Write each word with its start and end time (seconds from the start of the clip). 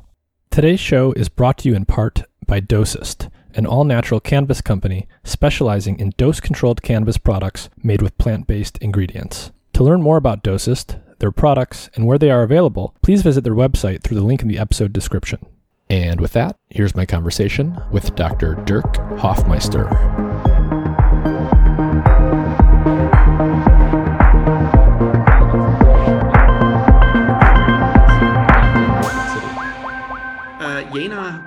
Today's 0.50 0.80
show 0.80 1.12
is 1.12 1.28
brought 1.28 1.58
to 1.58 1.68
you 1.68 1.76
in 1.76 1.84
part 1.84 2.22
by 2.46 2.60
Dosist, 2.60 3.30
an 3.54 3.66
all 3.66 3.84
natural 3.84 4.18
cannabis 4.18 4.60
company 4.60 5.06
specializing 5.22 6.00
in 6.00 6.12
dose 6.16 6.40
controlled 6.40 6.82
cannabis 6.82 7.18
products 7.18 7.68
made 7.82 8.02
with 8.02 8.18
plant 8.18 8.46
based 8.46 8.78
ingredients. 8.78 9.52
To 9.74 9.84
learn 9.84 10.02
more 10.02 10.16
about 10.16 10.42
Dosist, 10.42 11.00
their 11.20 11.30
products, 11.30 11.90
and 11.94 12.06
where 12.06 12.18
they 12.18 12.30
are 12.30 12.42
available, 12.42 12.96
please 13.02 13.22
visit 13.22 13.44
their 13.44 13.54
website 13.54 14.02
through 14.02 14.16
the 14.16 14.26
link 14.26 14.42
in 14.42 14.48
the 14.48 14.58
episode 14.58 14.92
description. 14.92 15.44
And 15.90 16.20
with 16.20 16.32
that, 16.32 16.56
here's 16.70 16.96
my 16.96 17.06
conversation 17.06 17.80
with 17.92 18.14
Dr. 18.16 18.54
Dirk 18.64 18.96
Hoffmeister. 19.18 19.86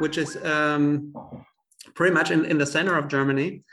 Which 0.01 0.17
is 0.17 0.35
um, 0.43 1.13
pretty 1.95 2.13
much 2.13 2.31
in, 2.31 2.43
in 2.45 2.57
the 2.57 2.65
center 2.65 2.97
of 2.97 3.07
Germany. 3.07 3.63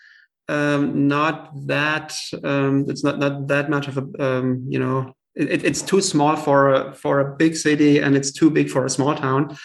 Um, 0.48 1.08
not 1.08 1.50
that 1.66 2.16
um, 2.44 2.86
it's 2.88 3.04
not 3.04 3.18
not 3.18 3.48
that 3.48 3.68
much 3.68 3.88
of 3.88 3.98
a 3.98 4.04
um, 4.24 4.64
you 4.68 4.78
know 4.78 5.12
it, 5.34 5.64
it's 5.64 5.82
too 5.82 6.00
small 6.00 6.36
for 6.36 6.72
a, 6.74 6.94
for 6.94 7.20
a 7.20 7.36
big 7.36 7.56
city 7.56 7.98
and 7.98 8.16
it's 8.16 8.32
too 8.32 8.50
big 8.50 8.70
for 8.70 8.84
a 8.84 8.90
small 8.90 9.14
town. 9.14 9.56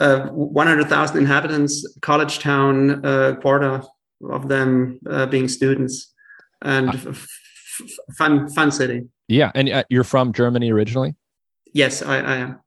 Uh, 0.00 0.26
100,000 0.30 1.16
inhabitants, 1.16 1.86
college 2.02 2.40
town, 2.40 3.04
uh, 3.06 3.36
quarter 3.40 3.82
of 4.28 4.48
them 4.48 4.98
uh, 5.08 5.26
being 5.26 5.46
students, 5.46 6.12
and 6.62 6.88
f- 6.88 7.26
fun 8.18 8.48
fun 8.50 8.72
city. 8.72 9.06
Yeah, 9.28 9.52
and 9.54 9.68
uh, 9.68 9.84
you're 9.88 10.04
from 10.04 10.32
Germany 10.32 10.72
originally. 10.72 11.14
Yes, 11.72 12.02
I, 12.02 12.16
I 12.16 12.36
am. 12.36 12.60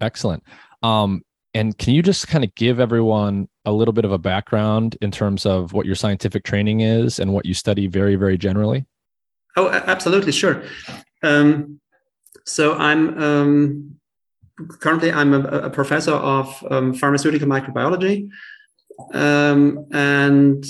Excellent. 0.00 0.42
Um, 0.82 1.22
and 1.56 1.78
can 1.78 1.94
you 1.94 2.02
just 2.02 2.28
kind 2.28 2.44
of 2.44 2.54
give 2.54 2.78
everyone 2.78 3.48
a 3.64 3.72
little 3.72 3.94
bit 3.94 4.04
of 4.04 4.12
a 4.12 4.18
background 4.18 4.98
in 5.00 5.10
terms 5.10 5.46
of 5.46 5.72
what 5.72 5.86
your 5.86 5.94
scientific 5.94 6.44
training 6.44 6.80
is 6.80 7.18
and 7.18 7.32
what 7.32 7.46
you 7.46 7.54
study 7.54 7.86
very, 7.86 8.14
very 8.14 8.36
generally? 8.36 8.84
Oh, 9.56 9.70
absolutely, 9.70 10.32
sure. 10.32 10.62
Um, 11.22 11.80
so 12.44 12.74
I'm 12.74 13.22
um, 13.22 13.96
currently 14.80 15.10
I'm 15.10 15.32
a, 15.32 15.40
a 15.40 15.70
professor 15.70 16.12
of 16.12 16.62
um, 16.70 16.92
pharmaceutical 16.92 17.48
microbiology, 17.48 18.28
um, 19.14 19.86
and 19.92 20.62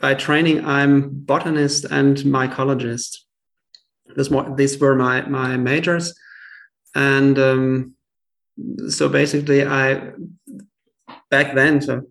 by 0.00 0.14
training 0.14 0.64
I'm 0.64 1.10
botanist 1.10 1.84
and 1.84 2.16
mycologist. 2.16 3.18
This, 4.16 4.30
these 4.56 4.78
were 4.78 4.94
my 4.94 5.20
my 5.28 5.58
majors, 5.58 6.18
and 6.94 7.38
um, 7.38 7.95
so 8.88 9.08
basically 9.08 9.64
i 9.64 10.12
back 11.30 11.54
then 11.54 11.80
so 11.80 12.02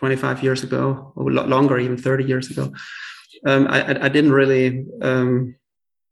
25 0.00 0.42
years 0.42 0.62
ago, 0.62 1.12
or 1.14 1.30
longer, 1.30 1.78
even 1.78 1.98
30 1.98 2.24
years 2.24 2.50
ago. 2.50 2.72
Um, 3.46 3.66
I, 3.68 4.06
I, 4.06 4.08
didn't 4.08 4.32
really, 4.32 4.86
um, 5.02 5.54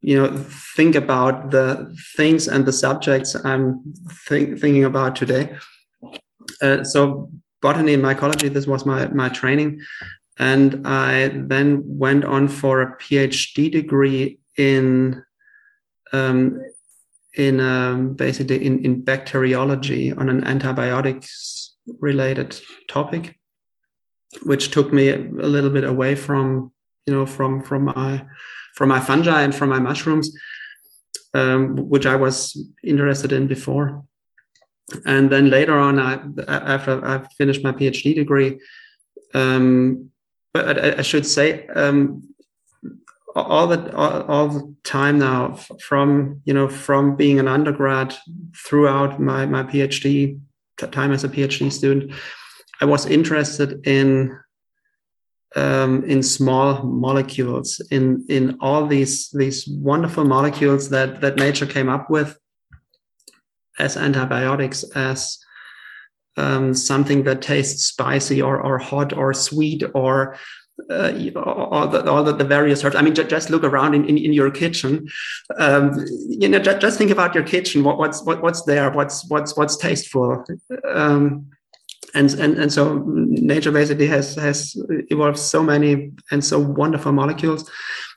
you 0.03 0.17
know, 0.19 0.37
think 0.77 0.95
about 0.95 1.51
the 1.51 1.97
things 2.15 2.49
and 2.49 2.67
the 2.67 2.73
subjects 2.73 3.35
I'm 3.35 3.95
think, 4.27 4.61
thinking 4.61 4.85
about 4.85 5.17
today. 5.17 5.57
Uh, 6.61 6.85
so 6.85 7.31
botany 7.63 7.95
and 7.95 8.05
mycology, 8.05 8.53
this 8.53 8.67
was 8.67 8.85
my, 8.85 9.09
my 9.09 9.31
training. 9.31 9.81
And 10.39 10.87
I 10.87 11.29
then 11.29 11.83
went 11.85 12.27
on 12.27 12.49
for 12.49 12.83
a 12.83 12.97
PhD 12.99 13.73
degree 13.73 14.39
in 14.59 15.23
um, 16.13 16.61
in 17.37 17.61
um, 17.61 18.15
basically 18.15 18.65
in, 18.65 18.85
in 18.85 19.03
bacteriology 19.03 20.13
on 20.13 20.29
an 20.29 20.45
antibiotics 20.45 21.77
related 22.01 22.61
topic, 22.89 23.39
which 24.43 24.71
took 24.71 24.93
me 24.93 25.11
a 25.11 25.17
little 25.17 25.71
bit 25.71 25.85
away 25.85 26.15
from 26.15 26.73
you 27.07 27.15
know 27.15 27.27
from 27.27 27.63
from 27.63 27.85
my 27.85 28.25
from 28.75 28.89
my 28.89 29.01
fungi 29.01 29.43
and 29.43 29.55
from 29.55 29.69
my 29.71 29.79
mushrooms, 29.79 30.37
um, 31.35 31.77
which 31.89 32.07
I 32.07 32.17
was 32.17 32.57
interested 32.83 33.33
in 33.33 33.47
before. 33.47 34.05
And 35.05 35.31
then 35.31 35.51
later 35.51 35.79
on, 35.79 35.99
I, 35.99 36.21
after 36.49 37.05
I 37.05 37.27
finished 37.37 37.63
my 37.63 37.73
PhD 37.73 38.15
degree, 38.15 38.59
um, 39.35 40.11
but 40.55 40.79
I, 40.79 40.99
I, 40.99 41.03
should 41.03 41.27
say 41.27 41.67
um, 41.67 42.23
all 43.43 43.67
the 43.67 43.95
all, 43.95 44.23
all, 44.23 44.49
the 44.49 44.75
time 44.85 45.19
now 45.19 45.55
from 45.81 46.41
you 46.45 46.55
know 46.55 46.69
from 46.69 47.17
being 47.17 47.39
an 47.39 47.49
undergrad 47.49 48.17
throughout 48.57 49.21
my 49.21 49.47
my 49.47 49.63
PhD 49.63 50.41
time 50.87 51.13
as 51.13 51.25
a 51.25 51.29
PhD 51.29 51.73
student, 51.73 52.13
I 52.81 52.85
was 52.85 53.07
interested 53.07 53.87
in 53.87 54.39
um, 55.57 56.05
in 56.05 56.23
small 56.23 56.83
molecules 56.83 57.81
in 57.91 58.25
in 58.29 58.59
all 58.61 58.87
these 58.87 59.31
these 59.31 59.67
wonderful 59.67 60.25
molecules 60.25 60.91
that 60.91 61.21
that 61.21 61.37
nature 61.37 61.67
came 61.67 61.89
up 61.89 62.11
with 62.11 62.39
as 63.79 63.97
antibiotics 63.97 64.85
as 64.95 65.39
um, 66.37 66.73
something 66.75 67.25
that 67.25 67.43
tastes 67.43 67.87
spicy 67.87 68.41
or, 68.41 68.61
or 68.61 68.79
hot 68.79 69.13
or 69.13 69.35
sweet 69.35 69.83
or 69.95 70.37
uh, 70.91 71.13
all, 71.37 71.89
the, 71.89 72.11
all 72.11 72.25
the, 72.25 72.33
the 72.33 72.45
various 72.45 72.85
herbs. 72.85 72.97
I 72.97 73.03
mean, 73.03 73.15
just, 73.15 73.31
just 73.31 73.51
look 73.51 73.65
around 73.65 73.95
in, 73.95 74.05
in, 74.05 74.17
in 74.19 74.33
your 74.33 74.51
kitchen. 74.51 75.09
Um, 75.59 75.93
you 76.29 76.49
know, 76.49 76.59
just, 76.59 76.81
just 76.81 76.99
think 76.99 77.11
about 77.11 77.35
your 77.35 77.45
kitchen. 77.45 77.85
What, 77.85 77.99
what's 77.99 78.23
what, 78.25 78.43
what's 78.43 78.63
there? 78.63 78.91
What's 78.91 79.29
what's 79.29 79.57
what's 79.57 79.77
tasteful? 79.77 80.45
Um, 80.89 81.47
and 82.15 82.33
and 82.35 82.59
and 82.59 82.73
so 82.73 83.03
nature 83.07 83.73
basically 83.73 84.07
has 84.07 84.35
has 84.37 84.77
evolved 85.11 85.39
so 85.39 85.63
many 85.63 86.13
and 86.31 86.45
so 86.45 86.59
wonderful 86.59 87.13
molecules. 87.13 87.71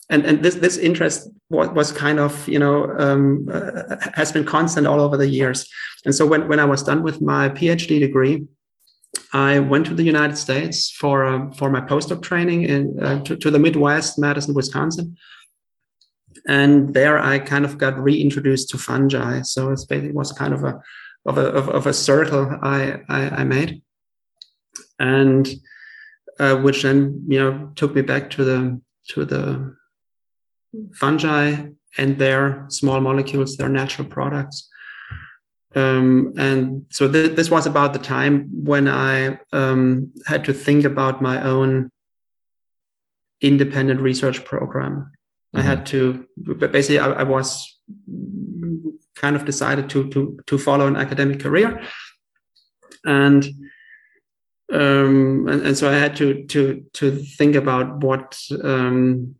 And, 0.10 0.26
and 0.26 0.44
this 0.44 0.56
this 0.56 0.78
interest 0.78 1.30
was, 1.50 1.70
was 1.70 1.92
kind 1.92 2.20
of 2.20 2.48
you 2.48 2.60
know 2.60 2.90
um, 2.98 3.48
uh, 3.52 3.96
has 4.14 4.32
been 4.32 4.46
constant 4.46 4.88
all 4.88 5.02
over 5.02 5.18
the 5.18 5.28
years. 5.28 5.70
And 6.06 6.16
so 6.16 6.26
when, 6.26 6.48
when 6.48 6.60
I 6.60 6.66
was 6.66 6.84
done 6.84 7.04
with 7.04 7.22
my 7.22 7.50
PhD 7.50 8.00
degree, 8.00 8.48
I 9.34 9.60
went 9.60 9.86
to 9.86 9.94
the 9.94 10.04
United 10.04 10.38
States 10.38 10.92
for 10.92 11.26
uh, 11.26 11.52
for 11.52 11.70
my 11.70 11.82
postdoc 11.82 12.22
training 12.22 12.64
in 12.64 13.02
uh, 13.02 13.24
to, 13.24 13.36
to, 13.38 13.50
the 13.50 13.60
Midwest, 13.60 14.20
Madison, 14.20 14.54
Wisconsin, 14.54 15.18
and 16.48 16.94
there 16.94 17.18
I 17.18 17.40
kind 17.40 17.64
of 17.64 17.78
got 17.78 17.98
reintroduced 17.98 18.70
to 18.70 18.78
fungi. 18.78 19.42
So 19.44 19.72
it's 19.72 19.86
basically 19.86 20.12
was 20.12 20.34
kind 20.34 20.54
of 20.54 20.64
a 20.64 20.82
of 21.26 21.38
a 21.38 21.46
of, 21.48 21.70
of 21.70 21.88
a 21.88 21.94
circle 21.94 22.58
I, 22.62 23.00
I, 23.08 23.30
I 23.30 23.44
made, 23.46 23.82
and 25.00 25.50
uh, 26.40 26.58
which 26.58 26.84
then 26.84 27.24
you 27.28 27.40
know 27.40 27.72
took 27.76 27.96
me 27.96 28.02
back 28.02 28.32
to 28.32 28.44
the 28.44 28.82
to 29.10 29.26
the 29.26 29.76
fungi 30.94 31.68
and 31.98 32.18
their 32.18 32.66
small 32.70 33.00
molecules, 33.00 33.58
their 33.58 33.70
natural 33.70 34.08
products 34.08 34.70
um, 35.74 36.34
and 36.38 36.86
so 36.90 37.10
th- 37.10 37.36
this 37.36 37.50
was 37.50 37.66
about 37.66 37.94
the 37.94 38.00
time 38.00 38.50
when 38.52 38.88
I 38.88 39.40
um, 39.54 40.12
had 40.28 40.44
to 40.46 40.54
think 40.54 40.84
about 40.84 41.22
my 41.22 41.42
own 41.42 41.92
independent 43.40 44.02
research 44.02 44.44
program. 44.44 45.12
Mm-hmm. 45.56 45.58
I 45.58 45.62
had 45.62 45.86
to, 45.88 46.28
basically, 46.38 47.00
I, 47.00 47.12
I, 47.12 47.24
was 47.24 47.80
kind 49.16 49.36
of 49.36 49.46
decided 49.46 49.90
to 49.92 50.10
to 50.10 50.40
to 50.48 50.58
follow 50.58 50.88
an 50.88 50.98
academic 50.98 51.40
career, 51.40 51.82
and 53.06 53.46
um, 54.74 55.48
and, 55.48 55.68
and 55.68 55.78
so 55.78 55.90
I 55.90 55.94
had 55.94 56.18
to 56.18 56.46
to 56.48 56.86
to 56.94 57.16
think 57.16 57.56
about 57.56 58.04
what 58.04 58.38
um, 58.64 59.36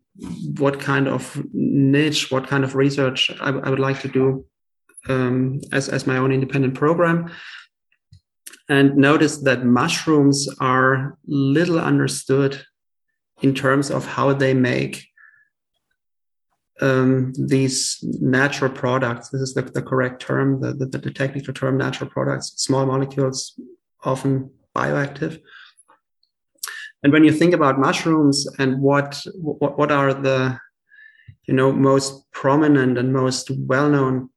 what 0.58 0.80
kind 0.80 1.08
of 1.08 1.42
niche, 1.52 2.30
what 2.30 2.46
kind 2.46 2.64
of 2.64 2.74
research 2.74 3.30
I, 3.40 3.50
I 3.50 3.70
would 3.70 3.80
like 3.80 4.00
to 4.00 4.08
do 4.08 4.46
um, 5.08 5.60
as, 5.72 5.88
as 5.88 6.06
my 6.06 6.16
own 6.16 6.32
independent 6.32 6.74
program 6.74 7.30
and 8.68 8.96
noticed 8.96 9.44
that 9.44 9.64
mushrooms 9.64 10.48
are 10.60 11.18
little 11.26 11.78
understood 11.78 12.64
in 13.42 13.54
terms 13.54 13.90
of 13.90 14.06
how 14.06 14.32
they 14.32 14.54
make 14.54 15.06
um, 16.80 17.32
these 17.36 17.98
natural 18.02 18.70
products. 18.70 19.28
This 19.28 19.40
is 19.42 19.54
the, 19.54 19.62
the 19.62 19.82
correct 19.82 20.22
term, 20.22 20.60
the, 20.60 20.72
the, 20.74 20.98
the, 20.98 21.10
technical 21.10 21.52
term, 21.52 21.76
natural 21.76 22.10
products, 22.10 22.54
small 22.56 22.86
molecules, 22.86 23.58
often 24.04 24.50
bioactive. 24.74 25.40
And 27.02 27.12
when 27.12 27.24
you 27.24 27.32
think 27.32 27.52
about 27.52 27.78
mushrooms 27.78 28.46
and 28.58 28.80
what, 28.80 29.24
what, 29.34 29.78
what 29.78 29.92
are 29.92 30.14
the 30.14 30.58
you 31.46 31.54
know 31.54 31.72
most 31.72 32.30
prominent 32.32 32.98
and 32.98 33.12
most 33.12 33.50
well-known 33.50 34.30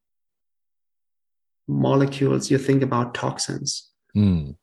molecules, 1.68 2.50
you 2.50 2.58
think 2.58 2.82
about 2.82 3.14
toxins. 3.14 3.90
Mm. 4.16 4.56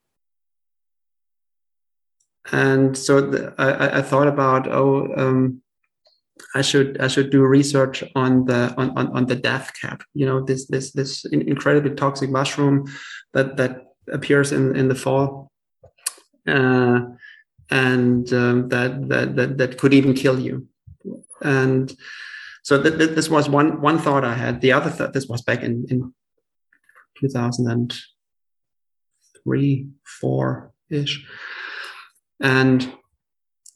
And 2.51 2.97
so 2.97 3.21
the, 3.21 3.53
I, 3.57 3.99
I, 3.99 4.01
thought 4.01 4.27
about, 4.27 4.67
oh, 4.67 5.07
um, 5.15 5.61
I 6.55 6.61
should 6.61 6.99
I 6.99 7.07
should 7.07 7.29
do 7.29 7.43
research 7.43 8.03
on 8.15 8.45
the 8.45 8.73
on, 8.77 8.97
on, 8.97 9.07
on 9.15 9.25
the 9.27 9.35
death 9.35 9.71
cap. 9.79 10.03
You 10.13 10.25
know, 10.25 10.41
this 10.41 10.67
this 10.67 10.91
this 10.91 11.25
incredibly 11.25 11.95
toxic 11.95 12.29
mushroom 12.29 12.85
that 13.33 13.57
that 13.57 13.93
appears 14.11 14.51
in 14.51 14.75
in 14.75 14.87
the 14.87 14.95
fall. 14.95 15.51
Uh, 16.45 17.01
and 17.69 18.31
um, 18.33 18.69
that, 18.69 19.07
that 19.07 19.35
that 19.35 19.57
that 19.57 19.77
could 19.77 19.93
even 19.93 20.13
kill 20.13 20.39
you. 20.39 20.67
And 21.41 21.95
so 22.63 22.81
th- 22.81 22.97
th- 22.97 23.11
this 23.11 23.29
was 23.29 23.47
one 23.47 23.81
one 23.81 23.99
thought 23.99 24.25
I 24.25 24.33
had. 24.33 24.59
The 24.59 24.73
other 24.73 24.89
thought 24.89 25.13
this 25.13 25.27
was 25.27 25.41
back 25.41 25.63
in 25.63 25.85
in 25.89 26.13
2003, 27.23 29.87
four 30.19 30.73
ish. 30.89 31.25
And 32.41 32.91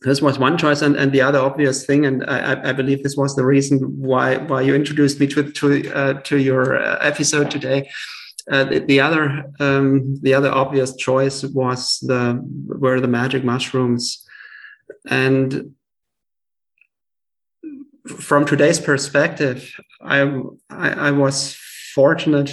this 0.01 0.21
was 0.21 0.37
one 0.37 0.57
choice, 0.57 0.81
and, 0.81 0.95
and 0.95 1.11
the 1.11 1.21
other 1.21 1.39
obvious 1.39 1.85
thing, 1.85 2.05
and 2.05 2.23
I, 2.25 2.69
I 2.69 2.73
believe 2.73 3.01
this 3.01 3.17
was 3.17 3.35
the 3.35 3.45
reason 3.45 3.79
why 3.97 4.37
why 4.37 4.61
you 4.61 4.75
introduced 4.75 5.19
me 5.19 5.25
to 5.27 5.51
to 5.51 5.93
uh, 5.93 6.13
to 6.21 6.37
your 6.37 6.77
uh, 6.77 6.99
episode 7.01 7.49
today. 7.49 7.89
Uh, 8.49 8.63
the, 8.63 8.79
the, 8.79 9.01
other 9.01 9.43
um, 9.59 10.15
the 10.21 10.33
other 10.33 10.49
obvious 10.49 10.95
choice 10.95 11.43
was 11.43 11.99
the 11.99 12.39
were 12.67 13.01
the 13.01 13.07
magic 13.07 13.43
mushrooms, 13.43 14.25
and 15.09 15.73
from 18.07 18.45
today's 18.45 18.79
perspective, 18.79 19.73
I, 20.01 20.21
I, 20.69 20.89
I 20.89 21.11
was 21.11 21.55
fortunate 21.93 22.51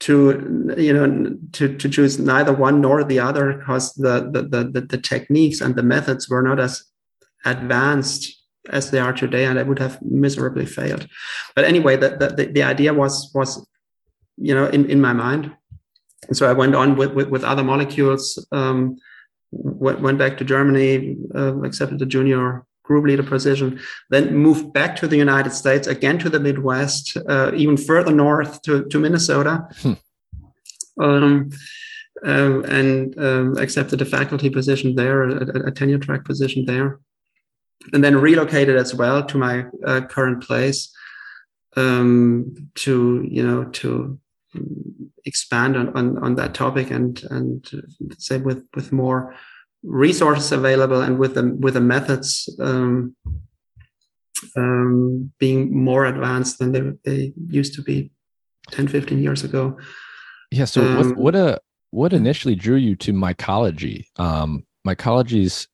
to 0.00 0.74
you 0.76 0.92
know 0.92 1.36
to, 1.52 1.76
to 1.76 1.88
choose 1.88 2.18
neither 2.18 2.52
one 2.52 2.80
nor 2.80 3.04
the 3.04 3.20
other 3.20 3.54
because 3.54 3.94
the, 3.94 4.28
the 4.30 4.42
the, 4.64 4.80
the 4.80 4.98
techniques 4.98 5.60
and 5.60 5.76
the 5.76 5.82
methods 5.82 6.28
were 6.28 6.42
not 6.42 6.58
as 6.60 6.84
advanced 7.44 8.42
as 8.70 8.90
they 8.90 8.98
are 8.98 9.12
today 9.12 9.44
and 9.44 9.58
i 9.58 9.62
would 9.62 9.78
have 9.78 10.00
miserably 10.02 10.66
failed. 10.66 11.06
But 11.54 11.64
anyway 11.64 11.96
the, 11.96 12.10
the, 12.36 12.46
the 12.46 12.62
idea 12.62 12.92
was 12.92 13.30
was 13.34 13.66
you 14.36 14.54
know 14.54 14.66
in, 14.66 14.90
in 14.90 15.00
my 15.00 15.12
mind. 15.12 15.52
And 16.28 16.36
so 16.36 16.48
i 16.48 16.52
went 16.52 16.74
on 16.74 16.96
with 16.96 17.12
with, 17.12 17.28
with 17.28 17.44
other 17.44 17.62
molecules 17.62 18.44
um, 18.50 18.96
went, 19.52 20.00
went 20.00 20.18
back 20.18 20.36
to 20.38 20.44
germany 20.44 21.16
uh, 21.34 21.62
accepted 21.62 21.98
the 21.98 22.06
junior 22.06 22.64
group 22.84 23.04
leader 23.04 23.22
position, 23.22 23.80
then 24.10 24.36
moved 24.36 24.72
back 24.72 24.94
to 24.96 25.08
the 25.08 25.16
United 25.16 25.52
States, 25.52 25.88
again 25.88 26.18
to 26.18 26.30
the 26.30 26.38
Midwest, 26.38 27.16
uh, 27.28 27.50
even 27.54 27.76
further 27.76 28.12
north 28.12 28.62
to, 28.62 28.84
to 28.84 29.00
Minnesota, 29.00 29.66
hmm. 29.80 29.94
um, 31.00 31.50
uh, 32.24 32.60
and 32.62 33.18
um, 33.18 33.56
accepted 33.58 34.00
a 34.00 34.04
faculty 34.04 34.48
position 34.48 34.94
there, 34.94 35.24
a, 35.24 35.68
a, 35.68 35.70
tenure 35.70 35.98
track 35.98 36.24
position 36.24 36.64
there, 36.66 37.00
and 37.92 38.04
then 38.04 38.20
relocated 38.20 38.76
as 38.76 38.94
well 38.94 39.24
to 39.24 39.36
my 39.36 39.64
uh, 39.84 40.02
current 40.02 40.42
place 40.42 40.94
um, 41.76 42.54
to, 42.76 43.26
you 43.28 43.44
know, 43.44 43.64
to 43.64 44.18
expand 45.24 45.76
on, 45.76 45.88
on, 45.96 46.18
on 46.18 46.34
that 46.36 46.54
topic 46.54 46.90
and 46.90 47.24
and 47.30 47.68
say 48.18 48.38
with 48.38 48.64
with 48.74 48.92
more 48.92 49.34
resources 49.84 50.50
available 50.50 51.00
and 51.02 51.18
with 51.18 51.34
the 51.34 51.54
with 51.60 51.74
the 51.74 51.80
methods 51.80 52.48
um, 52.60 53.14
um, 54.56 55.32
being 55.38 55.76
more 55.76 56.06
advanced 56.06 56.58
than 56.58 56.72
they, 56.72 56.82
they 57.04 57.32
used 57.48 57.74
to 57.74 57.82
be 57.82 58.10
10 58.70 58.88
15 58.88 59.18
years 59.22 59.44
ago. 59.44 59.76
Yeah 60.50 60.64
so 60.64 60.82
what, 60.82 61.06
um, 61.06 61.14
what 61.14 61.34
a 61.34 61.60
what 61.90 62.12
initially 62.12 62.54
drew 62.54 62.76
you 62.76 62.96
to 62.96 63.12
mycology? 63.12 64.04
Um 64.16 64.64
mycology's 64.86 65.68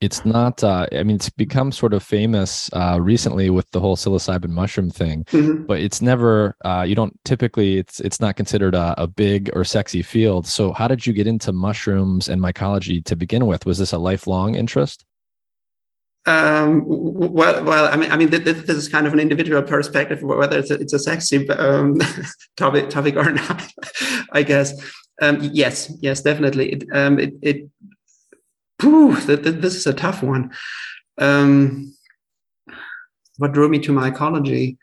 it's 0.00 0.24
not 0.24 0.62
uh, 0.62 0.86
i 0.92 1.02
mean 1.02 1.16
it's 1.16 1.30
become 1.30 1.72
sort 1.72 1.94
of 1.94 2.02
famous 2.02 2.70
uh, 2.74 2.98
recently 3.00 3.50
with 3.50 3.70
the 3.70 3.80
whole 3.80 3.96
psilocybin 3.96 4.50
mushroom 4.50 4.90
thing 4.90 5.24
mm-hmm. 5.24 5.64
but 5.64 5.80
it's 5.80 6.02
never 6.02 6.54
uh, 6.64 6.84
you 6.86 6.94
don't 6.94 7.18
typically 7.24 7.78
it's 7.78 8.00
it's 8.00 8.20
not 8.20 8.36
considered 8.36 8.74
a, 8.74 8.94
a, 8.98 9.06
big 9.06 9.50
or 9.54 9.64
sexy 9.64 10.02
field 10.02 10.46
so 10.46 10.72
how 10.72 10.86
did 10.86 11.06
you 11.06 11.12
get 11.12 11.26
into 11.26 11.52
mushrooms 11.52 12.28
and 12.28 12.42
mycology 12.42 13.02
to 13.04 13.16
begin 13.16 13.46
with 13.46 13.64
was 13.64 13.78
this 13.78 13.92
a 13.92 13.98
lifelong 13.98 14.54
interest 14.54 15.04
um, 16.26 16.82
well, 16.86 17.62
well, 17.62 17.88
I 17.92 17.96
mean, 17.96 18.10
I 18.10 18.16
mean, 18.16 18.30
this, 18.30 18.40
this, 18.40 18.76
is 18.76 18.88
kind 18.88 19.06
of 19.06 19.12
an 19.12 19.20
individual 19.20 19.62
perspective, 19.62 20.22
whether 20.22 20.58
it's 20.58 20.72
a, 20.72 20.74
it's 20.74 20.92
a 20.92 20.98
sexy 20.98 21.48
um, 21.50 22.00
topic, 22.56 22.90
topic 22.90 23.14
or 23.14 23.30
not. 23.30 23.62
I 24.32 24.42
guess. 24.42 24.74
Um, 25.22 25.38
yes, 25.40 25.92
yes, 26.00 26.22
definitely. 26.22 26.72
It, 26.72 26.84
um, 26.92 27.18
it, 27.20 27.34
it 27.42 27.70
Whew, 28.80 29.16
this 29.20 29.74
is 29.74 29.86
a 29.86 29.94
tough 29.94 30.22
one. 30.22 30.52
Um, 31.18 31.94
what 33.38 33.52
drew 33.52 33.68
me 33.68 33.78
to 33.80 33.92
mycology? 33.92 34.76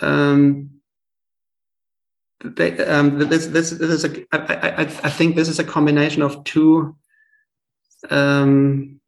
Um, 0.00 0.70
they, 2.44 2.76
um, 2.84 3.18
this, 3.18 3.46
this, 3.46 3.70
this 3.70 4.04
is 4.04 4.04
a, 4.04 4.24
I, 4.32 4.82
I, 4.82 4.82
I 4.82 5.10
think 5.10 5.34
this 5.34 5.48
is 5.48 5.58
a 5.58 5.64
combination 5.64 6.20
of 6.20 6.44
two, 6.44 6.94
um, 8.10 9.00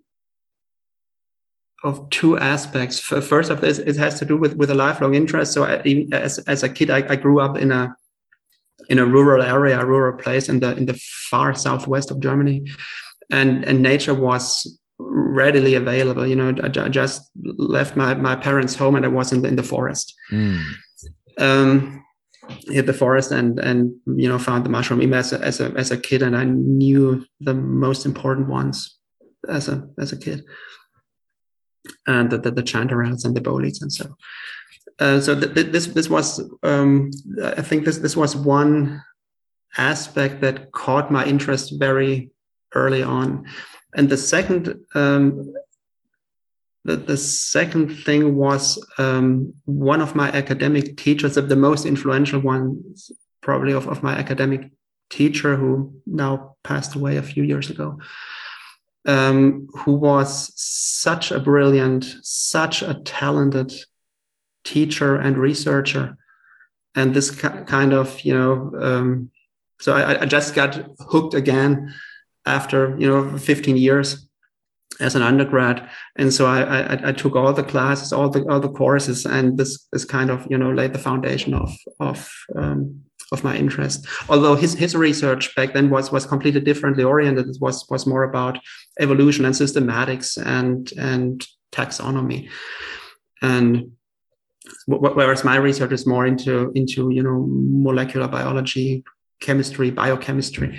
of 1.84 2.08
two 2.08 2.38
aspects. 2.38 2.98
First 2.98 3.50
of 3.50 3.60
this, 3.60 3.78
it 3.78 3.96
has 3.96 4.18
to 4.20 4.24
do 4.24 4.38
with, 4.38 4.54
with 4.56 4.70
a 4.70 4.74
lifelong 4.74 5.14
interest. 5.14 5.52
So 5.52 5.64
I, 5.64 6.06
as, 6.12 6.38
as 6.40 6.62
a 6.62 6.68
kid, 6.68 6.88
I, 6.88 7.06
I 7.08 7.16
grew 7.16 7.40
up 7.40 7.58
in 7.58 7.72
a, 7.72 7.94
in 8.88 8.98
a 8.98 9.04
rural 9.04 9.42
area, 9.42 9.78
a 9.78 9.84
rural 9.84 10.16
place 10.16 10.48
in 10.48 10.60
the, 10.60 10.74
in 10.74 10.86
the 10.86 10.94
far 10.94 11.54
southwest 11.54 12.10
of 12.10 12.20
Germany 12.20 12.64
and 13.30 13.64
and 13.64 13.82
nature 13.82 14.14
was 14.14 14.78
readily 14.98 15.74
available. 15.74 16.26
You 16.26 16.36
know, 16.36 16.54
I, 16.62 16.66
I 16.66 16.88
just 16.88 17.30
left 17.36 17.96
my 17.96 18.14
my 18.14 18.36
parents' 18.36 18.74
home 18.74 18.96
and 18.96 19.04
I 19.04 19.08
was 19.08 19.32
in 19.32 19.42
the, 19.42 19.48
in 19.48 19.56
the 19.56 19.62
forest. 19.62 20.14
Mm. 20.32 20.62
Um, 21.38 22.04
hit 22.68 22.86
the 22.86 22.92
forest 22.92 23.32
and 23.32 23.58
and 23.58 23.94
you 24.06 24.28
know 24.28 24.38
found 24.38 24.64
the 24.64 24.70
mushroom 24.70 25.02
even 25.02 25.18
as 25.18 25.32
a, 25.32 25.40
as 25.40 25.60
a 25.60 25.72
as 25.76 25.90
a 25.90 25.98
kid 25.98 26.22
and 26.22 26.36
I 26.36 26.44
knew 26.44 27.24
the 27.40 27.54
most 27.54 28.06
important 28.06 28.48
ones 28.48 28.98
as 29.48 29.68
a 29.68 29.88
as 29.98 30.12
a 30.12 30.16
kid 30.16 30.44
and 32.06 32.30
the 32.30 32.38
the, 32.38 32.50
the 32.50 32.62
chanterelles 32.62 33.24
and 33.24 33.36
the 33.36 33.40
boletes 33.40 33.82
and 33.82 33.92
so 33.92 34.16
uh, 34.98 35.20
so 35.20 35.38
th- 35.38 35.54
th- 35.54 35.72
this 35.72 35.86
this 35.88 36.08
was 36.08 36.42
um, 36.62 37.10
I 37.42 37.62
think 37.62 37.84
this 37.84 37.98
this 37.98 38.16
was 38.16 38.34
one 38.34 39.02
aspect 39.76 40.40
that 40.40 40.72
caught 40.72 41.10
my 41.10 41.24
interest 41.26 41.74
very 41.78 42.30
early 42.76 43.02
on. 43.02 43.46
And 43.94 44.08
the 44.08 44.16
second, 44.16 44.78
um, 44.94 45.54
the, 46.84 46.96
the 46.96 47.16
second 47.16 47.96
thing 48.04 48.36
was 48.36 48.64
um, 48.98 49.54
one 49.64 50.00
of 50.00 50.14
my 50.14 50.28
academic 50.30 50.96
teachers, 50.96 51.34
the 51.34 51.56
most 51.56 51.86
influential 51.86 52.40
one, 52.40 52.94
probably 53.40 53.72
of, 53.72 53.88
of 53.88 54.02
my 54.02 54.14
academic 54.14 54.70
teacher, 55.08 55.56
who 55.56 55.94
now 56.06 56.56
passed 56.62 56.94
away 56.94 57.16
a 57.16 57.22
few 57.22 57.42
years 57.42 57.70
ago. 57.70 57.98
Um, 59.06 59.68
who 59.72 59.92
was 59.92 60.52
such 60.56 61.30
a 61.30 61.38
brilliant, 61.38 62.04
such 62.22 62.82
a 62.82 62.94
talented 63.04 63.72
teacher 64.64 65.14
and 65.16 65.38
researcher. 65.38 66.16
And 66.96 67.14
this 67.14 67.30
kind 67.30 67.92
of, 67.92 68.20
you 68.22 68.34
know, 68.34 68.72
um, 68.80 69.30
so 69.78 69.94
I, 69.94 70.22
I, 70.22 70.24
just 70.24 70.54
got 70.54 70.90
hooked 70.98 71.34
again 71.34 71.94
after 72.46 72.96
you 72.98 73.06
know 73.08 73.36
15 73.38 73.76
years 73.76 74.26
as 75.00 75.14
an 75.14 75.22
undergrad. 75.22 75.88
And 76.16 76.32
so 76.32 76.46
I, 76.46 76.62
I, 76.62 77.08
I 77.08 77.12
took 77.12 77.36
all 77.36 77.52
the 77.52 77.62
classes 77.62 78.12
all 78.12 78.30
the 78.30 78.44
all 78.48 78.60
the 78.60 78.70
courses 78.70 79.26
and 79.26 79.58
this 79.58 79.86
this 79.92 80.04
kind 80.04 80.30
of 80.30 80.46
you 80.50 80.56
know 80.56 80.72
laid 80.72 80.92
the 80.92 80.98
foundation 80.98 81.54
of 81.54 81.70
of 82.00 82.30
um, 82.56 83.02
of 83.32 83.44
my 83.44 83.56
interest. 83.56 84.06
Although 84.28 84.54
his 84.54 84.74
his 84.74 84.94
research 84.94 85.54
back 85.54 85.74
then 85.74 85.90
was 85.90 86.12
was 86.12 86.26
completely 86.26 86.60
differently 86.60 87.04
oriented 87.04 87.48
it 87.48 87.56
was 87.60 87.86
was 87.90 88.06
more 88.06 88.22
about 88.22 88.58
evolution 89.00 89.44
and 89.44 89.54
systematics 89.54 90.38
and 90.44 90.92
and 90.96 91.46
taxonomy. 91.72 92.48
And 93.42 93.92
whereas 94.86 95.44
my 95.44 95.56
research 95.56 95.92
is 95.92 96.06
more 96.06 96.26
into 96.26 96.72
into 96.74 97.10
you 97.10 97.22
know 97.22 97.44
molecular 97.48 98.28
biology 98.28 99.04
chemistry, 99.40 99.90
biochemistry. 99.90 100.78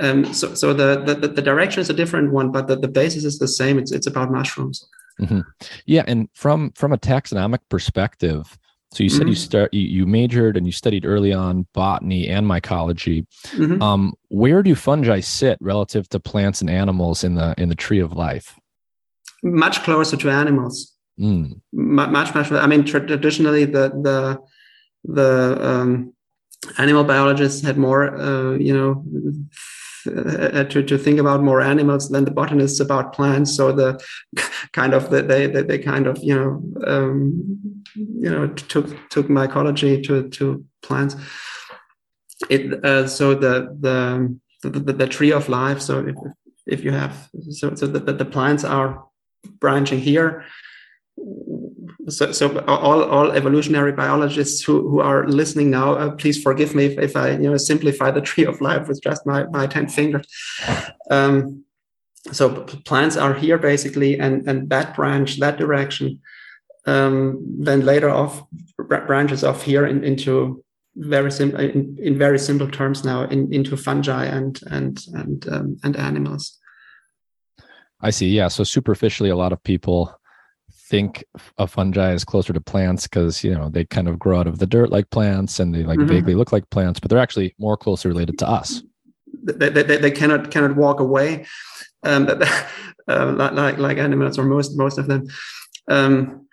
Um, 0.00 0.32
so 0.32 0.54
so 0.54 0.72
the, 0.72 0.96
the, 0.96 1.28
the 1.28 1.42
direction 1.42 1.80
is 1.80 1.90
a 1.90 1.94
different 1.94 2.32
one, 2.32 2.50
but 2.50 2.66
the, 2.66 2.76
the 2.76 2.88
basis 2.88 3.24
is 3.24 3.38
the 3.38 3.48
same. 3.48 3.78
It's 3.78 3.92
it's 3.92 4.06
about 4.06 4.30
mushrooms. 4.30 4.86
Mm-hmm. 5.20 5.40
Yeah, 5.86 6.04
and 6.06 6.28
from 6.34 6.72
from 6.72 6.92
a 6.92 6.98
taxonomic 6.98 7.60
perspective, 7.68 8.58
so 8.92 9.02
you 9.02 9.10
said 9.10 9.22
mm-hmm. 9.22 9.28
you 9.28 9.34
start 9.34 9.74
you, 9.74 9.82
you, 9.82 10.06
majored 10.06 10.56
and 10.56 10.66
you 10.66 10.72
studied 10.72 11.04
early 11.04 11.32
on 11.32 11.66
botany 11.72 12.28
and 12.28 12.46
mycology. 12.46 13.26
Mm-hmm. 13.52 13.82
Um, 13.82 14.14
where 14.28 14.62
do 14.62 14.74
fungi 14.74 15.20
sit 15.20 15.58
relative 15.60 16.08
to 16.10 16.20
plants 16.20 16.60
and 16.60 16.70
animals 16.70 17.24
in 17.24 17.34
the 17.34 17.54
in 17.58 17.68
the 17.68 17.74
tree 17.74 18.00
of 18.00 18.12
life? 18.12 18.58
Much 19.42 19.82
closer 19.82 20.16
to 20.16 20.30
animals. 20.30 20.92
Mm. 21.18 21.60
M- 21.72 22.12
much 22.12 22.34
much. 22.34 22.50
I 22.52 22.66
mean, 22.66 22.84
traditionally 22.84 23.64
the 23.64 23.90
the 23.90 24.40
the 25.04 25.58
um, 25.60 26.14
animal 26.78 27.04
biologists 27.04 27.62
had 27.62 27.76
more, 27.76 28.16
uh, 28.16 28.52
you 28.54 28.74
know, 28.76 29.04
uh, 30.06 30.64
to, 30.64 30.82
to 30.82 30.98
think 30.98 31.18
about 31.18 31.42
more 31.42 31.60
animals 31.60 32.08
than 32.08 32.24
the 32.24 32.30
botanists 32.30 32.80
about 32.80 33.12
plants. 33.12 33.56
So 33.56 33.72
the 33.72 34.04
kind 34.72 34.94
of 34.94 35.10
the, 35.10 35.22
they, 35.22 35.46
they, 35.46 35.62
they 35.62 35.78
kind 35.78 36.06
of 36.06 36.18
you 36.22 36.34
know 36.34 36.62
um, 36.86 37.82
you 37.94 38.30
know 38.30 38.48
took 38.48 39.08
took 39.10 39.28
mycology 39.28 40.04
to 40.06 40.28
to 40.30 40.64
plants. 40.82 41.16
It 42.50 42.84
uh, 42.84 43.06
so 43.06 43.34
the, 43.34 43.76
the 43.80 44.38
the, 44.62 44.92
the 44.92 45.06
tree 45.06 45.32
of 45.32 45.48
life. 45.48 45.80
So 45.80 46.06
if, 46.06 46.16
if 46.66 46.84
you 46.84 46.92
have 46.92 47.28
so 47.50 47.74
so 47.74 47.86
the, 47.86 48.12
the 48.12 48.24
plants 48.24 48.64
are 48.64 49.04
branching 49.60 50.00
here 50.00 50.44
so, 52.08 52.32
so 52.32 52.58
all, 52.66 53.02
all 53.02 53.32
evolutionary 53.32 53.92
biologists 53.92 54.62
who, 54.62 54.88
who 54.88 55.00
are 55.00 55.26
listening 55.26 55.70
now, 55.70 55.94
uh, 55.94 56.10
please 56.10 56.42
forgive 56.42 56.74
me 56.74 56.86
if, 56.86 56.98
if 56.98 57.16
I 57.16 57.30
you 57.30 57.50
know 57.50 57.56
simplify 57.56 58.10
the 58.10 58.20
tree 58.28 58.44
of 58.44 58.60
life 58.60 58.88
with 58.88 59.02
just 59.02 59.26
my, 59.26 59.44
my 59.46 59.66
10 59.66 59.88
fingers. 59.88 60.26
Um, 61.10 61.64
so 62.32 62.62
plants 62.86 63.16
are 63.16 63.34
here 63.34 63.58
basically, 63.58 64.18
and, 64.18 64.48
and 64.48 64.70
that 64.70 64.96
branch, 64.96 65.38
that 65.40 65.58
direction, 65.58 66.20
um, 66.86 67.44
then 67.58 67.84
later 67.84 68.10
off 68.10 68.42
branches 68.76 69.44
off 69.44 69.62
here 69.62 69.86
in, 69.86 70.04
into 70.04 70.64
very 70.96 71.30
simple 71.30 71.60
in, 71.60 71.96
in, 72.00 72.18
very 72.18 72.38
simple 72.38 72.68
terms 72.68 73.04
now 73.04 73.22
in, 73.22 73.52
into 73.52 73.76
fungi 73.76 74.26
and 74.26 74.60
and 74.70 75.00
and 75.14 75.48
um, 75.48 75.76
and 75.82 75.96
animals. 75.96 76.58
I 78.00 78.10
see. 78.10 78.28
Yeah. 78.28 78.48
So 78.48 78.64
superficially, 78.64 79.30
a 79.30 79.36
lot 79.36 79.52
of 79.52 79.62
people 79.62 80.14
think 80.94 81.24
of 81.58 81.72
fungi 81.72 82.12
is 82.12 82.24
closer 82.24 82.52
to 82.52 82.60
plants 82.60 83.08
because 83.08 83.42
you 83.42 83.52
know 83.52 83.68
they 83.68 83.84
kind 83.84 84.08
of 84.08 84.16
grow 84.16 84.38
out 84.38 84.46
of 84.46 84.60
the 84.60 84.66
dirt 84.66 84.90
like 84.90 85.10
plants 85.10 85.58
and 85.58 85.74
they 85.74 85.82
like 85.82 85.98
mm-hmm. 85.98 86.14
vaguely 86.14 86.34
look 86.36 86.52
like 86.52 86.70
plants, 86.70 87.00
but 87.00 87.10
they're 87.10 87.26
actually 87.26 87.52
more 87.58 87.76
closely 87.76 88.08
related 88.08 88.38
to 88.38 88.48
us. 88.48 88.82
They, 89.42 89.70
they, 89.70 89.82
they 89.82 90.10
cannot 90.12 90.52
cannot 90.52 90.76
walk 90.76 91.00
away, 91.00 91.46
um, 92.04 92.28
uh, 93.08 93.50
like 93.52 93.78
like 93.78 93.98
animals 93.98 94.38
or 94.38 94.44
most 94.44 94.78
most 94.78 94.96
of 94.98 95.06
them. 95.08 95.26
Um, 95.88 96.46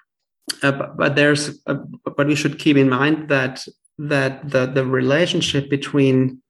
uh, 0.64 0.72
but, 0.72 0.98
but, 0.98 1.16
there's 1.16 1.62
uh, 1.68 1.76
but 2.18 2.26
we 2.28 2.36
should 2.36 2.58
keep 2.58 2.78
in 2.78 2.90
mind 2.90 3.30
that 3.30 3.64
that 4.00 4.50
the 4.50 4.66
the 4.66 4.86
relationship 4.86 5.70
between 5.70 6.42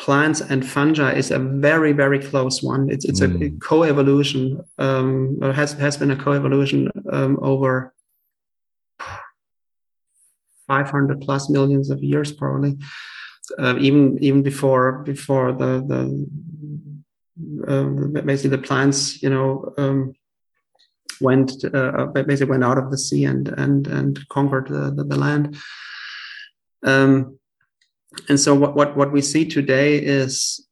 plants 0.00 0.40
and 0.40 0.66
fungi 0.66 1.12
is 1.12 1.30
a 1.30 1.38
very 1.38 1.92
very 1.92 2.18
close 2.18 2.62
one. 2.62 2.90
It's 2.90 3.04
it's 3.04 3.20
mm. 3.20 3.46
a 3.46 3.60
co-evolution 3.60 4.42
um, 4.78 5.38
or 5.42 5.52
has 5.52 5.72
has 5.74 5.96
been 5.98 6.10
a 6.10 6.16
co-evolution 6.16 6.90
um, 7.12 7.38
over 7.42 7.94
500 10.66 11.20
plus 11.20 11.50
millions 11.50 11.90
of 11.90 12.02
years 12.02 12.32
probably. 12.32 12.78
Uh, 13.58 13.76
even 13.78 14.16
even 14.22 14.42
before 14.42 15.02
before 15.04 15.52
the 15.52 15.72
the 15.90 16.00
um, 17.72 18.12
basically 18.12 18.56
the 18.56 18.66
plants 18.68 19.22
you 19.22 19.28
know 19.28 19.74
um, 19.76 20.14
went 21.20 21.52
uh, 21.74 22.06
basically 22.06 22.50
went 22.50 22.64
out 22.64 22.78
of 22.78 22.90
the 22.90 22.98
sea 22.98 23.24
and 23.24 23.48
and 23.48 23.86
and 23.86 24.26
conquered 24.28 24.68
the, 24.68 24.92
the, 24.96 25.04
the 25.04 25.18
land. 25.18 25.56
Um, 26.86 27.39
and 28.28 28.38
so 28.38 28.54
what, 28.54 28.74
what, 28.74 28.96
what 28.96 29.12
we 29.12 29.22
see 29.22 29.44
today 29.44 29.98
is 29.98 30.66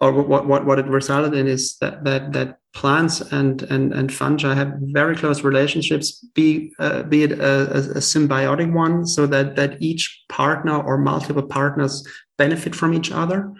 or 0.00 0.12
what, 0.12 0.46
what, 0.46 0.64
what 0.66 0.78
it 0.78 0.86
resulted 0.86 1.34
in 1.34 1.46
is 1.46 1.76
that, 1.78 2.04
that, 2.04 2.32
that 2.32 2.58
plants 2.74 3.20
and, 3.20 3.62
and, 3.64 3.92
and 3.92 4.12
fungi 4.12 4.54
have 4.54 4.74
very 4.80 5.16
close 5.16 5.42
relationships, 5.42 6.24
be, 6.34 6.72
uh, 6.78 7.04
be 7.04 7.22
it 7.22 7.32
a, 7.32 7.62
a, 7.72 8.00
symbiotic 8.00 8.72
one, 8.72 9.06
so 9.06 9.26
that, 9.26 9.56
that 9.56 9.80
each 9.80 10.24
partner 10.28 10.82
or 10.82 10.98
multiple 10.98 11.42
partners 11.42 12.06
benefit 12.36 12.74
from 12.74 12.92
each 12.92 13.12
other, 13.12 13.52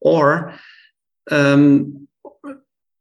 or 0.00 0.54
um, 1.30 2.05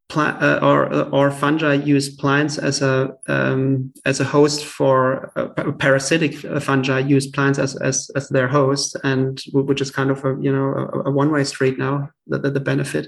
plant 0.08 0.42
uh, 0.42 0.60
or 0.62 0.94
or 1.10 1.32
fungi 1.32 1.74
use 1.74 2.10
plants 2.10 2.58
as 2.58 2.82
a 2.82 3.16
um, 3.28 3.92
as 4.06 4.20
a 4.20 4.24
host 4.24 4.64
for 4.66 5.32
uh, 5.36 5.72
parasitic 5.74 6.36
fungi 6.62 7.00
use 7.00 7.28
plants 7.28 7.58
as, 7.58 7.76
as 7.78 8.12
as 8.16 8.30
their 8.30 8.48
host 8.48 8.96
and 9.04 9.42
which 9.52 9.82
is 9.82 9.90
kind 9.90 10.12
of 10.12 10.24
a 10.24 10.38
you 10.40 10.52
know 10.52 10.74
a, 10.74 11.10
a 11.10 11.12
one 11.12 11.32
way 11.32 11.44
street 11.44 11.78
now 11.78 12.10
the, 12.28 12.38
the, 12.38 12.52
the, 12.52 12.60
benefit. 12.60 13.08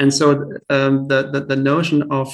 And 0.00 0.12
so 0.12 0.50
um, 0.68 1.08
the, 1.08 1.30
the 1.30 1.40
the 1.46 1.56
notion 1.56 2.10
of 2.10 2.28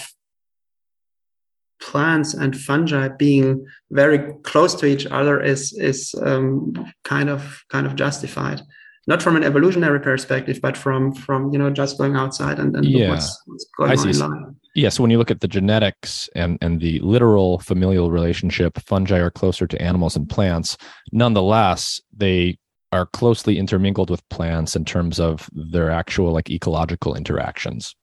plants 1.80 2.34
and 2.34 2.56
fungi 2.56 3.08
being 3.08 3.66
very 3.90 4.34
close 4.42 4.74
to 4.74 4.86
each 4.86 5.06
other 5.06 5.40
is 5.40 5.72
is 5.72 6.14
um, 6.20 6.74
kind 7.04 7.28
of 7.28 7.62
kind 7.68 7.86
of 7.86 7.94
justified 7.94 8.60
not 9.10 9.20
from 9.20 9.34
an 9.34 9.42
evolutionary 9.42 9.98
perspective, 10.00 10.60
but 10.62 10.76
from 10.76 11.12
from 11.12 11.52
you 11.52 11.58
know 11.58 11.68
just 11.68 11.98
going 11.98 12.14
outside 12.14 12.58
and, 12.60 12.74
and 12.76 12.86
yeah. 12.86 13.10
what's, 13.10 13.42
what's 13.46 13.66
going 13.76 13.90
I 13.90 13.94
on 13.94 13.98
see. 13.98 14.22
in 14.22 14.30
life. 14.30 14.54
Yeah, 14.76 14.88
so 14.88 15.02
when 15.02 15.10
you 15.10 15.18
look 15.18 15.32
at 15.32 15.40
the 15.40 15.48
genetics 15.48 16.30
and 16.36 16.56
and 16.62 16.80
the 16.80 17.00
literal 17.00 17.58
familial 17.58 18.12
relationship, 18.12 18.78
fungi 18.78 19.18
are 19.18 19.30
closer 19.30 19.66
to 19.66 19.82
animals 19.82 20.14
and 20.14 20.30
plants. 20.30 20.78
Nonetheless, 21.10 22.00
they 22.16 22.56
are 22.92 23.06
closely 23.06 23.58
intermingled 23.58 24.10
with 24.10 24.26
plants 24.30 24.76
in 24.76 24.84
terms 24.84 25.18
of 25.18 25.50
their 25.52 25.90
actual 25.90 26.32
like 26.32 26.48
ecological 26.48 27.16
interactions. 27.16 27.96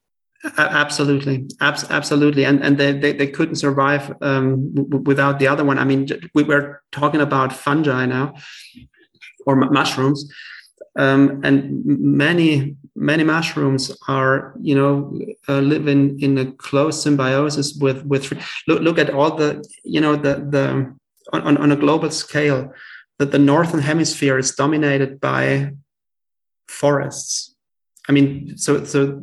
Absolutely, 0.57 1.47
Abs- 1.61 1.89
absolutely, 1.89 2.43
and 2.43 2.61
and 2.61 2.77
they, 2.77 2.91
they, 2.91 3.13
they 3.13 3.27
couldn't 3.27 3.55
survive 3.55 4.13
um, 4.21 4.73
w- 4.73 5.03
without 5.05 5.39
the 5.39 5.47
other 5.47 5.63
one. 5.63 5.79
I 5.79 5.85
mean, 5.85 6.07
we 6.35 6.43
were 6.43 6.81
talking 6.91 7.21
about 7.21 7.53
fungi 7.53 8.05
now, 8.05 8.35
or 9.45 9.53
m- 9.61 9.73
mushrooms, 9.73 10.29
um, 10.97 11.41
and 11.43 11.85
many 11.85 12.75
many 12.95 13.23
mushrooms 13.23 13.95
are 14.07 14.55
you 14.59 14.75
know 14.75 15.17
uh, 15.47 15.59
living 15.59 16.19
in 16.19 16.37
a 16.37 16.51
close 16.53 17.01
symbiosis 17.01 17.77
with 17.79 18.03
with 18.05 18.31
look, 18.67 18.81
look 18.81 18.97
at 18.97 19.11
all 19.11 19.35
the 19.35 19.63
you 19.83 20.01
know 20.01 20.15
the 20.15 20.35
the 20.49 20.93
on, 21.33 21.57
on 21.57 21.71
a 21.71 21.75
global 21.75 22.09
scale 22.09 22.73
that 23.19 23.31
the 23.31 23.39
northern 23.39 23.81
hemisphere 23.81 24.37
is 24.37 24.55
dominated 24.55 25.19
by 25.19 25.71
forests. 26.67 27.55
I 28.09 28.13
mean 28.13 28.57
so 28.57 28.83
so 28.83 29.21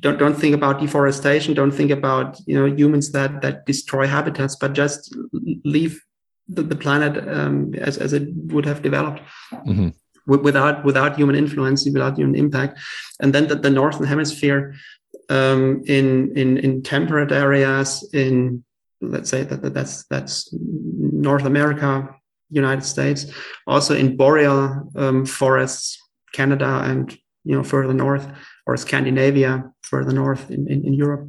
don't 0.00 0.18
don't 0.18 0.38
think 0.38 0.54
about 0.54 0.80
deforestation. 0.80 1.54
Don't 1.54 1.72
think 1.72 1.90
about 1.90 2.38
you 2.46 2.54
know 2.58 2.66
humans 2.66 3.12
that 3.12 3.40
that 3.40 3.64
destroy 3.64 4.06
habitats 4.06 4.56
but 4.56 4.74
just 4.74 5.16
leave 5.64 6.04
the, 6.48 6.62
the 6.62 6.76
planet 6.76 7.26
um, 7.28 7.72
as, 7.76 7.96
as 7.96 8.12
it 8.12 8.28
would 8.52 8.66
have 8.66 8.82
developed. 8.82 9.22
Mm-hmm 9.66 9.90
without 10.38 10.84
without 10.84 11.16
human 11.16 11.36
influence, 11.36 11.84
without 11.84 12.16
human 12.16 12.36
impact. 12.36 12.78
And 13.20 13.34
then 13.34 13.48
the, 13.48 13.56
the 13.56 13.70
northern 13.70 14.06
hemisphere 14.06 14.74
um, 15.28 15.82
in 15.86 16.36
in 16.36 16.58
in 16.58 16.82
temperate 16.82 17.32
areas 17.32 18.08
in 18.12 18.64
let's 19.00 19.30
say 19.30 19.42
that, 19.42 19.62
that 19.62 19.74
that's 19.74 20.04
that's 20.04 20.52
North 20.52 21.44
America, 21.44 22.14
United 22.50 22.84
States, 22.84 23.26
also 23.66 23.94
in 23.94 24.16
boreal 24.16 24.90
um, 24.96 25.26
forests, 25.26 25.98
Canada, 26.32 26.82
and 26.84 27.16
you 27.44 27.56
know 27.56 27.62
further 27.62 27.94
north, 27.94 28.26
or 28.66 28.76
Scandinavia 28.76 29.70
further 29.82 30.12
north 30.12 30.50
in, 30.50 30.68
in, 30.68 30.84
in 30.84 30.94
Europe. 30.94 31.28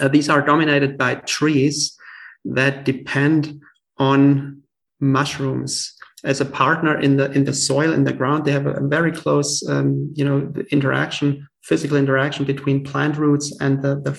Uh, 0.00 0.08
these 0.08 0.28
are 0.28 0.42
dominated 0.42 0.96
by 0.96 1.14
trees 1.14 1.96
that 2.44 2.84
depend 2.84 3.60
on 3.98 4.62
mushrooms 5.00 5.94
as 6.24 6.40
a 6.40 6.44
partner 6.44 6.98
in 7.00 7.16
the 7.16 7.30
in 7.32 7.44
the 7.44 7.52
soil 7.52 7.92
in 7.92 8.04
the 8.04 8.12
ground 8.12 8.44
they 8.44 8.52
have 8.52 8.66
a, 8.66 8.80
very 8.86 9.12
close 9.12 9.66
um, 9.68 10.12
you 10.14 10.24
know 10.24 10.52
interaction 10.70 11.46
physical 11.62 11.96
interaction 11.96 12.44
between 12.44 12.84
plant 12.84 13.16
roots 13.16 13.56
and 13.60 13.82
the, 13.82 14.00
the 14.00 14.12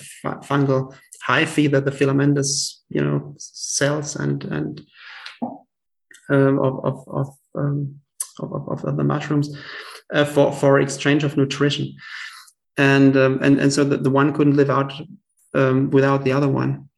fungal 0.48 0.94
hyphae 1.26 1.70
that 1.70 1.84
the 1.84 1.92
filamentous 1.92 2.82
you 2.88 3.02
know 3.02 3.34
cells 3.38 4.16
and 4.16 4.44
and 4.44 4.82
um, 6.30 6.58
of 6.58 6.84
of 6.84 7.08
of, 7.08 7.28
um, 7.54 8.00
of, 8.40 8.84
of, 8.84 8.96
the 8.96 9.04
mushrooms 9.04 9.56
uh, 10.12 10.24
for 10.24 10.52
for 10.52 10.80
exchange 10.80 11.22
of 11.22 11.36
nutrition. 11.36 11.94
And 12.76 13.16
um, 13.16 13.38
and 13.42 13.60
and 13.60 13.72
so 13.72 13.84
the, 13.84 13.98
the 13.98 14.10
one 14.10 14.32
couldn't 14.32 14.56
live 14.56 14.70
out 14.70 14.92
um, 15.54 15.90
without 15.90 16.24
the 16.24 16.32
other 16.32 16.48
one 16.48 16.88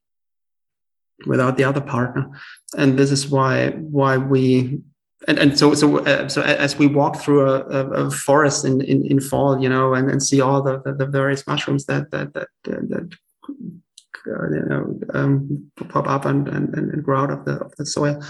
without 1.24 1.56
the 1.56 1.64
other 1.64 1.80
partner. 1.80 2.28
And 2.76 2.98
this 2.98 3.10
is 3.10 3.28
why 3.28 3.70
why 3.70 4.18
we 4.18 4.80
and 5.26 5.38
and 5.38 5.58
so 5.58 5.74
so 5.74 5.98
uh, 5.98 6.28
so 6.28 6.42
as 6.42 6.78
we 6.78 6.86
walk 6.86 7.20
through 7.20 7.48
a, 7.48 7.60
a, 7.60 8.10
forest 8.10 8.64
in, 8.64 8.80
in, 8.80 9.04
in 9.06 9.20
fall, 9.20 9.60
you 9.60 9.68
know, 9.68 9.94
and, 9.94 10.10
and 10.10 10.22
see 10.22 10.40
all 10.40 10.62
the, 10.62 10.80
the, 10.84 10.94
the 10.94 11.06
various 11.06 11.46
mushrooms 11.46 11.86
that 11.86 12.10
that 12.12 12.32
that, 12.34 12.48
that 12.64 13.14
uh, 13.48 14.48
you 14.50 14.64
know 14.68 15.00
um, 15.14 15.70
pop 15.88 16.08
up 16.08 16.24
and, 16.24 16.48
and, 16.48 16.74
and 16.74 17.04
grow 17.04 17.22
out 17.22 17.30
of 17.30 17.44
the 17.44 17.58
of 17.58 17.74
the 17.76 17.86
soil. 17.86 18.22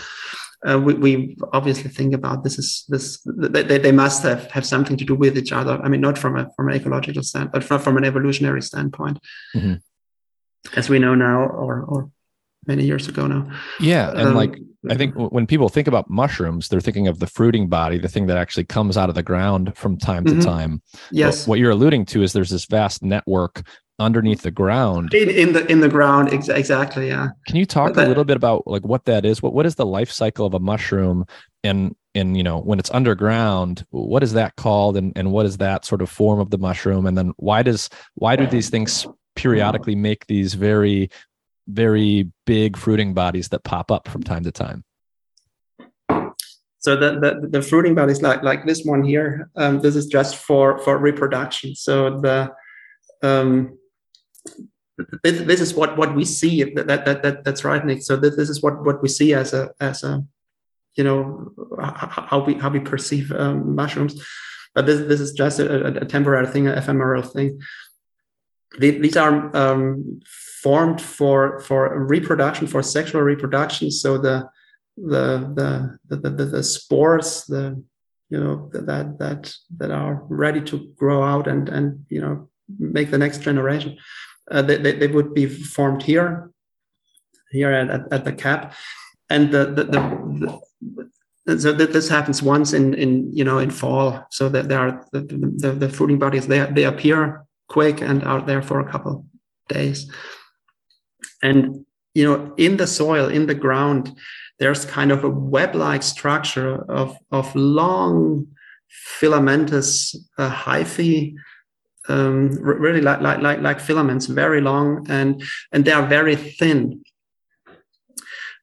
Uh, 0.67 0.81
we, 0.81 0.95
we 0.95 1.37
obviously 1.53 1.91
think 1.91 2.15
about 2.15 2.43
this 2.43 2.59
is 2.59 2.85
this 2.89 3.21
they, 3.27 3.79
they 3.79 3.93
must 3.93 4.23
have, 4.23 4.51
have 4.51 4.65
something 4.65 4.97
to 4.97 5.05
do 5.05 5.15
with 5.15 5.37
each 5.37 5.53
other. 5.53 5.79
I 5.83 5.89
mean, 5.89 6.01
not 6.01 6.17
from 6.17 6.37
a 6.37 6.51
from 6.57 6.69
an 6.69 6.77
ecological 6.77 7.23
stand, 7.23 7.53
but 7.53 7.63
from, 7.63 7.81
from 7.81 7.99
an 7.99 8.05
evolutionary 8.05 8.63
standpoint, 8.63 9.19
mm-hmm. 9.55 9.75
as 10.77 10.89
we 10.89 10.99
know 10.99 11.15
now, 11.15 11.41
or 11.41 11.83
or 11.83 12.11
many 12.67 12.85
years 12.85 13.09
ago 13.09 13.27
now. 13.27 13.51
Yeah, 13.81 14.11
and 14.11 14.29
um, 14.29 14.35
like 14.35 14.59
I 14.91 14.97
think 14.97 15.15
when 15.17 15.47
people 15.47 15.69
think 15.69 15.89
about 15.89 16.09
mushrooms, 16.11 16.69
they're 16.69 16.81
thinking 16.81 17.09
of 17.09 17.19
the 17.19 17.27
fruiting 17.27 17.69
body, 17.69 17.99
the 17.99 18.09
thing 18.09 18.27
that 18.27 18.37
actually 18.37 18.65
comes 18.65 18.97
out 18.97 19.09
of 19.09 19.15
the 19.15 19.23
ground 19.23 19.77
from 19.77 19.97
time 19.97 20.25
mm-hmm. 20.25 20.41
to 20.41 20.45
time. 20.45 20.83
Yes. 21.11 21.43
But 21.43 21.51
what 21.51 21.59
you're 21.59 21.71
alluding 21.71 22.07
to 22.07 22.23
is 22.23 22.33
there's 22.33 22.51
this 22.51 22.67
vast 22.67 23.03
network 23.03 23.65
underneath 23.99 24.43
the 24.43 24.51
ground 24.51 25.15
in, 25.15 25.31
in 25.31 25.53
the 25.55 25.67
in 25.73 25.81
the 25.81 25.89
ground 25.89 26.31
ex- 26.31 26.51
exactly 26.51 27.09
yeah 27.09 27.29
can 27.47 27.57
you 27.57 27.65
talk 27.65 27.95
that, 27.95 28.05
a 28.05 28.09
little 28.09 28.25
bit 28.25 28.37
about 28.37 28.67
like 28.67 28.85
what 28.85 29.07
that 29.07 29.25
is 29.25 29.43
what 29.43 29.55
what 29.55 29.65
is 29.65 29.77
the 29.77 29.87
life 29.87 30.11
cycle 30.11 30.45
of 30.45 30.53
a 30.53 30.61
mushroom 30.61 31.25
and 31.65 31.97
and 32.15 32.37
you 32.37 32.43
know 32.43 32.59
when 32.59 32.79
it's 32.79 32.91
underground 32.91 33.87
what 33.91 34.23
is 34.23 34.35
that 34.35 34.55
called 34.57 34.99
and 34.99 35.15
and 35.17 35.33
what 35.33 35.47
is 35.47 35.57
that 35.57 35.87
sort 35.87 36.03
of 36.03 36.11
form 36.11 36.39
of 36.41 36.51
the 36.51 36.59
mushroom 36.59 37.07
and 37.07 37.17
then 37.17 37.33
why 37.39 37.63
does 37.63 37.89
why 38.17 38.37
do 38.37 38.47
these 38.47 38.69
things 38.69 39.07
periodically 39.35 39.95
make 39.95 40.27
these 40.27 40.53
very 40.53 41.09
very 41.67 42.31
big 42.45 42.77
fruiting 42.77 43.15
bodies 43.15 43.49
that 43.49 43.65
pop 43.65 43.91
up 43.91 44.09
from 44.09 44.23
time 44.23 44.45
to 44.45 44.53
time. 44.53 44.85
So 46.79 46.95
the, 46.95 47.19
the, 47.19 47.49
the 47.49 47.63
fruiting 47.63 47.97
bodies 47.97 48.23
like 48.23 48.45
like 48.45 48.65
this 48.65 48.85
one 48.85 49.03
here, 49.03 49.51
um, 49.57 49.81
this 49.81 49.97
is 49.97 50.07
just 50.07 50.37
for 50.37 50.79
for 50.79 50.99
reproduction. 50.99 51.75
So 51.75 52.21
the 52.21 52.53
um, 53.23 53.77
this, 55.25 55.43
this 55.43 55.61
is 55.61 55.75
what 55.75 55.97
what 55.97 56.15
we 56.15 56.25
see. 56.25 56.63
That, 56.63 56.87
that 56.87 57.23
that 57.23 57.45
that's 57.45 57.65
right, 57.65 57.85
Nick. 57.85 58.03
So 58.03 58.17
this, 58.17 58.37
this 58.37 58.49
is 58.49 58.63
what 58.63 58.85
what 58.85 59.03
we 59.03 59.09
see 59.09 59.35
as 59.35 59.53
a 59.53 59.71
as 59.81 60.05
a 60.05 60.25
you 60.95 61.03
know 61.03 61.53
how 61.81 62.45
we 62.47 62.55
how 62.55 62.71
we 62.71 62.79
perceive 62.79 63.33
um, 63.33 63.75
mushrooms. 63.75 64.25
But 64.73 64.87
this 64.87 65.01
this 65.09 65.21
is 65.21 65.33
just 65.33 65.59
a, 65.59 66.03
a 66.03 66.05
temporary 66.05 66.47
thing, 66.47 66.69
an 66.69 66.79
ephemeral 66.79 67.23
thing. 67.23 67.61
These 68.79 69.17
are 69.17 69.57
um, 69.57 70.21
formed 70.63 71.01
for 71.01 71.61
for 71.61 72.05
reproduction 72.05 72.67
for 72.67 72.83
sexual 72.83 73.23
reproduction 73.23 73.91
so 73.91 74.17
the 74.17 74.49
the 74.97 75.99
the 76.09 76.17
the, 76.17 76.31
the, 76.31 76.45
the 76.45 76.63
spores 76.63 77.45
the 77.45 77.83
you 78.31 78.41
know 78.41 78.71
that 78.73 79.19
that 79.19 79.55
that 79.77 79.91
are 79.91 80.23
ready 80.29 80.61
to 80.61 80.93
grow 80.97 81.23
out 81.23 81.47
and 81.47 81.69
and 81.69 82.05
you 82.09 82.21
know 82.21 82.49
make 82.79 83.11
the 83.11 83.19
next 83.19 83.43
generation 83.43 83.97
uh, 84.51 84.63
they, 84.63 84.77
they, 84.77 84.93
they, 84.93 85.09
would 85.09 85.35
be 85.35 85.47
formed 85.47 86.03
here 86.03 86.51
here 87.51 87.73
at, 87.73 87.91
at, 87.91 88.13
at 88.13 88.25
the 88.25 88.33
cap 88.33 88.75
and 89.29 89.51
the 89.53 89.67
the, 89.67 89.85
the, 89.85 90.61
the 91.47 91.61
so 91.61 91.73
this 91.73 92.09
happens 92.09 92.43
once 92.43 92.73
in 92.73 92.95
in 92.95 93.31
you 93.33 93.45
know 93.45 93.59
in 93.59 93.71
fall 93.71 94.27
so 94.31 94.49
that 94.49 94.69
there 94.69 94.81
are 94.81 95.05
the, 95.13 95.21
the, 95.59 95.73
the 95.73 95.89
fruiting 95.89 96.19
bodies 96.19 96.47
they 96.47 96.65
they 96.73 96.85
appear 96.85 97.45
quick 97.69 98.01
and 98.01 98.25
are 98.25 98.41
there 98.41 98.63
for 98.63 98.81
a 98.81 98.91
couple 98.91 99.25
days 99.69 100.11
and 101.43 101.85
you 102.15 102.25
know, 102.25 102.55
in 102.57 102.79
the 102.79 102.87
soil, 102.87 103.29
in 103.29 103.47
the 103.47 103.55
ground, 103.55 104.17
there's 104.59 104.87
kind 104.87 105.13
of 105.13 105.23
a 105.23 105.29
web-like 105.29 106.03
structure 106.03 106.91
of 106.91 107.17
of 107.31 107.55
long 107.55 108.47
filamentous 108.89 110.17
uh, 110.39 110.51
hyphae 110.51 111.35
um, 112.09 112.51
really 112.61 113.01
like, 113.01 113.21
like, 113.21 113.41
like, 113.41 113.61
like 113.61 113.81
filaments, 113.81 114.27
very 114.27 114.61
long 114.61 115.07
and, 115.09 115.43
and 115.73 115.85
they 115.85 115.93
are 115.93 116.07
very 116.07 116.37
thin. 116.37 117.03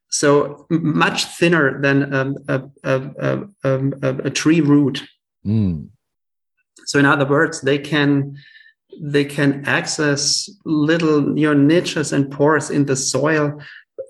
So 0.09 0.67
much 0.69 1.25
thinner 1.25 1.81
than 1.81 2.13
um, 2.13 2.37
a, 2.47 2.61
a, 2.83 3.47
a, 3.63 4.15
a, 4.25 4.29
tree 4.29 4.61
root. 4.61 5.03
Mm. 5.45 5.89
So 6.85 6.99
in 6.99 7.05
other 7.05 7.25
words, 7.25 7.61
they 7.61 7.79
can 7.79 8.37
they 9.01 9.25
can 9.25 9.63
access 9.65 10.49
little 10.65 11.37
you 11.37 11.47
know, 11.47 11.53
niches 11.53 12.13
and 12.13 12.31
pores 12.31 12.69
in 12.69 12.85
the 12.85 12.95
soil 12.95 13.59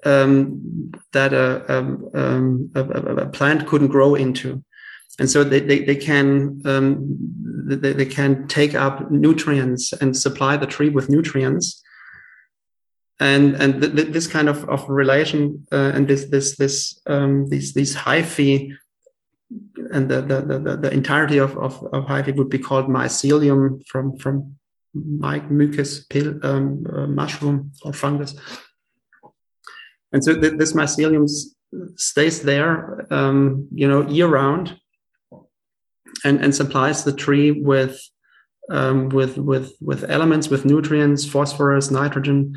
um, 0.06 0.92
that 1.12 1.34
a, 1.34 1.78
um, 1.78 2.72
a, 2.76 2.82
a, 2.82 3.30
plant 3.30 3.68
couldn't 3.68 3.88
grow 3.88 4.16
into. 4.16 4.64
And 5.20 5.30
so 5.30 5.44
they, 5.44 5.60
they, 5.60 5.80
they 5.84 5.96
can 5.96 6.62
um, 6.66 7.18
they, 7.66 7.94
they 7.94 8.06
can 8.06 8.48
take 8.48 8.74
up 8.74 9.12
nutrients 9.12 9.94
and 9.94 10.18
supply 10.18 10.58
the 10.58 10.66
tree 10.66 10.90
with 10.90 11.10
nutrients. 11.10 11.82
And 13.20 13.56
and 13.56 13.80
th- 13.80 13.96
th- 13.96 14.08
this 14.08 14.28
kind 14.28 14.50
of, 14.50 14.68
of 14.68 14.90
relation 14.90 15.68
uh, 15.72 15.92
and 15.94 16.08
this 16.08 16.26
this 16.26 16.58
this 16.58 17.00
um, 17.06 17.48
these 17.48 17.74
these 17.74 17.96
hyphae 17.96 18.76
and 19.92 20.10
the 20.10 20.22
the, 20.22 20.42
the, 20.42 20.78
the 20.78 20.92
entirety 20.92 21.38
of, 21.38 21.56
of, 21.58 21.82
of 21.94 22.06
hyphae 22.06 22.36
would 22.36 22.50
be 22.50 22.58
called 22.58 22.88
mycelium 22.88 23.86
from 23.86 24.18
from 24.18 24.56
my 24.94 25.40
mucus 25.42 26.06
pill, 26.06 26.40
um, 26.44 26.86
uh, 26.92 27.08
mushroom 27.08 27.72
or 27.84 27.94
fungus. 27.94 28.36
And 30.12 30.24
so 30.24 30.40
th- 30.40 30.58
this 30.58 30.74
mycelium 30.74 31.28
stays 31.96 32.44
there 32.44 33.08
um, 33.12 33.68
you 33.74 33.88
know 33.88 34.08
year 34.08 34.28
round 34.28 34.78
and, 36.24 36.40
and 36.44 36.54
supplies 36.54 37.04
the 37.04 37.14
tree 37.14 37.52
with 37.52 38.00
um, 38.70 39.10
with 39.10 39.38
with 39.38 39.74
with 39.82 40.10
elements, 40.10 40.50
with 40.50 40.66
nutrients, 40.66 41.26
phosphorus, 41.26 41.92
nitrogen, 41.92 42.56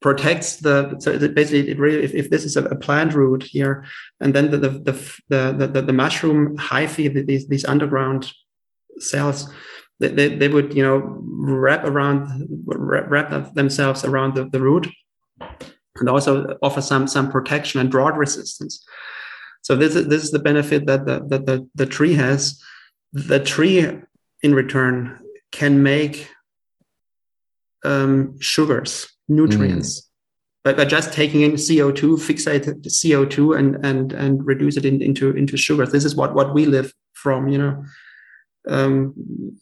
protects 0.00 0.56
the 0.56 0.96
so 0.98 1.16
basically 1.28 1.70
it 1.70 1.78
really 1.78 2.02
if, 2.02 2.14
if 2.14 2.30
this 2.30 2.44
is 2.44 2.56
a, 2.56 2.64
a, 2.64 2.76
plant 2.76 3.12
root 3.14 3.42
here, 3.42 3.84
and 4.20 4.34
then 4.34 4.50
the 4.50 4.56
the 4.56 4.68
the 4.70 5.52
the, 5.52 5.66
the, 5.66 5.82
the 5.82 5.92
mushroom 5.92 6.56
hyphae, 6.56 7.26
these 7.26 7.48
these 7.48 7.64
underground 7.66 8.32
cells, 8.98 9.52
they, 10.02 10.08
they, 10.08 10.36
they 10.36 10.48
would 10.48 10.74
you 10.74 10.82
know 10.82 11.18
wrap 11.22 11.84
around 11.84 12.28
wrap 12.66 13.54
themselves 13.54 14.04
around 14.04 14.34
the, 14.34 14.48
the 14.48 14.60
root 14.60 14.88
and 15.96 16.08
also 16.08 16.58
offer 16.62 16.82
some 16.82 17.06
some 17.06 17.30
protection 17.30 17.80
and 17.80 17.90
drought 17.90 18.16
resistance. 18.16 18.84
So 19.62 19.76
this 19.76 19.94
is 19.94 20.08
this 20.08 20.24
is 20.24 20.30
the 20.30 20.38
benefit 20.50 20.86
that 20.86 21.06
the 21.06 21.24
that 21.28 21.46
the, 21.46 21.68
the 21.74 21.86
tree 21.86 22.14
has 22.14 22.60
the 23.12 23.40
tree 23.40 24.00
in 24.42 24.54
return 24.54 25.18
can 25.52 25.82
make 25.82 26.28
um, 27.84 28.38
sugars, 28.40 29.12
nutrients, 29.28 30.00
mm. 30.00 30.04
by, 30.64 30.72
by 30.72 30.84
just 30.84 31.12
taking 31.12 31.42
in 31.42 31.52
CO2, 31.52 32.16
fixate 32.18 32.66
CO2 32.86 33.58
and, 33.58 33.84
and, 33.84 34.12
and 34.12 34.46
reduce 34.46 34.76
it 34.76 34.84
in, 34.84 35.02
into, 35.02 35.36
into 35.36 35.56
sugars. 35.56 35.92
This 35.92 36.04
is 36.04 36.14
what, 36.14 36.34
what 36.34 36.54
we 36.54 36.66
live 36.66 36.92
from, 37.12 37.48
you 37.48 37.58
know. 37.58 37.84
Um, 38.68 39.14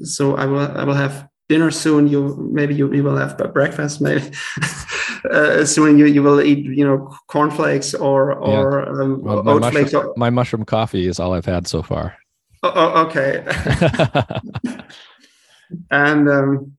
so 0.02 0.36
I 0.36 0.46
will, 0.46 0.60
I 0.60 0.84
will 0.84 0.94
have 0.94 1.28
dinner 1.48 1.70
soon. 1.70 2.06
You, 2.08 2.36
maybe 2.52 2.74
you, 2.74 2.92
you 2.92 3.02
will 3.02 3.16
have 3.16 3.36
breakfast, 3.52 4.00
maybe. 4.00 4.30
uh, 5.30 5.64
soon 5.64 5.98
you, 5.98 6.06
you 6.06 6.22
will 6.22 6.40
eat, 6.40 6.64
you 6.64 6.84
know, 6.84 7.14
cornflakes 7.26 7.94
or, 7.94 8.34
or 8.34 8.84
yeah. 8.84 9.02
um, 9.02 9.22
well, 9.22 9.42
mushroom, 9.42 9.72
flakes. 9.72 9.94
Or, 9.94 10.14
my 10.16 10.30
mushroom 10.30 10.64
coffee 10.64 11.06
is 11.06 11.18
all 11.18 11.34
I've 11.34 11.46
had 11.46 11.66
so 11.66 11.82
far. 11.82 12.16
Oh, 12.62 12.72
oh, 12.74 13.06
okay. 13.06 13.42
and 15.90 16.28
um, 16.28 16.76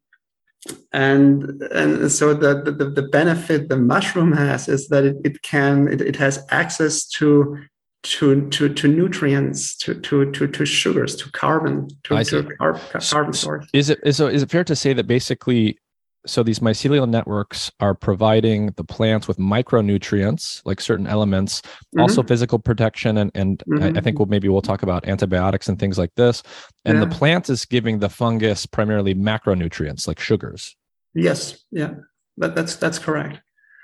and 0.94 1.62
and 1.64 2.12
so 2.12 2.34
the, 2.34 2.62
the 2.62 2.90
the 2.90 3.08
benefit 3.08 3.70
the 3.70 3.78
mushroom 3.78 4.32
has 4.34 4.68
is 4.68 4.90
that 4.90 5.06
it, 5.06 5.18
it 5.24 5.42
can 5.42 5.88
it, 5.88 6.02
it 6.02 6.16
has 6.18 6.46
access 6.50 7.06
to 7.06 7.58
to 8.04 8.50
to 8.50 8.74
to 8.74 8.88
nutrients 8.88 9.76
to 9.78 9.94
to 9.94 10.32
to 10.32 10.48
to 10.48 10.66
sugars 10.66 11.16
to 11.16 11.32
carbon 11.32 11.88
to, 12.04 12.24
to 12.24 12.44
carb, 12.60 13.10
carbon 13.10 13.34
source 13.34 13.68
is 13.74 13.90
it 13.90 14.00
is 14.04 14.18
so 14.18 14.28
is 14.28 14.42
it 14.42 14.50
fair 14.50 14.64
to 14.64 14.76
say 14.76 14.92
that 14.94 15.06
basically 15.06 15.78
so 16.26 16.44
these 16.44 16.60
mycelial 16.60 17.10
networks 17.10 17.72
are 17.80 17.94
providing 17.96 18.68
the 18.72 18.84
plants 18.84 19.28
with 19.28 19.38
micronutrients 19.38 20.62
like 20.66 20.82
certain 20.82 21.06
elements 21.06 21.62
mm-hmm. 21.62 22.02
also 22.02 22.24
physical 22.24 22.58
protection 22.58 23.18
and 23.18 23.32
and 23.36 23.64
mm-hmm. 23.70 23.84
I, 23.84 23.88
I, 23.88 23.92
think 23.92 24.06
mm-hmm. 24.06 24.18
we'll 24.18 24.28
maybe 24.28 24.50
we'll 24.50 24.62
talk 24.62 24.82
about 24.82 25.08
antibiotics 25.08 25.70
and 25.70 25.78
things 25.80 26.00
like 26.00 26.14
this 26.16 26.42
and 26.86 26.98
yeah. 26.98 27.06
the 27.06 27.16
plant 27.16 27.50
is 27.50 27.66
giving 27.66 28.00
the 28.00 28.10
fungus 28.10 28.66
primarily 28.66 29.14
macronutrients 29.14 30.08
like 30.08 30.20
sugars 30.20 30.76
yes 31.14 31.64
yeah 31.70 31.94
but 32.38 32.56
that's 32.56 32.76
that's 32.78 32.98
correct 32.98 33.42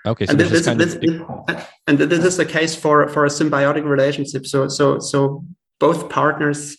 okay 0.10 0.26
so 0.26 0.32
and 0.32 0.39
this, 0.39 0.52
this, 0.52 0.65
this, 0.96 1.65
and 1.88 1.98
this 1.98 2.24
is 2.24 2.38
the 2.38 2.46
case 2.46 2.76
for 2.76 3.08
for 3.10 3.26
a 3.26 3.30
symbiotic 3.30 3.84
relationship 3.84 4.46
so 4.46 4.67
so 4.67 5.00
so 5.00 5.43
both 5.80 6.10
partners 6.10 6.78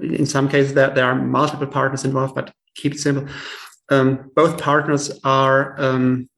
in 0.00 0.26
some 0.26 0.48
cases 0.48 0.74
there, 0.74 0.90
there 0.90 1.04
are 1.04 1.14
multiple 1.14 1.66
partners 1.66 2.04
involved 2.04 2.34
but 2.34 2.52
keep 2.74 2.94
it 2.94 2.98
simple 2.98 3.26
um, 3.90 4.30
both 4.36 4.56
partners 4.58 5.10
are 5.24 5.74
um, 5.80 6.28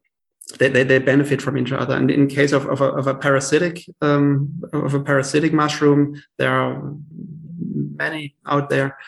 they, 0.59 0.69
they, 0.69 0.83
they, 0.83 0.99
benefit 0.99 1.41
from 1.41 1.57
each 1.57 1.73
other. 1.73 1.95
And 1.97 2.11
in 2.11 2.27
case 2.29 2.53
of, 2.53 2.67
of, 2.67 2.81
a, 2.81 2.87
of 2.87 3.07
a 3.07 3.15
parasitic 3.15 3.85
um, 4.01 4.63
of 4.73 4.95
a 4.95 5.01
parasitic 5.01 5.53
mushroom, 5.53 6.23
there 6.39 6.51
are 6.51 6.95
many 7.97 8.37
out 8.47 8.71
there. 8.71 8.99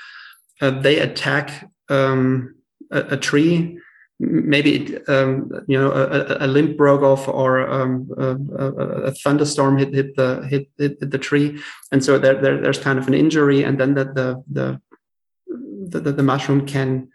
Uh, 0.60 0.70
they 0.70 1.00
attack 1.00 1.70
um, 1.88 2.54
a, 2.90 3.00
a, 3.14 3.16
tree. 3.16 3.78
Maybe 4.26 4.96
um, 5.08 5.50
you 5.66 5.78
know 5.78 5.92
a, 5.92 6.46
a, 6.46 6.46
limb 6.46 6.76
broke 6.76 7.02
off, 7.02 7.28
or 7.28 7.68
um, 7.68 8.08
a, 8.16 9.12
thunderstorm 9.12 9.76
hit 9.76 9.92
hit 9.92 10.16
the 10.16 10.46
hit, 10.48 10.68
hit 10.78 11.10
the 11.10 11.18
tree, 11.18 11.60
and 11.92 12.02
so 12.02 12.18
there, 12.18 12.40
there, 12.40 12.60
there's 12.60 12.78
kind 12.78 12.98
of 12.98 13.06
an 13.06 13.14
injury, 13.14 13.62
and 13.62 13.78
then 13.78 13.94
the 13.94 14.04
the 14.04 14.80
the, 15.90 16.00
the, 16.00 16.12
the 16.12 16.22
mushroom 16.22 16.66
can 16.66 17.08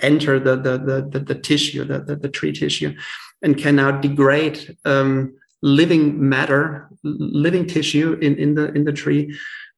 enter 0.00 0.38
the 0.38 0.56
the 0.56 0.78
the, 0.78 1.08
the, 1.10 1.20
the 1.20 1.34
tissue, 1.34 1.84
the, 1.84 2.00
the, 2.00 2.16
the, 2.16 2.28
tree 2.28 2.52
tissue, 2.52 2.94
and 3.42 3.56
can 3.56 3.76
now 3.76 3.90
degrade 3.90 4.76
um, 4.84 5.34
living 5.62 6.28
matter, 6.28 6.88
living 7.02 7.66
tissue 7.66 8.18
in, 8.20 8.36
in 8.36 8.54
the 8.54 8.72
in 8.72 8.84
the 8.84 8.92
tree. 8.92 9.34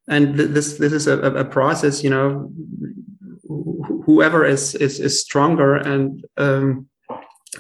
And 0.09 0.37
th- 0.37 0.51
this 0.51 0.79
this 0.79 0.92
is 0.92 1.07
a, 1.07 1.18
a 1.20 1.44
process, 1.44 2.03
you 2.03 2.11
know. 2.11 2.51
Whoever 4.11 4.44
is 4.44 4.75
is, 4.75 4.99
is 4.99 5.20
stronger 5.20 5.77
and 5.77 6.25
um, 6.37 6.88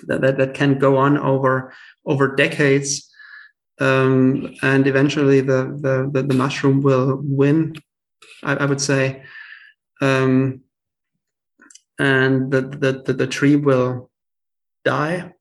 that, 0.08 0.20
that 0.38 0.54
can 0.54 0.78
go 0.78 0.96
on 0.96 1.16
over 1.16 1.72
over 2.04 2.34
decades, 2.34 2.88
um, 3.78 4.54
and 4.62 4.86
eventually 4.86 5.40
the, 5.40 5.60
the, 5.84 6.10
the 6.12 6.22
the 6.22 6.34
mushroom 6.34 6.82
will 6.82 7.20
win. 7.22 7.76
I, 8.42 8.52
I 8.56 8.64
would 8.64 8.80
say. 8.80 9.22
Um, 10.00 10.62
and 11.98 12.50
the, 12.50 12.62
the, 12.62 13.02
the, 13.04 13.12
the 13.12 13.26
tree 13.26 13.56
will 13.56 14.10
die 14.84 15.34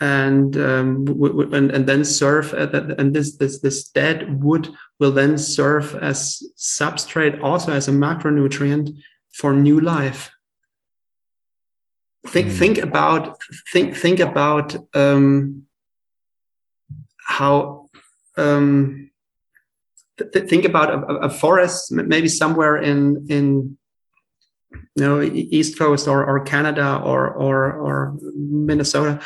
and 0.00 0.56
um, 0.56 1.06
and, 1.52 1.70
and 1.70 1.86
then 1.86 2.04
serve 2.04 2.52
and 2.54 3.14
this 3.14 3.36
this 3.36 3.60
this 3.60 3.88
dead 3.88 4.42
wood 4.42 4.68
will 5.00 5.12
then 5.12 5.36
serve 5.36 5.94
as 5.96 6.42
substrate 6.56 7.42
also 7.42 7.72
as 7.72 7.88
a 7.88 7.92
macronutrient 7.92 8.96
for 9.32 9.52
new 9.52 9.80
life 9.80 10.30
think 12.26 12.48
mm. 12.48 12.58
think 12.58 12.78
about 12.78 13.38
think 13.72 13.96
think 13.96 14.20
about 14.20 14.76
um, 14.94 15.64
how 17.26 17.88
um, 18.36 19.10
th- 20.18 20.48
think 20.48 20.64
about 20.64 20.90
a, 20.90 20.98
a, 21.26 21.30
forest, 21.30 21.92
maybe 21.92 22.28
somewhere 22.28 22.76
in 22.76 23.26
in 23.28 23.76
you 24.70 25.04
know 25.04 25.22
East 25.22 25.78
Coast 25.78 26.08
or 26.08 26.24
or 26.24 26.40
Canada 26.40 27.00
or 27.04 27.28
or 27.28 27.72
or 27.72 28.16
Minnesota, 28.34 29.20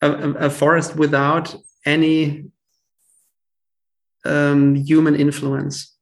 a, 0.00 0.10
a 0.46 0.50
forest 0.50 0.96
without 0.96 1.54
any 1.84 2.44
um, 4.24 4.74
human 4.74 5.14
influence. 5.14 5.94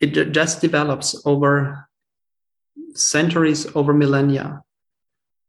It 0.00 0.32
just 0.32 0.60
develops 0.60 1.20
over 1.26 1.88
centuries, 2.94 3.66
over 3.74 3.92
millennia. 3.92 4.62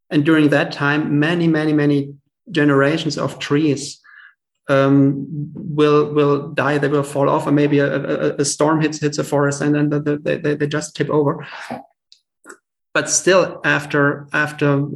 And 0.10 0.26
during 0.26 0.50
that 0.50 0.72
time, 0.72 1.20
many, 1.20 1.48
many, 1.48 1.74
many 1.74 2.16
generations 2.52 3.18
of 3.18 3.38
trees 3.38 4.02
um, 4.68 5.26
will 5.56 6.14
will 6.14 6.50
die. 6.50 6.78
They 6.78 6.88
will 6.88 7.04
fall 7.04 7.30
off, 7.30 7.48
or 7.48 7.52
maybe 7.52 7.80
a, 7.80 7.96
a, 7.96 8.36
a 8.38 8.46
storm 8.46 8.82
hits 8.82 9.00
hits 9.02 9.18
a 9.18 9.24
forest, 9.24 9.62
and 9.62 9.76
then 9.76 9.90
the, 9.90 10.00
the, 10.00 10.38
they, 10.38 10.56
they 10.56 10.68
just 10.68 10.96
tip 10.96 11.10
over. 11.10 11.48
But 12.94 13.10
still, 13.10 13.62
after 13.64 14.28
after 14.32 14.88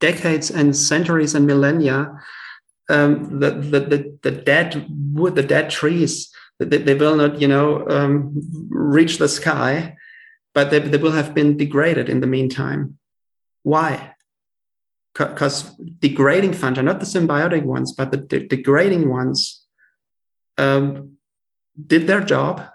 decades 0.00 0.50
and 0.50 0.76
centuries 0.76 1.34
and 1.34 1.46
millennia, 1.46 2.12
um, 2.88 3.38
the, 3.38 3.50
the, 3.52 3.80
the 3.80 4.18
the 4.22 4.30
dead 4.30 4.86
wood, 5.12 5.36
the 5.36 5.42
dead 5.42 5.70
trees, 5.70 6.32
they, 6.58 6.78
they 6.78 6.94
will 6.94 7.16
not, 7.16 7.40
you 7.40 7.46
know, 7.46 7.86
um, 7.88 8.32
reach 8.70 9.18
the 9.18 9.28
sky, 9.28 9.96
but 10.54 10.70
they, 10.70 10.80
they 10.80 10.98
will 10.98 11.12
have 11.12 11.34
been 11.34 11.56
degraded 11.56 12.08
in 12.08 12.20
the 12.20 12.26
meantime. 12.26 12.98
Why? 13.62 14.14
because 15.14 15.74
degrading 15.98 16.54
fungi, 16.54 16.80
not 16.82 17.00
the 17.00 17.06
symbiotic 17.06 17.64
ones, 17.64 17.92
but 17.92 18.10
the 18.10 18.16
de- 18.16 18.46
degrading 18.46 19.08
ones, 19.08 19.64
um, 20.58 21.16
did 21.86 22.06
their 22.06 22.20
job 22.20 22.66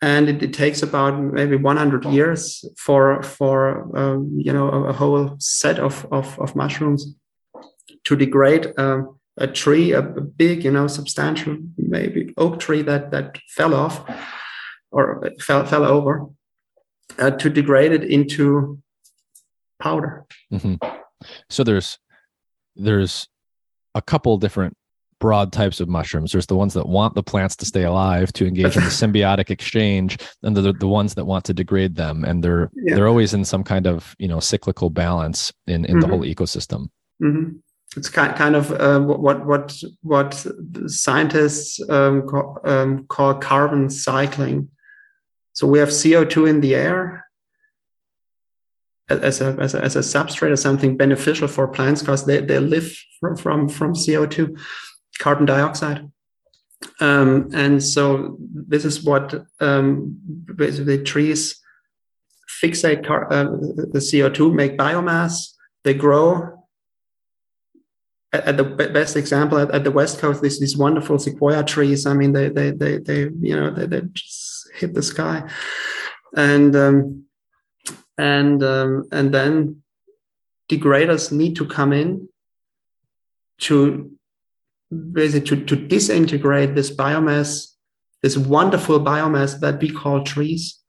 and 0.00 0.28
it, 0.28 0.42
it, 0.42 0.52
takes 0.52 0.82
about 0.82 1.20
maybe 1.20 1.56
100 1.56 2.04
years 2.06 2.64
for 2.76 3.22
for 3.22 3.96
um, 3.96 4.30
you 4.36 4.52
know 4.52 4.68
a, 4.68 4.84
a, 4.84 4.92
whole 4.92 5.36
set 5.38 5.78
of, 5.78 6.06
of, 6.12 6.38
of 6.38 6.54
mushrooms 6.54 7.14
to 8.04 8.16
degrade 8.16 8.72
um, 8.78 9.18
a 9.36 9.46
tree 9.46 9.92
a, 9.92 10.00
a, 10.00 10.20
big 10.20 10.64
you 10.64 10.70
know 10.70 10.86
substantial 10.86 11.56
maybe 11.76 12.32
oak 12.36 12.60
tree 12.60 12.82
that 12.82 13.10
that 13.10 13.38
fell 13.48 13.74
off 13.74 14.04
or 14.90 15.30
fell 15.40 15.64
fell 15.64 15.84
over 15.84 16.26
uh, 17.18 17.30
to 17.30 17.50
degrade 17.50 17.92
it 17.92 18.04
into 18.04 18.78
powder 19.80 20.26
mm-hmm. 20.52 20.74
so 21.48 21.64
there's 21.64 21.98
there's 22.76 23.28
a 23.94 24.02
couple 24.02 24.38
different 24.38 24.76
broad 25.20 25.52
types 25.52 25.80
of 25.80 25.88
mushrooms. 25.88 26.32
There's 26.32 26.46
the 26.46 26.56
ones 26.56 26.74
that 26.74 26.88
want 26.88 27.14
the 27.14 27.22
plants 27.22 27.56
to 27.56 27.64
stay 27.64 27.84
alive 27.84 28.32
to 28.34 28.46
engage 28.46 28.76
in 28.76 28.84
the 28.84 28.88
symbiotic 29.02 29.50
exchange, 29.50 30.18
and 30.42 30.56
the 30.56 30.72
the 30.72 30.88
ones 30.88 31.14
that 31.14 31.24
want 31.24 31.44
to 31.46 31.54
degrade 31.54 31.96
them, 31.96 32.24
and 32.24 32.42
they're 32.42 32.70
yeah. 32.74 32.94
they're 32.94 33.08
always 33.08 33.34
in 33.34 33.44
some 33.44 33.64
kind 33.64 33.86
of 33.86 34.14
you 34.18 34.28
know 34.28 34.40
cyclical 34.40 34.90
balance 34.90 35.52
in 35.66 35.84
in 35.84 35.92
mm-hmm. 35.92 36.00
the 36.00 36.06
whole 36.08 36.22
ecosystem. 36.22 36.88
Mm-hmm. 37.22 37.56
It's 37.96 38.08
kind 38.08 38.34
kind 38.36 38.56
of 38.56 38.72
uh, 38.72 39.00
what 39.00 39.44
what 39.46 39.82
what 40.02 40.46
scientists 40.86 41.80
um, 41.88 42.26
call, 42.26 42.58
um, 42.64 43.06
call 43.06 43.34
carbon 43.34 43.90
cycling. 43.90 44.68
So 45.52 45.66
we 45.66 45.80
have 45.80 45.88
CO2 45.88 46.48
in 46.48 46.60
the 46.60 46.76
air, 46.76 47.28
as 49.08 49.40
a, 49.40 49.56
as 49.58 49.74
a, 49.74 49.82
as 49.82 49.96
a 49.96 50.00
substrate 50.00 50.50
or 50.50 50.56
something 50.56 50.96
beneficial 50.96 51.48
for 51.48 51.66
plants 51.68 52.02
because 52.02 52.26
they, 52.26 52.40
they 52.40 52.58
live 52.58 52.92
from, 53.20 53.36
from, 53.36 53.68
from 53.68 53.94
CO2 53.94 54.58
carbon 55.18 55.46
dioxide. 55.46 56.10
Um, 57.00 57.50
and 57.52 57.82
so 57.82 58.36
this 58.40 58.84
is 58.84 59.04
what 59.04 59.34
um, 59.60 60.18
basically 60.54 61.02
trees 61.02 61.60
fixate 62.62 63.06
car- 63.06 63.32
uh, 63.32 63.44
the 63.44 63.98
CO2, 63.98 64.52
make 64.52 64.76
biomass, 64.76 65.54
they 65.84 65.94
grow. 65.94 66.54
At, 68.32 68.44
at 68.46 68.56
the 68.58 68.64
best 68.64 69.16
example, 69.16 69.58
at, 69.58 69.70
at, 69.70 69.84
the 69.84 69.90
west 69.90 70.18
coast, 70.18 70.42
these 70.42 70.60
these 70.60 70.76
wonderful 70.76 71.18
sequoia 71.18 71.64
trees. 71.64 72.04
I 72.04 72.12
mean, 72.12 72.32
they 72.32 72.50
they 72.50 72.72
they 72.72 72.98
they 72.98 73.20
you 73.40 73.56
know 73.56 73.70
they, 73.70 73.86
they 73.86 74.02
just 74.12 74.68
hit 74.74 74.92
the 74.92 75.02
sky, 75.02 75.48
and 76.36 76.76
um, 76.76 77.24
and 78.18 78.62
um, 78.62 79.08
and 79.12 79.32
then 79.32 79.82
degraders 80.68 81.32
need 81.32 81.56
to 81.56 81.64
come 81.64 81.94
in 81.94 82.28
to 83.60 84.17
basically 84.90 85.56
to, 85.56 85.64
to 85.64 85.76
disintegrate 85.76 86.74
this 86.74 86.94
biomass, 86.94 87.74
this 88.22 88.36
wonderful 88.36 89.00
biomass 89.00 89.60
that 89.60 89.80
we 89.80 89.90
call 89.90 90.24
trees, 90.24 90.80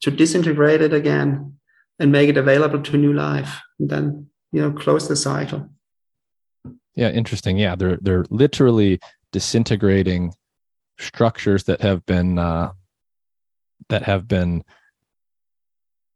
to 0.00 0.10
disintegrate 0.10 0.80
it 0.80 0.92
again 0.92 1.58
and 1.98 2.12
make 2.12 2.28
it 2.28 2.36
available 2.36 2.80
to 2.80 2.96
new 2.96 3.12
life, 3.12 3.60
and 3.80 3.90
then 3.90 4.26
you 4.52 4.60
know 4.60 4.70
close 4.70 5.08
the 5.08 5.16
cycle. 5.16 5.68
Yeah, 6.94 7.10
interesting. 7.10 7.58
Yeah, 7.58 7.74
they're 7.76 7.98
they're 8.00 8.24
literally 8.30 9.00
disintegrating 9.32 10.34
structures 10.98 11.64
that 11.64 11.80
have 11.80 12.04
been 12.06 12.38
uh, 12.38 12.72
that 13.88 14.04
have 14.04 14.28
been 14.28 14.64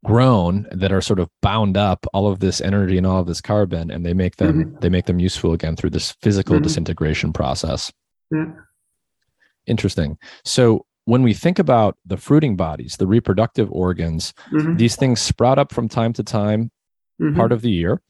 grown 0.04 0.66
that 0.72 0.92
are 0.92 1.00
sort 1.00 1.20
of 1.20 1.28
bound 1.42 1.76
up 1.76 2.06
all 2.12 2.26
of 2.26 2.40
this 2.40 2.60
energy 2.60 2.98
and 2.98 3.06
all 3.06 3.20
of 3.20 3.26
this 3.26 3.40
carbon 3.40 3.90
and 3.90 4.04
they 4.04 4.14
make 4.14 4.36
them 4.36 4.64
mm-hmm. 4.64 4.78
they 4.80 4.88
make 4.88 5.06
them 5.06 5.20
useful 5.20 5.52
again 5.52 5.76
through 5.76 5.90
this 5.90 6.12
physical 6.22 6.56
mm-hmm. 6.56 6.64
disintegration 6.64 7.32
process 7.32 7.92
yeah. 8.32 8.46
interesting 9.66 10.18
so 10.44 10.84
when 11.04 11.22
we 11.22 11.32
think 11.32 11.58
about 11.58 11.96
the 12.04 12.16
fruiting 12.16 12.56
bodies 12.56 12.96
the 12.96 13.06
reproductive 13.06 13.70
organs 13.70 14.34
mm-hmm. 14.52 14.76
these 14.76 14.96
things 14.96 15.20
sprout 15.20 15.58
up 15.58 15.72
from 15.72 15.88
time 15.88 16.12
to 16.12 16.24
time 16.24 16.70
mm-hmm. 17.20 17.36
part 17.36 17.52
of 17.52 17.62
the 17.62 17.70
year 17.70 18.02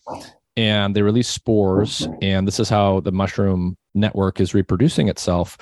and 0.57 0.97
they 0.97 1.03
release 1.03 1.29
spores 1.29 2.09
and 2.23 2.49
this 2.49 2.59
is 2.59 2.71
how 2.71 3.01
the 3.01 3.13
mushroom 3.13 3.77
network 3.95 4.41
is 4.41 4.55
reproducing 4.55 5.09
itself 5.09 5.59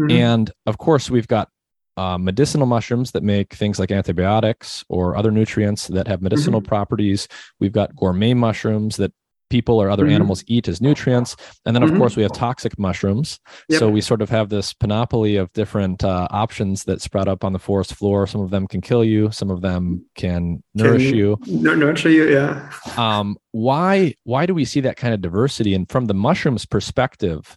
mm-hmm. 0.00 0.10
and 0.10 0.50
of 0.64 0.78
course 0.78 1.10
we've 1.10 1.28
got 1.28 1.50
uh, 1.96 2.18
medicinal 2.18 2.66
mushrooms 2.66 3.12
that 3.12 3.22
make 3.22 3.54
things 3.54 3.78
like 3.78 3.90
antibiotics 3.90 4.84
or 4.88 5.16
other 5.16 5.30
nutrients 5.30 5.88
that 5.88 6.06
have 6.06 6.22
medicinal 6.22 6.60
mm-hmm. 6.60 6.68
properties. 6.68 7.28
We've 7.60 7.72
got 7.72 7.96
gourmet 7.96 8.34
mushrooms 8.34 8.96
that 8.96 9.12
people 9.48 9.80
or 9.80 9.90
other 9.90 10.04
mm-hmm. 10.04 10.14
animals 10.14 10.44
eat 10.46 10.68
as 10.68 10.80
nutrients. 10.80 11.36
And 11.64 11.74
then, 11.74 11.82
of 11.82 11.90
mm-hmm. 11.90 11.98
course, 11.98 12.16
we 12.16 12.22
have 12.22 12.32
toxic 12.32 12.78
mushrooms. 12.78 13.38
Yep. 13.68 13.78
So 13.78 13.88
we 13.88 14.00
sort 14.00 14.22
of 14.22 14.30
have 14.30 14.48
this 14.48 14.72
panoply 14.72 15.36
of 15.36 15.52
different 15.52 16.04
uh, 16.04 16.28
options 16.30 16.84
that 16.84 17.00
sprout 17.00 17.28
up 17.28 17.44
on 17.44 17.52
the 17.52 17.58
forest 17.58 17.94
floor. 17.94 18.26
Some 18.26 18.40
of 18.40 18.50
them 18.50 18.66
can 18.66 18.80
kill 18.80 19.04
you. 19.04 19.30
Some 19.30 19.50
of 19.50 19.60
them 19.60 20.04
can 20.14 20.62
nourish 20.74 21.06
can 21.06 21.14
you. 21.14 21.38
Nurture 21.46 22.10
you, 22.10 22.28
yeah. 22.28 22.70
Um, 22.96 23.36
why? 23.52 24.14
Why 24.24 24.46
do 24.46 24.54
we 24.54 24.64
see 24.64 24.80
that 24.80 24.96
kind 24.96 25.14
of 25.14 25.20
diversity? 25.20 25.74
And 25.74 25.88
from 25.88 26.06
the 26.06 26.14
mushrooms 26.14 26.66
perspective, 26.66 27.56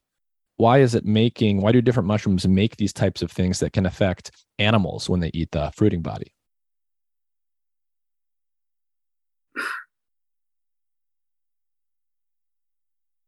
why 0.60 0.80
is 0.80 0.94
it 0.94 1.06
making 1.06 1.62
why 1.62 1.72
do 1.72 1.82
different 1.82 2.08
mushrooms 2.08 2.46
make 2.46 2.76
these 2.76 2.92
types 2.92 3.22
of 3.22 3.32
things 3.32 3.60
that 3.62 3.72
can 3.72 3.86
affect 3.86 4.32
animals 4.60 5.10
when 5.10 5.22
they 5.22 5.32
eat 5.34 5.52
the 5.52 5.72
fruiting 5.74 6.02
body? 6.02 6.34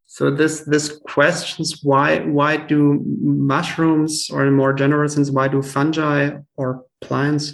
So 0.08 0.30
this 0.30 0.66
this 0.66 1.00
questions 1.06 1.80
why 1.84 2.20
why 2.20 2.58
do 2.58 3.02
mushrooms 3.22 4.30
or 4.30 4.46
in 4.46 4.54
more 4.54 4.74
general 4.74 5.08
sense 5.08 5.32
why 5.32 5.48
do 5.48 5.62
fungi 5.62 6.32
or 6.58 6.84
plants 7.00 7.54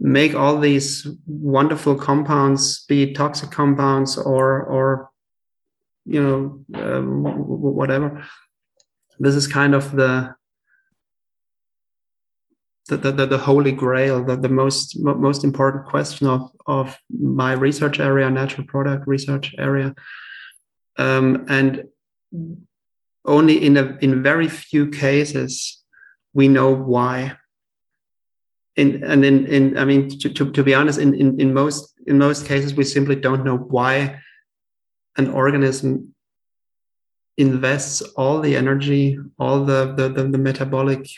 make 0.00 0.34
all 0.34 0.58
these 0.58 1.06
wonderful 1.24 1.94
compounds 1.94 2.84
be 2.86 3.12
toxic 3.12 3.52
compounds 3.52 4.18
or 4.18 4.64
or 4.64 5.10
you 6.04 6.20
know 6.20 6.64
um, 6.82 7.22
whatever 7.22 8.24
this 9.18 9.34
is 9.34 9.46
kind 9.46 9.74
of 9.74 9.92
the 9.92 10.34
the, 12.88 12.96
the, 12.98 13.26
the 13.26 13.38
holy 13.38 13.72
grail, 13.72 14.22
the, 14.22 14.36
the 14.36 14.48
most 14.48 14.98
most 15.00 15.42
important 15.42 15.86
question 15.86 16.26
of, 16.26 16.50
of 16.66 16.98
my 17.10 17.52
research 17.52 17.98
area, 17.98 18.28
natural 18.28 18.66
product 18.66 19.06
research 19.06 19.54
area. 19.58 19.94
Um, 20.98 21.46
and 21.48 21.84
only 23.24 23.64
in 23.64 23.76
a 23.76 23.96
in 24.02 24.22
very 24.22 24.48
few 24.48 24.90
cases 24.90 25.82
we 26.34 26.48
know 26.48 26.74
why. 26.74 27.36
In, 28.76 29.04
and 29.04 29.24
in, 29.24 29.46
in 29.46 29.78
I 29.78 29.84
mean 29.84 30.08
to, 30.18 30.28
to, 30.28 30.50
to 30.50 30.62
be 30.62 30.74
honest, 30.74 30.98
in, 30.98 31.14
in, 31.14 31.40
in 31.40 31.54
most 31.54 31.94
in 32.06 32.18
most 32.18 32.46
cases 32.46 32.74
we 32.74 32.84
simply 32.84 33.16
don't 33.16 33.44
know 33.44 33.56
why 33.56 34.20
an 35.16 35.30
organism 35.30 36.13
invests 37.36 38.00
all 38.16 38.40
the 38.40 38.56
energy, 38.56 39.18
all 39.38 39.64
the, 39.64 39.92
the, 39.96 40.08
the, 40.08 40.24
the 40.24 40.38
metabolic 40.38 41.08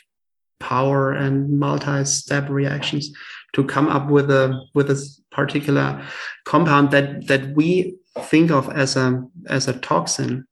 power 0.58 1.12
and 1.12 1.58
multi-step 1.58 2.48
reactions 2.48 3.12
to 3.52 3.64
come 3.64 3.88
up 3.88 4.08
with 4.08 4.30
a 4.30 4.60
with 4.74 4.90
a 4.90 5.18
particular 5.30 6.02
compound 6.44 6.90
that 6.90 7.26
that 7.26 7.54
we 7.54 7.96
think 8.20 8.50
of 8.50 8.70
as 8.70 8.96
a 8.96 9.22
as 9.48 9.68
a 9.68 9.78
toxin 9.80 10.46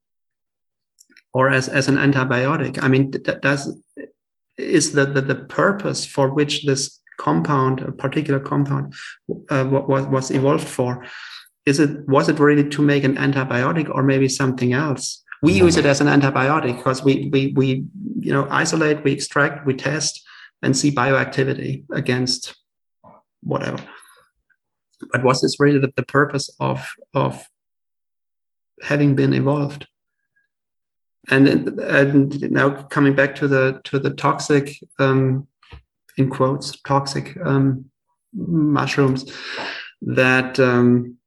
or 1.33 1.49
as 1.51 1.69
as 1.69 1.89
an 1.89 1.97
antibiotic. 1.97 2.83
I 2.83 2.89
mean 2.89 3.11
does 3.11 3.75
is 4.57 4.93
the, 4.93 5.07
the 5.07 5.21
the 5.21 5.35
purpose 5.35 6.05
for 6.05 6.33
which 6.33 6.65
this 6.65 7.01
compound 7.19 7.81
a 7.81 7.93
particular 7.93 8.41
compound 8.41 8.95
uh, 9.51 9.67
was 9.71 10.07
was 10.07 10.31
evolved 10.31 10.69
for. 10.69 11.05
Is 11.67 11.81
it 11.81 12.07
was 12.07 12.29
it 12.29 12.39
really 12.39 12.69
to 12.69 12.83
make 12.83 13.05
an 13.05 13.17
antibiotic 13.17 13.89
or 13.89 14.03
maybe 14.03 14.29
something 14.29 14.75
else 14.75 15.24
we 15.45 15.53
use 15.53 15.77
it 15.77 15.85
as 15.85 16.01
an 16.01 16.07
antibiotic 16.07 16.77
because 16.79 17.05
we 17.05 17.29
we 17.31 17.53
we 17.55 17.85
you 18.19 18.33
know 18.33 18.49
isolate, 18.51 19.05
we 19.05 19.13
extract, 19.13 19.67
we 19.67 19.75
test, 19.75 20.25
and 20.63 20.75
see 20.75 20.91
bioactivity 20.91 21.85
against 21.93 22.57
whatever. 23.43 23.83
But 25.13 25.23
was 25.23 25.43
this 25.43 25.61
really 25.61 25.79
the, 25.79 25.93
the 25.97 26.09
purpose 26.19 26.49
of 26.61 26.79
of 27.13 27.47
having 28.83 29.15
been 29.15 29.35
evolved? 29.35 29.87
And, 31.31 31.49
and 31.81 32.51
now 32.51 32.83
coming 32.97 33.15
back 33.15 33.35
to 33.37 33.49
the 33.49 33.81
to 33.85 33.99
the 33.99 34.11
toxic 34.11 34.79
um, 34.99 35.47
in 36.17 36.31
quotes 36.31 36.81
toxic 36.83 37.37
um, 37.45 37.91
mushrooms 38.33 39.31
that 40.01 40.59
um, 40.59 41.19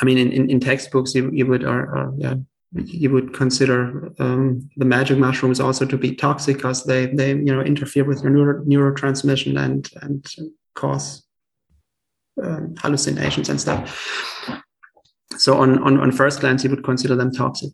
I 0.00 0.04
mean 0.04 0.18
in, 0.18 0.32
in, 0.32 0.50
in 0.50 0.60
textbooks 0.60 1.14
you, 1.14 1.30
you 1.32 1.46
would 1.46 1.64
or, 1.64 1.80
or 1.96 2.14
yeah 2.16 2.34
you 2.74 3.10
would 3.10 3.34
consider 3.34 4.12
um, 4.18 4.68
the 4.76 4.84
magic 4.84 5.18
mushrooms 5.18 5.60
also 5.60 5.84
to 5.84 5.98
be 5.98 6.14
toxic 6.14 6.56
because 6.56 6.84
they 6.84 7.06
they 7.06 7.30
you 7.30 7.54
know 7.54 7.60
interfere 7.60 8.04
with 8.04 8.22
your 8.22 8.30
neuro, 8.30 8.64
neurotransmission 8.64 9.58
and 9.62 9.90
and 10.00 10.26
cause 10.74 11.24
um, 12.42 12.74
hallucinations 12.78 13.48
and 13.48 13.60
stuff. 13.60 14.62
So 15.36 15.58
on, 15.58 15.82
on 15.82 16.00
on 16.00 16.12
first 16.12 16.40
glance, 16.40 16.64
you 16.64 16.70
would 16.70 16.84
consider 16.84 17.16
them 17.16 17.32
toxic. 17.32 17.72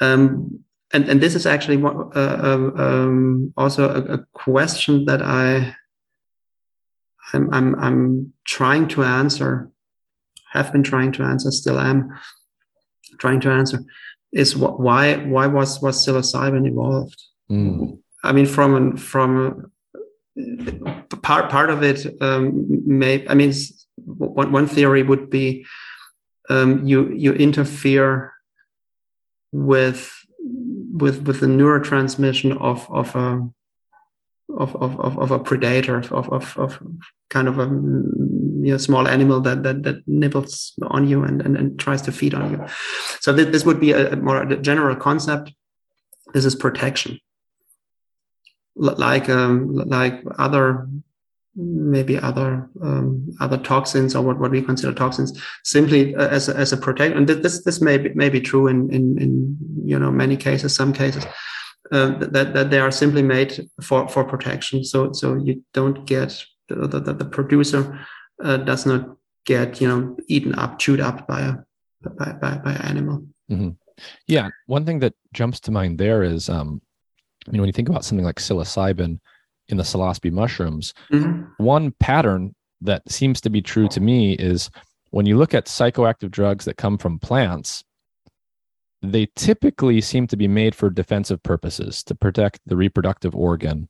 Um, 0.00 0.64
and 0.92 1.08
and 1.08 1.20
this 1.20 1.34
is 1.34 1.46
actually 1.46 1.82
uh, 1.82 2.38
um, 2.42 2.80
um, 2.80 3.52
also 3.56 3.88
a, 3.88 4.14
a, 4.14 4.18
question 4.32 5.04
that 5.04 5.20
I 5.20 5.74
I'm, 7.32 7.52
I'm, 7.52 7.74
I'm 7.76 8.32
trying 8.44 8.88
to 8.88 9.04
answer, 9.04 9.70
have 10.52 10.72
been 10.72 10.82
trying 10.82 11.12
to 11.12 11.22
answer, 11.22 11.50
still 11.50 11.78
am 11.78 12.18
trying 13.18 13.40
to 13.40 13.50
answer, 13.50 13.80
is 14.32 14.56
what, 14.56 14.80
why 14.80 15.16
why 15.16 15.46
was 15.46 15.80
was 15.80 16.06
psilocybin 16.06 16.66
evolved? 16.66 17.22
Mm. 17.50 17.98
I 18.24 18.32
mean, 18.32 18.46
from 18.46 18.96
from 18.96 19.72
part 21.22 21.50
part 21.50 21.70
of 21.70 21.82
it 21.82 22.06
um, 22.22 22.66
may 22.86 23.26
I 23.28 23.34
mean 23.34 23.52
one 24.04 24.52
one 24.52 24.66
theory 24.66 25.02
would 25.02 25.30
be 25.30 25.66
um, 26.48 26.86
you 26.86 27.10
you 27.10 27.32
interfere 27.32 28.32
with 29.52 30.12
with 30.92 31.22
with 31.22 31.40
the 31.40 31.46
neurotransmission 31.46 32.60
of 32.60 32.86
of 32.90 33.14
a 33.16 33.48
of 34.56 34.76
of, 34.76 35.18
of 35.18 35.30
a 35.30 35.38
predator 35.38 35.98
of, 35.98 36.12
of 36.12 36.56
of 36.58 36.82
kind 37.30 37.48
of 37.48 37.58
a 37.58 37.66
you 38.64 38.72
know, 38.72 38.78
small 38.78 39.06
animal 39.08 39.40
that, 39.40 39.62
that 39.62 39.82
that 39.82 40.06
nibbles 40.06 40.74
on 40.82 41.08
you 41.08 41.24
and, 41.24 41.42
and, 41.42 41.56
and 41.56 41.78
tries 41.78 42.02
to 42.02 42.12
feed 42.12 42.34
on 42.34 42.50
you. 42.50 42.66
So 43.20 43.34
th- 43.34 43.52
this 43.52 43.64
would 43.64 43.80
be 43.80 43.92
a, 43.92 44.12
a 44.12 44.16
more 44.16 44.44
general 44.56 44.96
concept. 44.96 45.52
This 46.34 46.44
is 46.44 46.54
protection, 46.54 47.18
L- 48.82 48.96
like 48.98 49.28
um, 49.28 49.74
like 49.74 50.22
other 50.38 50.88
maybe 51.56 52.16
other 52.18 52.70
um, 52.82 53.36
other 53.40 53.58
toxins 53.58 54.14
or 54.14 54.22
what, 54.22 54.38
what 54.38 54.50
we 54.50 54.62
consider 54.62 54.92
toxins 54.92 55.40
simply 55.64 56.14
uh, 56.14 56.28
as 56.28 56.48
a, 56.48 56.56
as 56.56 56.72
a 56.72 56.76
protection. 56.76 57.18
And 57.18 57.28
this 57.28 57.64
this 57.64 57.80
may 57.80 57.98
be, 57.98 58.10
may 58.14 58.28
be 58.28 58.40
true 58.40 58.68
in, 58.68 58.90
in 58.92 59.18
in 59.20 59.56
you 59.84 59.98
know 59.98 60.10
many 60.10 60.36
cases, 60.36 60.74
some 60.74 60.92
cases. 60.92 61.24
Uh, 61.90 62.18
that 62.18 62.52
that 62.52 62.70
they 62.70 62.78
are 62.78 62.90
simply 62.90 63.22
made 63.22 63.68
for 63.82 64.08
for 64.08 64.22
protection. 64.22 64.84
So 64.84 65.12
so 65.12 65.36
you 65.36 65.64
don't 65.72 66.04
get 66.04 66.44
the 66.68 66.86
the, 66.86 67.14
the 67.14 67.24
producer 67.24 67.98
uh, 68.42 68.58
does 68.58 68.86
not 68.86 69.16
get 69.44 69.80
you 69.80 69.88
know 69.88 70.16
eaten 70.28 70.54
up, 70.54 70.78
chewed 70.78 71.00
up 71.00 71.26
by 71.26 71.40
a 71.40 71.54
by 72.16 72.32
by, 72.32 72.58
by 72.58 72.72
an 72.72 72.82
animal. 72.82 73.26
Mm-hmm. 73.50 73.70
Yeah, 74.26 74.48
one 74.66 74.84
thing 74.84 75.00
that 75.00 75.14
jumps 75.32 75.60
to 75.60 75.70
mind 75.70 75.98
there 75.98 76.22
is, 76.22 76.48
um, 76.48 76.80
I 77.46 77.50
mean, 77.50 77.60
when 77.60 77.68
you 77.68 77.72
think 77.72 77.88
about 77.88 78.04
something 78.04 78.24
like 78.24 78.36
psilocybin 78.36 79.18
in 79.68 79.76
the 79.76 79.82
psilocybe 79.82 80.32
mushrooms, 80.32 80.94
mm-hmm. 81.12 81.42
one 81.62 81.92
pattern 81.98 82.54
that 82.80 83.10
seems 83.10 83.40
to 83.40 83.50
be 83.50 83.60
true 83.60 83.88
to 83.88 84.00
me 84.00 84.34
is 84.34 84.70
when 85.10 85.26
you 85.26 85.36
look 85.36 85.54
at 85.54 85.66
psychoactive 85.66 86.30
drugs 86.30 86.64
that 86.66 86.76
come 86.76 86.98
from 86.98 87.18
plants, 87.18 87.82
they 89.02 89.28
typically 89.36 90.00
seem 90.00 90.26
to 90.26 90.36
be 90.36 90.48
made 90.48 90.74
for 90.74 90.90
defensive 90.90 91.42
purposes 91.42 92.02
to 92.04 92.14
protect 92.14 92.60
the 92.66 92.76
reproductive 92.76 93.34
organ. 93.34 93.88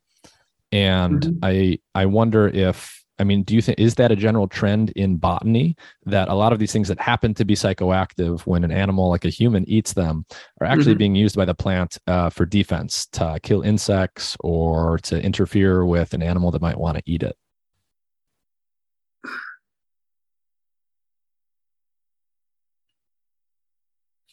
And 0.70 1.20
mm-hmm. 1.20 1.38
I 1.42 1.78
I 1.94 2.06
wonder 2.06 2.48
if 2.48 3.04
I 3.18 3.24
mean, 3.24 3.42
do 3.42 3.54
you 3.54 3.62
think 3.62 3.78
is 3.78 3.96
that 3.96 4.12
a 4.12 4.16
general 4.16 4.46
trend 4.46 4.90
in 4.90 5.16
botany 5.16 5.76
that 6.06 6.28
a 6.28 6.34
lot 6.34 6.52
of 6.52 6.58
these 6.58 6.72
things 6.72 6.88
that 6.88 7.00
happen 7.00 7.34
to 7.34 7.44
be 7.44 7.54
psychoactive 7.54 8.40
when 8.42 8.64
an 8.64 8.70
animal 8.70 9.08
like 9.08 9.24
a 9.24 9.30
human 9.30 9.68
eats 9.68 9.92
them 9.92 10.24
are 10.60 10.66
actually 10.66 10.92
mm-hmm. 10.92 10.98
being 10.98 11.14
used 11.14 11.36
by 11.36 11.44
the 11.44 11.54
plant 11.54 11.98
uh, 12.06 12.30
for 12.30 12.46
defense 12.46 13.06
to 13.12 13.38
kill 13.42 13.62
insects 13.62 14.36
or 14.40 14.98
to 14.98 15.20
interfere 15.22 15.84
with 15.84 16.14
an 16.14 16.22
animal 16.22 16.50
that 16.50 16.62
might 16.62 16.78
want 16.78 16.96
to 16.96 17.02
eat 17.06 17.22
it? 17.22 17.36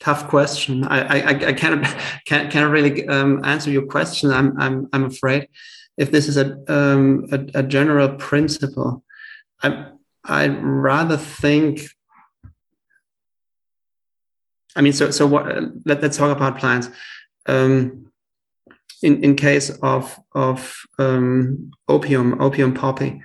tough 0.05 0.27
question. 0.27 0.83
I 0.83 0.99
I, 0.99 1.29
I 1.29 1.53
can't 1.53 1.83
can't 2.25 2.51
can't 2.51 2.71
really 2.71 3.07
um, 3.07 3.43
answer 3.43 3.71
your 3.71 3.87
question. 3.87 4.31
I'm 4.31 4.53
I'm 4.59 4.87
I'm 4.93 5.05
afraid 5.05 5.47
if 5.97 6.11
this 6.11 6.27
is 6.27 6.37
a 6.37 6.57
um, 6.67 7.27
a, 7.31 7.59
a, 7.59 7.63
general 7.63 8.09
principle. 8.09 9.03
I 9.61 9.87
I 10.23 10.47
rather 10.47 11.17
think. 11.17 11.81
I 14.75 14.81
mean, 14.81 14.93
so 14.93 15.11
so 15.11 15.25
what? 15.25 15.45
Let, 15.85 16.03
us 16.03 16.17
talk 16.17 16.35
about 16.35 16.57
plants. 16.57 16.89
Um, 17.45 18.11
in 19.01 19.23
in 19.23 19.35
case 19.35 19.69
of 19.81 20.19
of 20.33 20.75
um, 20.99 21.71
opium 21.87 22.41
opium 22.41 22.73
poppy, 22.73 23.21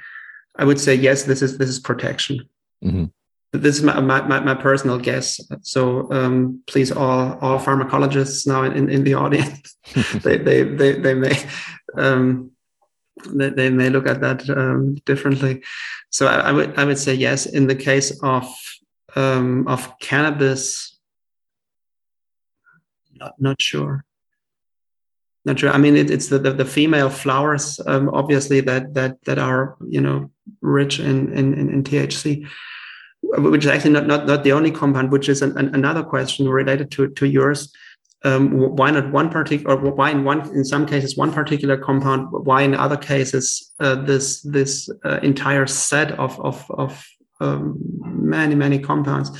I 0.56 0.64
would 0.64 0.80
say 0.80 0.94
yes. 0.94 1.24
This 1.24 1.42
is 1.42 1.59
this 1.59 1.68
is 1.68 1.80
protection. 1.80 2.48
Mm-hmm 2.85 3.06
this 3.52 3.76
is 3.76 3.83
my, 3.83 3.98
my, 4.00 4.40
my, 4.40 4.54
personal 4.54 4.98
guess. 4.98 5.40
So 5.62 6.11
um, 6.12 6.62
please, 6.66 6.92
all 6.92 7.37
all 7.40 7.59
pharmacologists 7.59 8.46
now 8.46 8.62
in, 8.62 8.88
in 8.88 9.02
the 9.02 9.14
audience, 9.14 9.76
they, 10.22 10.38
they, 10.38 10.62
they, 10.62 10.92
they 10.92 11.14
may 11.14 11.37
um, 11.96 12.52
they, 13.28 13.50
they, 13.50 13.70
may 13.70 13.90
look 13.90 14.06
at 14.06 14.20
that 14.20 14.48
um, 14.50 14.94
differently. 15.06 15.62
So 16.11 16.26
I, 16.26 16.48
I, 16.48 16.52
would 16.52 16.78
I 16.78 16.85
would 16.85 16.98
say 16.98 17.14
yes. 17.14 17.46
In 17.46 17.66
the 17.66 17.74
case 17.74 18.18
of 18.22 18.48
um, 19.16 19.66
of 19.66 19.98
cannabis, 19.98 20.98
not 23.14 23.35
not 23.38 23.61
sure. 23.61 24.04
Not 25.44 25.59
sure. 25.59 25.70
I 25.70 25.78
mean, 25.78 25.96
it, 25.96 26.11
it's 26.11 26.28
the, 26.28 26.38
the, 26.38 26.52
the 26.52 26.66
female 26.66 27.09
flowers, 27.09 27.80
um, 27.87 28.11
obviously 28.11 28.61
that 28.61 28.94
that 28.94 29.24
that 29.24 29.38
are 29.38 29.76
you 29.88 30.00
know 30.00 30.30
rich 30.61 31.00
in 31.00 31.33
in, 31.33 31.54
in 31.54 31.83
THC 31.83 32.46
which 33.22 33.64
is 33.64 33.70
actually 33.70 33.92
not, 33.92 34.06
not, 34.06 34.26
not 34.26 34.44
the 34.44 34.52
only 34.52 34.70
compound, 34.70 35.12
which 35.12 35.28
is 35.28 35.42
an, 35.42 35.56
an, 35.59 35.74
another 35.74 36.02
question 36.02 36.48
related 36.48 36.90
to, 36.92 37.09
to 37.09 37.26
yours. 37.26 37.72
Um, 38.22 38.76
why 38.76 38.90
not 38.90 39.11
one 39.11 39.30
particular, 39.30 39.76
or 39.76 39.92
why 39.92 40.11
in 40.11 40.24
one, 40.24 40.40
in 40.54 40.62
some 40.62 40.85
cases, 40.85 41.16
one 41.16 41.33
particular 41.33 41.78
compound, 41.78 42.28
why 42.30 42.62
in 42.62 42.74
other 42.74 42.98
cases, 42.98 43.72
uh, 43.80 43.94
this, 43.94 44.42
this 44.42 44.90
uh, 45.06 45.20
entire 45.22 45.66
set 45.66 46.12
of, 46.12 46.38
of, 46.40 46.70
of 46.70 47.02
um, 47.40 47.78
many, 48.02 48.54
many 48.54 48.78
compounds. 48.78 49.30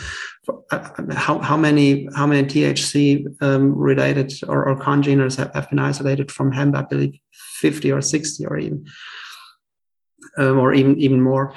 Uh, 0.71 0.89
how, 1.13 1.39
how 1.39 1.57
many, 1.57 2.09
how 2.17 2.27
many 2.27 2.47
THC 2.49 3.27
um, 3.43 3.77
related 3.77 4.33
or, 4.49 4.69
or 4.69 4.77
congeners 4.77 5.37
have, 5.37 5.53
have, 5.55 5.69
been 5.69 5.79
isolated 5.79 6.33
from 6.33 6.51
hemp? 6.51 6.75
I 6.75 6.83
believe 6.83 7.19
50 7.61 7.93
or 7.93 8.01
60 8.01 8.47
or 8.47 8.59
even, 8.59 8.87
um, 10.39 10.59
or 10.59 10.73
even, 10.73 10.99
even 10.99 11.21
more. 11.21 11.55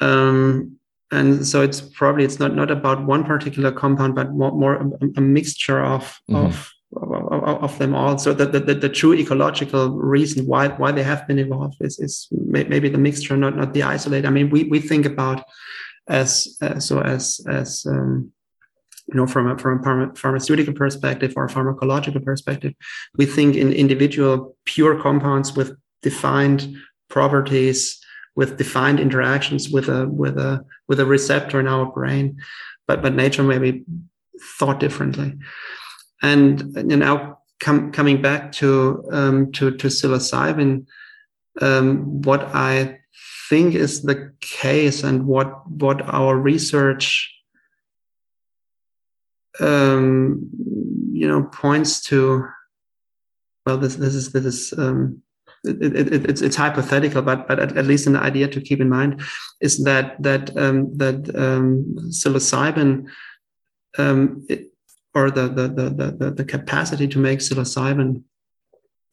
Um, 0.00 0.75
and 1.10 1.46
so 1.46 1.62
it's 1.62 1.80
probably 1.80 2.24
it's 2.24 2.38
not 2.38 2.54
not 2.54 2.70
about 2.70 3.04
one 3.06 3.24
particular 3.24 3.70
compound 3.70 4.14
but 4.14 4.32
more, 4.32 4.52
more 4.52 4.74
a, 4.74 5.06
a, 5.16 5.20
mixture 5.20 5.80
of, 5.80 6.20
mm-hmm. 6.28 6.46
of, 6.46 6.72
of, 7.62 7.78
them 7.78 7.94
all 7.94 8.18
so 8.18 8.32
that 8.32 8.52
the, 8.52 8.60
the, 8.60 8.74
the, 8.74 8.88
true 8.88 9.14
ecological 9.14 9.90
reason 9.90 10.46
why 10.46 10.68
why 10.68 10.90
they 10.90 11.02
have 11.02 11.26
been 11.28 11.38
evolved 11.38 11.76
is, 11.80 11.98
is 11.98 12.28
maybe 12.32 12.88
the 12.88 12.98
mixture 12.98 13.36
not 13.36 13.56
not 13.56 13.72
the 13.72 13.82
isolate 13.82 14.26
i 14.26 14.30
mean 14.30 14.50
we 14.50 14.64
we 14.64 14.80
think 14.80 15.06
about 15.06 15.44
as 16.08 16.56
uh, 16.62 16.78
so 16.78 17.00
as 17.00 17.40
as 17.48 17.86
um, 17.88 18.32
you 19.08 19.14
know 19.14 19.26
from 19.26 19.48
a 19.48 19.58
from 19.58 20.00
a 20.00 20.14
pharmaceutical 20.14 20.74
perspective 20.74 21.32
or 21.36 21.46
pharmacological 21.48 22.24
perspective 22.24 22.74
we 23.16 23.26
think 23.26 23.54
in 23.54 23.72
individual 23.72 24.56
pure 24.64 25.00
compounds 25.00 25.54
with 25.54 25.76
defined 26.02 26.76
properties 27.08 28.00
with 28.36 28.58
defined 28.58 29.00
interactions 29.00 29.68
with 29.70 29.88
a 29.88 30.06
with 30.06 30.38
a 30.38 30.64
with 30.86 31.00
a 31.00 31.06
receptor 31.06 31.58
in 31.58 31.66
our 31.66 31.86
brain 31.86 32.38
but 32.86 33.02
but 33.02 33.14
nature 33.14 33.42
maybe 33.42 33.84
thought 34.58 34.80
differently. 34.80 35.34
And 36.22 36.74
you 36.90 36.96
know 36.96 37.38
com- 37.60 37.92
coming 37.92 38.22
back 38.22 38.52
to 38.52 39.04
um, 39.10 39.52
to 39.52 39.76
to 39.76 39.88
psilocybin 39.88 40.86
um, 41.60 42.22
what 42.22 42.42
i 42.54 42.98
think 43.48 43.74
is 43.74 44.02
the 44.02 44.32
case 44.40 45.02
and 45.04 45.26
what 45.26 45.68
what 45.70 46.02
our 46.02 46.36
research 46.36 47.32
um, 49.60 50.50
you 51.12 51.26
know 51.28 51.44
points 51.44 52.02
to 52.02 52.46
well 53.64 53.78
this 53.78 53.96
this 53.96 54.14
is 54.14 54.32
this 54.32 54.44
is 54.44 54.74
um, 54.78 55.22
it, 55.66 56.12
it, 56.12 56.30
it's, 56.30 56.42
it's 56.42 56.56
hypothetical, 56.56 57.22
but 57.22 57.48
but 57.48 57.58
at, 57.58 57.76
at, 57.76 57.86
least 57.86 58.06
an 58.06 58.16
idea 58.16 58.48
to 58.48 58.60
keep 58.60 58.80
in 58.80 58.88
mind 58.88 59.20
is 59.60 59.84
that 59.84 60.22
that 60.22 60.56
um, 60.56 60.96
that 60.96 61.34
um, 61.36 61.84
psilocybin 62.08 63.06
um, 63.98 64.46
it, 64.48 64.72
or 65.14 65.30
the, 65.30 65.48
the 65.48 65.68
the, 65.68 66.16
the 66.18 66.30
the 66.30 66.44
capacity 66.44 67.08
to 67.08 67.18
make 67.18 67.40
psilocybin 67.40 68.22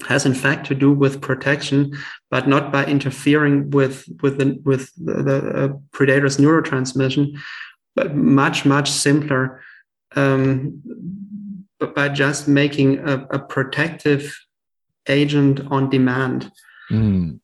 has 0.08 0.26
in 0.26 0.34
fact 0.34 0.68
to 0.68 0.76
do 0.76 0.92
with 0.92 1.22
protection, 1.22 1.94
but 2.30 2.48
not 2.48 2.72
by 2.72 2.86
interfering 2.86 3.70
with 3.70 4.06
with 4.22 4.38
the 4.38 4.60
with 4.64 4.92
the, 4.96 5.24
the 5.24 5.38
uh, 5.50 5.68
predator's 5.92 6.38
neurotransmission, 6.38 7.38
but 7.96 8.16
much 8.16 8.66
much 8.66 8.90
simpler, 8.92 9.62
um, 10.16 10.82
by 11.96 12.10
just 12.10 12.48
making 12.48 13.00
a, 13.00 13.26
a 13.32 13.40
protective 13.40 14.38
agent 15.08 15.62
on 15.72 15.90
demand. 15.90 16.52
Mm. 16.92 17.40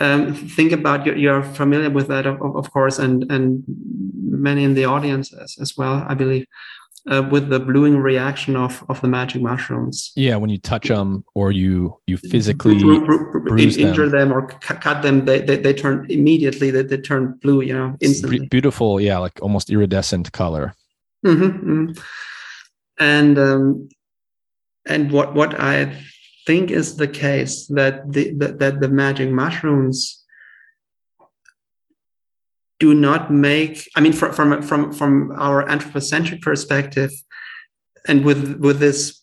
Um, 0.00 0.34
think 0.34 0.72
about 0.72 1.06
you, 1.06 1.14
you're 1.14 1.42
familiar 1.42 1.90
with 1.90 2.08
that, 2.08 2.26
of, 2.26 2.40
of 2.40 2.70
course, 2.72 2.98
and 2.98 3.30
and 3.30 3.62
many 4.24 4.64
in 4.64 4.74
the 4.74 4.84
audience 4.84 5.32
as, 5.32 5.56
as 5.60 5.76
well, 5.76 6.04
I 6.08 6.14
believe. 6.14 6.46
uh, 7.10 7.26
with 7.30 7.48
the 7.48 7.58
bluing 7.58 7.98
reaction 7.98 8.56
of 8.56 8.84
of 8.88 9.00
the 9.00 9.08
magic 9.08 9.42
mushrooms. 9.42 10.12
Yeah, 10.14 10.36
when 10.36 10.50
you 10.50 10.58
touch 10.58 10.88
them 10.88 11.24
or 11.34 11.50
you 11.50 11.98
you 12.06 12.16
physically 12.16 12.78
bruise 12.78 13.76
injure 13.76 14.08
them. 14.08 14.28
them 14.30 14.32
or 14.32 14.46
cut 14.46 15.02
them, 15.02 15.24
they, 15.24 15.40
they, 15.40 15.56
they 15.56 15.74
turn 15.74 16.06
immediately. 16.08 16.70
They, 16.70 16.82
they 16.82 16.98
turn 16.98 17.38
blue. 17.42 17.62
You 17.62 17.74
know, 17.74 17.96
instantly. 18.00 18.46
Beautiful, 18.46 19.00
yeah, 19.00 19.18
like 19.18 19.40
almost 19.42 19.70
iridescent 19.70 20.32
color. 20.32 20.74
Mm-hmm, 21.26 21.70
mm-hmm. 21.70 22.02
And 22.98 23.38
um, 23.38 23.88
and 24.86 25.10
what 25.10 25.34
what 25.34 25.58
I 25.58 25.96
think 26.46 26.70
is 26.70 26.96
the 26.96 27.08
case 27.08 27.66
that 27.68 28.12
the 28.12 28.32
that, 28.34 28.58
that 28.58 28.80
the 28.80 28.88
magic 28.88 29.30
mushrooms 29.30 30.24
do 32.78 32.94
not 32.94 33.32
make 33.32 33.88
i 33.96 34.00
mean 34.00 34.12
from 34.12 34.32
from 34.32 34.62
from, 34.62 34.92
from 34.92 35.32
our 35.38 35.68
anthropocentric 35.68 36.40
perspective 36.42 37.12
and 38.08 38.24
with 38.24 38.58
with 38.58 38.78
this 38.80 39.22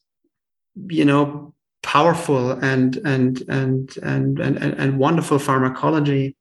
you 0.87 1.05
know 1.05 1.53
powerful 1.81 2.51
and 2.51 2.97
and 2.97 3.41
and 3.49 3.97
and 4.03 4.39
and, 4.39 4.57
and 4.57 4.99
wonderful 4.99 5.39
pharmacology 5.39 6.35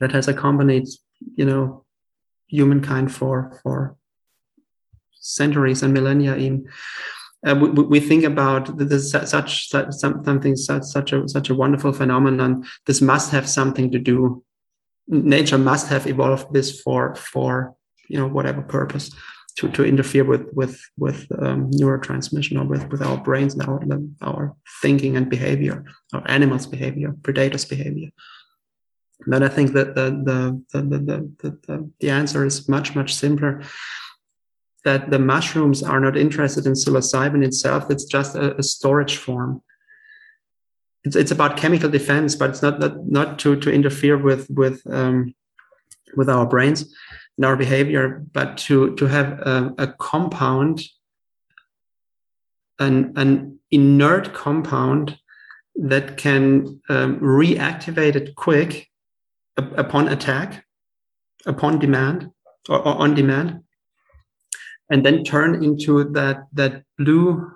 that 0.00 0.12
has 0.12 0.28
accompanied 0.28 0.86
you 1.34 1.44
know 1.44 1.84
humankind 2.46 3.12
for 3.12 3.60
for 3.62 3.96
centuries 5.12 5.82
and 5.82 5.92
millennia 5.92 6.36
even 6.36 6.66
uh, 7.46 7.54
we, 7.54 7.68
we, 7.68 8.00
think 8.00 8.24
about 8.24 8.76
this 8.78 9.12
such, 9.12 9.68
such 9.68 9.92
something 9.92 10.56
such 10.56 10.82
such 10.82 11.12
a 11.12 11.28
such 11.28 11.50
a 11.50 11.54
wonderful 11.54 11.92
phenomenon. 11.92 12.64
This 12.86 13.00
must 13.00 13.30
have 13.30 13.48
something 13.48 13.92
to 13.92 13.98
do. 13.98 14.42
Nature 15.06 15.58
must 15.58 15.88
have 15.88 16.06
evolved 16.06 16.52
this 16.52 16.80
for 16.80 17.14
for 17.14 17.76
you 18.08 18.18
know 18.18 18.26
whatever 18.26 18.62
purpose 18.62 19.10
to, 19.58 19.68
to 19.70 19.84
interfere 19.84 20.24
with 20.24 20.52
with 20.52 20.80
with 20.96 21.26
um, 21.40 21.70
neurotransmission 21.70 22.60
or 22.60 22.64
with 22.64 22.88
with 22.90 23.02
our 23.02 23.16
brains 23.18 23.54
and 23.54 23.62
our 23.62 23.80
our 24.20 24.56
thinking 24.82 25.16
and 25.16 25.30
behavior 25.30 25.84
our 26.12 26.22
animals 26.26 26.66
behavior 26.66 27.14
predators 27.22 27.64
behavior. 27.64 28.10
But 29.26 29.42
i 29.42 29.48
think 29.48 29.72
that 29.72 29.94
the 29.94 30.10
the 30.28 30.62
the 30.72 30.80
the, 30.82 30.98
the, 31.40 31.58
the, 31.66 31.90
the 32.00 32.10
answer 32.10 32.44
is 32.44 32.68
much 32.68 32.94
much 32.94 33.14
simpler 33.14 33.62
that 34.88 35.10
the 35.10 35.18
mushrooms 35.18 35.82
are 35.82 36.00
not 36.00 36.16
interested 36.16 36.64
in 36.64 36.72
psilocybin 36.72 37.44
itself. 37.44 37.90
It's 37.90 38.06
just 38.16 38.34
a, 38.34 38.56
a 38.56 38.62
storage 38.62 39.16
form. 39.18 39.60
It's, 41.04 41.14
it's 41.14 41.30
about 41.30 41.58
chemical 41.58 41.90
defense, 41.90 42.34
but 42.34 42.50
it's 42.50 42.62
not 42.62 42.80
not, 42.80 42.94
not 43.18 43.38
to 43.40 43.48
to 43.64 43.70
interfere 43.78 44.16
with 44.28 44.42
with 44.60 44.78
um, 44.98 45.34
with 46.16 46.28
our 46.30 46.46
brains 46.46 46.80
and 47.36 47.44
our 47.44 47.56
behavior, 47.64 48.24
but 48.32 48.48
to 48.66 48.96
to 48.96 49.04
have 49.06 49.28
a, 49.54 49.74
a 49.78 49.86
compound, 50.10 50.74
an 52.78 53.12
an 53.22 53.58
inert 53.70 54.32
compound 54.32 55.18
that 55.90 56.16
can 56.16 56.80
um, 56.88 57.20
reactivate 57.20 58.16
it 58.16 58.34
quick 58.34 58.88
upon 59.84 60.08
attack, 60.08 60.64
upon 61.44 61.78
demand 61.78 62.30
or, 62.70 62.78
or 62.78 62.94
on 63.04 63.14
demand, 63.14 63.48
and 64.90 65.04
then 65.04 65.24
turn 65.24 65.62
into 65.62 66.04
that 66.12 66.46
that 66.52 66.82
blue 66.96 67.50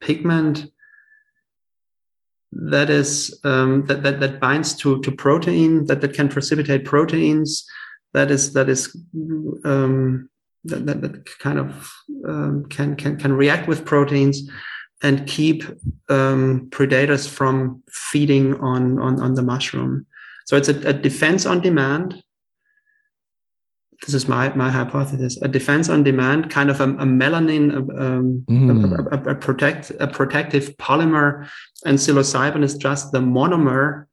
pigment 0.00 0.70
that 2.52 2.90
is 2.90 3.38
um, 3.44 3.86
that, 3.86 4.02
that 4.02 4.20
that 4.20 4.40
binds 4.40 4.74
to 4.74 5.00
to 5.02 5.12
protein 5.12 5.86
that 5.86 6.00
that 6.00 6.14
can 6.14 6.28
precipitate 6.28 6.84
proteins 6.84 7.66
that 8.12 8.30
is 8.30 8.52
that 8.52 8.68
is 8.68 8.96
um, 9.64 10.28
that, 10.64 10.84
that, 10.86 11.00
that 11.00 11.38
kind 11.38 11.58
of 11.58 11.92
um, 12.26 12.66
can 12.68 12.96
can 12.96 13.16
can 13.16 13.32
react 13.32 13.68
with 13.68 13.84
proteins 13.84 14.48
and 15.02 15.26
keep 15.26 15.64
um, 16.10 16.68
predators 16.70 17.26
from 17.26 17.82
feeding 17.90 18.54
on, 18.60 18.98
on 18.98 19.20
on 19.20 19.34
the 19.34 19.42
mushroom. 19.42 20.06
So 20.46 20.56
it's 20.56 20.68
a, 20.68 20.88
a 20.88 20.92
defense 20.92 21.46
on 21.46 21.60
demand 21.60 22.22
this 24.06 24.14
is 24.14 24.28
my 24.28 24.52
my 24.54 24.70
hypothesis 24.70 25.38
a 25.42 25.48
defense 25.48 25.88
on 25.88 26.02
demand 26.02 26.50
kind 26.50 26.70
of 26.70 26.80
a, 26.80 26.84
a 26.84 27.04
melanin 27.04 27.74
um, 28.00 28.44
mm. 28.48 29.12
a, 29.12 29.16
a, 29.16 29.32
a, 29.32 29.34
protect 29.34 29.92
a 30.00 30.06
protective 30.06 30.76
polymer 30.78 31.48
and 31.84 31.98
psilocybin 31.98 32.62
is 32.62 32.74
just 32.76 33.12
the 33.12 33.20
monomer 33.20 34.06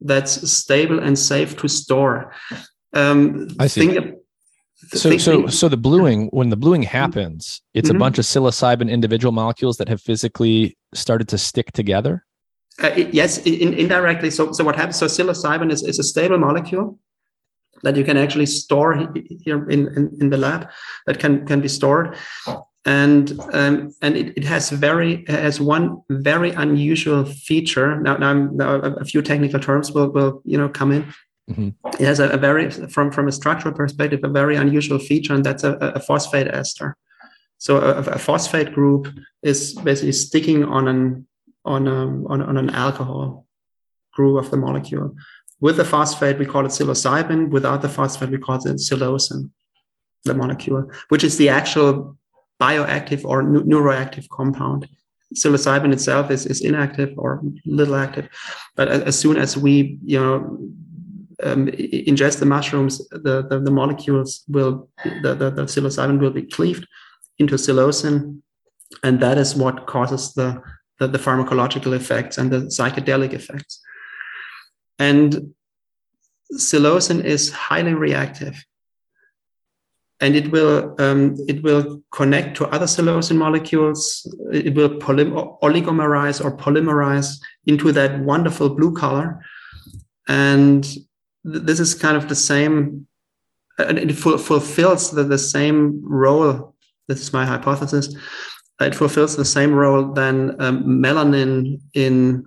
that's 0.00 0.50
stable 0.50 1.00
and 1.00 1.18
safe 1.18 1.56
to 1.56 1.68
store. 1.68 2.32
Um, 2.92 3.48
i 3.58 3.66
see. 3.66 3.88
think, 3.88 4.14
so 4.92 5.10
think, 5.10 5.20
so 5.20 5.46
so 5.48 5.68
the 5.68 5.76
bluing 5.76 6.28
when 6.28 6.48
the 6.48 6.56
bluing 6.56 6.82
happens 6.82 7.60
it's 7.74 7.88
mm-hmm. 7.88 7.96
a 7.96 7.98
bunch 7.98 8.18
of 8.18 8.24
psilocybin 8.24 8.90
individual 8.90 9.32
molecules 9.32 9.76
that 9.76 9.88
have 9.88 10.00
physically 10.00 10.76
started 10.94 11.28
to 11.28 11.38
stick 11.38 11.72
together? 11.72 12.24
Uh, 12.82 12.88
it, 12.96 13.12
yes 13.12 13.38
in, 13.38 13.74
indirectly. 13.74 14.30
So 14.30 14.52
so 14.52 14.64
what 14.64 14.76
happens 14.76 14.96
so 14.96 15.06
psilocybin 15.06 15.70
is, 15.70 15.82
is 15.82 15.98
a 15.98 16.04
stable 16.04 16.38
molecule 16.38 16.98
that 17.82 17.96
you 17.96 18.04
can 18.04 18.16
actually 18.16 18.46
store 18.46 19.12
here 19.44 19.68
in, 19.68 19.88
in, 19.96 20.16
in 20.20 20.30
the 20.30 20.36
lab 20.36 20.68
that 21.06 21.18
can, 21.18 21.46
can 21.46 21.60
be 21.60 21.68
stored. 21.68 22.16
And 22.84 23.38
um, 23.52 23.92
and 24.00 24.16
it, 24.16 24.38
it 24.38 24.44
has 24.44 24.70
very 24.70 25.24
has 25.26 25.60
one 25.60 26.00
very 26.08 26.52
unusual 26.52 27.24
feature. 27.24 28.00
Now, 28.00 28.16
now, 28.16 28.32
now 28.32 28.76
a 28.76 29.04
few 29.04 29.20
technical 29.20 29.60
terms 29.60 29.92
will, 29.92 30.10
will 30.10 30.40
you 30.44 30.56
know 30.56 30.70
come 30.70 30.92
in. 30.92 31.12
Mm-hmm. 31.50 31.68
It 32.00 32.06
has 32.06 32.20
a, 32.20 32.28
a, 32.30 32.36
very 32.38 32.70
from 32.70 33.10
from 33.10 33.28
a 33.28 33.32
structural 33.32 33.74
perspective 33.74 34.20
a 34.22 34.28
very 34.28 34.56
unusual 34.56 34.98
feature, 34.98 35.34
and 35.34 35.44
that's 35.44 35.64
a, 35.64 35.72
a 35.74 36.00
phosphate 36.00 36.48
ester. 36.48 36.96
So 37.58 37.78
a, 37.78 37.98
a, 37.98 38.18
phosphate 38.18 38.72
group 38.72 39.08
is 39.42 39.74
basically 39.74 40.12
sticking 40.12 40.64
on 40.64 40.88
an 40.88 41.26
on 41.64 41.88
a, 41.88 42.06
on, 42.32 42.40
on 42.40 42.56
an 42.56 42.70
alcohol 42.70 43.46
group 44.12 44.42
of 44.42 44.50
the 44.50 44.56
molecule. 44.56 45.14
With 45.60 45.76
the 45.76 45.84
phosphate, 45.84 46.38
we 46.38 46.46
call 46.46 46.64
it 46.64 46.68
psilocybin. 46.68 47.50
Without 47.50 47.82
the 47.82 47.88
phosphate, 47.88 48.30
we 48.30 48.38
call 48.38 48.56
it 48.56 48.76
psilocin, 48.76 49.50
the 50.24 50.34
molecule, 50.34 50.90
which 51.08 51.24
is 51.24 51.36
the 51.36 51.48
actual 51.48 52.16
bioactive 52.60 53.24
or 53.24 53.42
neuroactive 53.42 54.28
compound. 54.28 54.88
Psilocybin 55.34 55.92
itself 55.92 56.30
is, 56.30 56.46
is 56.46 56.60
inactive 56.60 57.12
or 57.18 57.42
little 57.66 57.96
active, 57.96 58.28
but 58.76 58.88
as 58.88 59.18
soon 59.18 59.36
as 59.36 59.56
we, 59.56 59.98
you 60.04 60.18
know, 60.18 60.58
um, 61.42 61.66
ingest 61.66 62.40
the 62.40 62.46
mushrooms, 62.46 63.06
the, 63.10 63.46
the, 63.48 63.60
the 63.60 63.70
molecules 63.70 64.44
will, 64.48 64.88
the, 65.22 65.34
the, 65.34 65.50
the, 65.50 65.62
psilocybin 65.64 66.18
will 66.18 66.30
be 66.30 66.42
cleaved 66.42 66.86
into 67.38 67.54
psilocin. 67.54 68.40
And 69.02 69.20
that 69.20 69.38
is 69.38 69.54
what 69.54 69.86
causes 69.86 70.34
the, 70.34 70.60
the, 70.98 71.06
the 71.06 71.18
pharmacological 71.18 71.94
effects 71.94 72.38
and 72.38 72.50
the 72.50 72.60
psychedelic 72.62 73.34
effects. 73.34 73.80
And 74.98 75.54
psilocin 76.52 77.24
is 77.24 77.50
highly 77.50 77.94
reactive. 77.94 78.64
And 80.20 80.34
it 80.34 80.50
will 80.50 80.96
um, 80.98 81.36
it 81.46 81.62
will 81.62 82.02
connect 82.10 82.56
to 82.56 82.66
other 82.66 82.86
psilocin 82.86 83.36
molecules. 83.36 84.26
It 84.52 84.74
will 84.74 84.98
oligomerize 84.98 86.44
or 86.44 86.56
polymerize 86.56 87.38
into 87.66 87.92
that 87.92 88.18
wonderful 88.20 88.70
blue 88.70 88.92
color. 88.94 89.44
And 90.26 90.82
th- 90.82 91.04
this 91.44 91.78
is 91.78 91.94
kind 91.94 92.16
of 92.16 92.28
the 92.28 92.34
same. 92.34 93.06
And 93.78 93.96
it 93.96 94.12
fu- 94.12 94.38
fulfills 94.38 95.12
the, 95.12 95.22
the 95.22 95.38
same 95.38 96.02
role. 96.02 96.74
This 97.06 97.20
is 97.20 97.32
my 97.32 97.46
hypothesis. 97.46 98.12
It 98.80 98.96
fulfills 98.96 99.36
the 99.36 99.44
same 99.44 99.72
role 99.72 100.12
than 100.12 100.60
um, 100.60 100.84
melanin 100.84 101.80
in 101.94 102.44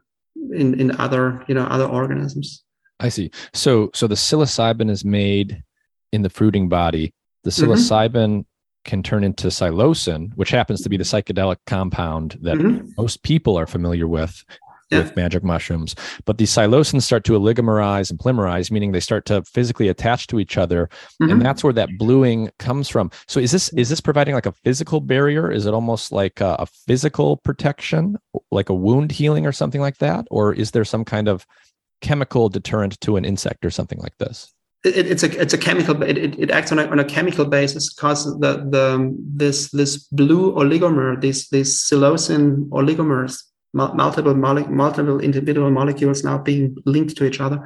in 0.53 0.79
in 0.79 0.99
other 0.99 1.43
you 1.47 1.55
know 1.55 1.63
other 1.63 1.85
organisms. 1.85 2.63
I 2.99 3.09
see. 3.09 3.31
So 3.53 3.89
so 3.93 4.07
the 4.07 4.15
psilocybin 4.15 4.89
is 4.89 5.03
made 5.03 5.63
in 6.11 6.21
the 6.21 6.29
fruiting 6.29 6.69
body. 6.69 7.13
The 7.43 7.49
mm-hmm. 7.49 7.71
psilocybin 7.71 8.11
mm-hmm. 8.11 8.41
can 8.85 9.03
turn 9.03 9.23
into 9.23 9.47
psilocin, 9.47 10.35
which 10.35 10.51
happens 10.51 10.81
to 10.81 10.89
be 10.89 10.97
the 10.97 11.03
psychedelic 11.03 11.57
compound 11.65 12.37
that 12.41 12.57
mm-hmm. 12.57 12.87
most 12.97 13.23
people 13.23 13.57
are 13.57 13.67
familiar 13.67 14.07
with 14.07 14.43
yeah. 14.91 14.99
with 14.99 15.15
magic 15.15 15.43
mushrooms. 15.43 15.95
But 16.25 16.37
the 16.37 16.45
psilocins 16.45 17.03
start 17.03 17.23
to 17.25 17.33
oligomerize 17.33 18.09
and 18.09 18.19
polymerize, 18.19 18.71
meaning 18.71 18.91
they 18.91 18.99
start 18.99 19.25
to 19.27 19.43
physically 19.43 19.87
attach 19.87 20.27
to 20.27 20.39
each 20.39 20.57
other, 20.57 20.89
mm-hmm. 21.21 21.31
and 21.31 21.41
that's 21.41 21.63
where 21.63 21.73
that 21.73 21.89
bluing 21.97 22.49
comes 22.59 22.89
from. 22.89 23.11
So 23.27 23.39
is 23.39 23.51
this 23.51 23.69
is 23.73 23.89
this 23.89 24.01
providing 24.01 24.35
like 24.35 24.45
a 24.45 24.51
physical 24.51 25.01
barrier? 25.01 25.51
Is 25.51 25.65
it 25.65 25.73
almost 25.73 26.11
like 26.11 26.41
a, 26.41 26.55
a 26.59 26.65
physical 26.65 27.37
protection, 27.37 28.17
like 28.51 28.69
a 28.69 28.73
wound 28.73 29.11
healing 29.11 29.45
or 29.45 29.51
something 29.51 29.81
like 29.81 29.97
that, 29.97 30.27
or 30.29 30.53
is 30.53 30.71
there 30.71 30.85
some 30.85 31.05
kind 31.05 31.27
of 31.27 31.45
chemical 32.01 32.49
deterrent 32.49 32.99
to 33.01 33.15
an 33.15 33.25
insect 33.25 33.63
or 33.63 33.69
something 33.69 33.99
like 33.99 34.17
this? 34.17 34.53
It, 34.83 35.07
it's 35.07 35.23
a 35.23 35.39
it's 35.39 35.53
a 35.53 35.57
chemical. 35.57 36.01
It, 36.01 36.17
it, 36.17 36.39
it 36.39 36.51
acts 36.51 36.71
on 36.71 36.79
a, 36.79 36.87
on 36.87 36.99
a 36.99 37.05
chemical 37.05 37.45
basis 37.45 37.93
because 37.93 38.25
the 38.39 38.65
the 38.67 39.15
this 39.15 39.69
this 39.69 39.97
blue 40.07 40.53
oligomer, 40.53 41.21
these 41.21 41.49
these 41.49 41.83
psilocin 41.83 42.67
oligomers, 42.69 43.43
multiple 43.73 44.35
multiple 44.35 45.19
individual 45.19 45.71
molecules 45.71 46.23
now 46.23 46.37
being 46.37 46.75
linked 46.85 47.15
to 47.17 47.25
each 47.25 47.39
other. 47.39 47.63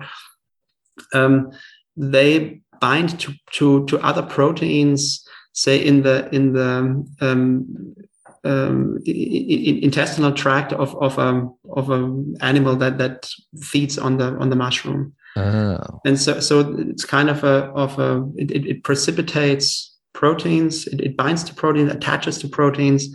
Um, 1.14 1.51
they 1.97 2.62
bind 2.80 3.20
to, 3.22 3.34
to, 3.53 3.86
to 3.86 3.99
other 3.99 4.22
proteins 4.22 5.26
say 5.53 5.78
in 5.78 6.03
the 6.03 6.30
in 6.36 6.53
the 6.53 7.06
um, 7.22 7.95
um, 8.43 8.99
intestinal 9.06 10.34
tract 10.34 10.74
of 10.74 10.95
of 10.97 11.18
a 11.18 11.22
um, 11.22 11.56
of 11.72 11.89
an 11.89 12.36
animal 12.41 12.76
that 12.76 12.97
that 12.97 13.30
feeds 13.62 13.97
on 13.97 14.18
the 14.18 14.36
on 14.38 14.49
the 14.49 14.56
mushroom. 14.56 15.14
Oh. 15.38 16.01
And 16.06 16.20
so 16.20 16.39
so 16.39 16.76
it's 16.78 17.06
kind 17.06 17.30
of 17.30 17.43
a 17.43 17.72
of 17.74 17.97
a 17.99 18.30
it, 18.36 18.51
it 18.51 18.84
precipitates 18.84 19.95
proteins. 20.14 20.88
It, 20.88 21.01
it, 21.01 21.18
binds 21.18 21.43
to 21.45 21.53
proteins, 21.53 21.91
attaches 21.91 22.38
to 22.39 22.47
proteins, 22.47 23.08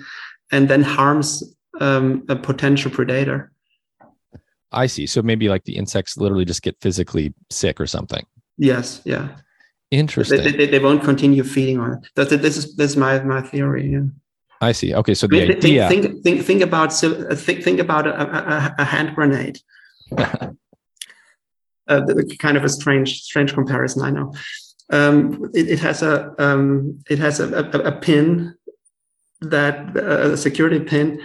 and 0.53 0.69
then 0.69 0.83
harms 0.83 1.43
um, 1.79 2.25
a 2.29 2.37
potential 2.37 2.91
predator. 2.91 3.53
I 4.73 4.87
see. 4.87 5.07
So 5.07 5.23
maybe 5.23 5.49
like 5.49 5.65
the 5.65 5.77
insects 5.77 6.17
literally 6.17 6.45
just 6.45 6.63
get 6.63 6.77
physically 6.81 7.35
sick 7.51 7.81
or 7.81 7.87
something. 7.87 8.25
Yes. 8.57 9.03
Yeah. 9.05 9.37
Interesting. 9.91 10.43
They, 10.43 10.53
they, 10.53 10.67
they 10.67 10.79
won't 10.79 11.03
continue 11.03 11.43
feeding 11.43 11.81
on 11.81 11.95
it. 11.95 11.99
That's, 12.15 12.31
this 12.31 12.57
is 12.57 12.77
this 12.77 12.93
is 12.93 12.97
my 12.97 13.19
my 13.21 13.43
theory. 13.43 13.91
Yeah. 13.93 14.03
I 14.61 14.73
see. 14.73 14.95
Okay, 14.95 15.15
so 15.15 15.27
the 15.27 15.39
think, 15.39 15.57
idea. 15.57 15.89
Think, 15.89 16.23
think, 16.23 16.43
think 16.45 16.63
about 16.63 16.93
think, 16.93 17.65
think 17.65 17.81
about 17.81 18.07
a, 18.07 18.21
a, 18.21 18.75
a 18.79 18.85
hand 18.85 19.15
grenade. 19.17 19.59
uh, 20.19 20.57
kind 22.39 22.57
of 22.57 22.65
a 22.65 22.69
strange 22.69 23.23
strange 23.23 23.53
comparison, 23.55 24.03
I 24.03 24.11
know. 24.11 24.33
Um, 24.91 25.51
it, 25.55 25.69
it, 25.69 25.79
has 25.81 26.03
a 26.03 26.35
um, 26.39 27.03
it 27.09 27.19
has 27.19 27.41
a, 27.41 27.53
a, 27.53 27.79
a 27.81 27.93
pin 27.93 28.55
that 29.41 29.97
a 29.97 30.37
security 30.37 30.81
pin 30.81 31.21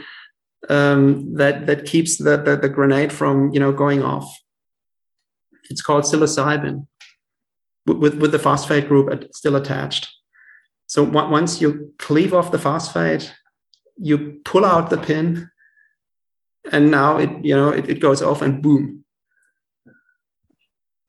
um, 0.70 1.36
that 1.36 1.66
that 1.68 1.86
keeps 1.86 2.18
the, 2.18 2.38
the, 2.38 2.56
the 2.56 2.70
grenade 2.70 3.12
from 3.12 3.52
you 3.52 3.60
know 3.60 3.72
going 3.72 4.04
off. 4.04 4.28
It's 5.70 5.82
called 5.82 6.04
psilocybin, 6.04 6.88
with 7.86 8.16
with 8.16 8.32
the 8.32 8.40
phosphate 8.40 8.88
group 8.88 9.30
still 9.34 9.56
attached. 9.56 10.08
So 10.88 11.04
once 11.04 11.62
you 11.62 11.94
cleave 11.98 12.34
off 12.34 12.52
the 12.52 12.60
phosphate, 12.60 13.34
you 13.98 14.40
pull 14.46 14.66
out 14.66 14.90
the 14.90 14.98
pin, 14.98 15.50
and 16.72 16.92
now 16.92 17.18
it 17.18 17.30
you 17.44 17.56
know 17.56 17.70
it, 17.70 17.90
it 17.90 18.00
goes 18.00 18.22
off 18.22 18.42
and 18.42 18.62
boom. 18.62 19.04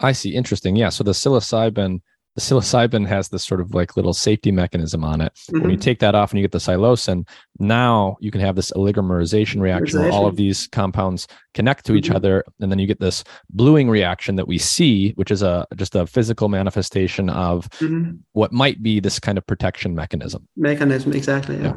I 0.00 0.12
see. 0.12 0.34
Interesting. 0.34 0.76
Yeah. 0.76 0.90
So 0.90 1.04
the 1.04 1.12
psilocybin 1.12 2.00
the 2.36 2.42
psilocybin 2.42 3.06
has 3.06 3.30
this 3.30 3.42
sort 3.42 3.62
of 3.62 3.74
like 3.74 3.96
little 3.96 4.12
safety 4.12 4.52
mechanism 4.52 5.02
on 5.02 5.22
it. 5.22 5.32
Mm-hmm. 5.34 5.60
When 5.60 5.70
you 5.70 5.76
mm-hmm. 5.76 5.82
take 5.82 5.98
that 6.00 6.14
off 6.14 6.30
and 6.30 6.38
you 6.38 6.44
get 6.44 6.52
the 6.52 6.58
psilocin, 6.58 7.26
now 7.58 8.18
you 8.20 8.30
can 8.30 8.42
have 8.42 8.54
this 8.54 8.70
oligomerization 8.72 9.60
reaction 9.60 10.00
where 10.00 10.12
all 10.12 10.26
of 10.26 10.36
these 10.36 10.68
compounds 10.68 11.26
connect 11.54 11.86
to 11.86 11.92
mm-hmm. 11.92 11.98
each 11.98 12.10
other, 12.10 12.44
and 12.60 12.70
then 12.70 12.78
you 12.78 12.86
get 12.86 13.00
this 13.00 13.24
bluing 13.50 13.88
reaction 13.88 14.36
that 14.36 14.46
we 14.46 14.58
see, 14.58 15.12
which 15.12 15.30
is 15.30 15.42
a 15.42 15.66
just 15.76 15.96
a 15.96 16.06
physical 16.06 16.50
manifestation 16.50 17.30
of 17.30 17.70
mm-hmm. 17.80 18.16
what 18.32 18.52
might 18.52 18.82
be 18.82 19.00
this 19.00 19.18
kind 19.18 19.38
of 19.38 19.46
protection 19.46 19.94
mechanism. 19.94 20.46
Mechanism, 20.56 21.14
exactly. 21.14 21.56
Yeah. 21.56 21.62
yeah. 21.62 21.74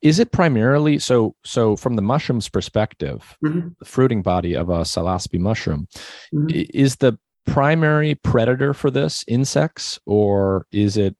Is 0.00 0.18
it 0.18 0.32
primarily 0.32 0.98
so? 0.98 1.36
So, 1.44 1.76
from 1.76 1.96
the 1.96 2.02
mushroom's 2.02 2.48
perspective, 2.48 3.36
mm-hmm. 3.44 3.68
the 3.78 3.84
fruiting 3.84 4.22
body 4.22 4.56
of 4.56 4.70
a 4.70 4.80
psilocybe 4.80 5.38
mushroom, 5.38 5.86
mm-hmm. 6.34 6.48
is 6.74 6.96
the 6.96 7.18
primary 7.50 8.14
predator 8.14 8.72
for 8.72 8.90
this 8.90 9.24
insects 9.26 9.98
or 10.06 10.66
is 10.70 10.96
it 10.96 11.16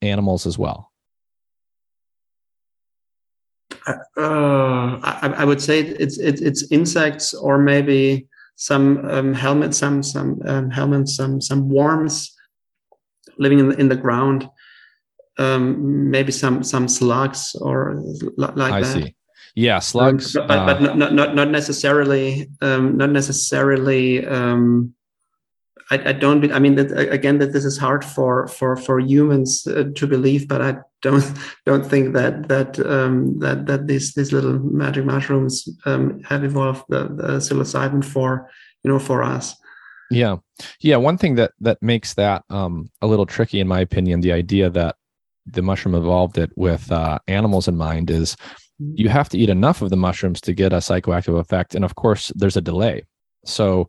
animals 0.00 0.46
as 0.46 0.56
well? 0.56 0.92
Uh, 4.16 5.00
I, 5.02 5.34
I, 5.38 5.44
would 5.44 5.60
say 5.60 5.80
it's, 5.80 6.18
it's, 6.18 6.40
it's 6.40 6.70
insects 6.70 7.34
or 7.34 7.58
maybe 7.58 8.28
some 8.54 9.10
um, 9.10 9.34
helminths, 9.34 9.74
some 9.74 10.04
some 10.04 10.40
um, 10.44 10.70
helminths, 10.70 11.08
some 11.10 11.40
some 11.40 11.68
worms 11.68 12.32
living 13.38 13.58
in 13.58 13.70
the, 13.70 13.80
in 13.80 13.88
the 13.88 13.96
ground. 13.96 14.48
Um, 15.38 16.10
maybe 16.10 16.30
some 16.30 16.62
some 16.62 16.86
slugs 16.86 17.56
or 17.60 18.00
like 18.36 18.72
I 18.72 18.82
that. 18.82 18.86
See. 18.86 19.16
Yeah, 19.56 19.80
slugs, 19.80 20.34
but, 20.34 20.46
but, 20.46 20.58
uh, 20.58 20.66
but 20.66 20.96
not, 20.96 21.12
not 21.12 21.34
not 21.34 21.50
necessarily 21.50 22.50
um, 22.60 22.96
not 22.96 23.10
necessarily 23.10 24.24
um, 24.24 24.94
I, 25.92 26.08
I 26.08 26.12
don't. 26.12 26.50
I 26.52 26.58
mean, 26.58 26.76
that, 26.76 26.90
again, 27.12 27.38
that 27.38 27.52
this 27.52 27.66
is 27.66 27.76
hard 27.76 28.02
for 28.02 28.48
for 28.48 28.76
for 28.76 28.98
humans 28.98 29.66
uh, 29.66 29.84
to 29.94 30.06
believe, 30.06 30.48
but 30.48 30.62
I 30.62 30.76
don't 31.02 31.24
don't 31.66 31.84
think 31.84 32.14
that 32.14 32.48
that 32.48 32.78
um, 32.80 33.38
that 33.40 33.66
that 33.66 33.86
these 33.88 34.14
these 34.14 34.32
little 34.32 34.58
magic 34.58 35.04
mushrooms 35.04 35.68
um, 35.84 36.22
have 36.22 36.44
evolved 36.44 36.84
the, 36.88 37.02
the 37.08 37.40
psilocybin 37.40 38.02
for 38.02 38.48
you 38.82 38.90
know 38.90 38.98
for 38.98 39.22
us. 39.22 39.54
Yeah, 40.10 40.36
yeah. 40.80 40.96
One 40.96 41.18
thing 41.18 41.34
that 41.34 41.52
that 41.60 41.82
makes 41.82 42.14
that 42.14 42.42
um, 42.48 42.90
a 43.02 43.06
little 43.06 43.26
tricky, 43.26 43.60
in 43.60 43.68
my 43.68 43.80
opinion, 43.80 44.22
the 44.22 44.32
idea 44.32 44.70
that 44.70 44.96
the 45.44 45.62
mushroom 45.62 45.94
evolved 45.94 46.38
it 46.38 46.52
with 46.56 46.90
uh, 46.90 47.18
animals 47.26 47.68
in 47.68 47.76
mind 47.76 48.08
is 48.08 48.34
mm-hmm. 48.80 48.94
you 48.96 49.10
have 49.10 49.28
to 49.28 49.38
eat 49.38 49.50
enough 49.50 49.82
of 49.82 49.90
the 49.90 49.96
mushrooms 49.96 50.40
to 50.40 50.54
get 50.54 50.72
a 50.72 50.76
psychoactive 50.76 51.38
effect, 51.38 51.74
and 51.74 51.84
of 51.84 51.96
course, 51.96 52.32
there's 52.34 52.56
a 52.56 52.62
delay. 52.62 53.04
So 53.44 53.88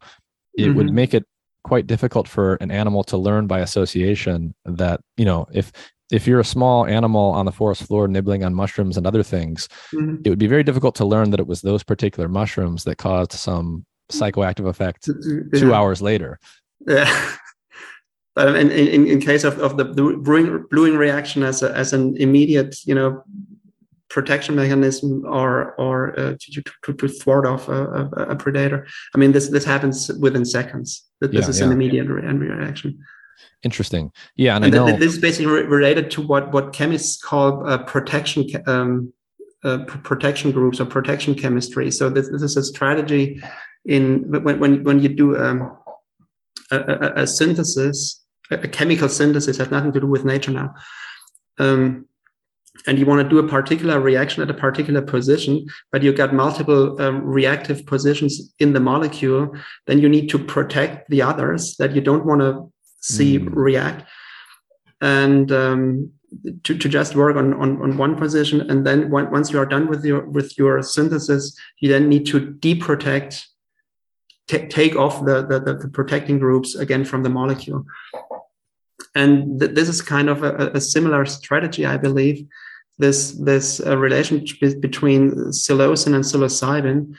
it 0.54 0.64
mm-hmm. 0.64 0.78
would 0.78 0.94
make 0.94 1.14
it 1.14 1.26
quite 1.64 1.88
difficult 1.88 2.28
for 2.28 2.56
an 2.56 2.72
animal 2.72 3.04
to 3.06 3.18
learn 3.18 3.48
by 3.48 3.60
association 3.60 4.54
that 4.66 5.00
you 5.18 5.26
know 5.26 5.48
if 5.54 5.72
if 6.12 6.28
you're 6.28 6.40
a 6.40 6.46
small 6.46 6.86
animal 6.86 7.32
on 7.32 7.46
the 7.46 7.52
forest 7.52 7.84
floor 7.84 8.08
nibbling 8.08 8.44
on 8.44 8.54
mushrooms 8.54 8.98
and 8.98 9.08
other 9.08 9.24
things 9.24 9.68
mm-hmm. 9.94 10.18
it 10.24 10.30
would 10.30 10.40
be 10.40 10.48
very 10.48 10.64
difficult 10.64 10.96
to 10.96 11.06
learn 11.06 11.32
that 11.32 11.40
it 11.40 11.48
was 11.48 11.62
those 11.62 11.84
particular 11.84 12.28
mushrooms 12.28 12.84
that 12.84 12.98
caused 12.98 13.32
some 13.32 13.86
psychoactive 14.12 14.68
effect 14.68 15.08
yeah. 15.08 15.60
two 15.60 15.74
hours 15.74 16.02
later 16.02 16.40
yeah 16.88 17.32
but 18.36 18.56
in, 18.56 18.72
in, 18.72 19.08
in 19.08 19.22
case 19.22 19.44
of, 19.44 19.60
of 19.60 19.78
the 19.78 19.86
bluing, 19.86 20.66
bluing 20.72 20.98
reaction 20.98 21.44
as, 21.44 21.62
a, 21.62 21.72
as 21.76 21.94
an 21.94 22.18
immediate 22.18 22.76
you 22.86 22.94
know 22.94 23.24
protection 24.14 24.56
mechanism 24.56 25.26
or 25.26 25.74
or 25.76 26.18
uh, 26.20 26.36
to, 26.40 26.64
to, 26.84 26.94
to, 26.94 27.08
thwart 27.08 27.46
off 27.48 27.68
a, 27.68 27.82
a, 28.00 28.06
a, 28.34 28.36
predator. 28.36 28.86
I 29.16 29.18
mean, 29.18 29.32
this 29.32 29.50
this 29.50 29.66
happens 29.66 30.12
within 30.20 30.46
seconds. 30.46 31.04
This 31.20 31.32
yeah, 31.34 31.50
is 31.50 31.60
yeah. 31.60 31.66
an 31.66 31.72
immediate 31.72 32.08
reaction. 32.08 33.00
Interesting. 33.64 34.12
Yeah, 34.36 34.56
and, 34.56 34.66
and 34.66 34.76
I 34.76 34.78
know 34.78 34.98
this 34.98 35.14
is 35.14 35.20
basically 35.20 35.48
related 35.48 36.12
to 36.12 36.22
what 36.22 36.52
what 36.54 36.74
chemists 36.74 37.22
call 37.22 37.68
uh, 37.68 37.80
protection 37.80 38.46
um, 38.68 39.12
uh, 39.64 39.80
protection 39.86 40.52
groups 40.52 40.80
or 40.80 40.86
protection 40.86 41.34
chemistry. 41.34 41.90
So 41.90 42.10
this, 42.10 42.30
this 42.30 42.44
is 42.44 42.58
a 42.58 42.64
strategy 42.64 43.42
in 43.86 44.44
when 44.44 44.60
when 44.60 44.84
when 44.84 45.00
you 45.00 45.10
do 45.10 45.38
um, 45.38 45.76
a, 46.72 47.14
a, 47.24 47.28
synthesis, 47.28 48.22
a 48.52 48.68
chemical 48.68 49.10
synthesis 49.10 49.58
has 49.58 49.72
nothing 49.72 49.94
to 49.94 50.00
do 50.00 50.08
with 50.08 50.26
nature 50.26 50.52
now. 50.52 50.74
Um, 51.58 52.08
and 52.88 52.98
you 52.98 53.06
want 53.06 53.22
to 53.22 53.30
do 53.30 53.40
a 53.40 53.48
particular 53.48 54.00
reaction 54.00 54.42
at 54.42 54.50
a 54.50 54.54
particular 54.54 55.02
position, 55.02 55.66
but 55.92 56.02
you 56.02 56.12
got 56.12 56.34
multiple 56.34 57.00
um, 57.02 57.24
reactive 57.24 57.86
positions 57.86 58.54
in 58.60 58.74
the 58.74 58.80
molecule, 58.80 59.56
then 59.86 60.00
you 60.00 60.10
need 60.10 60.28
to 60.30 60.40
protect 60.40 61.10
the 61.10 61.22
others 61.22 61.76
that 61.78 61.94
you 61.96 62.02
don't 62.02 62.26
want 62.26 62.42
to 62.42 62.72
see 63.00 63.40
mm. 63.40 63.50
react. 63.54 64.08
And 65.02 65.52
um, 65.52 66.12
to, 66.64 66.78
to 66.78 66.90
just 66.90 67.16
work 67.16 67.36
on, 67.36 67.54
on, 67.56 67.82
on 67.82 67.98
one 67.98 68.16
position. 68.16 68.70
And 68.70 68.86
then 68.86 69.10
once 69.10 69.52
you 69.52 69.60
are 69.60 69.66
done 69.66 69.88
with 69.88 70.04
your 70.04 70.26
with 70.26 70.58
your 70.58 70.82
synthesis, 70.82 71.56
you 71.80 71.90
then 71.90 72.10
need 72.10 72.26
to 72.28 72.40
deprotect, 72.40 73.44
t- 74.48 74.68
take 74.68 74.96
off 74.96 75.26
the, 75.26 75.46
the, 75.46 75.60
the 75.60 75.90
protecting 75.90 76.40
groups 76.40 76.76
again 76.76 77.06
from 77.06 77.24
the 77.24 77.30
molecule. 77.30 77.86
And 79.16 79.60
th- 79.60 79.72
this 79.72 79.90
is 79.90 80.02
kind 80.02 80.30
of 80.30 80.44
a, 80.44 80.72
a, 80.74 80.82
similar 80.82 81.26
strategy, 81.26 81.86
I 81.86 81.98
believe, 81.98 82.46
this 82.98 83.32
this 83.32 83.80
uh, 83.80 83.98
relationship 83.98 84.82
between 84.82 85.32
psilocin 85.52 86.16
and 86.16 86.24
psilocybin 86.24 87.16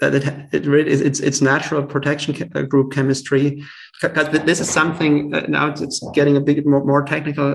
that 0.00 0.14
it, 0.14 0.24
it 0.52 0.66
really 0.66 0.90
is 0.90 1.00
it's, 1.00 1.20
it's 1.20 1.40
natural 1.40 1.84
protection 1.84 2.50
uh, 2.54 2.62
group 2.62 2.92
chemistry. 2.92 3.62
Because 4.02 4.28
this 4.44 4.60
is 4.60 4.70
something 4.70 5.34
uh, 5.34 5.46
now 5.48 5.68
it's 5.68 6.00
getting 6.14 6.36
a 6.36 6.40
bit 6.40 6.66
more, 6.66 6.84
more 6.84 7.04
technical 7.04 7.54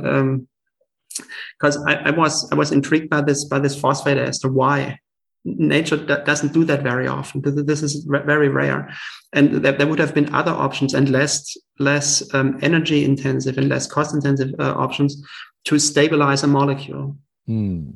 because 1.59 1.77
um, 1.77 1.87
I, 1.87 1.95
I, 1.95 2.11
was 2.11 2.49
I 2.51 2.55
was 2.55 2.71
intrigued 2.71 3.09
by 3.09 3.21
this 3.21 3.45
by 3.45 3.59
this 3.59 3.77
phosphate 3.79 4.17
ester 4.17 4.49
why 4.49 4.99
nature 5.45 5.97
doesn't 5.97 6.53
do 6.53 6.65
that 6.65 6.81
very 6.81 7.07
often 7.07 7.39
this 7.65 7.83
is 7.83 8.03
very 8.03 8.49
rare 8.49 8.89
and 9.33 9.63
there, 9.63 9.73
there 9.73 9.87
would 9.87 9.99
have 9.99 10.13
been 10.13 10.33
other 10.33 10.51
options 10.51 10.93
and 10.93 11.09
less 11.09 11.55
less 11.77 12.33
um, 12.33 12.57
energy 12.61 13.05
intensive 13.05 13.57
and 13.57 13.69
less 13.69 13.85
cost 13.85 14.15
intensive 14.15 14.51
uh, 14.59 14.73
options 14.73 15.23
to 15.63 15.77
stabilize 15.77 16.41
a 16.43 16.47
molecule 16.47 17.15
Hmm. 17.47 17.91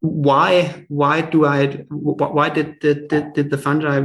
Why? 0.00 0.84
Why 0.88 1.22
do 1.22 1.46
I? 1.46 1.66
Why 1.88 2.50
did 2.50 2.78
did, 2.80 3.08
did, 3.08 3.32
did 3.32 3.50
the 3.50 3.58
fungi 3.58 3.98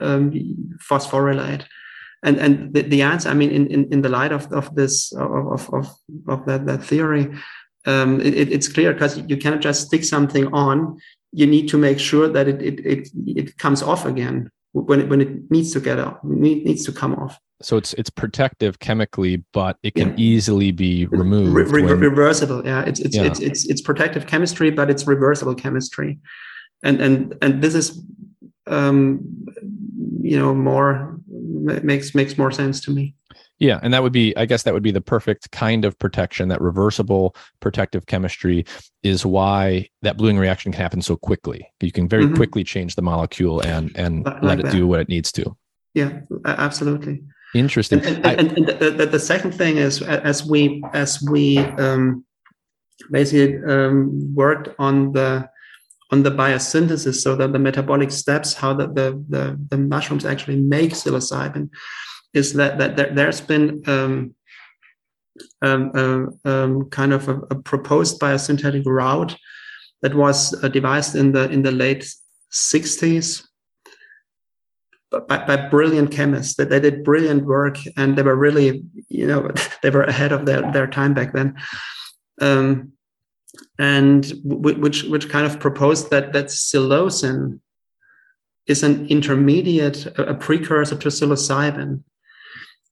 um, 0.00 0.76
phosphorylate? 0.78 1.64
And 2.22 2.38
and 2.38 2.74
the, 2.74 2.82
the 2.82 3.02
answer, 3.02 3.30
I 3.30 3.34
mean, 3.34 3.50
in, 3.50 3.66
in, 3.68 3.92
in 3.92 4.02
the 4.02 4.08
light 4.08 4.32
of, 4.32 4.52
of 4.52 4.74
this 4.74 5.12
of 5.12 5.72
of 5.72 5.90
of 6.28 6.46
that, 6.46 6.66
that 6.66 6.84
theory, 6.84 7.34
um, 7.86 8.20
it, 8.20 8.52
it's 8.52 8.68
clear 8.68 8.92
because 8.92 9.18
you 9.18 9.36
cannot 9.36 9.60
just 9.60 9.86
stick 9.86 10.04
something 10.04 10.52
on. 10.52 10.98
You 11.32 11.46
need 11.46 11.68
to 11.68 11.78
make 11.78 11.98
sure 11.98 12.28
that 12.28 12.48
it 12.48 12.60
it 12.62 12.80
it, 12.84 13.08
it 13.26 13.58
comes 13.58 13.82
off 13.82 14.04
again 14.04 14.50
when 14.72 15.00
it, 15.00 15.08
when 15.08 15.20
it 15.20 15.50
needs 15.50 15.72
to 15.72 15.80
get 15.80 15.98
out, 15.98 16.24
needs 16.24 16.84
to 16.84 16.92
come 16.92 17.14
off. 17.14 17.38
So 17.62 17.76
it's 17.76 17.92
it's 17.94 18.10
protective 18.10 18.78
chemically, 18.78 19.44
but 19.52 19.76
it 19.82 19.94
can 19.94 20.10
yeah. 20.10 20.14
easily 20.16 20.72
be 20.72 21.06
removed. 21.06 21.52
Re- 21.52 21.82
re- 21.82 21.92
reversible, 21.92 22.64
yeah. 22.64 22.82
It's 22.82 23.00
it's, 23.00 23.16
yeah. 23.16 23.24
it's 23.24 23.40
it's 23.40 23.68
it's 23.68 23.80
protective 23.82 24.26
chemistry, 24.26 24.70
but 24.70 24.88
it's 24.88 25.06
reversible 25.06 25.54
chemistry, 25.54 26.18
and 26.82 27.00
and 27.00 27.34
and 27.42 27.62
this 27.62 27.74
is, 27.74 28.02
um, 28.66 29.20
you 30.22 30.38
know, 30.38 30.54
more 30.54 31.20
makes 31.28 32.14
makes 32.14 32.38
more 32.38 32.50
sense 32.50 32.80
to 32.82 32.90
me. 32.90 33.14
Yeah, 33.60 33.78
and 33.82 33.92
that 33.92 34.02
would 34.02 34.12
be, 34.12 34.34
I 34.38 34.46
guess, 34.46 34.62
that 34.62 34.72
would 34.72 34.82
be 34.82 34.90
the 34.90 35.02
perfect 35.02 35.50
kind 35.52 35.84
of 35.84 35.98
protection. 35.98 36.48
That 36.48 36.62
reversible 36.62 37.36
protective 37.60 38.06
chemistry 38.06 38.64
is 39.02 39.26
why 39.26 39.90
that 40.00 40.16
bluing 40.16 40.38
reaction 40.38 40.72
can 40.72 40.80
happen 40.80 41.02
so 41.02 41.14
quickly. 41.14 41.70
You 41.80 41.92
can 41.92 42.08
very 42.08 42.24
mm-hmm. 42.24 42.36
quickly 42.36 42.64
change 42.64 42.96
the 42.96 43.02
molecule 43.02 43.60
and 43.60 43.92
and 43.96 44.24
like 44.24 44.42
let 44.42 44.60
it 44.60 44.62
that. 44.64 44.72
do 44.72 44.86
what 44.86 44.98
it 44.98 45.10
needs 45.10 45.30
to. 45.32 45.54
Yeah, 45.92 46.20
absolutely. 46.46 47.22
Interesting. 47.54 48.00
And, 48.00 48.24
and, 48.24 48.40
and, 48.40 48.70
and 48.70 48.98
the, 48.98 49.06
the, 49.06 49.18
second 49.18 49.52
thing 49.52 49.76
is, 49.76 50.00
as 50.02 50.46
we 50.46 50.82
as 50.94 51.20
we 51.20 51.58
um, 51.58 52.24
basically 53.10 53.62
um, 53.64 54.34
worked 54.34 54.68
on 54.78 55.12
the 55.12 55.50
on 56.12 56.22
the 56.22 56.30
biosynthesis, 56.30 57.16
so 57.16 57.36
that 57.36 57.52
the 57.52 57.58
metabolic 57.58 58.10
steps, 58.10 58.54
how 58.54 58.72
the 58.72 58.86
the, 58.86 59.24
the, 59.28 59.60
the 59.68 59.76
mushrooms 59.76 60.24
actually 60.24 60.56
make 60.56 60.92
psilocybin 60.92 61.68
is 62.32 62.52
that 62.54 62.78
that 62.78 62.96
there, 62.96 63.14
there's 63.14 63.40
been 63.40 63.82
um, 63.86 64.34
um, 65.62 65.92
uh, 65.94 66.48
um, 66.48 66.90
kind 66.90 67.12
of 67.12 67.28
a, 67.28 67.38
a, 67.50 67.54
proposed 67.54 68.20
biosynthetic 68.20 68.84
route 68.86 69.36
that 70.02 70.14
was 70.14 70.54
uh, 70.62 70.68
devised 70.68 71.16
in 71.16 71.32
the 71.32 71.50
in 71.50 71.62
the 71.62 71.72
late 71.72 72.06
60s 72.52 73.44
by, 75.10 75.44
by 75.44 75.68
brilliant 75.68 76.10
chemists. 76.10 76.54
That 76.54 76.70
they 76.70 76.80
did 76.80 77.04
brilliant 77.04 77.44
work 77.44 77.78
and 77.96 78.16
they 78.16 78.22
were 78.22 78.36
really 78.36 78.84
you 79.08 79.26
know 79.26 79.50
they 79.82 79.90
were 79.90 80.04
ahead 80.04 80.32
of 80.32 80.46
their, 80.46 80.70
their 80.72 80.86
time 80.86 81.14
back 81.14 81.32
then. 81.32 81.56
Um, 82.40 82.92
and 83.78 84.32
which 84.44 85.02
which 85.04 85.28
kind 85.28 85.46
of 85.46 85.60
proposed 85.60 86.10
that 86.10 86.32
that 86.32 86.46
psilocin 86.46 87.60
is 88.66 88.82
an 88.82 89.06
intermediate 89.08 90.06
a 90.18 90.34
precursor 90.34 90.96
to 90.96 91.08
psilocybin 91.08 92.02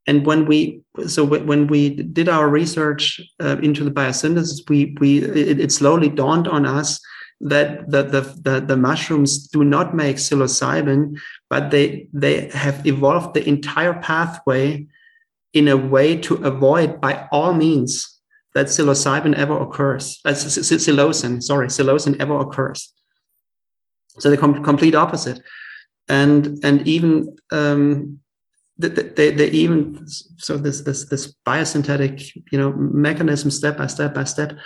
and 0.09 0.27
when 0.27 0.47
we 0.47 0.81
so 1.07 1.23
when 1.25 1.69
we 1.69 1.91
did 1.91 2.29
our 2.29 2.49
research 2.49 3.21
uh, 3.41 3.57
into 3.59 3.85
the 3.85 3.91
biosynthesis 3.91 4.69
we 4.69 4.97
we 5.01 5.19
it, 5.19 5.61
it, 5.61 5.71
slowly 5.71 6.09
dawned 6.09 6.49
on 6.49 6.67
us 6.67 7.01
that 7.41 7.89
the, 7.89 8.03
the, 8.03 8.23
the, 8.43 8.61
the, 8.61 8.77
mushrooms 8.77 9.47
do 9.47 9.63
not 9.63 9.95
make 9.95 10.17
psilocybin 10.17 11.17
but 11.49 11.71
they 11.71 12.09
they 12.13 12.49
have 12.49 12.85
evolved 12.85 13.35
the 13.35 13.49
entire 13.49 13.95
pathway 13.95 14.85
in 15.53 15.69
a 15.69 15.77
way 15.77 16.17
to 16.17 16.35
avoid 16.45 17.01
by 17.01 17.29
all 17.31 17.53
means 17.55 18.19
that 18.55 18.67
psilocybin 18.67 19.35
ever 19.37 19.57
occurs 19.61 20.21
uh, 20.25 20.31
psilocin 20.31 21.41
sorry 21.41 21.69
psilocin 21.69 22.17
ever 22.19 22.41
occurs. 22.41 22.93
So 24.19 24.31
the 24.31 24.37
com- 24.37 24.63
complete 24.65 24.95
opposite. 24.95 25.41
And 26.09 26.59
and 26.65 26.87
even 26.89 27.37
um, 27.53 28.21
they, 28.79 29.31
they 29.33 29.49
even 29.51 30.07
so 30.37 30.57
this 30.57 30.83
this 30.83 31.05
this 31.07 31.35
biosynthetic 31.47 32.31
you 32.53 32.59
know 32.59 32.73
mechanism 32.73 33.51
step 33.51 33.77
by 33.77 33.87
step 33.87 34.15
by 34.15 34.25
step 34.25 34.57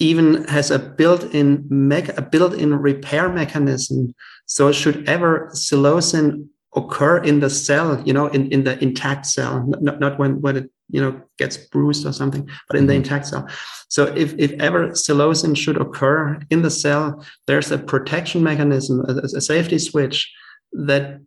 even 0.00 0.44
has 0.44 0.70
a 0.70 0.78
built-in 0.78 1.64
me- 1.70 2.10
a 2.16 2.22
built-in 2.22 2.74
repair 2.74 3.28
mechanism 3.28 4.14
so 4.46 4.72
should 4.72 5.08
ever 5.08 5.48
psilocin 5.52 6.48
occur 6.74 7.18
in 7.18 7.38
the 7.38 7.50
cell 7.50 8.02
you 8.04 8.12
know 8.12 8.26
in, 8.28 8.50
in 8.50 8.64
the 8.64 8.82
intact 8.82 9.24
cell 9.24 9.64
not, 9.80 10.00
not 10.00 10.18
when 10.18 10.40
when 10.40 10.56
it 10.56 10.70
you 10.90 11.00
know 11.00 11.20
gets 11.38 11.56
bruised 11.56 12.04
or 12.04 12.12
something 12.12 12.48
but 12.68 12.76
in 12.76 12.82
mm-hmm. 12.82 12.88
the 12.88 12.94
intact 12.94 13.26
cell 13.26 13.48
so 13.88 14.04
if, 14.16 14.34
if 14.36 14.52
ever 14.60 14.88
psilocin 14.88 15.56
should 15.56 15.80
occur 15.80 16.38
in 16.50 16.62
the 16.62 16.70
cell 16.70 17.24
there's 17.46 17.70
a 17.70 17.78
protection 17.78 18.42
mechanism 18.42 19.04
a, 19.08 19.14
a 19.18 19.40
safety 19.40 19.78
switch 19.78 20.32
that 20.72 21.20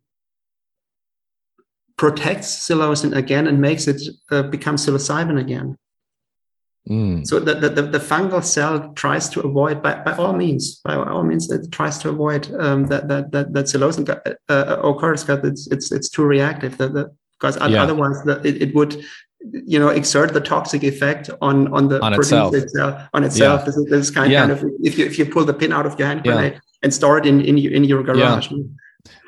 protects 1.97 2.47
psilocin 2.47 3.15
again 3.15 3.47
and 3.47 3.59
makes 3.59 3.87
it 3.87 4.01
uh, 4.31 4.43
become 4.43 4.75
psilocybin 4.75 5.39
again. 5.39 5.77
Mm. 6.89 7.27
So 7.27 7.39
the, 7.41 7.55
the, 7.55 7.81
the, 7.81 7.99
fungal 7.99 8.41
cell 8.41 8.93
tries 8.93 9.27
to 9.29 9.41
avoid, 9.41 9.83
by, 9.83 9.95
by 10.03 10.15
all 10.15 10.31
means, 10.31 10.77
by 10.77 10.95
all 10.95 11.23
means, 11.23 11.51
it 11.51 11.69
tries 11.69 11.97
to 11.97 12.09
avoid 12.09 12.49
um, 12.57 12.85
that, 12.85 13.09
that, 13.09 13.31
that, 13.31 13.51
that 13.51 13.65
psilocin 13.65 14.07
uh, 14.09 14.33
uh 14.47 14.79
occurs 14.81 15.25
because 15.25 15.43
it's, 15.43 15.67
it's, 15.67 15.91
it's 15.91 16.07
too 16.07 16.23
reactive. 16.23 16.77
That, 16.77 16.93
that, 16.93 17.07
because 17.39 17.57
yeah. 17.57 17.83
otherwise 17.83 18.21
the, 18.23 18.41
it, 18.45 18.61
it 18.61 18.75
would 18.75 19.03
you 19.51 19.79
know 19.79 19.89
exert 19.89 20.33
the 20.33 20.41
toxic 20.41 20.83
effect 20.83 21.29
on 21.41 21.71
on 21.73 21.87
the 21.87 22.01
on 22.01 22.13
itself. 22.13 22.53
itself 22.55 23.07
on 23.13 23.23
itself 23.23 23.61
yeah. 23.61 23.65
this, 23.65 23.77
is, 23.77 23.85
this 23.85 24.01
is 24.07 24.11
kind, 24.11 24.31
yeah. 24.31 24.39
kind 24.39 24.51
of 24.51 24.63
if 24.81 24.97
you 24.97 25.05
if 25.05 25.19
you 25.19 25.25
pull 25.25 25.45
the 25.45 25.53
pin 25.53 25.71
out 25.71 25.85
of 25.85 25.97
your 25.99 26.07
hand 26.07 26.23
grenade 26.23 26.59
and 26.83 26.93
store 26.93 27.17
it 27.17 27.25
in 27.25 27.41
in, 27.41 27.57
in 27.57 27.83
your 27.83 28.03
garage 28.03 28.51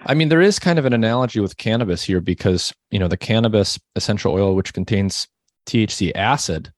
I 0.06 0.14
mean, 0.14 0.30
there 0.30 0.42
is 0.42 0.60
kind 0.60 0.80
of 0.80 0.86
an 0.86 0.94
analogy 0.94 1.40
with 1.40 1.58
cannabis 1.58 2.04
here 2.04 2.22
because, 2.22 2.74
you 2.92 3.00
know, 3.00 3.08
the 3.08 3.18
cannabis 3.18 3.80
essential 3.96 4.34
oil, 4.34 4.56
which 4.56 4.74
contains 4.74 5.28
THC 5.66 6.12
acid, 6.16 6.72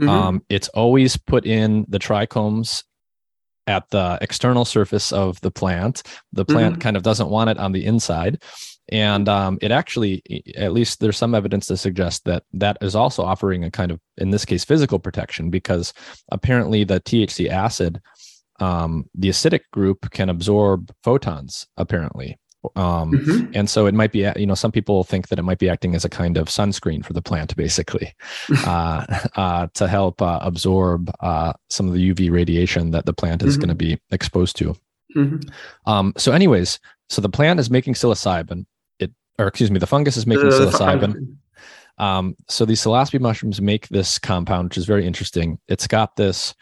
mm-hmm. 0.00 0.08
um, 0.08 0.42
it's 0.48 0.68
always 0.68 1.16
put 1.16 1.46
in 1.46 1.86
the 1.88 1.98
trichomes 1.98 2.84
at 3.66 3.88
the 3.90 4.18
external 4.20 4.64
surface 4.64 5.12
of 5.12 5.40
the 5.40 5.50
plant. 5.50 6.02
The 6.32 6.44
plant 6.44 6.74
mm-hmm. 6.74 6.82
kind 6.82 6.96
of 6.96 7.02
doesn't 7.02 7.30
want 7.30 7.50
it 7.50 7.58
on 7.58 7.72
the 7.72 7.84
inside. 7.84 8.42
And 8.90 9.28
um, 9.30 9.58
it 9.62 9.70
actually, 9.70 10.22
at 10.56 10.72
least 10.72 11.00
there's 11.00 11.16
some 11.16 11.34
evidence 11.34 11.66
to 11.66 11.76
suggest 11.76 12.24
that 12.26 12.42
that 12.52 12.76
is 12.82 12.94
also 12.94 13.22
offering 13.22 13.64
a 13.64 13.70
kind 13.70 13.90
of, 13.90 13.98
in 14.18 14.30
this 14.30 14.44
case, 14.44 14.64
physical 14.64 14.98
protection 14.98 15.48
because 15.48 15.94
apparently 16.30 16.84
the 16.84 17.00
THC 17.00 17.48
acid 17.48 18.00
um, 18.60 19.08
the 19.14 19.28
acidic 19.28 19.62
group 19.72 20.10
can 20.10 20.28
absorb 20.28 20.92
photons 21.02 21.66
apparently 21.76 22.38
um, 22.76 23.12
mm-hmm. 23.12 23.52
and 23.54 23.68
so 23.68 23.86
it 23.86 23.94
might 23.94 24.12
be 24.12 24.30
you 24.36 24.46
know 24.46 24.54
some 24.54 24.72
people 24.72 25.04
think 25.04 25.28
that 25.28 25.38
it 25.38 25.42
might 25.42 25.58
be 25.58 25.68
acting 25.68 25.94
as 25.94 26.04
a 26.04 26.08
kind 26.08 26.36
of 26.36 26.48
sunscreen 26.48 27.04
for 27.04 27.12
the 27.12 27.22
plant 27.22 27.54
basically 27.56 28.14
uh, 28.66 29.04
uh, 29.36 29.66
to 29.74 29.86
help 29.86 30.22
uh, 30.22 30.38
absorb 30.42 31.10
uh, 31.20 31.52
some 31.68 31.86
of 31.88 31.94
the 31.94 32.12
uv 32.12 32.30
radiation 32.30 32.90
that 32.90 33.06
the 33.06 33.12
plant 33.12 33.42
is 33.42 33.54
mm-hmm. 33.54 33.60
going 33.60 33.68
to 33.68 33.74
be 33.74 33.98
exposed 34.10 34.56
to 34.56 34.74
mm-hmm. 35.16 35.38
um, 35.90 36.12
so 36.16 36.32
anyways 36.32 36.78
so 37.08 37.20
the 37.20 37.28
plant 37.28 37.60
is 37.60 37.70
making 37.70 37.94
psilocybin 37.94 38.64
it 38.98 39.12
or 39.38 39.46
excuse 39.46 39.70
me 39.70 39.78
the 39.78 39.86
fungus 39.86 40.16
is 40.16 40.26
making 40.26 40.46
psilocybin 40.46 41.36
um, 41.98 42.34
so 42.48 42.64
these 42.64 42.80
psilocybe 42.80 43.20
mushrooms 43.20 43.60
make 43.60 43.88
this 43.88 44.18
compound 44.18 44.70
which 44.70 44.78
is 44.78 44.86
very 44.86 45.06
interesting 45.06 45.58
it's 45.68 45.86
got 45.86 46.16
this 46.16 46.54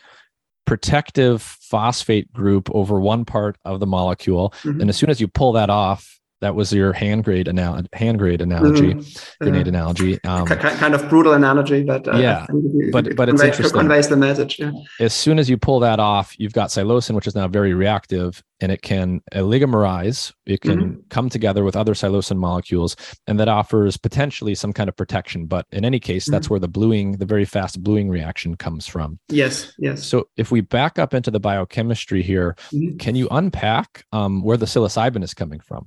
protective 0.64 1.42
phosphate 1.42 2.32
group 2.32 2.68
over 2.72 3.00
one 3.00 3.24
part 3.24 3.56
of 3.64 3.80
the 3.80 3.86
molecule. 3.86 4.50
Mm-hmm. 4.62 4.80
And 4.80 4.90
as 4.90 4.96
soon 4.96 5.10
as 5.10 5.20
you 5.20 5.28
pull 5.28 5.52
that 5.52 5.70
off, 5.70 6.20
that 6.42 6.56
was 6.56 6.72
your 6.72 6.92
hand 6.92 7.22
grade 7.22 7.46
analogy, 7.46 7.88
hand 7.92 8.18
grade 8.18 8.42
analogy, 8.42 8.94
mm-hmm. 8.94 9.44
grenade 9.44 9.66
yeah. 9.66 9.70
analogy. 9.70 10.24
Um, 10.24 10.44
kind 10.46 10.94
of 10.94 11.08
brutal 11.08 11.32
analogy, 11.34 11.84
but 11.84 12.06
uh, 12.08 12.18
yeah, 12.18 12.46
but 12.90 13.14
but 13.16 13.28
it's 13.28 13.42
interesting. 13.42 13.78
Conveys 13.78 14.08
the 14.08 14.16
message. 14.16 14.58
Yeah. 14.58 14.72
As 15.00 15.14
soon 15.14 15.38
as 15.38 15.48
you 15.48 15.56
pull 15.56 15.78
that 15.80 16.00
off, 16.00 16.34
you've 16.38 16.52
got 16.52 16.70
psilocin, 16.70 17.14
which 17.14 17.28
is 17.28 17.36
now 17.36 17.46
very 17.46 17.74
reactive, 17.74 18.42
and 18.60 18.72
it 18.72 18.82
can 18.82 19.22
oligomerize. 19.32 20.32
It 20.44 20.60
can 20.62 20.78
mm-hmm. 20.78 21.00
come 21.10 21.28
together 21.28 21.62
with 21.62 21.76
other 21.76 21.94
psilocin 21.94 22.38
molecules, 22.38 22.96
and 23.28 23.38
that 23.38 23.48
offers 23.48 23.96
potentially 23.96 24.56
some 24.56 24.72
kind 24.72 24.88
of 24.88 24.96
protection. 24.96 25.46
But 25.46 25.66
in 25.70 25.84
any 25.84 26.00
case, 26.00 26.28
that's 26.28 26.46
mm-hmm. 26.46 26.54
where 26.54 26.60
the 26.60 26.68
bluing, 26.68 27.12
the 27.18 27.26
very 27.26 27.44
fast 27.44 27.80
bluing 27.84 28.10
reaction, 28.10 28.56
comes 28.56 28.88
from. 28.88 29.20
Yes, 29.28 29.72
yes. 29.78 30.04
So 30.04 30.28
if 30.36 30.50
we 30.50 30.60
back 30.60 30.98
up 30.98 31.14
into 31.14 31.30
the 31.30 31.40
biochemistry 31.40 32.20
here, 32.20 32.56
mm-hmm. 32.72 32.96
can 32.96 33.14
you 33.14 33.28
unpack 33.30 34.04
um, 34.10 34.42
where 34.42 34.56
the 34.56 34.66
psilocybin 34.66 35.22
is 35.22 35.34
coming 35.34 35.60
from? 35.60 35.86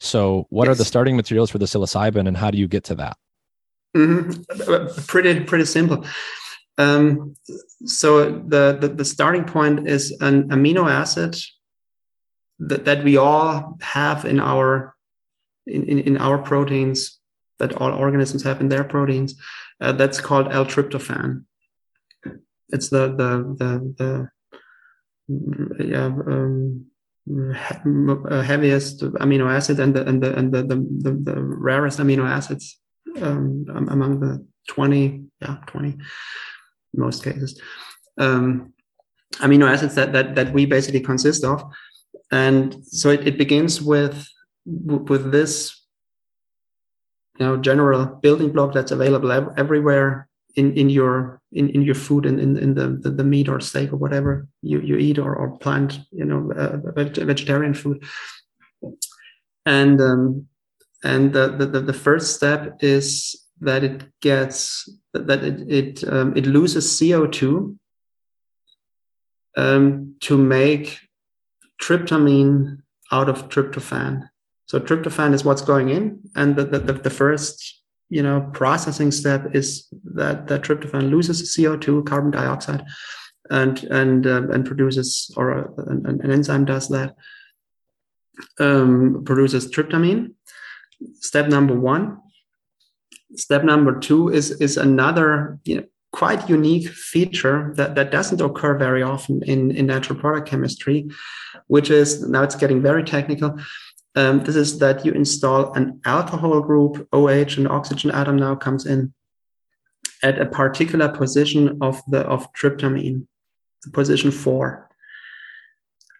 So, 0.00 0.46
what 0.50 0.66
yes. 0.66 0.74
are 0.74 0.78
the 0.78 0.84
starting 0.84 1.14
materials 1.14 1.50
for 1.50 1.58
the 1.58 1.66
psilocybin, 1.66 2.26
and 2.26 2.36
how 2.36 2.50
do 2.50 2.58
you 2.58 2.66
get 2.66 2.84
to 2.84 2.94
that? 2.96 3.16
Mm-hmm. 3.96 5.02
Pretty 5.06 5.40
pretty 5.40 5.66
simple. 5.66 6.04
Um, 6.78 7.36
so 7.84 8.30
the, 8.30 8.78
the, 8.80 8.88
the 8.88 9.04
starting 9.04 9.44
point 9.44 9.86
is 9.86 10.16
an 10.22 10.48
amino 10.48 10.90
acid 10.90 11.36
that, 12.58 12.86
that 12.86 13.04
we 13.04 13.18
all 13.18 13.76
have 13.82 14.24
in 14.24 14.40
our 14.40 14.94
in, 15.66 15.84
in, 15.84 15.98
in 15.98 16.16
our 16.16 16.38
proteins 16.38 17.18
that 17.58 17.74
all 17.74 17.92
organisms 17.92 18.42
have 18.44 18.60
in 18.62 18.70
their 18.70 18.84
proteins. 18.84 19.34
Uh, 19.80 19.92
that's 19.92 20.20
called 20.20 20.50
L-tryptophan. 20.50 21.44
It's 22.70 22.88
the 22.88 23.08
the 23.08 23.30
the 23.58 24.30
the 25.28 25.84
yeah, 25.84 26.06
um, 26.06 26.86
heaviest 27.26 29.00
amino 29.20 29.50
acid 29.50 29.78
and 29.78 29.94
the 29.94 30.06
and 30.06 30.22
the 30.22 30.36
and 30.36 30.52
the 30.52 30.62
the, 30.62 30.76
the, 30.76 31.32
the 31.32 31.42
rarest 31.42 31.98
amino 31.98 32.28
acids 32.28 32.78
um, 33.20 33.66
among 33.68 34.20
the 34.20 34.44
20 34.68 35.24
yeah 35.40 35.58
20 35.66 35.88
in 35.88 35.98
most 36.94 37.22
cases. 37.22 37.60
Um, 38.18 38.72
amino 39.36 39.70
acids 39.70 39.94
that, 39.94 40.12
that 40.12 40.34
that 40.34 40.52
we 40.52 40.66
basically 40.66 41.00
consist 41.00 41.44
of. 41.44 41.62
And 42.32 42.84
so 42.86 43.10
it, 43.10 43.26
it 43.26 43.38
begins 43.38 43.82
with 43.82 44.28
with 44.64 45.32
this 45.32 45.76
you 47.38 47.46
know 47.46 47.56
general 47.56 48.06
building 48.06 48.52
block 48.52 48.72
that's 48.72 48.92
available 48.92 49.32
everywhere 49.56 50.28
in 50.56 50.72
in 50.74 50.90
your 50.90 51.40
in, 51.52 51.68
in 51.70 51.82
your 51.82 51.94
food 51.94 52.26
and 52.26 52.40
in, 52.40 52.56
in 52.56 52.74
the, 52.74 52.88
the, 52.88 53.10
the 53.10 53.24
meat 53.24 53.48
or 53.48 53.60
steak 53.60 53.92
or 53.92 53.96
whatever 53.96 54.46
you, 54.62 54.80
you 54.80 54.96
eat 54.96 55.18
or, 55.18 55.34
or 55.34 55.58
plant 55.58 55.98
you 56.12 56.24
know 56.24 56.52
uh, 56.52 56.76
vegetarian 57.24 57.74
food 57.74 58.04
and 59.66 60.00
um, 60.00 60.46
and 61.02 61.32
the, 61.32 61.48
the 61.48 61.80
the 61.80 61.92
first 61.92 62.34
step 62.36 62.78
is 62.80 63.36
that 63.60 63.84
it 63.84 64.04
gets 64.20 64.88
that 65.12 65.42
it 65.44 65.70
it 65.70 66.12
um, 66.12 66.36
it 66.36 66.46
loses 66.46 66.86
CO2 66.86 67.76
um, 69.56 70.14
to 70.20 70.36
make 70.36 70.98
tryptamine 71.80 72.82
out 73.12 73.28
of 73.28 73.48
tryptophan. 73.48 74.28
So 74.66 74.78
tryptophan 74.78 75.34
is 75.34 75.44
what's 75.44 75.62
going 75.62 75.88
in, 75.88 76.20
and 76.36 76.54
the, 76.54 76.64
the, 76.64 76.78
the 76.92 77.10
first 77.10 77.79
you 78.10 78.22
know 78.22 78.50
processing 78.52 79.10
step 79.10 79.54
is 79.54 79.88
that 80.04 80.48
that 80.48 80.62
tryptophan 80.62 81.10
loses 81.10 81.56
CO2, 81.56 82.04
carbon 82.04 82.30
dioxide, 82.30 82.84
and 83.50 83.84
and 83.84 84.26
uh, 84.26 84.48
and 84.48 84.66
produces 84.66 85.30
or 85.36 85.46
uh, 85.58 85.82
an, 85.86 86.20
an, 86.22 86.30
enzyme 86.30 86.64
does 86.64 86.88
that 86.88 87.14
um, 88.58 89.22
produces 89.24 89.70
tryptamine. 89.70 90.34
Step 91.20 91.48
number 91.48 91.74
one. 91.74 92.18
Step 93.36 93.64
number 93.64 93.98
two 93.98 94.28
is 94.28 94.50
is 94.60 94.76
another 94.76 95.58
you 95.64 95.76
know, 95.76 95.84
quite 96.12 96.48
unique 96.48 96.88
feature 96.88 97.72
that, 97.76 97.94
that 97.94 98.10
doesn't 98.10 98.40
occur 98.40 98.76
very 98.76 99.02
often 99.02 99.42
in, 99.44 99.70
in 99.70 99.86
natural 99.86 100.18
product 100.18 100.48
chemistry, 100.48 101.08
which 101.68 101.90
is 101.90 102.28
now 102.28 102.42
it's 102.42 102.56
getting 102.56 102.82
very 102.82 103.04
technical. 103.04 103.56
Um, 104.16 104.40
this 104.42 104.56
is 104.56 104.78
that 104.80 105.04
you 105.06 105.12
install 105.12 105.72
an 105.72 106.00
alcohol 106.04 106.60
group, 106.60 107.08
OH, 107.12 107.56
and 107.56 107.68
oxygen 107.68 108.10
atom 108.10 108.36
now 108.36 108.56
comes 108.56 108.86
in 108.86 109.14
at 110.22 110.40
a 110.40 110.46
particular 110.46 111.08
position 111.08 111.78
of 111.80 112.02
the 112.08 112.20
of 112.20 112.52
tryptamine, 112.52 113.26
position 113.92 114.30
four. 114.30 114.90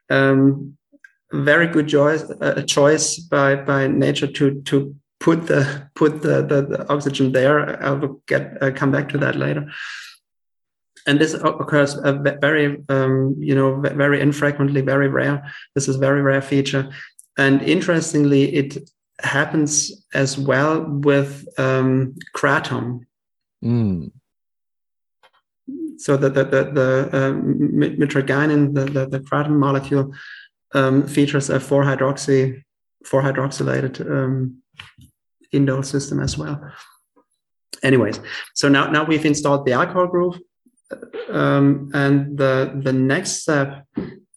Um, 0.08 0.76
very 1.32 1.66
good 1.66 1.88
choice, 1.88 2.22
uh, 2.40 2.62
choice 2.62 3.18
by 3.18 3.56
by 3.56 3.88
nature 3.88 4.26
to 4.26 4.62
to 4.62 4.94
put 5.18 5.46
the 5.46 5.88
put 5.94 6.22
the, 6.22 6.42
the, 6.42 6.62
the 6.62 6.92
oxygen 6.92 7.32
there. 7.32 7.82
I 7.82 7.90
will 7.90 8.22
get 8.26 8.62
uh, 8.62 8.70
come 8.70 8.90
back 8.90 9.08
to 9.10 9.18
that 9.18 9.36
later. 9.36 9.70
And 11.06 11.18
this 11.18 11.32
occurs 11.34 11.96
uh, 11.96 12.12
very, 12.12 12.84
um, 12.90 13.34
you 13.38 13.54
know, 13.54 13.80
very 13.80 14.20
infrequently, 14.20 14.82
very 14.82 15.08
rare. 15.08 15.50
This 15.74 15.88
is 15.88 15.96
very 15.96 16.20
rare 16.20 16.42
feature, 16.42 16.90
and 17.38 17.62
interestingly, 17.62 18.54
it 18.54 18.90
happens 19.22 20.04
as 20.14 20.38
well 20.38 20.82
with 20.82 21.46
um, 21.58 22.14
kratom. 22.34 23.06
Mm. 23.62 24.12
So 25.98 26.16
the 26.16 26.30
the 26.30 26.44
the, 26.44 26.62
the 26.72 27.10
um, 27.12 27.58
mitragynine, 27.74 28.74
the, 28.74 28.84
the 28.84 29.06
the 29.06 29.20
kratom 29.20 29.58
molecule, 29.58 30.14
um, 30.72 31.06
features 31.06 31.50
a 31.50 31.60
four 31.60 31.84
hydroxy 31.84 32.62
four 33.04 33.22
hydroxylated 33.22 34.00
um, 34.10 34.62
indole 35.52 35.84
system 35.84 36.20
as 36.20 36.38
well. 36.38 36.72
Anyways, 37.82 38.20
so 38.54 38.68
now 38.68 38.90
now 38.90 39.04
we've 39.04 39.24
installed 39.24 39.66
the 39.66 39.72
alcohol 39.72 40.06
group, 40.06 40.36
um, 41.30 41.90
and 41.94 42.38
the 42.38 42.80
the 42.82 42.92
next 42.92 43.42
step 43.42 43.86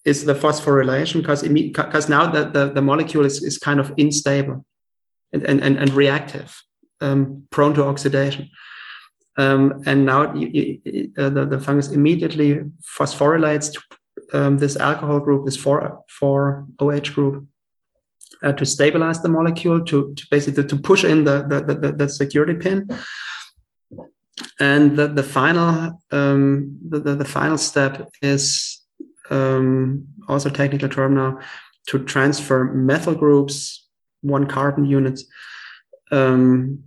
is 0.06 0.26
the 0.26 0.34
phosphorylation 0.34 1.22
because 1.22 1.44
because 1.44 2.10
now 2.10 2.30
the, 2.30 2.46
the, 2.46 2.72
the 2.74 2.82
molecule 2.82 3.26
is, 3.26 3.42
is 3.42 3.58
kind 3.58 3.80
of 3.80 3.94
unstable 3.98 4.66
and 5.32 5.44
and, 5.46 5.62
and, 5.62 5.78
and 5.78 5.94
reactive, 5.94 6.62
um, 7.02 7.48
prone 7.52 7.74
to 7.74 7.84
oxidation. 7.84 8.50
Um, 9.38 9.82
and 9.86 10.06
now 10.06 10.34
you, 10.36 10.48
you, 10.84 11.12
uh, 11.18 11.30
the, 11.30 11.46
the 11.46 11.60
fungus 11.60 11.90
immediately 11.90 12.62
phosphorylates 12.82 13.76
um, 14.32 14.58
this 14.58 14.76
alcohol 14.78 15.20
group, 15.20 15.46
this 15.46 15.58
4, 15.58 16.04
4 16.08 16.68
OH 16.80 17.00
group, 17.14 17.48
uh, 18.44 18.52
to 18.54 18.66
stabilize 18.66 19.22
the 19.22 19.30
molecule, 19.30 19.84
to, 19.86 20.14
to 20.14 20.28
basically 20.30 20.66
to 20.66 20.78
push 20.78 21.04
in 21.04 21.24
the, 21.24 21.44
the, 21.48 21.74
the, 21.74 21.92
the 21.94 22.10
security 22.10 22.54
pin. 22.54 22.88
And 24.60 24.98
the, 24.98 25.08
the 25.08 25.24
final 25.24 26.02
um, 26.12 26.78
the, 26.88 27.00
the, 27.00 27.16
the, 27.16 27.26
final 27.26 27.58
step 27.58 28.10
is 28.22 28.73
um, 29.30 30.08
also 30.28 30.50
technical 30.50 30.90
term 30.90 31.16
now 31.16 31.40
to 31.88 32.00
transfer 32.00 32.64
methyl 32.64 33.16
groups, 33.16 33.88
one 34.22 34.48
carbon 34.48 34.86
units, 34.86 35.26
um, 36.12 36.84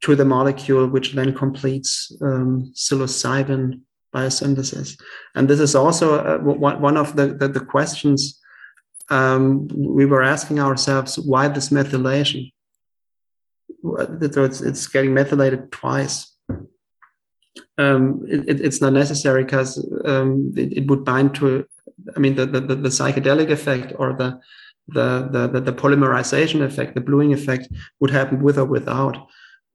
to 0.00 0.16
the 0.16 0.24
molecule, 0.24 0.88
which 0.88 1.12
then 1.12 1.32
completes 1.32 2.12
um, 2.20 2.72
psilocybin 2.74 3.80
biosynthesis. 4.14 5.00
And 5.34 5.48
this 5.48 5.60
is 5.60 5.74
also 5.74 6.18
uh, 6.18 6.38
one 6.38 6.96
of 6.96 7.16
the, 7.16 7.28
the, 7.28 7.48
the 7.48 7.60
questions 7.60 8.40
um, 9.10 9.68
we 9.68 10.06
were 10.06 10.22
asking 10.22 10.58
ourselves 10.58 11.18
why 11.18 11.48
this 11.48 11.68
methylation? 11.68 12.52
It's, 13.84 14.60
it's 14.60 14.86
getting 14.86 15.14
methylated 15.14 15.72
twice. 15.72 16.31
Um, 17.78 18.24
it, 18.28 18.60
it's 18.60 18.80
not 18.80 18.92
necessary 18.92 19.44
because 19.44 19.78
um, 20.04 20.52
it, 20.56 20.78
it, 20.78 20.86
would 20.86 21.04
bind 21.04 21.34
to, 21.36 21.66
I 22.16 22.18
mean, 22.18 22.34
the, 22.34 22.46
the, 22.46 22.60
the 22.60 22.88
psychedelic 22.88 23.50
effect 23.50 23.92
or 23.98 24.14
the, 24.14 24.40
the, 24.88 25.48
the, 25.52 25.60
the, 25.60 25.72
polymerization 25.72 26.62
effect, 26.62 26.94
the 26.94 27.00
bluing 27.00 27.32
effect 27.32 27.68
would 28.00 28.10
happen 28.10 28.42
with 28.42 28.58
or 28.58 28.64
without, 28.64 29.28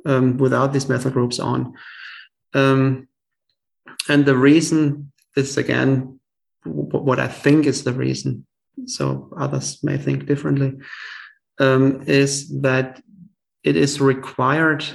um, 0.06 0.38
without 0.38 0.74
these 0.74 0.90
methyl 0.90 1.12
groups 1.12 1.40
on. 1.40 1.74
Um, 2.54 3.08
and 4.10 4.26
the 4.26 4.38
reason 4.38 5.12
is 5.36 5.58
again, 5.58 6.20
what 6.64 7.20
I 7.20 7.28
think 7.28 7.66
is 7.66 7.84
the 7.84 7.94
reason 7.94 8.46
so 8.86 9.30
others 9.38 9.84
may 9.84 9.98
think 9.98 10.26
differently, 10.26 10.74
um, 11.60 12.04
is 12.06 12.50
that 12.62 13.02
it 13.64 13.76
is 13.76 14.00
required 14.00 14.86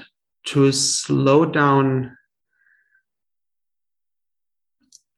to 0.45 0.73
slow 0.73 1.45
down 1.45 2.17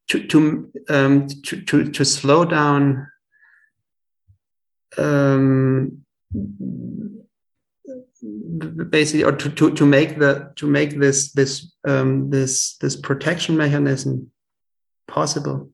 to 0.09 0.27
to 0.27 0.73
um, 0.89 1.29
to, 1.45 1.61
to, 1.63 1.91
to 1.91 2.05
slow 2.05 2.45
down 2.45 3.09
um, 4.99 6.05
basically 8.91 9.25
or 9.25 9.33
to, 9.33 9.51
to, 9.51 9.75
to 9.75 9.87
make 9.87 10.19
the 10.19 10.53
to 10.57 10.67
make 10.67 10.99
this 10.99 11.33
this 11.33 11.73
um, 11.87 12.31
this 12.31 12.77
this 12.79 12.97
protection 12.97 13.57
mechanism 13.57 14.31
possible 15.09 15.71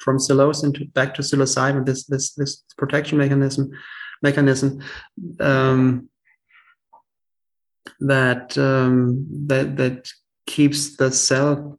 from 0.00 0.18
psilocin 0.18 0.74
to 0.74 0.84
back 0.86 1.14
to 1.14 1.22
psilocybin, 1.22 1.84
this 1.84 2.04
this 2.06 2.34
this 2.34 2.64
protection 2.76 3.18
mechanism 3.18 3.70
mechanism 4.22 4.80
um, 5.40 6.08
that 8.00 8.56
um, 8.58 9.26
that 9.46 9.76
that 9.76 10.10
keeps 10.46 10.96
the 10.96 11.10
cell 11.10 11.78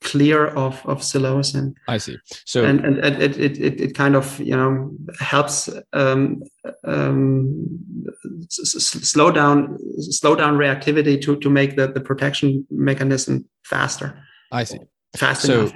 clear 0.00 0.46
of 0.48 0.84
of 0.86 1.00
psilocin. 1.00 1.74
I 1.88 1.98
see. 1.98 2.16
So 2.44 2.64
and 2.64 2.84
and, 2.84 2.98
and 2.98 3.22
it, 3.22 3.36
it 3.36 3.58
it 3.58 3.80
it 3.80 3.94
kind 3.94 4.14
of 4.14 4.38
you 4.40 4.56
know 4.56 4.90
helps 5.18 5.68
um, 5.92 6.42
um, 6.84 7.66
slow 8.48 9.30
down 9.30 9.78
slow 9.98 10.36
down 10.36 10.56
reactivity 10.56 11.20
to 11.22 11.36
to 11.36 11.50
make 11.50 11.76
the 11.76 11.88
the 11.88 12.00
protection 12.00 12.66
mechanism 12.70 13.48
faster. 13.64 14.18
I 14.52 14.64
see. 14.64 14.78
Fast 15.16 15.42
so, 15.42 15.60
enough. 15.60 15.74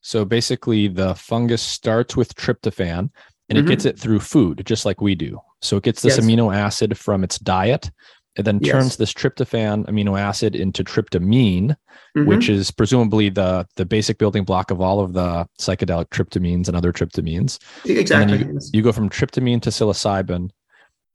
So 0.00 0.24
basically, 0.24 0.88
the 0.88 1.14
fungus 1.14 1.62
starts 1.62 2.16
with 2.16 2.34
tryptophan 2.34 3.10
and 3.48 3.58
mm-hmm. 3.58 3.66
it 3.66 3.70
gets 3.70 3.84
it 3.84 3.98
through 3.98 4.20
food, 4.20 4.62
just 4.64 4.84
like 4.84 5.00
we 5.00 5.14
do. 5.14 5.40
So 5.62 5.76
it 5.76 5.84
gets 5.84 6.02
this 6.02 6.16
yes. 6.16 6.24
amino 6.24 6.54
acid 6.54 6.98
from 6.98 7.24
its 7.24 7.38
diet. 7.38 7.90
It 8.36 8.42
then 8.42 8.60
yes. 8.62 8.72
turns 8.72 8.96
this 8.96 9.12
tryptophan 9.12 9.86
amino 9.86 10.18
acid 10.20 10.54
into 10.54 10.84
tryptamine, 10.84 11.68
mm-hmm. 12.16 12.26
which 12.26 12.48
is 12.48 12.70
presumably 12.70 13.30
the 13.30 13.66
the 13.76 13.86
basic 13.86 14.18
building 14.18 14.44
block 14.44 14.70
of 14.70 14.80
all 14.80 15.00
of 15.00 15.14
the 15.14 15.46
psychedelic 15.58 16.10
tryptamines 16.10 16.68
and 16.68 16.76
other 16.76 16.92
tryptamines. 16.92 17.58
Exactly. 17.84 18.38
You, 18.38 18.60
you, 18.72 18.82
go 18.82 18.92
from 18.92 19.08
tryptamine 19.08 19.62
to 19.62 19.70
psilocybin, 19.70 20.50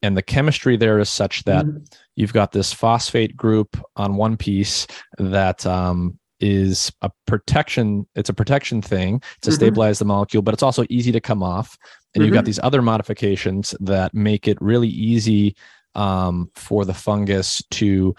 and 0.02 0.18
the 0.18 0.24
chemistry 0.24 0.78
there 0.78 1.00
is 1.00 1.10
such 1.10 1.44
that 1.44 1.66
mm-hmm. 1.66 1.84
you've 2.16 2.34
got 2.34 2.52
this 2.52 2.74
phosphate 2.74 3.38
group 3.38 3.78
on 3.96 4.16
one 4.16 4.36
piece 4.36 4.88
that 5.18 5.66
um, 5.66 6.18
is 6.40 6.92
a 7.04 7.12
protection 7.28 8.08
it's 8.16 8.30
a 8.30 8.34
protection 8.34 8.82
thing 8.82 9.20
to 9.20 9.50
mm-hmm. 9.50 9.56
stabilize 9.56 10.00
the 10.00 10.06
molecule 10.06 10.42
but 10.42 10.54
it's 10.54 10.64
also 10.64 10.84
easy 10.90 11.12
to 11.12 11.22
come 11.22 11.44
off 11.44 11.78
and 12.16 12.22
mm-hmm. 12.22 12.26
you've 12.26 12.34
got 12.34 12.40
mm-hmm. 12.40 12.48
these 12.48 12.60
other 12.64 12.82
modifications 12.82 13.76
that 13.80 14.12
make 14.14 14.48
it 14.48 14.60
really 14.60 14.90
easy 14.90 15.56
um, 15.96 16.50
for 16.56 16.86
the 16.86 16.94
fungus 16.94 17.62
to 17.72 18.16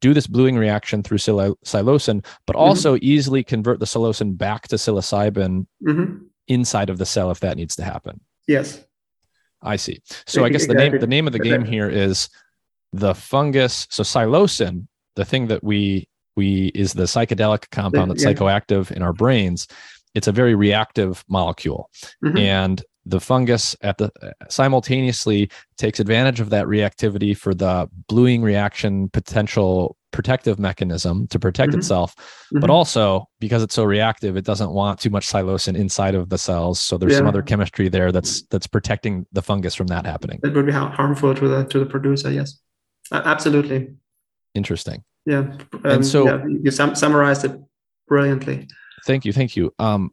do 0.00 0.14
this 0.14 0.26
bluing 0.26 0.56
reaction 0.56 1.02
through 1.02 1.18
psilocin 1.18 2.24
but 2.46 2.54
mm-hmm. 2.54 2.56
also 2.56 2.94
mm-hmm. 2.94 3.04
easily 3.04 3.42
convert 3.42 3.80
the 3.80 3.86
psilocin 3.86 4.36
back 4.36 4.68
to 4.68 4.76
psilocybin 4.76 5.66
mm-hmm. 5.82 6.16
inside 6.48 6.90
of 6.90 6.98
the 6.98 7.06
cell 7.06 7.30
if 7.30 7.40
that 7.40 7.56
needs 7.56 7.76
to 7.76 7.82
happen 7.82 8.20
yes 8.46 8.84
I 9.62 9.76
see. 9.76 10.00
So 10.26 10.44
I 10.44 10.48
guess 10.48 10.66
the 10.66 10.74
name 10.74 10.98
the 10.98 11.06
name 11.06 11.26
of 11.26 11.32
the 11.32 11.38
game 11.38 11.64
here 11.64 11.88
is 11.88 12.28
the 12.92 13.14
fungus. 13.14 13.86
So 13.90 14.02
psilocin, 14.02 14.86
the 15.16 15.24
thing 15.24 15.48
that 15.48 15.62
we 15.62 16.08
we 16.36 16.66
is 16.68 16.92
the 16.92 17.04
psychedelic 17.04 17.70
compound 17.70 18.10
that's 18.10 18.22
yeah. 18.22 18.32
psychoactive 18.32 18.90
in 18.90 19.02
our 19.02 19.12
brains. 19.12 19.66
It's 20.14 20.28
a 20.28 20.32
very 20.32 20.54
reactive 20.54 21.24
molecule, 21.28 21.90
mm-hmm. 22.24 22.38
and 22.38 22.84
the 23.06 23.20
fungus 23.20 23.76
at 23.82 23.96
the 23.98 24.10
simultaneously 24.48 25.48
takes 25.78 26.00
advantage 26.00 26.40
of 26.40 26.50
that 26.50 26.66
reactivity 26.66 27.36
for 27.36 27.54
the 27.54 27.88
bluing 28.08 28.42
reaction 28.42 29.08
potential 29.08 29.96
protective 30.10 30.58
mechanism 30.58 31.26
to 31.28 31.38
protect 31.38 31.70
mm-hmm. 31.70 31.78
itself. 31.78 32.16
Mm-hmm. 32.16 32.60
but 32.60 32.70
also 32.70 33.28
because 33.38 33.62
it's 33.62 33.74
so 33.74 33.84
reactive 33.84 34.36
it 34.36 34.44
doesn't 34.44 34.70
want 34.70 34.98
too 34.98 35.10
much 35.10 35.26
psilocin 35.26 35.76
inside 35.76 36.14
of 36.14 36.28
the 36.28 36.38
cells. 36.38 36.80
So 36.80 36.98
there's 36.98 37.12
yeah. 37.12 37.18
some 37.18 37.26
other 37.26 37.42
chemistry 37.42 37.88
there 37.88 38.10
that's 38.12 38.42
that's 38.50 38.66
protecting 38.66 39.26
the 39.32 39.42
fungus 39.42 39.74
from 39.74 39.86
that 39.88 40.04
happening. 40.04 40.40
It 40.42 40.54
would 40.54 40.66
be 40.66 40.72
harmful 40.72 41.34
to 41.34 41.48
the 41.48 41.64
to 41.64 41.78
the 41.78 41.86
producer 41.86 42.32
yes. 42.32 42.58
Uh, 43.12 43.22
absolutely. 43.24 43.94
Interesting. 44.54 45.04
Yeah. 45.26 45.38
Um, 45.38 45.80
and 45.84 46.06
so 46.06 46.26
yeah, 46.26 46.44
you 46.46 46.70
sum- 46.70 46.96
summarized 46.96 47.44
it 47.44 47.60
brilliantly. 48.08 48.68
Thank 49.04 49.24
you 49.24 49.32
thank 49.32 49.54
you. 49.54 49.72
Um 49.78 50.12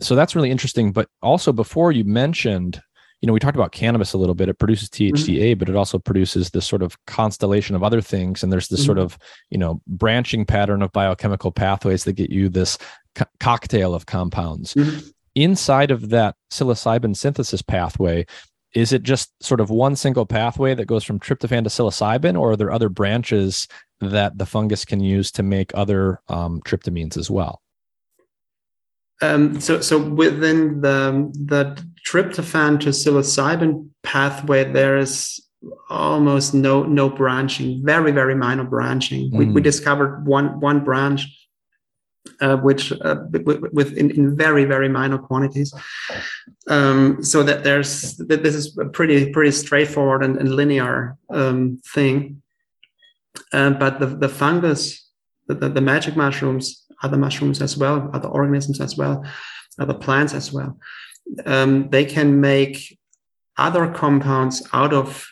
so 0.00 0.14
that's 0.14 0.36
really 0.36 0.50
interesting 0.50 0.92
but 0.92 1.08
also 1.22 1.52
before 1.52 1.92
you 1.92 2.04
mentioned 2.04 2.80
you 3.22 3.26
know, 3.26 3.32
we 3.32 3.40
talked 3.40 3.56
about 3.56 3.72
cannabis 3.72 4.12
a 4.12 4.18
little 4.18 4.34
bit. 4.34 4.48
It 4.48 4.58
produces 4.58 4.90
THCA, 4.90 5.12
mm-hmm. 5.40 5.58
but 5.58 5.68
it 5.68 5.76
also 5.76 5.98
produces 5.98 6.50
this 6.50 6.66
sort 6.66 6.82
of 6.82 6.96
constellation 7.06 7.74
of 7.74 7.82
other 7.82 8.00
things. 8.00 8.42
And 8.42 8.52
there's 8.52 8.68
this 8.68 8.80
mm-hmm. 8.80 8.86
sort 8.86 8.98
of, 8.98 9.18
you 9.50 9.58
know, 9.58 9.80
branching 9.86 10.44
pattern 10.44 10.82
of 10.82 10.92
biochemical 10.92 11.50
pathways 11.50 12.04
that 12.04 12.12
get 12.12 12.30
you 12.30 12.48
this 12.48 12.78
co- 13.14 13.24
cocktail 13.40 13.94
of 13.94 14.06
compounds. 14.06 14.74
Mm-hmm. 14.74 15.08
Inside 15.34 15.90
of 15.90 16.10
that 16.10 16.36
psilocybin 16.50 17.16
synthesis 17.16 17.62
pathway, 17.62 18.26
is 18.74 18.92
it 18.92 19.02
just 19.02 19.32
sort 19.42 19.60
of 19.60 19.70
one 19.70 19.96
single 19.96 20.26
pathway 20.26 20.74
that 20.74 20.86
goes 20.86 21.04
from 21.04 21.18
tryptophan 21.18 21.64
to 21.64 21.70
psilocybin, 21.70 22.38
or 22.38 22.52
are 22.52 22.56
there 22.56 22.72
other 22.72 22.88
branches 22.88 23.66
that 24.00 24.36
the 24.36 24.46
fungus 24.46 24.84
can 24.84 25.00
use 25.00 25.30
to 25.32 25.42
make 25.42 25.72
other 25.74 26.20
um, 26.28 26.60
tryptamines 26.62 27.16
as 27.16 27.30
well? 27.30 27.62
Um, 29.22 29.60
so, 29.60 29.80
so 29.80 29.98
within 29.98 30.80
the 30.80 31.30
the 31.32 31.82
tryptophan 32.06 32.80
to 32.80 32.90
psilocybin 32.90 33.88
pathway, 34.02 34.70
there 34.70 34.98
is 34.98 35.40
almost 35.88 36.54
no 36.54 36.82
no 36.82 37.08
branching, 37.08 37.84
very 37.84 38.12
very 38.12 38.34
minor 38.34 38.64
branching. 38.64 39.30
Mm. 39.30 39.36
We, 39.36 39.46
we 39.46 39.60
mm. 39.60 39.64
discovered 39.64 40.26
one 40.26 40.60
one 40.60 40.84
branch, 40.84 41.26
uh, 42.40 42.56
which 42.56 42.92
uh, 42.92 43.16
with, 43.30 43.62
with 43.72 43.96
in, 43.96 44.10
in, 44.10 44.36
very 44.36 44.64
very 44.64 44.88
minor 44.88 45.18
quantities. 45.18 45.72
Um, 46.68 47.24
so 47.24 47.42
that 47.42 47.64
there's 47.64 48.16
that 48.16 48.42
this 48.42 48.54
is 48.54 48.76
a 48.78 48.86
pretty 48.86 49.32
pretty 49.32 49.52
straightforward 49.52 50.22
and, 50.22 50.36
and 50.36 50.54
linear 50.54 51.16
um, 51.30 51.80
thing. 51.94 52.42
Uh, 53.52 53.70
but 53.70 53.98
the 53.98 54.06
the 54.06 54.28
fungus, 54.28 55.08
the, 55.46 55.54
the, 55.54 55.68
the 55.70 55.80
magic 55.80 56.16
mushrooms 56.16 56.85
other 57.02 57.16
mushrooms 57.16 57.60
as 57.62 57.76
well, 57.76 58.10
other 58.12 58.28
organisms 58.28 58.80
as 58.80 58.96
well, 58.96 59.24
other 59.78 59.94
plants 59.94 60.34
as 60.34 60.52
well. 60.52 60.78
Um, 61.44 61.88
they 61.90 62.04
can 62.04 62.40
make 62.40 62.98
other 63.56 63.90
compounds 63.92 64.66
out 64.72 64.92
of 64.92 65.26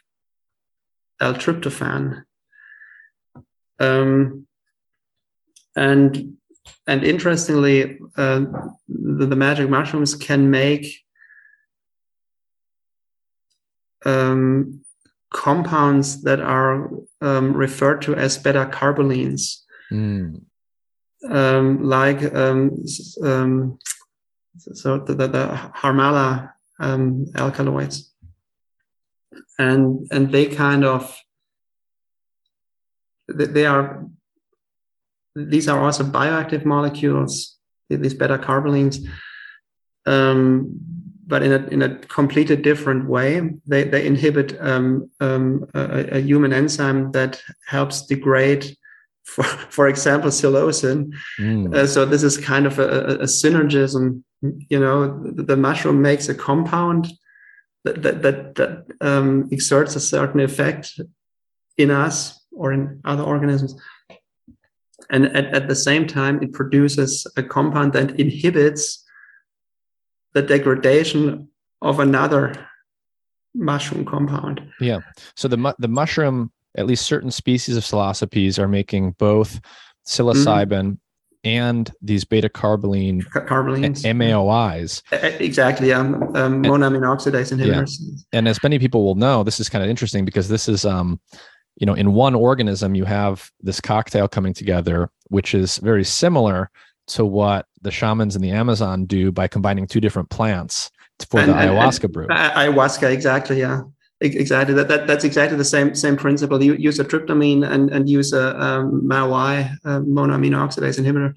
L-tryptophan. 1.21 2.25
Um, 3.79 4.47
and 5.77 6.37
and 6.87 7.05
interestingly, 7.05 7.99
uh, 8.17 8.41
the, 8.89 9.27
the, 9.27 9.37
magic 9.37 9.69
mushrooms 9.69 10.15
can 10.15 10.51
make 10.51 10.87
um, 14.07 14.83
compounds 15.31 16.23
that 16.23 16.41
are 16.41 16.91
um, 17.21 17.53
referred 17.55 18.03
to 18.03 18.15
as 18.15 18.39
beta 18.39 18.69
carbolines. 18.73 19.63
Mm 19.91 20.43
um, 21.31 21.83
like 21.85 22.35
um, 22.35 22.85
um, 23.23 23.79
so 24.57 24.99
the, 24.99 25.15
the, 25.15 25.29
the 25.29 25.47
Harmala 25.75 26.53
um, 26.79 27.27
alkaloids, 27.35 28.13
and 29.59 30.07
and 30.11 30.33
they 30.33 30.47
kind 30.47 30.85
of 30.85 31.17
they 33.29 33.67
are 33.67 34.07
these 35.35 35.69
are 35.69 35.81
also 35.81 36.05
bioactive 36.05 36.65
molecules 36.65 37.57
these 37.89 38.15
beta 38.15 38.39
carbolines. 38.39 39.07
Um, 40.07 40.81
but 41.27 41.43
in 41.43 41.53
a 41.53 41.67
in 41.69 41.83
a 41.83 41.97
completely 41.97 42.57
different 42.57 43.09
way 43.09 43.41
they 43.67 43.85
they 43.85 44.07
inhibit 44.07 44.61
um, 44.61 45.11
um, 45.21 45.67
a, 45.75 46.17
a, 46.17 46.21
human 46.21 46.53
enzyme 46.53 47.13
that 47.13 47.43
helps 47.67 48.05
degrade 48.07 48.77
for, 49.25 49.43
for 49.45 49.89
example, 49.89 50.31
psilocin. 50.31 51.13
Mm. 51.39 51.75
Uh, 51.75 51.87
so 51.87 52.05
this 52.05 52.23
is 52.23 52.39
kind 52.39 52.67
of 52.67 52.79
a, 52.79 53.19
a, 53.21 53.25
synergism. 53.25 54.23
You 54.43 54.79
know, 54.79 55.23
the, 55.25 55.57
mushroom 55.57 56.03
makes 56.03 56.29
a 56.29 56.35
compound 56.35 57.11
that 57.85 58.03
that 58.03 58.23
that, 58.23 58.55
that 58.57 58.87
um, 59.01 59.49
exerts 59.51 59.97
a 59.97 60.01
certain 60.01 60.41
effect 60.41 61.01
in 61.79 61.91
us 61.91 62.41
or 62.53 62.73
in 62.73 63.01
other 63.05 63.23
organisms, 63.23 63.75
and 65.11 65.25
at, 65.37 65.47
at 65.47 65.69
the 65.69 65.75
same 65.75 66.07
time, 66.07 66.43
it 66.43 66.53
produces 66.53 67.27
a 67.37 67.43
compound 67.43 67.95
that 67.95 68.21
inhibits 68.21 69.05
the 70.35 70.43
degradation 70.43 71.49
of 71.81 72.01
another 72.01 72.69
mushroom 73.55 74.05
compound. 74.05 74.61
Yeah. 74.81 74.99
So 75.35 75.49
the 75.49 75.75
the 75.79 75.89
mushroom 75.89 76.53
at 76.77 76.87
least 76.87 77.07
certain 77.07 77.31
species 77.31 77.77
of 77.77 77.85
psilocybes 77.85 78.59
are 78.59 78.69
making 78.69 79.13
both 79.13 79.61
psilocybin 80.07 80.93
mm. 80.93 80.99
and 81.45 81.93
these 82.03 82.25
beta 82.25 82.49
carboline 82.49 83.23
carbolines 83.25 84.05
MAOIs. 84.05 85.03
Exactly, 85.41 85.93
um, 85.93 86.15
um 86.37 86.63
monoamine 86.63 87.03
oxidase 87.03 87.53
inhibitors. 87.53 87.97
Yeah. 88.01 88.39
And 88.39 88.49
as 88.49 88.63
many 88.63 88.79
people 88.79 89.05
will 89.05 89.15
know, 89.15 89.43
this 89.43 89.61
is 89.61 89.69
kind 89.69 89.85
of 89.85 89.91
interesting 89.91 90.25
because 90.25 90.49
this 90.49 90.69
is 90.69 90.85
um 90.85 91.21
you 91.77 91.87
know 91.87 91.95
in 91.95 92.13
one 92.13 92.35
organism 92.35 92.95
you 92.95 93.05
have 93.05 93.51
this 93.61 93.81
cocktail 93.81 94.29
coming 94.29 94.55
together 94.55 95.11
which 95.29 95.55
is 95.55 95.79
very 95.79 96.05
similar 96.05 96.71
to 97.07 97.25
what 97.25 97.67
the 97.83 97.91
shamans 97.91 98.37
in 98.37 98.43
the 98.43 98.51
Amazon 98.51 99.05
do 99.05 99.33
by 99.33 99.49
combining 99.49 99.87
two 99.87 100.01
different 100.01 100.31
plants 100.31 100.91
for 101.29 101.41
and, 101.41 101.51
the 101.51 101.55
ayahuasca 101.55 102.05
and, 102.05 102.13
brew. 102.13 102.27
Ayahuasca, 102.29 103.11
exactly, 103.11 103.61
yeah 103.61 103.83
exactly. 104.21 104.75
That, 104.75 104.89
that 104.89 105.07
that's 105.07 105.25
exactly 105.25 105.57
the 105.57 105.65
same 105.65 105.95
same 105.95 106.17
principle. 106.17 106.63
You 106.63 106.75
use 106.75 106.99
a 106.99 107.05
tryptamine 107.05 107.69
and 107.69 107.91
and 107.91 108.09
use 108.09 108.33
a 108.33 108.61
um, 108.61 109.03
MAOI 109.03 109.71
uh, 109.85 110.01
monoamine 110.01 110.53
oxidase 110.53 110.99
inhibitor 110.99 111.35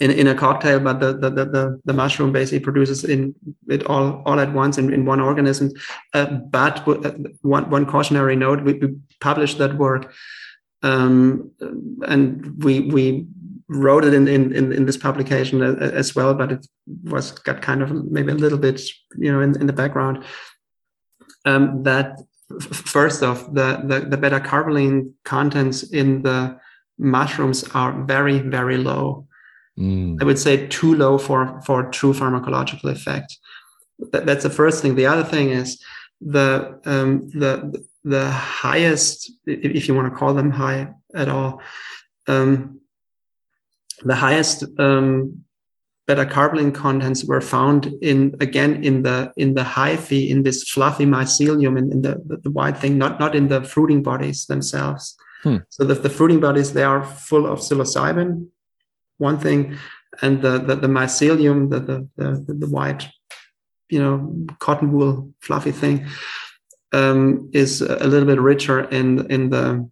in, 0.00 0.10
in 0.10 0.26
a 0.26 0.34
cocktail 0.34 0.80
but 0.80 1.00
the, 1.00 1.12
the 1.12 1.30
the 1.30 1.80
the 1.84 1.92
mushroom 1.92 2.32
basically 2.32 2.60
produces 2.60 3.04
in 3.04 3.34
it 3.68 3.84
all 3.86 4.22
all 4.26 4.40
at 4.40 4.52
once 4.52 4.78
in, 4.78 4.92
in 4.92 5.04
one 5.04 5.20
organism. 5.20 5.70
Uh, 6.12 6.26
but 6.26 6.86
uh, 6.88 7.12
one 7.42 7.68
one 7.70 7.86
cautionary 7.86 8.36
note 8.36 8.62
we, 8.62 8.74
we 8.74 8.94
published 9.20 9.58
that 9.58 9.76
work 9.76 10.12
um, 10.82 11.50
and 12.06 12.62
we 12.62 12.80
we 12.80 13.26
wrote 13.68 14.04
it 14.04 14.12
in, 14.12 14.28
in, 14.28 14.72
in, 14.72 14.84
this 14.84 14.98
publication 14.98 15.62
as 15.62 16.14
well, 16.14 16.34
but 16.34 16.52
it 16.52 16.66
was 17.04 17.30
got 17.30 17.62
kind 17.62 17.82
of 17.82 17.90
maybe 18.10 18.30
a 18.30 18.34
little 18.34 18.58
bit, 18.58 18.78
you 19.16 19.32
know, 19.32 19.40
in, 19.40 19.58
in 19.58 19.66
the 19.66 19.72
background 19.72 20.22
um, 21.44 21.82
that 21.82 22.18
first 22.60 23.22
off, 23.22 23.46
the, 23.52 23.82
the, 23.84 24.00
the 24.00 24.16
beta 24.16 24.40
carboline 24.40 25.12
contents 25.24 25.82
in 25.82 26.22
the 26.22 26.58
mushrooms 26.98 27.64
are 27.74 28.04
very, 28.04 28.38
very 28.38 28.76
low. 28.76 29.26
Mm. 29.78 30.20
I 30.20 30.24
would 30.24 30.38
say 30.38 30.66
too 30.68 30.94
low 30.94 31.18
for, 31.18 31.60
for 31.62 31.90
true 31.90 32.12
pharmacological 32.12 32.90
effect. 32.90 33.38
That, 34.12 34.26
that's 34.26 34.44
the 34.44 34.50
first 34.50 34.82
thing. 34.82 34.94
The 34.94 35.06
other 35.06 35.24
thing 35.24 35.50
is 35.50 35.82
the 36.20 36.80
um, 36.84 37.28
the 37.30 37.84
the 38.04 38.30
highest, 38.30 39.32
if 39.46 39.88
you 39.88 39.94
want 39.94 40.12
to 40.12 40.18
call 40.18 40.34
them 40.34 40.50
high 40.50 40.92
at 41.14 41.28
all, 41.28 41.62
um, 42.26 42.80
the 44.02 44.14
highest 44.14 44.64
um, 44.78 45.43
beta 46.06 46.26
carboline 46.26 46.74
contents 46.74 47.24
were 47.24 47.40
found 47.40 47.86
in 48.02 48.34
again 48.40 48.84
in 48.84 49.02
the 49.02 49.32
in 49.36 49.54
the 49.54 49.62
hyphae 49.62 50.28
in 50.28 50.42
this 50.42 50.68
fluffy 50.68 51.06
mycelium 51.06 51.78
in, 51.78 51.90
in 51.92 52.02
the, 52.02 52.20
the, 52.26 52.36
the 52.38 52.50
white 52.50 52.76
thing 52.76 52.98
not 52.98 53.18
not 53.18 53.34
in 53.34 53.48
the 53.48 53.62
fruiting 53.62 54.02
bodies 54.02 54.46
themselves 54.46 55.16
hmm. 55.42 55.56
so 55.68 55.84
the, 55.84 55.94
the 55.94 56.10
fruiting 56.10 56.40
bodies 56.40 56.72
they 56.72 56.82
are 56.82 57.04
full 57.04 57.46
of 57.46 57.60
psilocybin 57.60 58.46
one 59.18 59.38
thing 59.38 59.76
and 60.20 60.42
the 60.42 60.58
the, 60.58 60.76
the 60.76 60.88
mycelium 60.88 61.70
the, 61.70 61.80
the 61.80 62.08
the 62.16 62.54
the 62.54 62.68
white 62.68 63.08
you 63.88 64.00
know 64.00 64.46
cotton 64.58 64.92
wool 64.92 65.32
fluffy 65.40 65.72
thing 65.72 66.06
um, 66.92 67.50
is 67.52 67.80
a 67.80 68.06
little 68.06 68.26
bit 68.26 68.40
richer 68.40 68.82
in 68.90 69.30
in 69.30 69.50
the 69.50 69.88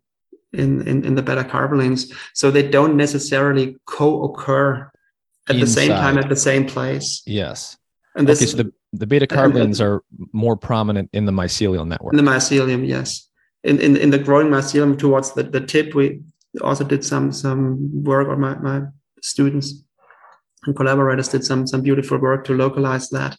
in, 0.52 0.86
in, 0.86 1.02
in 1.04 1.14
the 1.14 1.22
beta 1.22 1.44
carbolines 1.44 2.12
so 2.34 2.50
they 2.50 2.68
don't 2.68 2.94
necessarily 2.94 3.78
co-occur 3.86 4.91
at 5.48 5.56
Inside. 5.56 5.60
the 5.60 5.70
same 5.70 5.88
time 5.90 6.18
at 6.18 6.28
the 6.28 6.36
same 6.36 6.66
place. 6.66 7.22
Yes. 7.26 7.76
And 8.16 8.28
this, 8.28 8.42
okay, 8.42 8.50
so 8.50 8.56
the 8.58 8.72
the 8.92 9.06
beta 9.06 9.26
carbolines 9.26 9.80
are 9.80 10.02
more 10.32 10.56
prominent 10.56 11.08
in 11.12 11.24
the 11.24 11.32
mycelial 11.32 11.86
network. 11.86 12.12
In 12.12 12.22
the 12.22 12.30
mycelium, 12.30 12.86
yes. 12.86 13.28
In 13.64 13.80
in, 13.80 13.96
in 13.96 14.10
the 14.10 14.18
growing 14.18 14.48
mycelium 14.48 14.98
towards 14.98 15.32
the, 15.32 15.44
the 15.44 15.60
tip, 15.60 15.94
we 15.94 16.20
also 16.60 16.84
did 16.84 17.04
some 17.04 17.32
some 17.32 18.02
work, 18.02 18.28
or 18.28 18.36
my, 18.36 18.56
my 18.58 18.82
students 19.22 19.82
and 20.66 20.76
collaborators 20.76 21.28
did 21.28 21.44
some 21.44 21.66
some 21.66 21.82
beautiful 21.82 22.18
work 22.18 22.44
to 22.44 22.54
localize 22.54 23.08
that 23.10 23.36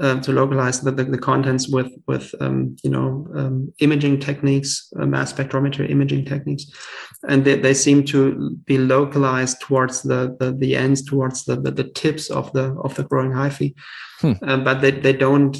um, 0.00 0.20
to 0.20 0.32
localize 0.32 0.80
the, 0.80 0.92
the, 0.92 1.04
the, 1.04 1.18
contents 1.18 1.68
with 1.68 1.90
with 2.06 2.34
um, 2.40 2.76
you 2.84 2.90
know 2.90 3.26
um, 3.34 3.72
imaging 3.80 4.20
techniques, 4.20 4.92
uh, 4.98 5.06
mass 5.06 5.32
spectrometry 5.32 5.90
imaging 5.90 6.24
techniques, 6.24 6.66
and 7.28 7.44
they, 7.44 7.56
they 7.56 7.74
seem 7.74 8.04
to 8.04 8.56
be 8.64 8.78
localized 8.78 9.60
towards 9.60 10.02
the 10.02 10.36
the, 10.38 10.52
the 10.52 10.76
ends, 10.76 11.02
towards 11.02 11.44
the, 11.44 11.56
the, 11.56 11.70
the 11.70 11.84
tips 11.84 12.30
of 12.30 12.52
the 12.52 12.72
of 12.84 12.94
the 12.94 13.04
growing 13.04 13.32
hyphae, 13.32 13.74
hmm. 14.20 14.32
Um, 14.42 14.64
but 14.64 14.80
they, 14.80 14.92
they 14.92 15.12
don't 15.12 15.56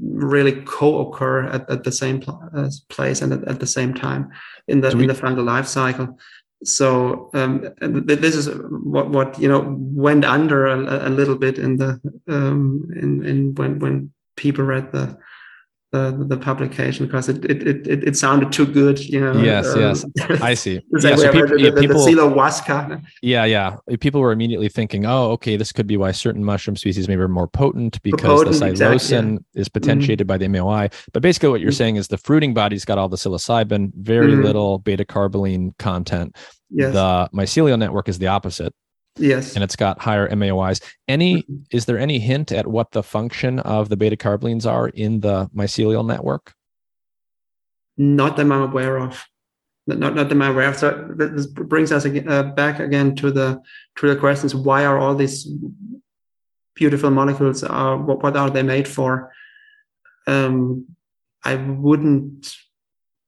really 0.00 0.62
co-occur 0.62 1.44
at, 1.44 1.68
at 1.70 1.84
the 1.84 1.92
same 1.92 2.20
pl- 2.20 2.42
uh, 2.54 2.70
place 2.88 3.22
and 3.22 3.32
at, 3.32 3.44
at, 3.48 3.60
the 3.60 3.66
same 3.66 3.94
time 3.94 4.30
in 4.66 4.80
the 4.80 4.94
we- 4.96 5.02
in 5.02 5.08
the 5.08 5.14
fungal 5.14 5.44
life 5.44 5.66
cycle 5.66 6.18
so 6.64 7.30
um, 7.34 7.68
this 7.80 8.34
is 8.34 8.48
what 8.48 9.10
what 9.10 9.38
you 9.38 9.48
know 9.48 9.76
went 9.78 10.24
under 10.24 10.66
a, 10.66 11.08
a 11.08 11.10
little 11.10 11.36
bit 11.36 11.58
in 11.58 11.76
the 11.76 12.00
um, 12.28 12.88
in 12.96 13.24
in 13.24 13.54
when 13.54 13.78
when 13.78 14.12
people 14.36 14.64
read 14.64 14.90
the 14.92 15.18
the, 15.90 16.26
the 16.28 16.36
publication 16.36 17.06
because 17.06 17.28
it, 17.28 17.44
it 17.46 17.66
it 17.66 18.04
it 18.04 18.16
sounded 18.16 18.52
too 18.52 18.66
good, 18.66 18.98
you 19.00 19.20
know. 19.20 19.40
Yes, 19.40 19.68
um, 19.68 19.80
yes, 19.80 20.04
I 20.42 20.52
see. 20.52 20.80
yeah, 21.00 21.16
so 21.16 21.32
people, 21.32 21.48
the, 21.48 21.70
the, 21.70 21.80
people, 21.80 22.04
the 22.04 23.02
Yeah, 23.22 23.44
yeah. 23.44 23.76
People 24.00 24.20
were 24.20 24.32
immediately 24.32 24.68
thinking, 24.68 25.06
"Oh, 25.06 25.30
okay, 25.32 25.56
this 25.56 25.72
could 25.72 25.86
be 25.86 25.96
why 25.96 26.12
certain 26.12 26.44
mushroom 26.44 26.76
species 26.76 27.08
maybe 27.08 27.22
are 27.22 27.28
more 27.28 27.48
potent 27.48 28.02
because 28.02 28.20
potent, 28.20 28.58
the 28.58 28.66
psilocin 28.66 28.70
exactly, 28.70 29.32
yeah. 29.54 29.60
is 29.60 29.68
potentiated 29.70 30.26
mm-hmm. 30.26 30.34
by 30.34 30.38
the 30.38 30.46
MAOI." 30.46 30.92
But 31.12 31.22
basically, 31.22 31.48
what 31.48 31.60
you're 31.60 31.70
mm-hmm. 31.70 31.76
saying 31.76 31.96
is 31.96 32.08
the 32.08 32.18
fruiting 32.18 32.52
body's 32.52 32.84
got 32.84 32.98
all 32.98 33.08
the 33.08 33.16
psilocybin, 33.16 33.92
very 33.94 34.32
mm-hmm. 34.32 34.42
little 34.42 34.78
beta 34.80 35.06
carboline 35.06 35.76
content. 35.78 36.36
Yes. 36.70 36.92
The 36.92 37.30
mycelial 37.34 37.78
network 37.78 38.10
is 38.10 38.18
the 38.18 38.26
opposite. 38.26 38.74
Yes. 39.16 39.54
And 39.54 39.64
it's 39.64 39.76
got 39.76 39.98
higher 39.98 40.28
MAOIs. 40.28 40.82
Any 41.06 41.42
mm-hmm. 41.42 41.56
is 41.70 41.86
there 41.86 41.98
any 41.98 42.18
hint 42.18 42.52
at 42.52 42.66
what 42.66 42.92
the 42.92 43.02
function 43.02 43.58
of 43.60 43.88
the 43.88 43.96
beta 43.96 44.16
carbolines 44.16 44.70
are 44.70 44.88
in 44.88 45.20
the 45.20 45.50
mycelial 45.54 46.06
network? 46.06 46.54
Not 47.96 48.36
that 48.36 48.42
I'm 48.42 48.52
aware 48.52 48.98
of. 48.98 49.24
Not, 49.86 49.98
not 49.98 50.14
that 50.14 50.32
I'm 50.32 50.42
aware 50.42 50.68
of. 50.68 50.76
So 50.76 51.08
this 51.16 51.46
brings 51.46 51.90
us 51.90 52.04
again, 52.04 52.28
uh, 52.28 52.44
back 52.44 52.78
again 52.78 53.16
to 53.16 53.30
the 53.30 53.60
to 53.96 54.08
the 54.08 54.16
questions: 54.16 54.54
Why 54.54 54.84
are 54.84 54.98
all 54.98 55.14
these 55.14 55.48
beautiful 56.74 57.10
molecules? 57.10 57.64
Are 57.64 57.94
uh, 57.94 57.98
what, 57.98 58.22
what 58.22 58.36
are 58.36 58.50
they 58.50 58.62
made 58.62 58.86
for? 58.86 59.32
Um, 60.26 60.86
I 61.42 61.56
wouldn't 61.56 62.54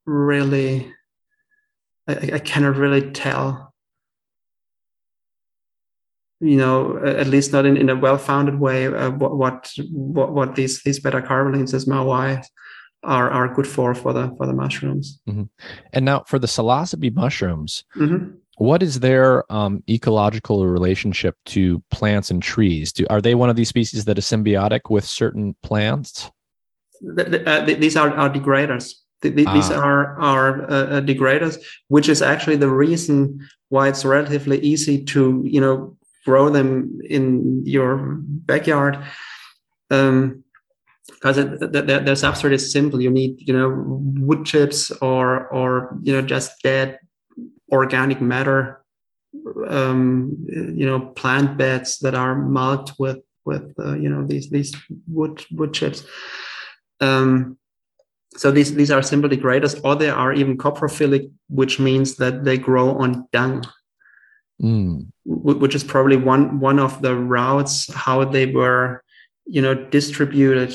really. 0.06 0.92
I, 2.06 2.30
I 2.34 2.38
cannot 2.38 2.76
really 2.76 3.10
tell 3.10 3.69
you 6.40 6.56
know, 6.56 6.98
at 7.04 7.26
least 7.26 7.52
not 7.52 7.66
in, 7.66 7.76
in 7.76 7.90
a 7.90 7.96
well-founded 7.96 8.58
way, 8.58 8.86
uh, 8.86 9.10
what, 9.10 9.70
what, 9.90 10.32
what 10.32 10.54
these 10.54 10.82
these 10.82 10.98
beta 10.98 11.20
carbolines 11.20 11.74
as 11.74 11.84
MAOI 11.84 12.42
are 13.02 13.30
are 13.30 13.54
good 13.54 13.66
for 13.66 13.94
for 13.94 14.12
the 14.12 14.34
for 14.36 14.46
the 14.46 14.52
mushrooms. 14.52 15.20
Mm-hmm. 15.28 15.44
And 15.92 16.04
now 16.04 16.24
for 16.26 16.38
the 16.38 16.46
psilocybe 16.46 17.14
mushrooms, 17.14 17.84
mm-hmm. 17.96 18.32
what 18.56 18.82
is 18.82 19.00
their 19.00 19.50
um, 19.52 19.82
ecological 19.88 20.66
relationship 20.66 21.36
to 21.46 21.82
plants 21.90 22.30
and 22.30 22.42
trees? 22.42 22.92
Do 22.92 23.06
are 23.10 23.20
they 23.20 23.34
one 23.34 23.50
of 23.50 23.56
these 23.56 23.68
species 23.68 24.04
that 24.06 24.18
is 24.18 24.24
symbiotic 24.24 24.90
with 24.90 25.04
certain 25.04 25.54
plants? 25.62 26.30
The, 27.02 27.24
the, 27.24 27.50
uh, 27.50 27.64
these 27.64 27.96
are, 27.96 28.10
are 28.10 28.28
degraders. 28.28 28.94
The, 29.22 29.46
ah. 29.46 29.54
These 29.54 29.70
are 29.70 30.18
are 30.20 30.62
uh, 30.70 30.86
uh, 30.86 31.00
degraders, 31.00 31.58
which 31.88 32.08
is 32.08 32.22
actually 32.22 32.56
the 32.56 32.70
reason 32.70 33.46
why 33.68 33.88
it's 33.88 34.04
relatively 34.04 34.58
easy 34.60 35.04
to 35.04 35.42
you 35.46 35.60
know 35.60 35.96
grow 36.24 36.50
them 36.50 37.00
in 37.08 37.64
your 37.64 38.18
backyard. 38.20 38.98
Um, 39.90 40.44
because 41.08 41.36
their, 41.36 41.82
their 41.82 42.14
substrate 42.14 42.52
is 42.52 42.72
simple. 42.72 43.00
You 43.00 43.10
need, 43.10 43.46
you 43.46 43.52
know, 43.52 43.68
wood 43.68 44.46
chips 44.46 44.90
or 44.90 45.48
or 45.48 45.98
you 46.02 46.12
know 46.14 46.22
just 46.22 46.62
dead 46.62 46.98
organic 47.70 48.20
matter, 48.20 48.82
um, 49.68 50.36
you 50.48 50.86
know, 50.86 51.00
plant 51.00 51.58
beds 51.58 51.98
that 51.98 52.14
are 52.14 52.34
mulched 52.34 52.94
with 52.98 53.18
with 53.44 53.74
uh, 53.78 53.96
you 53.96 54.08
know 54.08 54.26
these 54.26 54.50
these 54.50 54.74
wood 55.08 55.44
wood 55.50 55.74
chips. 55.74 56.04
Um, 57.00 57.58
so 58.36 58.50
these 58.50 58.74
these 58.74 58.90
are 58.90 59.02
simple 59.02 59.28
degraders, 59.28 59.80
or 59.84 59.96
they 59.96 60.10
are 60.10 60.32
even 60.32 60.56
coprophilic, 60.56 61.30
which 61.48 61.78
means 61.78 62.16
that 62.16 62.44
they 62.44 62.56
grow 62.56 62.96
on 62.98 63.26
dung 63.32 63.64
mm. 64.60 65.06
which 65.24 65.74
is 65.74 65.84
probably 65.84 66.16
one 66.16 66.60
one 66.60 66.78
of 66.78 67.02
the 67.02 67.16
routes 67.16 67.92
how 67.94 68.24
they 68.24 68.46
were 68.46 69.02
you 69.46 69.62
know 69.62 69.74
distributed 69.74 70.74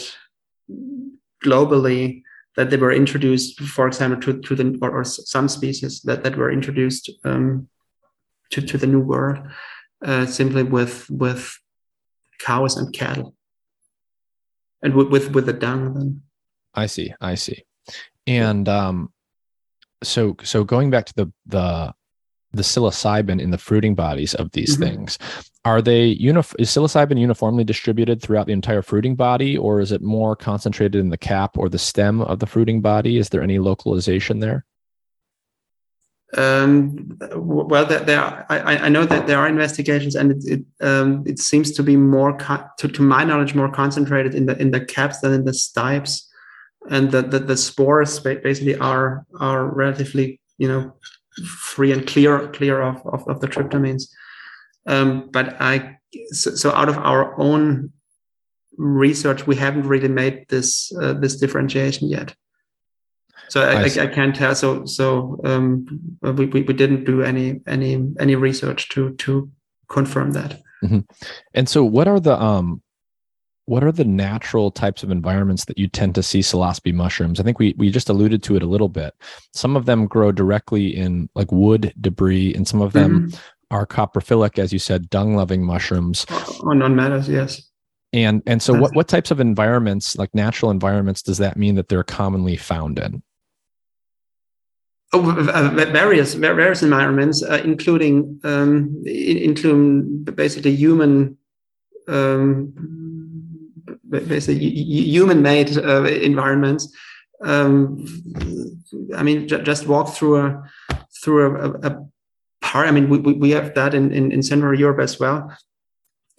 globally 1.43 2.23
that 2.55 2.69
they 2.69 2.77
were 2.77 2.91
introduced 2.91 3.59
for 3.61 3.87
example 3.87 4.19
to, 4.21 4.41
to 4.41 4.55
the 4.55 4.77
or, 4.81 4.89
or 4.89 5.03
some 5.03 5.47
species 5.47 6.01
that, 6.01 6.23
that 6.23 6.37
were 6.37 6.51
introduced 6.51 7.11
um, 7.23 7.67
to, 8.49 8.61
to 8.61 8.77
the 8.77 8.87
new 8.87 9.01
world 9.01 9.37
uh, 10.03 10.25
simply 10.25 10.63
with 10.63 11.09
with 11.09 11.57
cows 12.39 12.77
and 12.77 12.93
cattle. 12.93 13.35
And 14.81 14.93
with 14.93 15.09
with, 15.09 15.31
with 15.31 15.45
the 15.45 15.53
dung 15.53 15.93
then. 15.93 16.21
I 16.73 16.85
see 16.87 17.13
i 17.21 17.35
see. 17.35 17.63
And 18.27 18.67
um 18.69 19.11
so 20.03 20.35
so 20.43 20.63
going 20.63 20.89
back 20.89 21.05
to 21.07 21.13
the 21.15 21.31
the 21.45 21.93
the 22.55 22.63
psilocybin 22.63 23.41
in 23.41 23.51
the 23.51 23.57
fruiting 23.57 23.95
bodies 23.95 24.33
of 24.35 24.51
these 24.51 24.77
mm-hmm. 24.77 24.83
things. 24.83 25.19
Are 25.63 25.81
they 25.81 26.15
unif- 26.15 26.55
is 26.59 26.69
psilocybin 26.69 27.19
uniformly 27.19 27.63
distributed 27.63 28.21
throughout 28.21 28.47
the 28.47 28.53
entire 28.53 28.81
fruiting 28.81 29.15
body 29.15 29.57
or 29.57 29.79
is 29.79 29.91
it 29.91 30.01
more 30.01 30.35
concentrated 30.35 30.95
in 30.95 31.09
the 31.09 31.17
cap 31.17 31.57
or 31.57 31.69
the 31.69 31.79
stem 31.79 32.21
of 32.21 32.39
the 32.39 32.47
fruiting 32.47 32.81
body? 32.81 33.17
Is 33.17 33.29
there 33.29 33.41
any 33.41 33.59
localization 33.59 34.39
there? 34.39 34.65
Um, 36.37 37.17
well, 37.33 37.85
there, 37.85 38.01
there 38.01 38.19
are, 38.19 38.45
I, 38.49 38.77
I, 38.77 38.89
know 38.89 39.05
that 39.05 39.25
there 39.25 39.37
are 39.37 39.47
investigations, 39.47 40.15
and 40.15 40.31
it 40.31 40.43
it, 40.45 40.85
um, 40.85 41.23
it 41.25 41.39
seems 41.39 41.71
to 41.73 41.83
be 41.83 41.95
more, 41.95 42.35
co- 42.37 42.65
to, 42.79 42.87
to 42.89 43.01
my 43.01 43.23
knowledge, 43.23 43.55
more 43.55 43.71
concentrated 43.71 44.35
in 44.35 44.45
the 44.45 44.59
in 44.59 44.71
the 44.71 44.83
caps 44.83 45.19
than 45.19 45.31
in 45.31 45.45
the 45.45 45.53
stipes, 45.53 46.29
and 46.89 47.11
the 47.11 47.21
the, 47.21 47.39
the 47.39 47.55
spores 47.55 48.19
basically 48.19 48.75
are 48.77 49.25
are 49.39 49.65
relatively 49.65 50.41
you 50.57 50.67
know 50.67 50.93
free 51.43 51.91
and 51.91 52.07
clear 52.07 52.47
clear 52.49 52.81
of, 52.81 53.05
of, 53.05 53.27
of 53.27 53.41
the 53.41 53.47
tryptamines. 53.47 54.09
Um, 54.87 55.29
but 55.31 55.59
I 55.61 55.97
so, 56.31 56.55
so, 56.55 56.71
out 56.71 56.89
of 56.89 56.97
our 56.97 57.39
own 57.39 57.91
research, 58.77 59.47
we 59.47 59.55
haven't 59.55 59.87
really 59.87 60.07
made 60.07 60.47
this 60.49 60.91
uh, 61.01 61.13
this 61.13 61.35
differentiation 61.37 62.07
yet. 62.07 62.35
So 63.49 63.61
I, 63.61 63.83
I, 63.83 63.85
I, 63.85 64.07
can't 64.07 64.35
tell. 64.35 64.55
So 64.55 64.85
so 64.85 65.39
um, 65.43 66.17
we, 66.21 66.45
we, 66.45 66.61
we 66.63 66.73
didn't 66.73 67.05
do 67.05 67.21
any 67.21 67.61
any 67.67 68.13
any 68.19 68.35
research 68.35 68.89
to 68.89 69.13
to 69.15 69.51
confirm 69.87 70.31
that. 70.31 70.61
Mm-hmm. 70.83 70.99
And 71.53 71.69
so, 71.69 71.83
what 71.83 72.07
are 72.07 72.19
the 72.19 72.39
um 72.39 72.81
what 73.65 73.83
are 73.83 73.91
the 73.91 74.05
natural 74.05 74.69
types 74.71 75.03
of 75.03 75.11
environments 75.11 75.65
that 75.65 75.77
you 75.77 75.87
tend 75.87 76.15
to 76.15 76.23
see 76.23 76.39
psilocybe 76.39 76.93
mushrooms? 76.93 77.39
I 77.39 77.43
think 77.43 77.59
we 77.59 77.73
we 77.77 77.89
just 77.89 78.09
alluded 78.09 78.43
to 78.43 78.55
it 78.55 78.63
a 78.63 78.67
little 78.67 78.89
bit. 78.89 79.13
Some 79.53 79.75
of 79.75 79.85
them 79.85 80.05
grow 80.07 80.31
directly 80.31 80.95
in 80.95 81.29
like 81.35 81.51
wood 81.51 81.93
debris, 81.99 82.53
and 82.53 82.67
some 82.67 82.81
of 82.81 82.93
them 82.93 83.27
mm-hmm. 83.29 83.37
are 83.71 83.87
coprophilic, 83.87 84.59
as 84.59 84.71
you 84.71 84.79
said, 84.79 85.09
dung-loving 85.09 85.63
mushrooms. 85.63 86.25
On 86.63 86.81
on 86.81 86.95
meadows, 86.95 87.27
yes. 87.27 87.69
And 88.13 88.43
and 88.45 88.61
so, 88.61 88.73
what 88.73 88.95
what 88.95 89.07
types 89.07 89.31
of 89.31 89.39
environments, 89.39 90.15
like 90.15 90.33
natural 90.35 90.71
environments, 90.71 91.21
does 91.21 91.39
that 91.39 91.57
mean 91.57 91.75
that 91.75 91.89
they're 91.89 92.03
commonly 92.03 92.55
found 92.57 92.99
in? 92.99 93.23
Oh, 95.11 95.21
various 95.21 96.33
various 96.33 96.83
environments, 96.83 97.41
uh, 97.41 97.61
including 97.63 98.39
um, 98.43 99.03
including 99.05 100.23
basically 100.23 100.75
human 100.75 101.37
um, 102.07 102.73
basically 104.21 104.69
human-made 104.69 105.77
uh, 105.77 106.03
environments. 106.03 106.93
Um, 107.43 108.05
I 109.15 109.23
mean, 109.23 109.47
just 109.47 109.87
walk 109.87 110.15
through 110.15 110.37
a 110.37 110.63
through 111.23 111.57
a, 111.57 111.69
a 111.89 112.05
part. 112.61 112.87
I 112.87 112.91
mean, 112.91 113.09
we, 113.09 113.19
we 113.19 113.51
have 113.51 113.73
that 113.75 113.93
in, 113.93 114.11
in, 114.11 114.31
in 114.31 114.41
Central 114.41 114.77
Europe 114.77 114.99
as 114.99 115.19
well, 115.19 115.55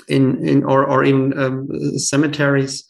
in 0.08 0.46
in 0.46 0.64
or 0.64 0.84
or 0.84 1.04
in 1.04 1.38
um, 1.38 1.68
cemeteries 1.98 2.84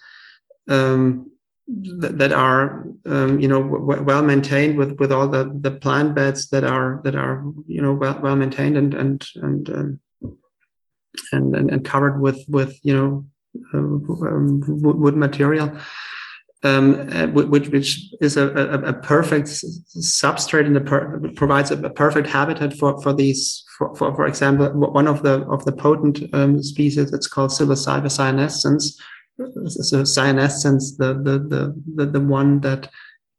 um, 0.69 1.31
that, 1.69 2.33
are 2.33 2.87
um, 3.07 3.41
you 3.41 3.49
know 3.49 3.63
w- 3.63 4.03
well 4.03 4.23
maintained 4.23 4.77
with 4.77 4.99
with 5.01 5.13
all 5.13 5.29
the 5.29 5.51
the 5.61 5.71
plant 5.71 6.15
beds 6.15 6.49
that 6.51 6.65
are 6.65 7.01
that 7.05 7.15
are 7.15 7.45
you 7.67 7.83
know 7.83 7.93
well 7.93 8.19
well 8.23 8.37
maintained 8.37 8.77
and 8.77 8.95
and 8.95 9.27
and 9.37 9.71
um, 9.71 10.01
and, 11.33 11.57
and, 11.57 11.71
and 11.71 11.85
covered 11.85 12.21
with 12.21 12.45
with 12.49 12.79
you 12.83 12.95
know 12.95 13.27
wood 13.73 15.17
material 15.17 15.73
um, 16.67 17.09
uh, 17.13 17.27
which 17.29 17.69
which 17.69 18.01
is 18.21 18.37
a, 18.37 18.49
a, 18.49 18.79
a 18.89 18.93
perfect 18.95 19.49
substrate 19.49 20.67
and 20.67 20.87
per, 20.87 21.21
provides 21.35 21.71
a, 21.71 21.91
perfect 21.91 22.27
habitat 22.27 22.75
for 22.75 23.01
for 23.03 23.13
these. 23.13 23.63
For, 23.79 23.95
for, 23.95 24.15
for 24.15 24.27
example, 24.27 24.71
one 24.71 25.07
of 25.07 25.23
the 25.23 25.43
of 25.51 25.65
the 25.67 25.73
potent 25.73 26.23
um, 26.33 26.63
species, 26.63 27.13
it's 27.13 27.27
called 27.27 27.51
psilocybe 27.51 28.07
cyanescens. 28.07 28.97
So 29.67 30.03
cyanescens, 30.03 30.97
the, 30.97 31.13
the 31.13 31.39
the 31.39 31.83
the 31.95 32.07
the 32.07 32.21
one 32.21 32.61
that 32.61 32.89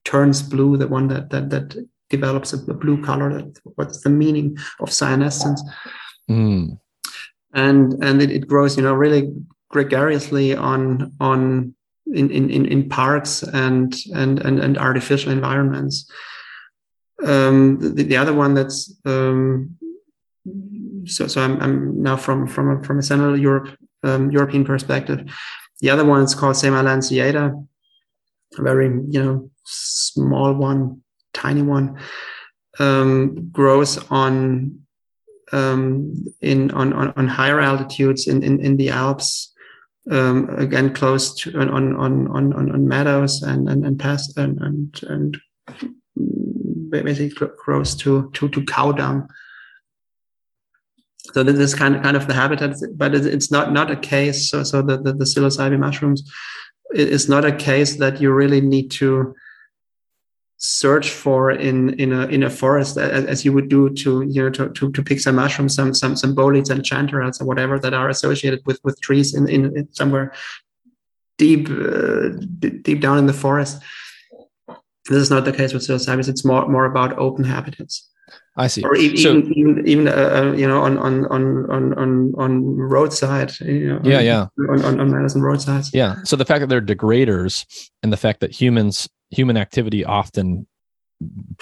turns 0.05 0.43
blue, 0.43 0.77
the 0.77 0.87
one 0.87 1.07
that 1.07 1.31
that 1.31 1.49
that 1.49 1.75
develops 2.11 2.53
a 2.53 2.73
blue 2.73 3.03
color. 3.03 3.33
That, 3.33 3.59
What's 3.75 4.03
the 4.03 4.11
meaning 4.11 4.57
of 4.79 4.89
cyanescence? 4.89 5.59
Mm. 6.29 6.77
And 7.53 7.93
and 8.03 8.21
it, 8.21 8.29
it 8.29 8.47
grows, 8.47 8.77
you 8.77 8.83
know, 8.83 8.93
really 8.93 9.33
gregariously 9.69 10.55
on 10.55 11.13
on 11.19 11.75
in, 12.13 12.31
in, 12.31 12.65
in 12.65 12.89
parks 12.89 13.43
and, 13.43 13.95
and, 14.13 14.39
and, 14.39 14.59
and 14.59 14.77
artificial 14.77 15.31
environments. 15.31 16.09
Um, 17.25 17.79
the, 17.79 18.03
the, 18.03 18.17
other 18.17 18.33
one 18.33 18.53
that's 18.53 18.95
um, 19.05 19.75
so 21.05 21.27
so 21.27 21.41
I'm, 21.41 21.59
I'm 21.61 22.03
now 22.03 22.15
from 22.15 22.47
from 22.47 22.77
a, 22.77 22.83
from 22.83 22.99
a 22.99 23.01
Central 23.01 23.37
Europe 23.37 23.75
um, 24.03 24.29
European 24.29 24.63
perspective. 24.63 25.27
The 25.81 25.89
other 25.89 26.05
one 26.05 26.21
is 26.21 26.35
called 26.35 26.55
semilanceata, 26.55 27.67
a 28.57 28.61
very 28.61 28.85
you 28.85 29.23
know 29.23 29.49
small 29.65 30.53
one, 30.53 31.01
tiny 31.33 31.63
one, 31.63 31.97
um, 32.77 33.49
grows 33.51 33.97
on 34.11 34.79
um, 35.51 36.13
in 36.41 36.69
on, 36.69 36.93
on, 36.93 37.13
on 37.17 37.27
higher 37.27 37.59
altitudes 37.59 38.27
in, 38.27 38.43
in, 38.43 38.59
in 38.59 38.77
the 38.77 38.89
Alps 38.89 39.55
um, 40.11 40.49
again 40.57 40.93
close 40.93 41.33
to 41.35 41.57
on 41.59 41.69
on 41.69 42.27
on 42.27 42.27
on, 42.27 42.71
on 42.71 42.87
meadows 42.87 43.41
and 43.41 43.67
and 43.69 43.85
and 43.85 43.99
past 43.99 44.37
and 44.37 44.59
and 44.61 45.03
and 45.03 45.37
basically 46.89 47.49
close 47.63 47.95
to 47.95 48.29
to 48.31 48.49
to 48.49 48.63
cow 48.65 48.91
dung. 48.91 49.27
So 51.33 51.43
this 51.43 51.57
is 51.57 51.75
kind 51.75 51.95
of 51.95 52.03
kind 52.03 52.15
of 52.15 52.27
the 52.27 52.33
habitat, 52.33 52.77
but 52.95 53.13
it's 53.13 53.51
not 53.51 53.73
not 53.73 53.91
a 53.91 53.97
case. 53.97 54.49
So 54.49 54.63
so 54.63 54.81
the 54.81 54.97
the, 54.97 55.13
the 55.13 55.25
psilocybe 55.25 55.77
mushrooms, 55.77 56.23
it 56.95 57.09
is 57.09 57.27
not 57.27 57.43
a 57.43 57.55
case 57.55 57.97
that 57.97 58.21
you 58.21 58.31
really 58.31 58.61
need 58.61 58.91
to 58.91 59.35
search 60.57 61.11
for 61.11 61.51
in 61.51 61.93
in 61.99 62.11
a 62.11 62.25
in 62.27 62.41
a 62.43 62.49
forest 62.49 62.97
as, 62.97 63.25
as, 63.25 63.45
you 63.45 63.53
would 63.53 63.69
do 63.69 63.89
to 63.91 64.23
you 64.23 64.41
know 64.41 64.49
to, 64.49 64.69
to, 64.69 64.91
to 64.91 65.03
pick 65.03 65.19
some 65.19 65.35
mushrooms 65.35 65.75
some 65.75 65.93
some 65.93 66.15
some 66.15 66.35
boletes 66.35 66.71
and 66.71 66.81
chanterelles 66.81 67.39
or 67.39 67.45
whatever 67.45 67.77
that 67.77 67.93
are 67.93 68.09
associated 68.09 68.59
with 68.65 68.79
with 68.83 68.99
trees 68.99 69.35
in 69.35 69.47
in, 69.47 69.87
somewhere 69.93 70.33
deep 71.37 71.69
uh, 71.69 72.29
deep 72.59 73.01
down 73.01 73.19
in 73.19 73.27
the 73.27 73.33
forest. 73.33 73.83
This 75.07 75.19
is 75.19 75.29
not 75.29 75.45
the 75.45 75.53
case 75.53 75.73
with 75.73 75.83
psilocybes 75.83 76.27
it's 76.27 76.43
more 76.43 76.67
more 76.67 76.85
about 76.85 77.17
open 77.19 77.43
habitats 77.43 78.09
I 78.57 78.67
see. 78.67 78.83
Or 78.83 78.95
even 78.95 79.17
so, 79.17 79.37
even, 79.37 79.87
even 79.87 80.07
uh, 80.07 80.11
uh, 80.11 80.53
you 80.53 80.67
know 80.67 80.81
on 80.81 80.97
on 80.97 81.25
on 81.27 81.69
on 81.69 81.93
on 81.93 82.33
on 82.37 82.63
roadside. 82.63 83.51
You 83.61 83.93
know, 83.93 84.01
yeah, 84.03 84.19
yeah. 84.19 84.47
On, 84.69 84.83
on 84.83 84.99
on 84.99 85.11
Madison 85.11 85.41
roadsides. 85.41 85.93
Yeah. 85.93 86.15
So 86.23 86.35
the 86.35 86.45
fact 86.45 86.61
that 86.61 86.67
they're 86.67 86.81
degraders 86.81 87.65
and 88.01 88.11
the 88.11 88.17
fact 88.17 88.39
that 88.39 88.51
humans 88.51 89.07
human 89.29 89.57
activity 89.57 90.03
often 90.03 90.67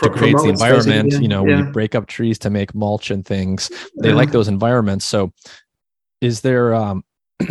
degrades 0.02 0.44
the 0.44 0.50
environment. 0.50 1.14
You 1.14 1.28
know, 1.28 1.46
yeah. 1.46 1.66
we 1.66 1.72
break 1.72 1.96
up 1.96 2.08
trees 2.08 2.40
to 2.40 2.50
make 2.50 2.74
mulch 2.74 3.12
and 3.12 3.26
things. 3.26 3.70
They 4.02 4.10
yeah. 4.10 4.16
like 4.16 4.32
those 4.32 4.48
environments. 4.48 5.06
So, 5.06 5.34
is 6.22 6.42
there, 6.42 6.74
um, 6.74 7.04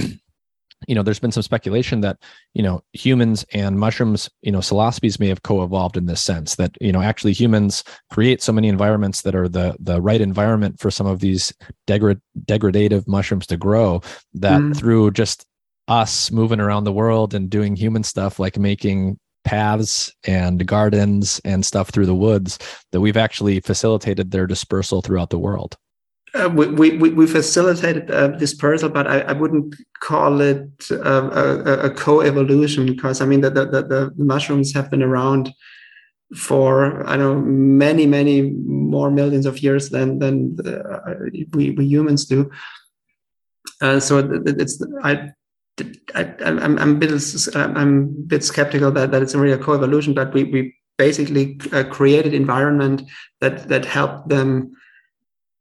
you 0.88 0.94
know, 0.94 1.02
there's 1.02 1.18
been 1.18 1.32
some 1.32 1.42
speculation 1.42 2.00
that 2.00 2.18
you 2.54 2.62
know 2.62 2.82
humans 2.92 3.44
and 3.52 3.78
mushrooms, 3.78 4.30
you 4.42 4.52
know, 4.52 4.58
psilocybes 4.58 5.18
may 5.20 5.28
have 5.28 5.42
co-evolved 5.42 5.96
in 5.96 6.06
this 6.06 6.20
sense 6.20 6.56
that 6.56 6.76
you 6.80 6.92
know 6.92 7.02
actually 7.02 7.32
humans 7.32 7.84
create 8.10 8.42
so 8.42 8.52
many 8.52 8.68
environments 8.68 9.22
that 9.22 9.34
are 9.34 9.48
the 9.48 9.76
the 9.80 10.00
right 10.00 10.20
environment 10.20 10.78
for 10.78 10.90
some 10.90 11.06
of 11.06 11.20
these 11.20 11.52
degrad 11.86 12.20
degradative 12.46 13.06
mushrooms 13.06 13.46
to 13.46 13.56
grow. 13.56 14.00
That 14.34 14.60
mm. 14.60 14.76
through 14.76 15.12
just 15.12 15.46
us 15.88 16.30
moving 16.30 16.60
around 16.60 16.84
the 16.84 16.92
world 16.92 17.34
and 17.34 17.50
doing 17.50 17.76
human 17.76 18.02
stuff 18.02 18.38
like 18.38 18.58
making 18.58 19.18
paths 19.44 20.12
and 20.26 20.66
gardens 20.66 21.40
and 21.44 21.64
stuff 21.64 21.90
through 21.90 22.06
the 22.06 22.14
woods 22.14 22.58
that 22.92 23.00
we've 23.00 23.16
actually 23.16 23.60
facilitated 23.60 24.30
their 24.30 24.46
dispersal 24.46 25.02
throughout 25.02 25.30
the 25.30 25.38
world. 25.38 25.76
Uh, 26.34 26.48
we, 26.48 26.98
we, 26.98 27.10
we 27.10 27.26
facilitated 27.28 28.10
uh, 28.10 28.26
dispersal, 28.28 28.88
but 28.88 29.06
I, 29.06 29.20
I 29.20 29.32
wouldn't 29.32 29.76
call 30.00 30.40
it 30.40 30.68
uh, 30.90 31.30
a, 31.30 31.86
a 31.86 31.90
co-evolution 31.90 32.86
because 32.86 33.20
I 33.20 33.24
mean 33.24 33.40
the, 33.40 33.50
the, 33.50 33.66
the, 33.66 34.12
mushrooms 34.16 34.74
have 34.74 34.90
been 34.90 35.02
around 35.02 35.52
for 36.34 37.08
I 37.08 37.16
don't 37.16 37.20
know 37.20 37.40
many 37.40 38.06
many 38.06 38.42
more 38.42 39.12
millions 39.12 39.46
of 39.46 39.62
years 39.62 39.90
than 39.90 40.18
than 40.18 40.56
uh, 40.66 41.14
we, 41.52 41.70
we 41.70 41.86
humans 41.86 42.24
do. 42.24 42.50
Uh, 43.80 44.00
so 44.00 44.18
it's 44.46 44.84
I 45.04 45.30
I, 46.16 46.34
am 46.40 46.78
I'm 46.78 46.96
a 46.96 46.98
bit 46.98 47.12
I'm 47.54 47.98
a 47.98 48.06
bit 48.26 48.42
skeptical 48.42 48.90
that, 48.90 49.12
that 49.12 49.22
it's 49.22 49.36
really 49.36 49.52
a 49.52 49.58
co-evolution, 49.58 50.14
but 50.14 50.34
we 50.34 50.44
we 50.44 50.74
basically 50.98 51.60
uh, 51.72 51.84
created 51.84 52.34
environment 52.34 53.02
that 53.40 53.68
that 53.68 53.84
helped 53.84 54.28
them 54.28 54.72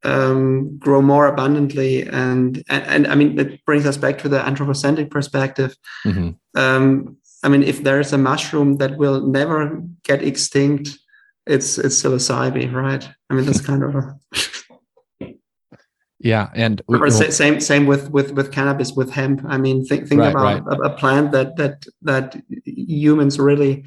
um, 0.03 0.77
grow 0.77 1.01
more 1.01 1.27
abundantly, 1.27 2.03
and, 2.03 2.63
and, 2.69 2.83
and 2.83 3.07
I 3.07 3.15
mean 3.15 3.39
it 3.39 3.65
brings 3.65 3.85
us 3.85 3.97
back 3.97 4.17
to 4.19 4.29
the 4.29 4.45
anthropocentric 4.45 5.09
perspective. 5.09 5.75
Mm-hmm. 6.05 6.31
Um, 6.59 7.17
I 7.43 7.49
mean, 7.49 7.63
if 7.63 7.83
there's 7.83 8.13
a 8.13 8.17
mushroom 8.17 8.77
that 8.77 8.97
will 8.97 9.27
never 9.27 9.81
get 10.03 10.23
extinct, 10.23 10.97
it's 11.45 11.77
it's 11.77 12.01
psilocybe, 12.01 12.73
right? 12.73 13.07
I 13.29 13.33
mean, 13.33 13.45
that's 13.45 13.61
kind 13.61 13.83
of 13.83 13.95
a 13.95 14.19
Yeah, 16.23 16.49
and 16.55 16.81
we, 16.87 16.99
or 16.99 17.09
same 17.09 17.59
same 17.59 17.85
with 17.85 18.09
with 18.09 18.31
with 18.31 18.53
cannabis 18.53 18.93
with 18.93 19.11
hemp. 19.11 19.43
I 19.45 19.57
mean, 19.57 19.85
think 19.85 20.07
think 20.07 20.21
right, 20.21 20.31
about 20.31 20.65
right. 20.65 20.79
A, 20.79 20.83
a, 20.83 20.89
plant 20.95 21.33
that 21.33 21.57
that 21.57 21.85
that 22.03 22.41
humans 22.63 23.37
really 23.39 23.83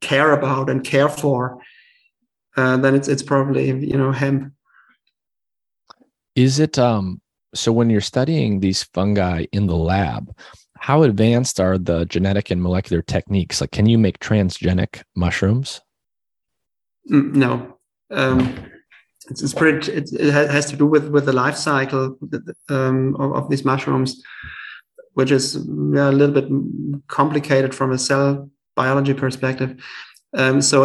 care 0.00 0.32
about 0.32 0.70
and 0.70 0.82
care 0.82 1.10
for. 1.10 1.60
Uh, 2.56 2.78
then 2.78 2.94
it's 2.94 3.06
it's 3.06 3.22
probably 3.22 3.66
you 3.66 3.98
know 3.98 4.12
hemp. 4.12 4.54
Is 6.34 6.58
it 6.58 6.78
um? 6.78 7.20
So 7.54 7.72
when 7.72 7.90
you're 7.90 8.00
studying 8.00 8.60
these 8.60 8.84
fungi 8.84 9.46
in 9.52 9.66
the 9.66 9.76
lab, 9.76 10.32
how 10.78 11.02
advanced 11.02 11.60
are 11.60 11.76
the 11.76 12.06
genetic 12.06 12.50
and 12.50 12.62
molecular 12.62 13.02
techniques? 13.02 13.60
Like, 13.60 13.70
can 13.70 13.86
you 13.86 13.98
make 13.98 14.18
transgenic 14.18 15.02
mushrooms? 15.14 15.80
Mm, 17.10 17.34
no. 17.34 17.78
Um, 18.10 18.70
it's, 19.28 19.42
it's 19.42 19.52
pretty, 19.52 19.92
it, 19.92 20.10
it, 20.12 20.32
has 20.32 20.66
to 20.70 20.76
do 20.76 20.86
with, 20.86 21.08
with 21.08 21.26
the 21.26 21.32
life 21.32 21.56
cycle 21.56 22.18
um, 22.70 23.14
of, 23.16 23.32
of, 23.34 23.50
these 23.50 23.64
mushrooms, 23.64 24.22
which 25.14 25.30
is 25.30 25.56
yeah, 25.56 26.08
a 26.08 26.12
little 26.12 26.34
bit 26.34 26.48
complicated 27.08 27.74
from 27.74 27.92
a 27.92 27.98
cell 27.98 28.50
biology 28.74 29.14
perspective. 29.14 29.76
Um, 30.32 30.62
so 30.62 30.84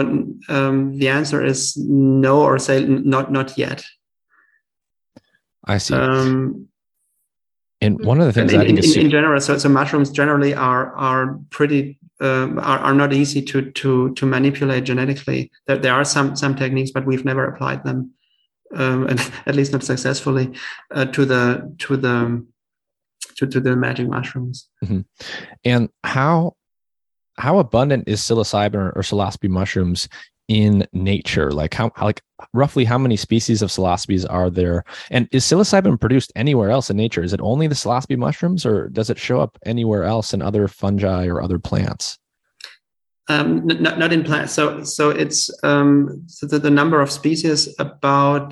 um, 0.49 0.97
the 0.97 1.07
answer 1.07 1.43
is 1.43 1.77
no, 1.77 2.41
or 2.41 2.59
say 2.59 2.84
not 2.84 3.31
not 3.31 3.57
yet. 3.57 3.85
I 5.66 5.78
see. 5.78 5.96
Um, 5.96 6.68
and 7.82 8.04
one 8.04 8.20
of 8.20 8.26
the 8.26 8.34
things 8.34 8.54
in, 8.54 8.60
I 8.60 8.66
think 8.66 8.80
in, 8.84 9.00
in, 9.02 9.10
general, 9.10 9.40
so, 9.42 9.58
so 9.58 9.70
mushrooms 9.70 10.10
generally 10.10 10.54
are 10.54 10.96
are 10.96 11.40
pretty 11.50 12.00
um, 12.22 12.58
are, 12.60 12.80
are 12.80 12.94
not 12.94 13.14
easy 13.14 13.42
to 13.42 13.72
to 13.72 14.14
to 14.14 14.26
manipulate 14.26 14.86
genetically. 14.86 15.52
There, 15.68 15.78
there 15.78 15.94
are 15.94 16.06
some 16.06 16.36
some 16.36 16.56
techniques, 16.56 16.92
but 16.92 17.06
we've 17.06 17.26
never 17.26 17.46
applied 17.46 17.84
them 17.84 18.16
um, 18.74 19.08
and 19.08 19.20
at 19.46 19.56
least 19.56 19.72
not 19.72 19.84
successfully, 19.84 20.54
uh, 20.92 21.06
to 21.06 21.26
the 21.26 21.76
to 21.80 21.98
the 21.98 22.46
to, 23.38 23.48
to 23.48 23.60
the 23.60 23.76
magic 23.76 24.08
mushrooms. 24.08 24.70
Mm-hmm. 24.84 25.02
And 25.64 25.90
how 26.04 26.56
how 27.38 27.60
abundant 27.60 28.08
is 28.08 28.22
psilocybin 28.22 28.76
or, 28.76 28.90
or 28.92 29.02
psilocybe 29.02 29.50
mushrooms 29.50 30.08
in 30.47 30.88
nature? 30.93 31.51
Like 31.51 31.73
how 31.73 31.91
like 32.01 32.22
roughly 32.53 32.85
how 32.85 32.97
many 32.97 33.15
species 33.15 33.61
of 33.61 33.69
psilocybes 33.69 34.26
are 34.30 34.49
there? 34.49 34.84
And 35.09 35.27
is 35.31 35.45
psilocybin 35.45 35.99
produced 35.99 36.31
anywhere 36.35 36.69
else 36.69 36.89
in 36.89 36.97
nature? 36.97 37.23
Is 37.23 37.34
it 37.34 37.41
only 37.41 37.67
the 37.67 37.76
psilocybe 37.76 38.17
mushrooms, 38.17 38.65
or 38.65 38.89
does 38.89 39.09
it 39.09 39.17
show 39.17 39.39
up 39.39 39.57
anywhere 39.65 40.03
else 40.03 40.34
in 40.34 40.41
other 40.41 40.67
fungi 40.67 41.27
or 41.27 41.41
other 41.41 41.59
plants? 41.59 42.17
Um, 43.27 43.65
not, 43.65 43.97
not 43.97 44.13
in 44.13 44.23
plants. 44.23 44.53
So, 44.53 44.84
so 44.84 45.09
it's 45.09 45.49
um, 45.63 46.23
so 46.27 46.45
the, 46.45 46.59
the 46.59 46.69
number 46.69 47.01
of 47.01 47.09
species 47.11 47.73
about 47.80 48.51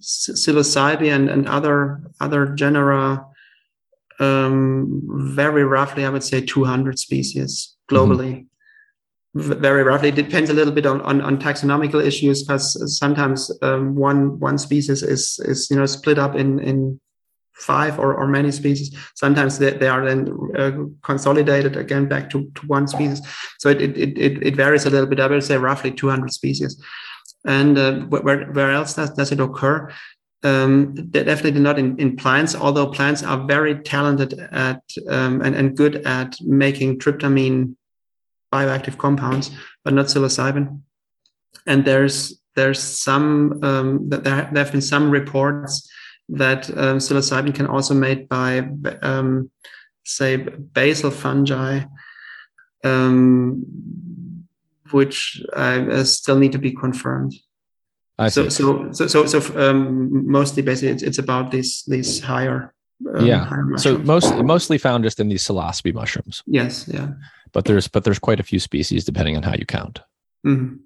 psilocybe 0.00 1.08
and, 1.08 1.30
and 1.30 1.46
other 1.48 2.02
other 2.20 2.46
genera. 2.46 3.26
Um, 4.20 5.02
very 5.34 5.64
roughly, 5.64 6.04
I 6.04 6.08
would 6.08 6.22
say 6.22 6.40
200 6.40 7.00
species 7.00 7.74
globally. 7.90 8.30
Mm-hmm. 8.30 8.53
Very 9.36 9.82
roughly, 9.82 10.10
it 10.10 10.14
depends 10.14 10.48
a 10.48 10.52
little 10.52 10.72
bit 10.72 10.86
on, 10.86 11.00
on, 11.00 11.20
on 11.20 11.38
taxonomical 11.38 12.04
issues 12.04 12.44
because 12.44 12.96
sometimes 12.96 13.50
um, 13.62 13.96
one 13.96 14.38
one 14.38 14.58
species 14.58 15.02
is 15.02 15.40
is 15.40 15.68
you 15.70 15.76
know 15.76 15.86
split 15.86 16.18
up 16.18 16.36
in 16.36 16.60
in 16.60 17.00
five 17.54 17.98
or, 17.98 18.14
or 18.14 18.26
many 18.26 18.50
species. 18.50 18.94
Sometimes 19.14 19.58
they, 19.58 19.70
they 19.70 19.88
are 19.88 20.04
then 20.04 20.28
uh, 20.56 20.72
consolidated 21.02 21.76
again 21.76 22.06
back 22.06 22.30
to, 22.30 22.50
to 22.54 22.66
one 22.66 22.86
species. 22.86 23.20
So 23.58 23.68
it, 23.68 23.80
it, 23.80 24.18
it, 24.18 24.42
it 24.42 24.56
varies 24.56 24.86
a 24.86 24.90
little 24.90 25.06
bit. 25.06 25.20
I 25.20 25.26
would 25.26 25.42
say 25.44 25.56
roughly 25.56 25.92
200 25.92 26.32
species. 26.32 26.82
And 27.44 27.78
uh, 27.78 28.00
where, 28.06 28.46
where 28.46 28.72
else 28.72 28.94
does, 28.94 29.10
does 29.10 29.32
it 29.32 29.40
occur? 29.40 29.90
Um, 30.42 30.94
definitely 31.10 31.60
not 31.60 31.78
in, 31.78 31.98
in 31.98 32.16
plants, 32.16 32.54
although 32.54 32.88
plants 32.88 33.22
are 33.22 33.46
very 33.46 33.76
talented 33.76 34.34
at 34.52 34.82
um, 35.08 35.40
and, 35.40 35.54
and 35.54 35.76
good 35.76 35.96
at 36.06 36.36
making 36.42 36.98
tryptamine 36.98 37.76
bioactive 38.54 38.96
compounds, 38.96 39.50
but 39.84 39.94
not 39.94 40.06
psilocybin. 40.06 40.80
And 41.66 41.84
there's 41.84 42.16
there's 42.56 42.80
some 42.80 43.58
um, 43.62 44.08
there, 44.08 44.20
there 44.20 44.64
have 44.64 44.72
been 44.72 44.88
some 44.94 45.10
reports 45.10 45.88
that 46.28 46.70
um, 46.70 46.98
psilocybin 46.98 47.54
can 47.54 47.66
also 47.66 47.94
made 47.94 48.28
by 48.28 48.68
um, 49.02 49.50
say 50.04 50.36
basal 50.36 51.10
fungi 51.10 51.84
um, 52.84 53.64
which 54.90 55.42
uh, 55.54 56.04
still 56.04 56.38
need 56.38 56.52
to 56.52 56.58
be 56.58 56.72
confirmed. 56.72 57.34
I 58.18 58.28
so, 58.28 58.48
so 58.48 58.92
so 58.92 59.08
so 59.08 59.26
so 59.26 59.38
um, 59.58 60.30
mostly 60.30 60.62
basically 60.62 60.90
it's, 60.90 61.02
it's 61.02 61.18
about 61.18 61.50
these 61.50 61.82
these 61.88 62.20
higher 62.20 62.72
um, 63.12 63.26
yeah. 63.26 63.44
higher 63.44 63.66
so 63.76 63.98
most 63.98 64.32
mostly 64.36 64.78
found 64.78 65.02
just 65.02 65.18
in 65.18 65.28
these 65.28 65.42
psilocybe 65.42 65.94
mushrooms. 65.94 66.42
Yes 66.46 66.86
yeah 66.86 67.08
but 67.54 67.64
there's 67.64 67.88
but 67.88 68.04
there's 68.04 68.18
quite 68.18 68.40
a 68.40 68.44
few 68.44 68.58
species 68.58 69.04
depending 69.04 69.36
on 69.36 69.42
how 69.42 69.54
you 69.54 69.64
count 69.64 70.00
mm-hmm. 70.46 70.76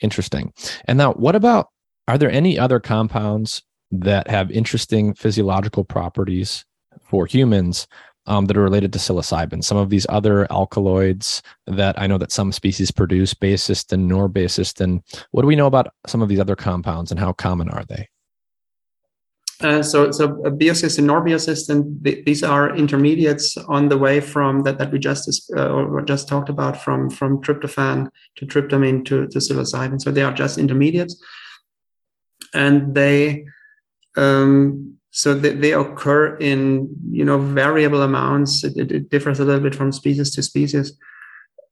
interesting 0.00 0.52
and 0.86 0.98
now 0.98 1.12
what 1.12 1.36
about 1.36 1.68
are 2.08 2.18
there 2.18 2.30
any 2.30 2.58
other 2.58 2.80
compounds 2.80 3.62
that 3.92 4.28
have 4.28 4.50
interesting 4.50 5.14
physiological 5.14 5.84
properties 5.84 6.64
for 7.02 7.26
humans 7.26 7.86
um, 8.26 8.46
that 8.46 8.56
are 8.56 8.62
related 8.62 8.92
to 8.92 8.98
psilocybin. 8.98 9.64
Some 9.64 9.76
of 9.76 9.90
these 9.90 10.06
other 10.08 10.50
alkaloids 10.52 11.42
that 11.66 12.00
I 12.00 12.06
know 12.06 12.18
that 12.18 12.32
some 12.32 12.52
species 12.52 12.90
produce, 12.90 13.34
baeocystin, 13.34 14.06
norbaeocystin. 14.06 15.02
What 15.32 15.42
do 15.42 15.48
we 15.48 15.56
know 15.56 15.66
about 15.66 15.88
some 16.06 16.22
of 16.22 16.28
these 16.28 16.38
other 16.38 16.56
compounds 16.56 17.10
and 17.10 17.18
how 17.18 17.32
common 17.32 17.68
are 17.70 17.84
they? 17.84 18.08
Uh, 19.62 19.82
so, 19.82 20.10
so 20.10 20.28
baeocystin, 20.28 21.04
norbaeocystin, 21.04 22.24
these 22.24 22.42
are 22.42 22.74
intermediates 22.74 23.58
on 23.58 23.90
the 23.90 23.98
way 23.98 24.18
from 24.18 24.62
that, 24.62 24.78
that 24.78 24.90
we 24.90 24.98
just 24.98 25.52
uh, 25.54 25.68
or 25.68 26.00
just 26.00 26.28
talked 26.28 26.48
about 26.48 26.80
from 26.80 27.10
from 27.10 27.42
tryptophan 27.42 28.08
to 28.36 28.46
tryptamine 28.46 29.04
to, 29.04 29.26
to 29.26 29.38
psilocybin. 29.38 30.00
So 30.00 30.10
they 30.10 30.22
are 30.22 30.32
just 30.32 30.56
intermediates, 30.56 31.22
and 32.54 32.94
they 32.94 33.44
um, 34.16 34.96
so 35.10 35.34
they, 35.34 35.52
they, 35.52 35.72
occur 35.72 36.36
in 36.38 36.88
you 37.10 37.26
know 37.26 37.38
variable 37.38 38.02
amounts. 38.02 38.64
It, 38.64 38.78
it, 38.78 38.92
it, 38.92 39.10
differs 39.10 39.40
a 39.40 39.44
little 39.44 39.60
bit 39.60 39.74
from 39.74 39.92
species 39.92 40.30
to 40.36 40.42
species, 40.42 40.96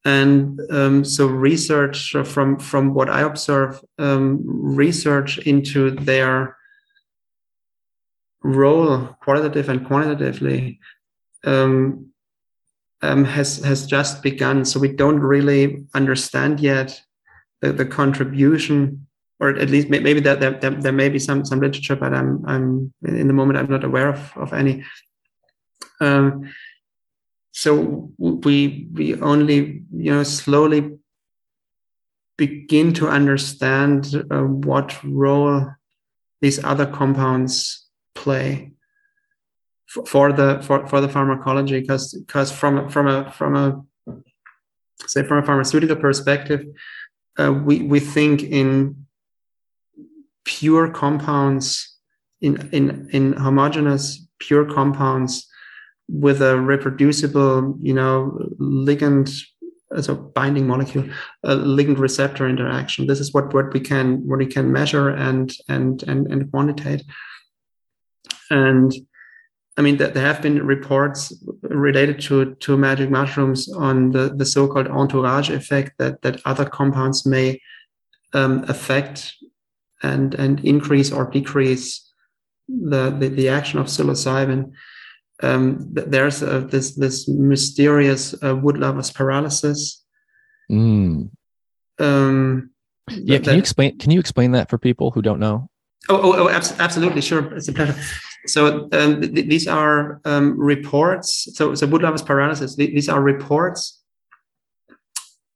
and 0.04 0.60
um, 0.70 1.04
so 1.06 1.26
research 1.26 2.14
from 2.24 2.58
from 2.58 2.92
what 2.92 3.08
I 3.08 3.22
observe, 3.22 3.82
um, 3.98 4.42
research 4.44 5.38
into 5.38 5.92
their 5.92 6.57
role, 8.42 9.16
qualitative 9.22 9.68
and 9.68 9.86
quantitatively, 9.86 10.80
um, 11.44 12.10
um, 13.02 13.24
has 13.24 13.58
has 13.58 13.86
just 13.86 14.22
begun. 14.22 14.64
So 14.64 14.80
we 14.80 14.88
don't 14.88 15.20
really 15.20 15.86
understand 15.94 16.60
yet 16.60 17.00
the, 17.60 17.72
the 17.72 17.86
contribution 17.86 19.06
or 19.40 19.50
at 19.50 19.70
least 19.70 19.88
maybe 19.88 20.20
that 20.20 20.40
there, 20.40 20.52
there, 20.52 20.70
there, 20.70 20.92
may 20.92 21.08
be 21.08 21.18
some 21.18 21.44
some 21.44 21.60
literature, 21.60 21.94
but 21.94 22.12
I'm 22.12 22.44
I'm 22.46 22.92
in 23.04 23.28
the 23.28 23.32
moment 23.32 23.58
I'm 23.58 23.70
not 23.70 23.84
aware 23.84 24.08
of 24.08 24.32
of 24.36 24.52
any. 24.52 24.84
Um, 26.00 26.52
so 27.52 28.12
we 28.18 28.88
we 28.92 29.14
only 29.20 29.82
you 29.92 30.14
know 30.14 30.22
slowly 30.24 30.98
begin 32.36 32.92
to 32.94 33.08
understand 33.08 34.24
uh, 34.30 34.42
what 34.42 34.96
role 35.04 35.66
these 36.40 36.62
other 36.64 36.86
compounds 36.86 37.87
play 38.22 38.72
for, 39.86 40.04
for 40.12 40.26
the 40.38 40.48
for, 40.66 40.86
for 40.90 41.00
the 41.00 41.08
pharmacology 41.08 41.80
because 41.80 42.04
because 42.26 42.50
from 42.60 42.88
from 42.88 43.06
a 43.06 43.30
from 43.38 43.52
a 43.56 43.66
say 45.06 45.22
from 45.22 45.38
a 45.42 45.46
pharmaceutical 45.46 45.96
perspective 45.96 46.60
uh, 47.40 47.52
we 47.52 47.74
we 47.92 48.00
think 48.00 48.42
in 48.42 48.68
pure 50.44 50.88
compounds 50.90 51.98
in, 52.40 52.68
in, 52.72 53.08
in 53.12 53.32
homogeneous 53.34 54.26
pure 54.38 54.64
compounds 54.64 55.46
with 56.08 56.40
a 56.40 56.58
reproducible, 56.58 57.76
you 57.80 57.92
know, 57.92 58.38
ligand 58.58 59.30
as 59.94 60.08
a 60.08 60.14
binding 60.14 60.66
molecule, 60.66 61.04
a 61.44 61.54
ligand 61.54 61.98
receptor 61.98 62.48
interaction. 62.48 63.06
This 63.06 63.20
is 63.20 63.34
what, 63.34 63.52
what 63.52 63.72
we 63.72 63.80
can 63.80 64.26
what 64.26 64.38
we 64.38 64.46
can 64.46 64.72
measure 64.72 65.10
and 65.10 65.52
and 65.68 66.02
and 66.04 66.26
and 66.32 66.50
quantitate. 66.50 67.04
And 68.50 68.92
I 69.76 69.82
mean, 69.82 69.96
there 69.96 70.12
have 70.12 70.42
been 70.42 70.66
reports 70.66 71.32
related 71.62 72.20
to 72.22 72.56
to 72.56 72.76
magic 72.76 73.10
mushrooms 73.10 73.72
on 73.72 74.10
the, 74.10 74.34
the 74.34 74.44
so-called 74.44 74.88
entourage 74.88 75.50
effect 75.50 75.92
that 75.98 76.22
that 76.22 76.40
other 76.44 76.64
compounds 76.64 77.24
may 77.24 77.60
um, 78.34 78.64
affect 78.68 79.34
and 80.02 80.34
and 80.34 80.64
increase 80.64 81.12
or 81.12 81.30
decrease 81.30 82.12
the 82.68 83.10
the, 83.10 83.28
the 83.28 83.48
action 83.48 83.78
of 83.78 83.86
psilocybin. 83.86 84.72
Um, 85.42 85.78
there's 85.92 86.40
this 86.40 86.96
this 86.96 87.28
mysterious 87.28 88.34
uh, 88.42 88.56
wood 88.56 88.78
lovers 88.78 89.12
paralysis. 89.12 90.04
Mm. 90.70 91.30
Um, 92.00 92.70
yeah, 93.10 93.36
can 93.36 93.44
that, 93.44 93.52
you 93.52 93.58
explain? 93.58 93.98
Can 93.98 94.10
you 94.10 94.18
explain 94.18 94.52
that 94.52 94.68
for 94.68 94.78
people 94.78 95.12
who 95.12 95.22
don't 95.22 95.38
know? 95.38 95.70
Oh, 96.08 96.20
oh, 96.20 96.44
oh 96.44 96.48
absolutely, 96.48 97.20
sure. 97.20 97.54
It's 97.54 97.68
a 97.68 97.72
pleasure. 97.72 97.94
So 98.46 98.88
um, 98.92 99.20
th- 99.20 99.48
these 99.48 99.66
are 99.66 100.20
um, 100.24 100.58
reports. 100.58 101.48
So, 101.54 101.74
so 101.74 101.86
wood 101.86 102.02
paralysis. 102.24 102.76
Th- 102.76 102.90
these 102.90 103.08
are 103.08 103.20
reports 103.20 104.00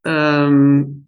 um, 0.05 1.07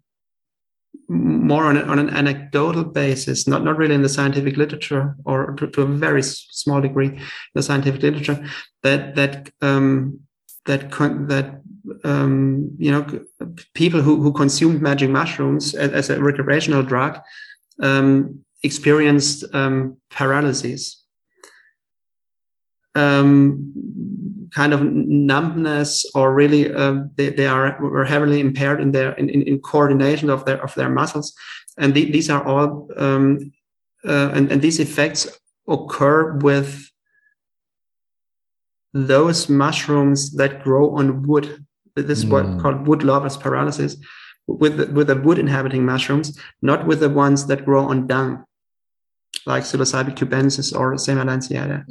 more 1.07 1.65
on, 1.65 1.77
a, 1.77 1.81
on 1.81 1.99
an 1.99 2.09
anecdotal 2.09 2.83
basis, 2.83 3.47
not, 3.47 3.63
not 3.63 3.77
really 3.77 3.95
in 3.95 4.01
the 4.01 4.09
scientific 4.09 4.57
literature 4.57 5.15
or 5.25 5.53
to, 5.53 5.67
to 5.67 5.81
a 5.81 5.85
very 5.85 6.23
small 6.23 6.81
degree, 6.81 7.19
the 7.53 7.61
scientific 7.61 8.01
literature, 8.01 8.43
that 8.83 9.15
that 9.15 9.51
um, 9.61 10.19
that 10.65 10.89
that 10.91 11.61
um, 12.03 12.71
you 12.77 12.91
know 12.91 13.05
people 13.73 14.01
who 14.01 14.21
who 14.21 14.33
consumed 14.33 14.81
magic 14.81 15.09
mushrooms 15.09 15.75
as, 15.75 15.91
as 15.91 16.09
a 16.09 16.21
recreational 16.21 16.81
drug 16.81 17.19
um, 17.81 18.43
experienced 18.63 19.43
um, 19.53 19.97
paralysis. 20.09 21.03
Um, 22.95 23.73
kind 24.53 24.73
of 24.73 24.81
numbness 24.83 26.05
or 26.15 26.33
really 26.33 26.73
um, 26.73 27.11
they, 27.15 27.29
they 27.29 27.45
are 27.45 27.77
were 27.81 28.05
heavily 28.05 28.39
impaired 28.39 28.79
in 28.79 28.91
their 28.91 29.11
in, 29.13 29.29
in, 29.29 29.59
coordination 29.59 30.29
of 30.29 30.45
their 30.45 30.63
of 30.63 30.73
their 30.75 30.89
muscles. 30.89 31.33
And 31.77 31.93
the, 31.93 32.09
these 32.09 32.29
are 32.29 32.41
all 32.47 32.89
um, 32.95 33.51
uh, 34.07 34.29
and, 34.33 34.49
and 34.51 34.61
these 34.61 34.79
effects 34.79 35.27
occur 35.67 36.37
with 36.37 36.89
those 38.93 39.49
mushrooms 39.49 40.31
that 40.37 40.63
grow 40.63 40.95
on 40.95 41.23
wood. 41.23 41.65
This 41.95 42.19
is 42.19 42.25
mm. 42.25 42.31
what 42.31 42.61
called 42.61 42.87
wood 42.87 43.03
lovers 43.03 43.35
paralysis 43.35 43.97
with 44.47 44.77
the, 44.77 44.85
with 44.87 45.07
the 45.07 45.15
wood 45.15 45.39
inhabiting 45.39 45.85
mushrooms 45.85 46.39
not 46.61 46.85
with 46.85 46.99
the 46.99 47.09
ones 47.09 47.47
that 47.47 47.65
grow 47.65 47.83
on 47.85 48.07
dung 48.07 48.45
like 49.45 49.63
psilocybe 49.63 50.15
cubensis 50.15 50.77
or 50.77 50.93
semilanceata 50.93 51.83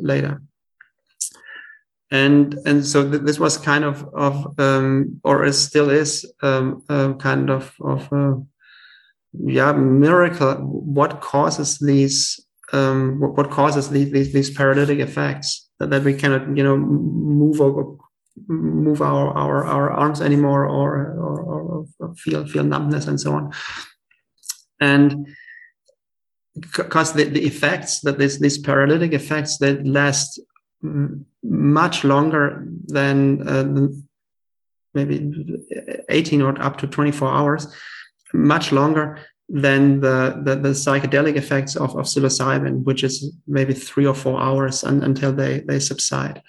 and 2.14 2.54
and 2.64 2.86
so 2.86 3.10
th- 3.10 3.22
this 3.22 3.40
was 3.40 3.58
kind 3.58 3.84
of 3.84 4.08
of 4.14 4.58
um, 4.60 5.20
or 5.24 5.44
it 5.44 5.54
still 5.54 5.90
is 5.90 6.24
um, 6.42 6.84
kind 7.18 7.50
of 7.50 7.74
of 7.80 8.12
uh, 8.12 8.36
yeah 9.32 9.72
miracle. 9.72 10.54
What 10.62 11.20
causes 11.20 11.78
these 11.78 12.38
um, 12.72 13.20
what, 13.20 13.50
causes 13.50 13.90
these, 13.90 14.10
these, 14.12 14.32
these 14.32 14.50
paralytic 14.50 15.00
effects 15.00 15.68
that, 15.78 15.90
that 15.90 16.04
we 16.04 16.14
cannot 16.14 16.56
you 16.56 16.62
know 16.62 16.76
move 16.76 17.58
move 18.46 19.00
our, 19.00 19.30
our, 19.36 19.64
our 19.64 19.90
arms 19.90 20.20
anymore 20.20 20.66
or, 20.66 21.14
or, 21.18 21.86
or 22.00 22.14
feel 22.14 22.46
feel 22.46 22.64
numbness 22.64 23.08
and 23.08 23.20
so 23.20 23.32
on? 23.32 23.52
And 24.80 25.26
because 26.54 27.12
the, 27.12 27.24
the 27.24 27.44
effects 27.44 28.00
that 28.00 28.18
this 28.18 28.38
these 28.38 28.58
paralytic 28.58 29.12
effects 29.12 29.58
that 29.58 29.84
last 29.84 30.40
much 31.42 32.04
longer 32.04 32.66
than 32.86 33.48
uh, 33.48 33.88
maybe 34.94 35.32
18 36.08 36.42
or 36.42 36.60
up 36.62 36.78
to 36.78 36.86
24 36.86 37.28
hours, 37.28 37.74
much 38.32 38.72
longer 38.72 39.18
than 39.48 40.00
the, 40.00 40.40
the, 40.42 40.56
the 40.56 40.70
psychedelic 40.70 41.36
effects 41.36 41.76
of, 41.76 41.90
of 41.96 42.06
psilocybin, 42.06 42.84
which 42.84 43.04
is 43.04 43.34
maybe 43.46 43.74
three 43.74 44.06
or 44.06 44.14
four 44.14 44.40
hours 44.40 44.84
un, 44.84 45.02
until 45.02 45.32
they, 45.32 45.60
they 45.60 45.78
subside. 45.78 46.42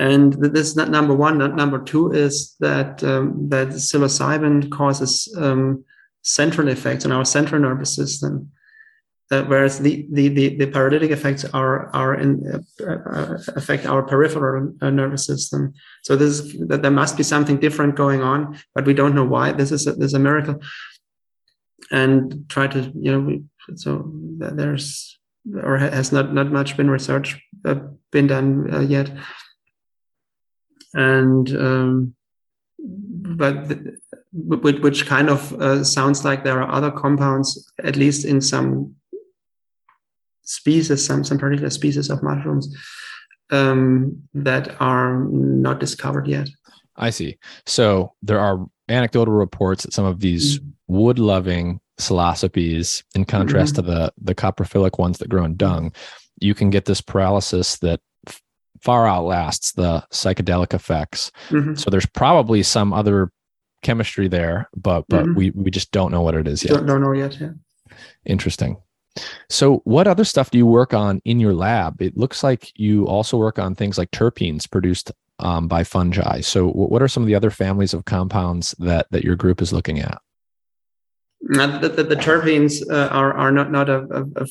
And 0.00 0.32
this 0.34 0.68
is 0.68 0.76
not 0.76 0.90
number 0.90 1.14
one. 1.14 1.38
Number 1.38 1.82
two 1.82 2.12
is 2.12 2.54
that 2.60 3.02
um, 3.02 3.48
that 3.48 3.68
psilocybin 3.68 4.70
causes 4.70 5.34
um, 5.36 5.84
central 6.22 6.68
effects 6.68 7.04
on 7.04 7.12
our 7.12 7.24
central 7.24 7.60
nervous 7.60 7.94
system, 7.96 8.52
uh, 9.30 9.42
whereas 9.44 9.78
the, 9.78 10.06
the, 10.10 10.28
the, 10.28 10.56
the, 10.56 10.66
paralytic 10.66 11.10
effects 11.10 11.44
are, 11.52 11.94
are 11.94 12.14
in, 12.14 12.64
uh, 12.80 12.84
uh, 12.84 13.38
affect 13.56 13.84
our 13.84 14.02
peripheral 14.02 14.74
uh, 14.80 14.88
nervous 14.88 15.26
system. 15.26 15.74
So 16.02 16.16
this 16.16 16.40
is, 16.40 16.56
there 16.66 16.90
must 16.90 17.16
be 17.16 17.22
something 17.22 17.58
different 17.58 17.94
going 17.94 18.22
on, 18.22 18.58
but 18.74 18.86
we 18.86 18.94
don't 18.94 19.14
know 19.14 19.26
why. 19.26 19.52
This 19.52 19.70
is 19.70 19.86
a, 19.86 19.92
this 19.92 20.06
is 20.06 20.14
a 20.14 20.18
miracle. 20.18 20.60
And 21.90 22.46
try 22.48 22.68
to, 22.68 22.80
you 22.94 23.12
know, 23.12 23.20
we, 23.20 23.42
so 23.74 24.10
there's, 24.38 25.18
or 25.62 25.76
has 25.76 26.10
not, 26.10 26.32
not 26.32 26.50
much 26.50 26.76
been 26.76 26.90
research 26.90 27.38
uh, 27.66 27.76
been 28.10 28.28
done 28.28 28.72
uh, 28.72 28.80
yet. 28.80 29.10
And, 30.94 31.48
um, 31.54 32.14
but 32.78 33.68
the, 33.68 33.98
which, 34.32 35.06
kind 35.06 35.28
of 35.28 35.86
sounds 35.86 36.24
like 36.24 36.44
there 36.44 36.62
are 36.62 36.70
other 36.70 36.90
compounds, 36.90 37.72
at 37.82 37.96
least 37.96 38.24
in 38.24 38.40
some 38.40 38.94
species, 40.48 41.04
some 41.04 41.24
some 41.24 41.38
particular 41.38 41.70
species 41.70 42.10
of 42.10 42.22
mushrooms 42.22 42.74
um, 43.50 44.22
that 44.34 44.80
are 44.80 45.24
not 45.30 45.78
discovered 45.80 46.26
yet. 46.26 46.48
I 46.96 47.10
see. 47.10 47.38
So 47.66 48.14
there 48.22 48.40
are 48.40 48.66
anecdotal 48.88 49.34
reports 49.34 49.84
that 49.84 49.92
some 49.92 50.04
of 50.04 50.20
these 50.20 50.58
mm-hmm. 50.58 50.96
wood-loving 50.96 51.80
psilocybes, 52.00 53.02
in 53.14 53.24
contrast 53.24 53.74
mm-hmm. 53.74 53.86
to 53.86 53.92
the 53.92 54.12
the 54.22 54.34
coprophilic 54.34 54.98
ones 54.98 55.18
that 55.18 55.28
grow 55.28 55.44
in 55.44 55.56
dung, 55.56 55.92
you 56.40 56.54
can 56.54 56.70
get 56.70 56.86
this 56.86 57.00
paralysis 57.00 57.78
that 57.78 58.00
f- 58.26 58.42
far 58.80 59.06
outlasts 59.06 59.72
the 59.72 60.04
psychedelic 60.12 60.74
effects. 60.74 61.30
Mm-hmm. 61.50 61.74
So 61.74 61.90
there's 61.90 62.06
probably 62.06 62.62
some 62.62 62.92
other 62.92 63.30
chemistry 63.82 64.28
there, 64.28 64.68
but 64.74 65.04
but 65.08 65.24
mm-hmm. 65.24 65.34
we 65.34 65.50
we 65.50 65.70
just 65.70 65.92
don't 65.92 66.10
know 66.10 66.22
what 66.22 66.34
it 66.34 66.48
is 66.48 66.64
yet. 66.64 66.72
Don't, 66.74 66.86
don't 66.86 67.02
know 67.02 67.12
yet. 67.12 67.38
Yeah. 67.40 67.52
Interesting. 68.24 68.76
So, 69.48 69.82
what 69.84 70.06
other 70.06 70.24
stuff 70.24 70.50
do 70.50 70.58
you 70.58 70.66
work 70.66 70.94
on 70.94 71.20
in 71.24 71.40
your 71.40 71.54
lab? 71.54 72.00
It 72.02 72.16
looks 72.16 72.42
like 72.42 72.72
you 72.78 73.06
also 73.06 73.36
work 73.36 73.58
on 73.58 73.74
things 73.74 73.98
like 73.98 74.10
terpenes 74.10 74.70
produced 74.70 75.12
um, 75.38 75.68
by 75.68 75.84
fungi. 75.84 76.40
So, 76.40 76.68
what 76.68 77.02
are 77.02 77.08
some 77.08 77.22
of 77.22 77.26
the 77.26 77.34
other 77.34 77.50
families 77.50 77.94
of 77.94 78.04
compounds 78.04 78.74
that 78.78 79.06
that 79.10 79.24
your 79.24 79.36
group 79.36 79.62
is 79.62 79.72
looking 79.72 80.00
at? 80.00 80.18
The, 81.40 81.92
the, 81.94 82.02
the 82.02 82.16
terpenes 82.16 82.82
uh, 82.90 83.08
are 83.08 83.32
are 83.32 83.52
not 83.52 83.70
not 83.70 83.88
a, 83.88 84.00
a, 84.36 84.46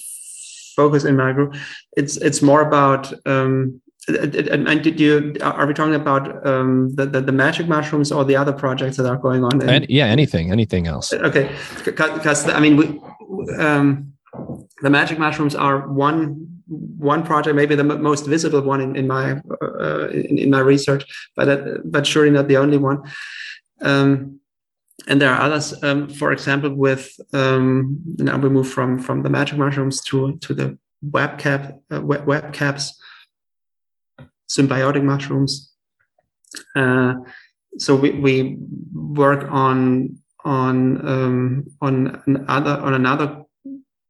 focus 0.75 1.03
in 1.03 1.17
my 1.17 1.33
group. 1.33 1.55
It's 1.95 2.17
it's 2.17 2.41
more 2.41 2.61
about. 2.61 3.13
Um, 3.25 3.81
and 4.09 4.81
did 4.81 5.01
you 5.01 5.35
are 5.41 5.67
we 5.67 5.73
talking 5.73 5.95
about 5.95 6.47
um, 6.47 6.95
the, 6.95 7.05
the, 7.05 7.19
the 7.19 7.33
magic 7.33 7.67
mushrooms 7.67 8.09
or 8.09 8.23
the 8.23 8.37
other 8.37 8.53
projects 8.53 8.95
that 8.95 9.05
are 9.05 9.17
going 9.17 9.43
on? 9.43 9.61
And, 9.67 9.85
yeah, 9.89 10.05
anything, 10.05 10.49
anything 10.49 10.87
else. 10.87 11.11
Okay, 11.11 11.53
because 11.83 12.47
I 12.47 12.61
mean, 12.61 12.77
we, 12.77 13.55
um, 13.57 14.13
the 14.81 14.89
magic 14.89 15.19
mushrooms 15.19 15.55
are 15.55 15.87
one 15.87 16.57
one 16.67 17.23
project, 17.23 17.55
maybe 17.55 17.75
the 17.75 17.83
m- 17.83 18.01
most 18.01 18.25
visible 18.25 18.61
one 18.61 18.81
in, 18.81 18.95
in 18.95 19.07
my 19.07 19.39
uh, 19.61 20.07
in, 20.09 20.37
in, 20.37 20.49
my 20.49 20.59
research, 20.59 21.05
but 21.35 21.47
uh, 21.47 21.77
but 21.85 22.05
surely 22.05 22.29
not 22.29 22.47
the 22.47 22.57
only 22.57 22.77
one. 22.77 23.01
Um, 23.81 24.39
and 25.07 25.21
there 25.21 25.31
are 25.33 25.41
others. 25.41 25.81
Um, 25.83 26.09
for 26.09 26.31
example, 26.31 26.73
with 26.73 27.17
um, 27.33 27.99
now 28.17 28.37
we 28.37 28.49
move 28.49 28.69
from 28.69 28.99
from 28.99 29.23
the 29.23 29.29
magic 29.29 29.57
mushrooms 29.57 30.01
to 30.05 30.37
to 30.39 30.53
the 30.53 30.77
web 31.01 31.37
cap 31.39 31.79
uh, 31.93 32.01
web, 32.01 32.25
web 32.25 32.53
caps, 32.53 32.99
symbiotic 34.49 35.03
mushrooms. 35.03 35.71
Uh, 36.75 37.15
so 37.77 37.95
we, 37.95 38.11
we 38.11 38.57
work 38.93 39.49
on 39.49 40.17
on 40.43 41.07
um, 41.07 41.67
on 41.81 42.21
another 42.25 42.81
on 42.81 42.93
another 42.93 43.43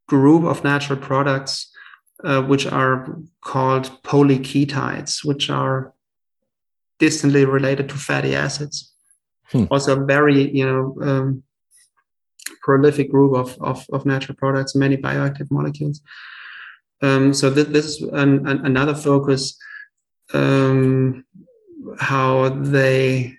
group 0.08 0.44
of 0.44 0.64
natural 0.64 1.00
products 1.00 1.72
uh, 2.24 2.42
which 2.42 2.66
are 2.66 3.18
called 3.42 3.92
polyketides, 4.04 5.24
which 5.24 5.50
are 5.50 5.94
distantly 7.00 7.46
related 7.46 7.90
to 7.90 7.96
fatty 7.96 8.36
acids. 8.36 8.94
Hmm. 9.52 9.66
Also, 9.70 10.02
a 10.02 10.06
very 10.06 10.50
you 10.50 10.66
know 10.66 10.98
um, 11.02 11.44
prolific 12.62 13.12
group 13.12 13.36
of, 13.36 13.58
of, 13.62 13.86
of 13.94 14.06
natural 14.06 14.36
products, 14.36 14.76
many 14.76 14.98
bioactive 14.98 15.50
molecules. 15.52 16.02
Um, 17.02 17.34
so 17.34 17.54
th- 17.54 17.68
this 17.68 17.86
is 17.86 18.02
an, 18.02 18.48
an, 18.48 18.66
another 18.66 18.96
focus. 18.96 19.58
Um, 20.34 21.24
how 22.00 22.50
they 22.50 23.37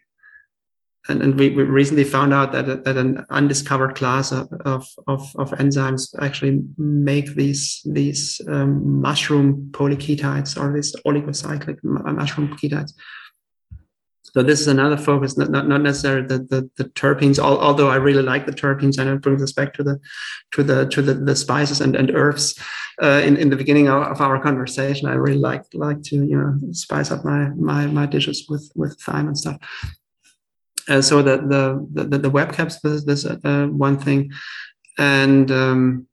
and, 1.09 1.23
and 1.23 1.39
we, 1.39 1.51
we, 1.51 1.63
recently 1.63 2.05
found 2.05 2.35
out 2.35 2.53
that, 2.53 2.85
that 2.85 2.97
an 2.97 3.25
undiscovered 3.31 3.95
class 3.95 4.31
of, 4.31 4.49
of, 4.65 4.87
of, 5.07 5.51
enzymes 5.53 6.15
actually 6.21 6.63
make 6.77 7.35
these 7.35 7.81
these 7.87 8.41
um, 8.49 9.01
mushroom 9.01 9.69
polyketides 9.73 10.61
or 10.61 10.73
these 10.73 10.95
oligocyclic 11.07 11.79
mushroom 11.83 12.55
ketides. 12.57 12.93
So 14.35 14.43
this 14.43 14.61
is 14.61 14.69
another 14.69 14.99
focus, 14.99 15.39
not, 15.39 15.51
not, 15.51 15.67
not 15.67 15.81
necessarily 15.81 16.27
the, 16.27 16.39
the, 16.39 16.71
the 16.77 16.85
terpenes, 16.91 17.39
although 17.39 17.89
I 17.89 17.97
really 17.97 18.23
like 18.23 18.45
the 18.45 18.53
terpenes 18.53 18.99
and 18.99 19.09
it 19.09 19.23
brings 19.23 19.43
us 19.43 19.53
back 19.53 19.73
to 19.75 19.83
the 19.83 19.99
to 20.53 20.63
the 20.63 20.87
to 20.89 21.01
the, 21.01 21.15
the 21.15 21.35
spices 21.35 21.81
and, 21.81 21.97
and 21.97 22.11
herbs. 22.15 22.61
Uh, 23.01 23.23
in, 23.25 23.37
in 23.37 23.49
the 23.49 23.57
beginning 23.57 23.89
of, 23.89 24.03
of, 24.03 24.21
our 24.21 24.43
conversation, 24.43 25.09
I 25.09 25.15
really 25.15 25.39
like 25.39 25.63
like 25.73 26.03
to 26.03 26.17
you 26.17 26.37
know 26.37 26.59
spice 26.73 27.11
up 27.11 27.25
my 27.25 27.49
my 27.51 27.87
my 27.87 28.07
dishes 28.07 28.47
with 28.49 28.71
with 28.75 29.01
thyme 29.01 29.29
and 29.29 29.39
stuff. 29.39 29.57
Uh, 30.89 31.03
so 31.03 31.23
the 31.23 31.37
the 31.37 32.05
the, 32.05 32.19
the 32.19 32.31
web 32.31 32.53
caps 32.53 32.81
this, 32.81 33.05
this 33.05 33.25
uh, 33.27 33.67
one 33.71 33.99
thing, 33.99 34.33
and 34.99 35.51
um, 35.51 36.07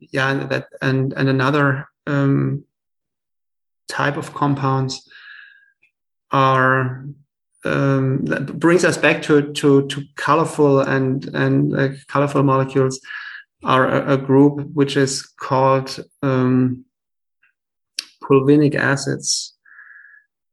yeah, 0.00 0.34
that 0.34 0.68
and 0.82 1.12
and 1.12 1.28
another 1.28 1.88
um, 2.06 2.64
type 3.88 4.16
of 4.16 4.34
compounds 4.34 5.08
are 6.30 7.06
um, 7.64 8.24
that 8.24 8.58
brings 8.58 8.84
us 8.84 8.96
back 8.96 9.22
to 9.22 9.52
to 9.52 9.86
to 9.88 10.02
colorful 10.16 10.80
and 10.80 11.26
and 11.34 11.76
uh, 11.76 11.88
colorful 12.06 12.42
molecules 12.42 13.00
are 13.64 13.88
a, 13.88 14.14
a, 14.14 14.16
group 14.16 14.68
which 14.72 14.96
is 14.96 15.22
called 15.22 15.98
um, 16.22 16.84
pulvinic 18.22 18.76
acids 18.76 19.57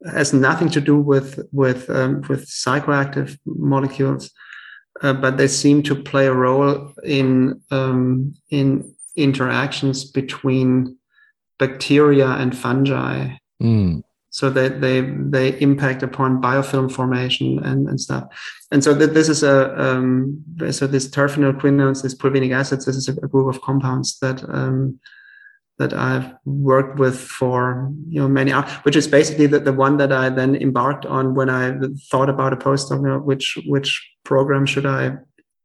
has 0.04 0.34
nothing 0.34 0.70
to 0.70 0.82
do 0.82 0.98
with 0.98 1.40
with 1.52 1.90
um, 1.90 2.22
with 2.30 2.48
psychoactive 2.48 3.38
molecules, 3.46 4.32
uh, 5.02 5.14
but 5.14 5.38
they 5.38 5.48
seem 5.48 5.82
to 5.84 5.96
play 5.96 6.28
a 6.28 6.34
role 6.34 6.94
in 7.04 7.62
um, 7.72 8.34
in 8.50 8.94
interactions 9.16 10.04
between 10.04 10.98
bacteria 11.58 12.28
and 12.28 12.58
fungi. 12.58 13.38
Mm. 13.62 14.04
So 14.30 14.50
they 14.50 14.68
they 14.68 15.02
they 15.02 15.60
impact 15.62 16.04
upon 16.04 16.42
biofilm 16.42 16.92
formation 16.92 17.64
and, 17.64 17.88
and 17.88 18.00
stuff. 18.00 18.26
And 18.70 18.84
so 18.84 18.98
th- 18.98 19.12
this 19.12 19.30
is 19.30 19.44
a 19.44 19.82
um, 19.82 20.44
so 20.72 20.88
this 20.88 21.08
terphenylquinones, 21.08 22.04
this 22.04 22.16
pulvinic 22.16 22.54
acids, 22.54 22.86
this 22.86 22.98
is 22.98 23.08
a, 23.08 23.14
a 23.24 23.30
group 23.30 23.48
of 23.48 23.62
compounds 23.62 24.20
that 24.20 24.44
um, 24.50 25.00
that 25.78 25.94
I've 25.94 26.34
worked 26.46 27.00
with 27.00 27.20
for 27.20 27.92
you 28.08 28.22
know 28.22 28.28
many 28.28 28.52
hours, 28.52 28.72
which 28.84 28.96
is 28.96 29.08
basically 29.08 29.48
the, 29.48 29.60
the 29.60 29.74
one 29.74 29.98
that 29.98 30.12
I 30.12 30.30
then 30.30 30.56
embarked 30.56 31.06
on 31.06 31.36
when 31.36 31.50
I 31.50 31.78
thought 32.10 32.30
about 32.30 32.54
a 32.54 32.58
postdoc, 32.58 33.02
you 33.02 33.08
know, 33.08 33.20
which 33.20 33.58
which 33.66 34.10
program 34.24 34.66
should 34.66 34.86
I 34.86 35.18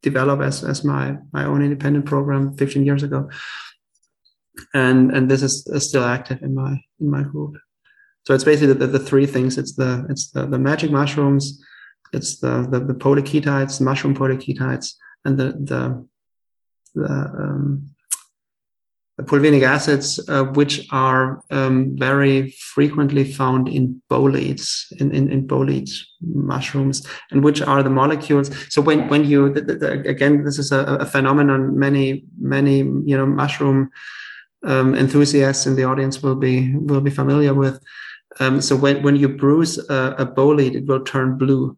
develop 0.03 0.41
as 0.41 0.65
as 0.65 0.85
my 0.85 1.17
my 1.33 1.45
own 1.45 1.63
independent 1.63 2.07
program 2.07 2.57
15 2.57 2.85
years 2.85 3.03
ago. 3.03 3.31
And 4.75 5.11
and 5.13 5.31
this 5.31 5.43
is, 5.43 5.67
still 5.89 6.05
active 6.05 6.43
in 6.43 6.55
my 6.55 6.83
in 7.01 7.11
my 7.11 7.23
group. 7.23 7.57
So 8.25 8.35
it's 8.35 8.45
basically 8.45 8.75
the, 8.75 8.87
the, 8.87 8.99
the 8.99 8.99
three 8.99 9.27
things. 9.27 9.57
It's 9.57 9.75
the 9.75 10.07
it's 10.11 10.31
the, 10.31 10.47
the 10.47 10.59
magic 10.59 10.91
mushrooms, 10.91 11.65
it's 12.13 12.41
the 12.41 12.67
the, 12.69 12.81
the 12.81 12.95
polyketides, 12.95 13.81
mushroom 13.81 14.15
polyketides, 14.15 14.95
and 15.25 15.39
the 15.39 15.53
the 15.53 16.07
the 16.95 17.13
um, 17.13 17.91
pulvinic 19.23 19.63
acids, 19.63 20.21
uh, 20.29 20.45
which 20.45 20.87
are 20.93 21.43
um, 21.51 21.97
very 21.97 22.51
frequently 22.51 23.25
found 23.25 23.69
in 23.69 24.01
boletes, 24.09 24.93
in, 24.99 25.13
in, 25.13 25.31
in 25.31 25.47
bolete 25.47 25.91
mushrooms, 26.21 27.07
and 27.31 27.43
which 27.43 27.63
are 27.63 27.83
the 27.83 27.91
molecules. 27.91 28.51
So 28.73 28.81
when, 28.83 29.09
when 29.09 29.25
you, 29.25 29.53
the, 29.53 29.61
the, 29.61 29.91
again, 30.09 30.45
this 30.45 30.59
is 30.59 30.73
a, 30.73 30.85
a, 31.01 31.07
phenomenon 31.07 31.79
many, 31.79 32.25
many, 32.41 32.79
you 32.79 33.17
know, 33.17 33.27
mushroom 33.27 33.91
um, 34.65 34.95
enthusiasts 34.95 35.67
in 35.67 35.77
the 35.77 35.85
audience 35.85 36.23
will 36.23 36.37
be, 36.37 36.75
will 36.77 37.01
be 37.01 37.11
familiar 37.11 37.55
with. 37.55 37.83
Um, 38.39 38.61
so 38.61 38.77
when, 38.77 39.03
when 39.03 39.17
you 39.17 39.29
bruise 39.29 39.79
a, 39.91 40.15
a 40.19 40.27
bolete, 40.27 40.77
it 40.77 40.87
will 40.87 41.05
turn 41.05 41.37
blue. 41.37 41.77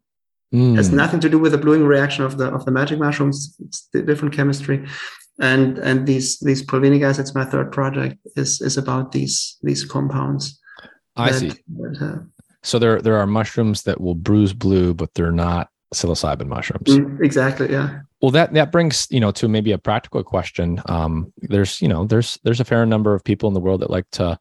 Mm. 0.52 0.77
Has 0.77 0.93
nothing 0.93 1.20
to 1.20 1.31
do 1.31 1.39
with 1.39 1.52
the 1.52 1.59
bluing 1.59 1.86
reaction 1.86 2.24
of 2.24 2.36
the 2.36 2.48
of 2.48 2.66
the 2.66 2.70
magic 2.70 2.98
mushrooms. 2.98 3.56
It's 3.64 3.89
different 3.90 4.35
chemistry, 4.35 4.86
and 5.43 5.78
and 5.78 6.06
these 6.06 6.39
these 6.39 6.64
pulvinic 6.64 7.02
acids. 7.02 7.35
My 7.35 7.44
third 7.44 7.73
project 7.73 8.16
is 8.36 8.62
is 8.62 8.78
about 8.78 9.12
these 9.12 9.59
these 9.62 9.85
compounds. 9.85 10.59
I 11.16 11.32
that, 11.32 11.39
see. 11.39 11.52
That, 11.77 11.98
uh, 12.01 12.19
so 12.62 12.78
there 12.78 13.02
there 13.02 13.16
are 13.16 13.27
mushrooms 13.27 13.82
that 13.82 14.01
will 14.01 14.14
bruise 14.14 14.55
blue, 14.55 14.94
but 14.94 15.12
they're 15.14 15.32
not 15.32 15.69
psilocybin 15.93 16.47
mushrooms. 16.47 16.89
Mm, 16.89 17.23
exactly. 17.23 17.70
Yeah. 17.70 18.01
Well, 18.23 18.31
that 18.31 18.55
that 18.55 18.70
brings 18.73 19.09
you 19.10 19.20
know 19.20 19.32
to 19.32 19.48
maybe 19.48 19.73
a 19.73 19.78
practical 19.78 20.23
question. 20.23 20.81
Um, 20.86 21.32
there's 21.39 21.82
you 21.82 21.89
know 21.89 22.06
there's 22.06 22.39
there's 22.44 22.60
a 22.60 22.64
fair 22.64 22.86
number 22.86 23.12
of 23.12 23.24
people 23.24 23.48
in 23.48 23.55
the 23.55 23.60
world 23.60 23.81
that 23.81 23.90
like 23.90 24.09
to 24.12 24.39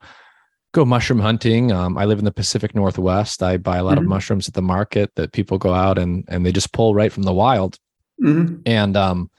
go 0.72 0.86
mushroom 0.86 1.20
hunting. 1.20 1.72
Um, 1.72 1.98
I 1.98 2.06
live 2.06 2.20
in 2.20 2.26
the 2.26 2.32
Pacific 2.32 2.76
Northwest. 2.76 3.42
I 3.42 3.58
buy 3.58 3.78
a 3.78 3.84
lot 3.84 3.96
mm-hmm. 3.96 4.06
of 4.06 4.10
mushrooms 4.10 4.48
at 4.48 4.54
the 4.54 4.62
market 4.62 5.12
that 5.16 5.34
people 5.34 5.58
go 5.58 5.74
out 5.74 5.98
and 5.98 6.24
and 6.28 6.46
they 6.46 6.52
just 6.52 6.74
pull 6.74 6.94
right 6.94 7.12
from 7.12 7.24
the 7.24 7.34
wild. 7.34 7.80
Mm-hmm. 8.22 8.62
And 8.68 8.96
um, 8.96 9.32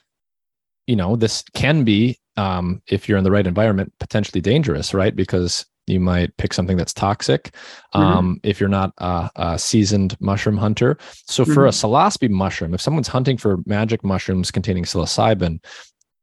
you 0.86 0.96
know, 0.96 1.16
this 1.16 1.42
can 1.54 1.84
be 1.84 2.18
um, 2.36 2.82
if 2.86 3.08
you're 3.08 3.18
in 3.18 3.24
the 3.24 3.30
right 3.30 3.46
environment, 3.46 3.92
potentially 4.00 4.40
dangerous, 4.40 4.94
right? 4.94 5.14
Because 5.14 5.66
you 5.86 6.00
might 6.00 6.36
pick 6.36 6.52
something 6.52 6.76
that's 6.76 6.92
toxic 6.92 7.54
mm-hmm. 7.94 8.00
um, 8.00 8.40
if 8.42 8.60
you're 8.60 8.68
not 8.68 8.92
a, 8.98 9.30
a, 9.36 9.58
seasoned 9.58 10.16
mushroom 10.20 10.56
hunter. 10.56 10.96
So 11.26 11.44
for 11.44 11.66
a 11.66 11.70
mm-hmm. 11.70 11.86
psilocybe 11.86 12.30
mushroom, 12.30 12.72
if 12.72 12.80
someone's 12.80 13.08
hunting 13.08 13.36
for 13.36 13.58
magic 13.66 14.04
mushrooms 14.04 14.50
containing 14.50 14.84
psilocybin, 14.84 15.58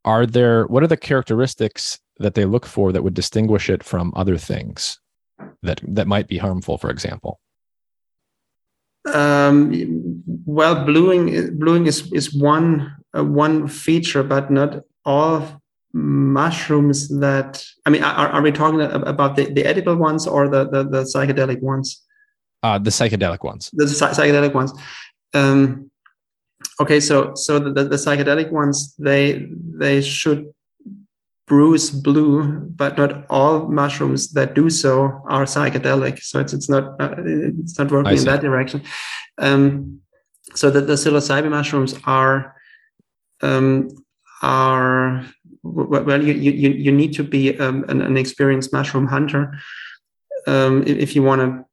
are 0.06 0.26
there 0.26 0.65
what 0.68 0.84
are 0.84 0.88
the 0.88 0.98
characteristics 0.98 1.99
that 2.19 2.34
they 2.34 2.45
look 2.45 2.65
for 2.65 2.91
that 2.91 3.03
would 3.03 3.14
distinguish 3.14 3.69
it 3.69 3.84
from 3.84 4.14
other 4.15 4.38
things 4.38 4.99
that 5.61 5.81
that 5.84 6.07
might 6.07 6.27
be 6.27 6.38
harmful 6.38 6.77
for 6.77 6.90
example 6.90 7.40
um, 9.14 10.23
well 10.45 10.86
bluing 10.86 11.57
bluing 11.57 11.86
is 11.86 12.11
is 12.14 12.34
one 12.34 12.95
uh, 13.18 13.23
one 13.23 13.68
feature 13.68 14.23
but 14.23 14.52
not 14.52 14.84
all 15.06 15.61
mushrooms 15.94 17.10
that 17.19 17.64
i 17.86 17.90
mean 17.90 18.03
are, 18.03 18.30
are 18.30 18.41
we 18.41 18.52
talking 18.52 18.81
about 18.81 19.36
the, 19.36 19.45
the 19.53 19.65
edible 19.65 19.95
ones 19.95 20.27
or 20.27 20.48
the, 20.48 20.69
the, 20.69 20.84
the 20.84 21.02
psychedelic 21.02 21.61
ones 21.61 22.03
uh, 22.64 22.77
the 22.77 22.90
psychedelic 22.91 23.44
ones 23.44 23.69
the 23.73 23.86
psychedelic 23.86 24.53
ones 24.53 24.73
um, 25.34 25.90
okay 26.80 26.99
so 26.99 27.34
so 27.36 27.57
the, 27.60 27.72
the, 27.72 27.84
the 27.86 27.95
psychedelic 27.95 28.52
ones 28.52 28.95
they 28.98 29.48
they 29.77 30.02
should 30.02 30.53
bruise 31.49 31.90
blue, 31.90 32.44
but 32.77 32.98
not 32.98 33.26
all 33.30 33.68
mushrooms 33.68 34.31
that 34.34 34.53
do 34.53 34.69
so 34.69 35.22
are 35.27 35.44
psychedelic. 35.44 36.22
So 36.22 36.40
it's 36.40 36.53
it's 36.53 36.69
not 36.69 36.84
uh, 37.02 37.15
it's 37.18 37.77
not 37.77 37.91
working 37.91 38.18
in 38.18 38.23
that 38.26 38.41
direction. 38.41 38.84
Um, 39.38 39.99
so 40.56 40.69
that 40.69 40.88
the 40.88 40.94
psilocybin 40.94 41.49
mushrooms 41.49 41.95
are 42.06 42.56
um, 43.41 43.90
are 44.41 45.26
well 45.64 46.24
you 46.24 46.34
you 46.34 46.70
you 46.72 46.91
need 46.91 47.14
to 47.14 47.24
be 47.24 47.57
um, 47.60 47.84
an, 47.90 48.02
an, 48.02 48.16
experienced 48.18 48.72
mushroom 48.72 49.07
hunter 49.07 49.60
um, 50.48 50.84
if, 50.88 51.16
you 51.16 51.22
want 51.22 51.41
to 51.41 51.66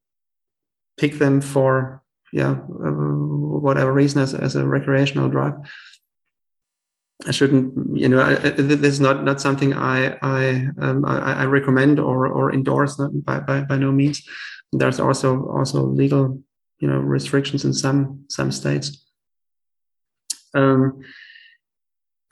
pick 0.96 1.18
them 1.18 1.40
for 1.40 2.02
yeah 2.32 2.50
uh, 2.50 2.90
whatever 3.60 3.92
reason 3.92 4.20
as, 4.20 4.34
as 4.34 4.56
a 4.56 4.66
recreational 4.66 5.28
drug 5.28 5.66
I 7.24 7.30
shouldn't, 7.30 7.96
you 7.96 8.08
know, 8.08 8.20
I, 8.20 8.34
this 8.34 8.92
is 8.92 9.00
not 9.00 9.24
not 9.24 9.40
something 9.40 9.72
I 9.72 10.18
I 10.20 10.68
um, 10.78 11.04
I, 11.06 11.42
I, 11.42 11.44
recommend 11.46 11.98
or 11.98 12.26
or 12.26 12.52
endorse 12.52 12.96
by, 12.96 13.40
by 13.40 13.62
by 13.62 13.76
no 13.78 13.90
means. 13.90 14.22
There's 14.72 15.00
also 15.00 15.46
also 15.48 15.82
legal, 15.82 16.42
you 16.78 16.88
know, 16.88 16.98
restrictions 16.98 17.64
in 17.64 17.72
some 17.72 18.26
some 18.28 18.52
states. 18.52 19.02
Um, 20.52 21.00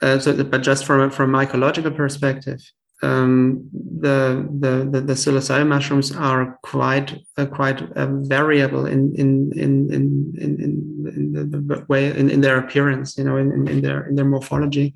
uh, 0.01 0.19
so, 0.19 0.43
but 0.43 0.61
just 0.61 0.85
from 0.85 1.09
from 1.09 1.33
a 1.33 1.37
mycological 1.37 1.95
perspective, 1.95 2.59
um, 3.01 3.69
the, 3.73 4.47
the, 4.59 4.89
the 4.91 5.01
the 5.01 5.13
psilocybin 5.13 5.67
mushrooms 5.67 6.15
are 6.15 6.59
quite 6.63 7.17
uh, 7.37 7.45
quite 7.45 7.81
uh, 7.93 8.07
variable 8.21 8.85
in 8.85 9.13
in 9.15 9.51
in 9.55 9.91
in 9.93 10.33
in, 10.37 10.61
in, 10.61 11.31
in 11.33 11.67
the 11.67 11.85
way 11.87 12.07
in, 12.17 12.29
in 12.29 12.41
their 12.41 12.57
appearance, 12.57 13.17
you 13.17 13.23
know, 13.23 13.37
in, 13.37 13.67
in 13.67 13.81
their 13.81 14.07
in 14.07 14.15
their 14.15 14.25
morphology. 14.25 14.93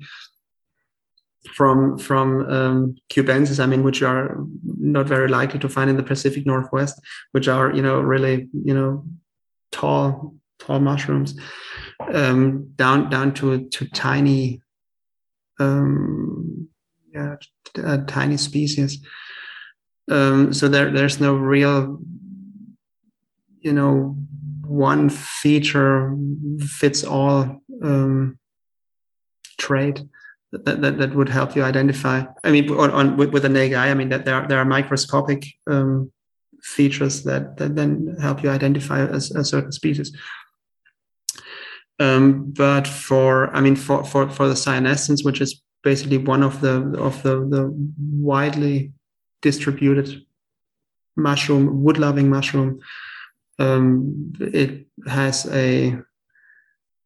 From 1.54 1.96
from 1.96 2.46
um, 2.50 2.96
cubensis, 3.10 3.60
I 3.60 3.66
mean, 3.66 3.82
which 3.82 4.02
are 4.02 4.36
not 4.78 5.06
very 5.06 5.28
likely 5.28 5.58
to 5.60 5.68
find 5.70 5.88
in 5.88 5.96
the 5.96 6.02
Pacific 6.02 6.44
Northwest, 6.44 7.00
which 7.32 7.48
are 7.48 7.74
you 7.74 7.80
know 7.80 8.00
really 8.00 8.48
you 8.52 8.74
know 8.74 9.04
tall 9.72 10.34
tall 10.58 10.80
mushrooms, 10.80 11.38
um, 12.12 12.72
down 12.76 13.08
down 13.08 13.32
to 13.34 13.68
to 13.68 13.88
tiny 13.88 14.60
um, 15.60 16.68
yeah, 17.12 17.36
tiny 18.06 18.36
species. 18.36 18.98
Um, 20.10 20.52
so 20.52 20.68
there, 20.68 20.90
there's 20.90 21.20
no 21.20 21.34
real, 21.34 22.00
you 23.60 23.72
know, 23.72 24.16
one 24.66 25.08
feature 25.08 26.16
fits 26.60 27.04
all 27.04 27.62
um, 27.82 28.38
trait 29.58 30.02
that, 30.52 30.80
that, 30.82 30.98
that 30.98 31.14
would 31.14 31.28
help 31.28 31.54
you 31.54 31.62
identify. 31.62 32.24
I 32.42 32.50
mean, 32.50 32.70
on, 32.70 32.90
on 32.90 33.16
with, 33.16 33.30
with 33.30 33.42
the 33.42 33.48
naked 33.48 33.76
eye, 33.76 33.90
I 33.90 33.94
mean 33.94 34.08
that 34.08 34.24
there 34.24 34.34
are, 34.34 34.48
there 34.48 34.58
are 34.58 34.64
microscopic 34.64 35.46
um, 35.68 36.12
features 36.62 37.22
that, 37.24 37.56
that 37.58 37.76
then 37.76 38.16
help 38.20 38.42
you 38.42 38.50
identify 38.50 39.00
a, 39.00 39.14
a 39.14 39.44
certain 39.44 39.72
species. 39.72 40.16
Um, 42.00 42.50
but 42.56 42.88
for, 42.88 43.54
I 43.54 43.60
mean, 43.60 43.76
for, 43.76 44.02
for, 44.04 44.28
for 44.30 44.48
the 44.48 44.54
cyanescens, 44.54 45.24
which 45.24 45.40
is 45.40 45.62
basically 45.82 46.18
one 46.18 46.42
of 46.42 46.60
the 46.60 46.76
of 46.98 47.22
the, 47.22 47.40
the 47.40 47.72
widely 47.98 48.92
distributed 49.42 50.24
mushroom, 51.16 51.82
wood 51.82 51.98
loving 51.98 52.28
mushroom. 52.28 52.80
Um, 53.58 54.32
it 54.40 54.86
has 55.06 55.46
a 55.52 55.98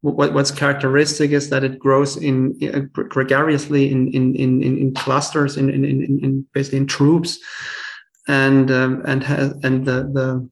what, 0.01 0.33
what's 0.35 0.51
characteristic 0.51 1.31
is 1.33 1.51
that 1.51 1.65
it 1.65 1.79
grows 1.79 2.17
in 2.17 2.57
uh, 2.63 2.81
gregariously 3.09 3.91
in 3.91 4.09
in 4.09 4.37
in, 4.37 4.63
in 4.63 4.95
clusters 4.95 5.57
in, 5.57 5.71
in, 5.71 5.85
in, 5.85 6.21
in 6.23 6.47
basically 6.53 6.79
in 6.79 6.87
troops 6.87 7.39
and 8.29 8.71
um, 8.71 9.03
and 9.07 9.25
has 9.25 9.53
and 9.65 9.85
the, 9.87 10.49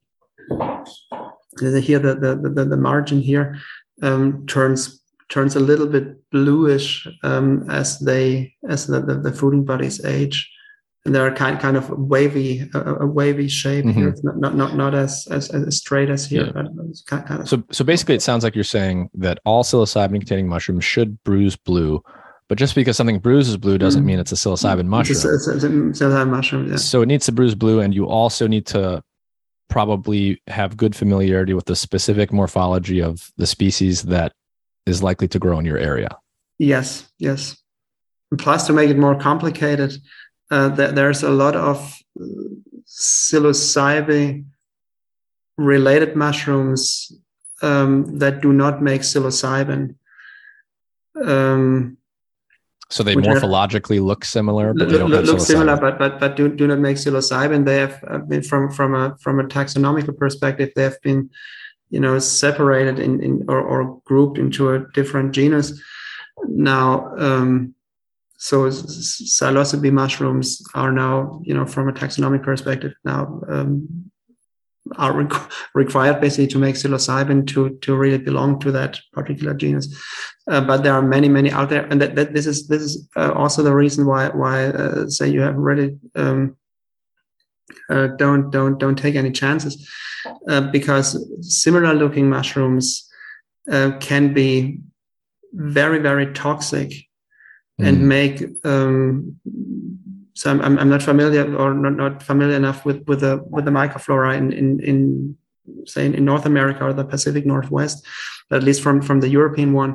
the 1.60 1.80
here 1.80 1.98
the, 1.98 2.14
the 2.14 2.50
the 2.50 2.64
the 2.64 2.76
margin 2.76 3.20
here 3.20 3.58
um, 4.00 4.46
turns 4.46 5.00
turns 5.28 5.56
a 5.56 5.60
little 5.60 5.86
bit 5.86 6.30
bluish 6.30 7.06
um, 7.22 7.68
as 7.70 7.98
they 8.00 8.54
as 8.68 8.86
the, 8.86 9.00
the, 9.00 9.14
the, 9.14 9.32
fruiting 9.32 9.64
bodies 9.64 10.04
age 10.04 10.50
and 11.04 11.14
they're 11.14 11.34
kind 11.34 11.58
kind 11.58 11.76
of 11.76 11.88
wavy 11.90 12.68
a, 12.74 12.94
a 12.96 13.06
wavy 13.06 13.48
shape 13.48 13.84
mm-hmm. 13.84 13.98
here 13.98 14.08
it's 14.08 14.22
not, 14.22 14.36
not 14.38 14.54
not 14.54 14.76
not 14.76 14.94
as 14.94 15.26
as, 15.30 15.50
as 15.50 15.78
straight 15.78 16.10
as 16.10 16.26
here 16.26 16.46
yeah. 16.46 16.52
but 16.52 16.66
it's 16.88 17.02
kind, 17.02 17.26
kind 17.26 17.40
of 17.40 17.48
so 17.48 17.62
so 17.70 17.84
basically 17.84 18.14
it 18.14 18.22
sounds 18.22 18.44
like 18.44 18.54
you're 18.54 18.64
saying 18.64 19.08
that 19.14 19.38
all 19.44 19.64
psilocybin 19.64 20.20
containing 20.20 20.48
mushrooms 20.48 20.84
should 20.84 21.22
bruise 21.24 21.56
blue 21.56 22.02
but 22.48 22.58
just 22.58 22.74
because 22.74 22.98
something 22.98 23.18
bruises 23.18 23.56
blue 23.56 23.78
doesn't 23.78 24.02
mm. 24.02 24.08
mean 24.08 24.18
it's 24.18 24.32
a 24.32 24.34
psilocybin 24.34 24.84
mushroom. 24.84 25.16
It's 25.16 25.24
a, 25.24 25.34
it's 25.54 25.64
a, 25.64 25.88
it's 25.88 26.00
a 26.02 26.04
psilocybin 26.04 26.28
mushroom. 26.28 26.70
Yeah. 26.70 26.76
So 26.76 27.00
it 27.00 27.06
needs 27.06 27.24
to 27.24 27.32
bruise 27.32 27.54
blue, 27.54 27.80
and 27.80 27.94
you 27.94 28.06
also 28.06 28.46
need 28.46 28.66
to 28.66 29.02
probably 29.72 30.38
have 30.48 30.76
good 30.76 30.94
familiarity 30.94 31.54
with 31.54 31.64
the 31.64 31.74
specific 31.74 32.30
morphology 32.30 33.00
of 33.00 33.32
the 33.38 33.46
species 33.46 34.02
that 34.02 34.34
is 34.84 35.02
likely 35.02 35.26
to 35.26 35.38
grow 35.38 35.58
in 35.58 35.64
your 35.64 35.78
area. 35.78 36.10
Yes, 36.58 37.10
yes. 37.18 37.56
And 38.30 38.38
plus, 38.38 38.66
to 38.66 38.74
make 38.74 38.90
it 38.90 38.98
more 38.98 39.14
complicated, 39.14 39.96
uh, 40.50 40.76
th- 40.76 40.94
there's 40.94 41.22
a 41.22 41.30
lot 41.30 41.56
of 41.56 41.98
psilocybe 42.86 44.44
related 45.56 46.16
mushrooms 46.16 47.10
um, 47.62 48.18
that 48.18 48.42
do 48.42 48.52
not 48.52 48.82
make 48.82 49.00
psilocybin. 49.00 49.94
Um, 51.16 51.96
so 52.92 53.02
they 53.02 53.14
morphologically 53.14 53.96
have, 53.96 54.04
look 54.04 54.24
similar, 54.24 54.74
but 54.74 54.88
look, 54.88 55.24
look 55.24 55.40
similar, 55.40 55.76
but 55.76 55.98
but 55.98 56.20
but 56.20 56.36
do, 56.36 56.54
do 56.54 56.66
not 56.66 56.78
make 56.78 56.98
psilocybin. 56.98 57.64
They 57.64 57.78
have 57.78 58.04
uh, 58.06 58.18
been 58.18 58.42
from 58.42 58.70
from 58.70 58.94
a 58.94 59.16
from 59.18 59.40
a 59.40 59.44
taxonomical 59.44 60.16
perspective, 60.16 60.70
they 60.76 60.82
have 60.82 61.00
been 61.02 61.30
you 61.92 62.00
know 62.00 62.18
separated 62.18 62.98
in, 62.98 63.22
in 63.22 63.44
or, 63.48 63.60
or 63.60 64.00
grouped 64.04 64.38
into 64.38 64.70
a 64.74 64.80
different 64.92 65.32
genus 65.32 65.80
now 66.48 67.14
um, 67.18 67.74
so 68.38 68.64
psilocybe 68.68 69.92
mushrooms 69.92 70.62
are 70.74 70.90
now 70.90 71.40
you 71.44 71.54
know 71.54 71.66
from 71.66 71.88
a 71.88 71.92
taxonomic 71.92 72.42
perspective 72.42 72.92
now 73.04 73.40
um, 73.48 74.10
are 74.96 75.12
re- 75.12 75.46
required 75.74 76.20
basically 76.20 76.46
to 76.48 76.58
make 76.58 76.74
psilocybin 76.74 77.46
to 77.46 77.70
to 77.80 77.96
really 77.96 78.18
belong 78.18 78.58
to 78.58 78.72
that 78.72 78.98
particular 79.12 79.54
genus 79.54 79.86
uh, 80.48 80.60
but 80.60 80.82
there 80.82 80.92
are 80.92 81.02
many 81.02 81.28
many 81.28 81.50
out 81.50 81.70
there 81.70 81.86
and 81.86 82.00
that, 82.00 82.16
that 82.16 82.34
this 82.34 82.46
is 82.46 82.66
this 82.68 82.82
is 82.82 83.08
uh, 83.16 83.32
also 83.32 83.62
the 83.62 83.74
reason 83.74 84.06
why 84.06 84.28
why 84.28 84.66
uh, 84.66 85.08
say 85.08 85.28
you 85.28 85.40
have 85.40 85.56
really 85.56 85.96
um, 86.16 86.56
uh, 87.88 88.08
don't 88.18 88.50
don't 88.50 88.78
don't 88.78 88.96
take 88.96 89.14
any 89.14 89.30
chances 89.30 89.88
uh, 90.48 90.60
because 90.60 91.16
similar 91.40 91.94
looking 91.94 92.28
mushrooms 92.28 93.08
uh, 93.70 93.92
can 94.00 94.34
be 94.34 94.78
very 95.52 96.00
very 96.00 96.32
toxic 96.32 96.90
mm. 97.80 97.86
and 97.86 98.08
make 98.08 98.42
um, 98.64 99.36
so 100.42 100.50
I'm, 100.50 100.76
I'm 100.76 100.88
not 100.88 101.04
familiar 101.04 101.54
or 101.54 101.72
not, 101.72 101.92
not 101.92 102.20
familiar 102.20 102.56
enough 102.56 102.84
with 102.84 103.06
with 103.06 103.20
the 103.20 103.44
with 103.48 103.64
the 103.64 103.70
microflora 103.70 104.36
in 104.36 104.52
in, 104.52 104.80
in 104.80 105.36
say 105.86 106.06
in 106.06 106.24
North 106.24 106.46
America 106.46 106.82
or 106.84 106.92
the 106.92 107.04
Pacific 107.04 107.46
Northwest, 107.46 108.04
but 108.50 108.56
at 108.56 108.64
least 108.64 108.82
from 108.82 109.00
from 109.02 109.20
the 109.20 109.28
European 109.28 109.72
one, 109.72 109.94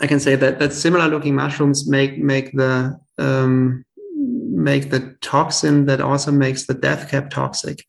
I 0.00 0.08
can 0.08 0.18
say 0.18 0.34
that 0.34 0.58
that 0.58 0.72
similar 0.72 1.06
looking 1.06 1.36
mushrooms 1.36 1.88
make 1.88 2.18
make 2.18 2.50
the 2.50 2.98
um, 3.18 3.84
make 4.16 4.90
the 4.90 5.16
toxin 5.20 5.86
that 5.86 6.00
also 6.00 6.32
makes 6.32 6.66
the 6.66 6.74
death 6.74 7.08
cap 7.08 7.30
toxic 7.30 7.86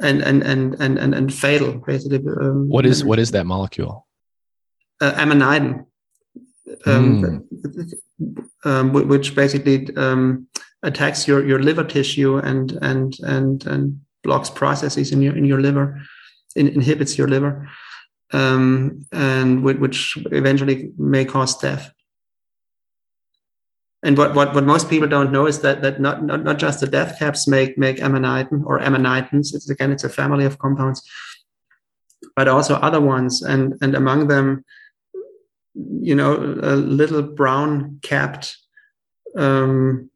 and 0.00 0.22
and 0.22 0.42
and 0.42 0.74
and 0.80 0.98
and, 0.98 1.14
and 1.14 1.34
fatal 1.34 1.74
basically 1.86 2.20
um, 2.40 2.70
what 2.70 2.86
is 2.86 3.04
what 3.04 3.18
is 3.18 3.32
that 3.32 3.44
molecule? 3.44 4.06
Uh, 5.02 5.12
amanitin 5.12 5.84
um, 6.86 7.46
mm. 8.64 9.08
which 9.08 9.34
basically 9.34 9.94
um, 9.96 10.46
attacks 10.82 11.28
your 11.28 11.46
your 11.46 11.60
liver 11.60 11.84
tissue 11.84 12.38
and 12.38 12.78
and 12.82 13.18
and 13.20 13.66
and 13.66 14.00
blocks 14.22 14.50
processes 14.50 15.12
in 15.12 15.22
your 15.22 15.36
in 15.36 15.44
your 15.44 15.60
liver 15.60 16.00
in, 16.56 16.68
inhibits 16.68 17.18
your 17.18 17.28
liver 17.28 17.68
um, 18.32 19.06
and 19.12 19.62
which 19.62 20.16
eventually 20.32 20.90
may 20.96 21.24
cause 21.24 21.58
death 21.58 21.92
and 24.04 24.18
what, 24.18 24.34
what, 24.34 24.54
what 24.54 24.64
most 24.64 24.90
people 24.90 25.08
don't 25.08 25.32
know 25.32 25.46
is 25.46 25.60
that, 25.60 25.80
that 25.80 25.98
not, 25.98 26.22
not, 26.22 26.44
not 26.44 26.58
just 26.58 26.80
the 26.80 26.86
death 26.86 27.18
caps 27.18 27.48
make, 27.48 27.78
make 27.78 27.96
amanitin 27.96 28.62
or 28.66 28.78
amanitins. 28.78 29.54
It's 29.54 29.70
again, 29.70 29.90
it's 29.90 30.04
a 30.04 30.10
family 30.10 30.44
of 30.44 30.58
compounds, 30.58 31.02
but 32.36 32.46
also 32.46 32.74
other 32.74 33.00
ones. 33.00 33.40
And, 33.40 33.74
and 33.80 33.94
among 33.94 34.28
them, 34.28 34.62
you 35.74 36.14
know, 36.14 36.34
a 36.62 36.76
little 36.76 37.22
brown 37.22 37.98
capped 38.02 38.56
um, 39.36 40.10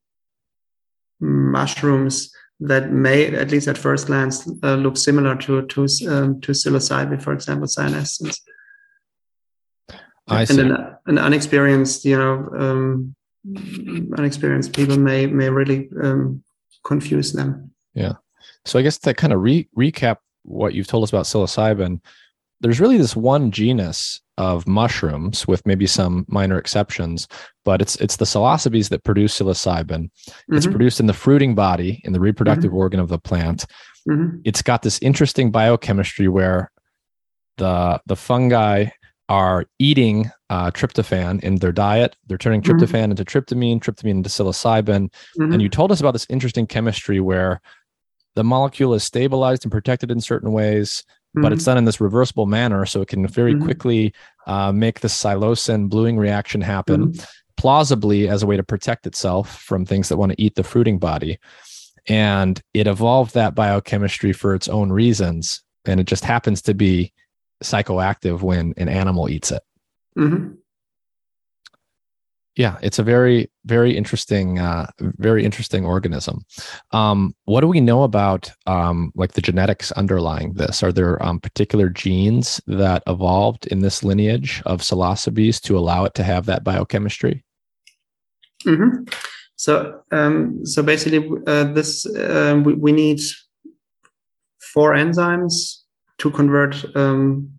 mushrooms 1.20 2.32
that 2.60 2.90
may, 2.90 3.26
at 3.26 3.51
least 3.51 3.68
at 3.68 3.78
first 3.78 4.06
glance, 4.06 4.48
uh, 4.62 4.74
look 4.74 4.97
similar 4.97 5.36
to 5.36 5.66
to 5.66 5.82
um, 6.09 6.40
to 6.40 6.52
psilocybin, 6.52 7.22
for 7.22 7.32
example, 7.32 7.66
cyanescens. 7.66 8.40
I 10.26 10.44
see. 10.44 10.60
And 10.60 10.72
an, 10.72 10.97
an 11.06 11.18
unexperienced, 11.18 12.05
you 12.05 12.18
know, 12.18 12.48
um, 12.59 13.14
unexperienced 14.16 14.72
people 14.72 14.98
may 14.98 15.26
may 15.26 15.48
really 15.48 15.89
um, 16.02 16.43
confuse 16.85 17.32
them. 17.32 17.70
Yeah. 17.94 18.14
So 18.64 18.78
I 18.78 18.82
guess 18.82 18.98
to 18.98 19.14
kind 19.14 19.32
of 19.32 19.40
re- 19.40 19.68
recap 19.76 20.16
what 20.43 20.74
you've 20.74 20.86
told 20.86 21.05
us 21.05 21.10
about 21.10 21.26
psilocybin, 21.26 22.01
there's 22.60 22.80
really 22.80 22.98
this 22.98 23.16
one 23.16 23.51
genus 23.51 24.20
of 24.39 24.66
mushrooms 24.69 25.47
with 25.48 25.66
maybe 25.66 25.86
some 25.86 26.24
minor 26.28 26.59
exceptions, 26.59 27.28
but 27.65 27.82
it's 27.82 27.97
it's 27.97 28.16
the 28.16 28.24
psilocybes 28.24 28.89
that 28.89 29.05
produce 29.05 29.39
psilocybin. 29.39 29.86
Mm-hmm. 29.86 30.56
It's 30.56 30.66
produced 30.66 31.01
in 31.01 31.06
the 31.06 31.12
fruiting 31.12 31.55
body, 31.55 32.01
in 32.05 32.12
the 32.12 32.20
reproductive 32.20 32.70
mm-hmm. 32.70 32.78
organ 32.78 33.01
of 33.01 33.09
the 33.09 33.19
plant. 33.19 33.66
Mm-hmm. 34.09 34.39
It's 34.44 34.62
got 34.62 34.82
this 34.82 35.01
interesting 35.01 35.51
biochemistry 35.51 36.28
where 36.28 36.70
the 37.59 38.01
the 38.06 38.16
fungi 38.16 38.86
are 39.28 39.66
eating 39.78 40.31
uh, 40.48 40.70
tryptophan 40.70 41.43
in 41.43 41.56
their 41.56 41.73
diet. 41.73 42.16
They're 42.28 42.39
turning 42.39 42.62
mm-hmm. 42.62 42.78
tryptophan 42.78 43.10
mm-hmm. 43.10 43.10
into 43.10 43.24
tryptamine, 43.24 43.81
tryptamine 43.81 44.10
into 44.10 44.31
psilocybin. 44.31 45.10
Mm-hmm. 45.39 45.52
And 45.52 45.60
you 45.60 45.69
told 45.69 45.93
us 45.93 46.01
about 46.01 46.12
this 46.12 46.27
interesting 46.31 46.66
chemistry 46.66 47.20
where 47.20 47.60
the 48.36 48.44
molecule 48.44 48.94
is 48.94 49.02
stabilized 49.02 49.65
and 49.65 49.73
protected 49.73 50.12
in 50.12 50.20
certain 50.20 50.52
ways, 50.52 51.05
mm-hmm. 51.39 51.43
but 51.43 51.52
it's 51.52 51.62
mm-hmm. 51.62 51.70
done 51.70 51.78
in 51.78 51.85
this 51.85 52.01
reversible 52.01 52.47
manner. 52.47 52.85
So 52.86 53.01
it 53.01 53.09
can 53.09 53.27
very 53.27 53.55
mm-hmm. 53.55 53.65
quickly 53.65 54.15
uh, 54.47 54.73
make 54.73 55.01
the 55.01 55.09
psilocin 55.09 55.89
bluing 55.89 56.16
reaction 56.16 56.60
happen, 56.60 57.15
plausibly 57.56 58.28
as 58.28 58.43
a 58.43 58.47
way 58.47 58.56
to 58.56 58.62
protect 58.62 59.06
itself 59.06 59.60
from 59.62 59.85
things 59.85 60.09
that 60.09 60.16
want 60.16 60.32
to 60.32 60.43
eat 60.43 60.55
the 60.55 60.65
fruiting 60.65 60.98
body. 60.98 61.39
And 62.06 62.60
it 62.73 62.86
evolved 62.86 63.35
that 63.35 63.55
biochemistry 63.55 64.32
for 64.32 64.55
its 64.55 64.69
own 64.69 64.90
reasons. 64.90 65.62
And 65.85 66.01
it 66.01 66.05
just 66.05 66.24
happens 66.24 66.62
to 66.62 66.74
be 66.74 67.12
psychoactive 67.62 68.40
when 68.40 68.74
an 68.77 68.89
animal 68.89 69.28
eats 69.28 69.51
it. 69.51 69.62
Yeah, 72.59 72.76
it's 72.82 72.98
a 72.98 73.05
very, 73.05 73.52
very 73.66 73.97
interesting, 73.97 74.59
uh, 74.59 74.90
very 74.98 75.44
interesting 75.44 75.86
organism. 75.86 76.44
Um, 76.90 77.36
what 77.44 77.60
do 77.60 77.68
we 77.68 77.80
know 77.80 78.02
about 78.02 78.51
um, 78.66 79.12
like 79.14 79.35
the 79.35 79.40
genetics 79.40 79.93
underlying 79.93 80.55
this? 80.55 80.82
Are 80.82 80.90
there 80.90 81.24
um, 81.24 81.39
particular 81.39 81.89
genes 81.89 82.60
that 82.66 83.05
evolved 83.06 83.68
in 83.68 83.78
this 83.78 84.02
lineage 84.02 84.60
of 84.66 84.80
psilocybes 84.80 85.60
to 85.62 85.78
allow 85.78 86.05
it 86.05 86.14
to 86.14 86.24
have 86.24 86.47
that 86.47 86.64
biochemistry? 86.64 87.44
Mm-hmm. 88.66 89.05
So, 89.55 90.02
um, 90.10 90.66
so 90.66 90.82
basically, 90.82 91.30
uh, 91.47 91.62
this 91.62 92.06
uh, 92.06 92.60
we, 92.64 92.74
we 92.74 92.90
need 92.90 93.20
four 94.59 94.94
enzymes 94.94 95.82
to 96.18 96.32
convert 96.32 96.85
um, 96.97 97.52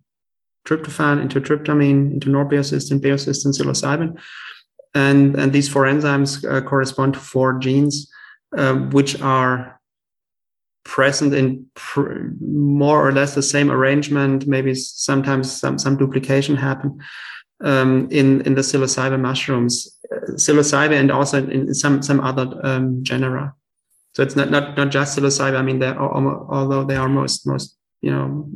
tryptophan 0.66 1.22
into 1.22 1.40
tryptamine, 1.40 2.12
into 2.12 2.28
norbaeocystin, 2.28 3.00
baeocystin, 3.00 3.58
psilocybin. 3.58 4.20
And, 4.94 5.36
and 5.36 5.52
these 5.52 5.68
four 5.68 5.84
enzymes 5.84 6.44
uh, 6.44 6.60
correspond 6.62 7.14
to 7.14 7.20
four 7.20 7.58
genes, 7.58 8.10
uh, 8.56 8.74
which 8.74 9.20
are 9.20 9.80
present 10.84 11.32
in 11.34 11.66
pr- 11.74 12.30
more 12.40 13.06
or 13.06 13.12
less 13.12 13.34
the 13.34 13.42
same 13.42 13.70
arrangement. 13.70 14.46
Maybe 14.46 14.74
sometimes 14.74 15.52
some, 15.52 15.78
some 15.78 15.96
duplication 15.96 16.56
happen 16.56 16.98
um, 17.62 18.08
in, 18.10 18.40
in 18.42 18.54
the 18.54 18.62
psilocybin 18.62 19.20
mushrooms, 19.20 19.96
uh, 20.12 20.32
psilocybin, 20.32 20.98
and 20.98 21.12
also 21.12 21.38
in, 21.38 21.50
in 21.50 21.74
some, 21.74 22.02
some 22.02 22.20
other 22.20 22.48
um, 22.64 23.04
genera. 23.04 23.54
So 24.14 24.24
it's 24.24 24.34
not, 24.34 24.50
not, 24.50 24.76
not 24.76 24.90
just 24.90 25.16
psilocybin. 25.16 25.56
I 25.56 25.62
mean, 25.62 25.78
they're, 25.78 26.00
although 26.00 26.82
they 26.82 26.96
are 26.96 27.08
most, 27.08 27.46
most 27.46 27.76
you 28.00 28.10
know 28.10 28.48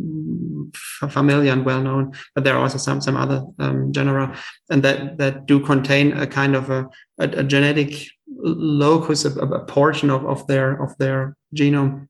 familiar 0.77 1.53
and 1.53 1.65
well 1.65 1.81
known 1.81 2.13
but 2.35 2.45
there 2.45 2.55
are 2.55 2.63
also 2.63 2.79
some 2.79 3.01
some 3.01 3.17
other 3.17 3.45
um, 3.59 3.93
genera 3.93 4.37
and 4.71 4.83
that 4.83 5.19
that 5.19 5.47
do 5.47 5.61
contain 5.61 6.13
a 6.13 6.27
kind 6.27 6.55
of 6.55 6.71
a, 6.71 6.89
a, 7.19 7.29
a 7.41 7.45
genetic 7.45 8.07
locus 8.29 9.25
a, 9.25 9.31
a, 9.31 9.65
portion 9.65 10.11
of, 10.11 10.25
of 10.27 10.47
their 10.47 10.83
of 10.83 10.97
their 10.99 11.37
genome 11.55 12.09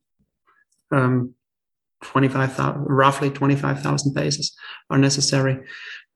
um 0.90 1.34
25,000 2.02 2.84
roughly 2.84 3.30
25,000 3.30 4.14
bases 4.14 4.54
are 4.90 4.98
necessary 4.98 5.58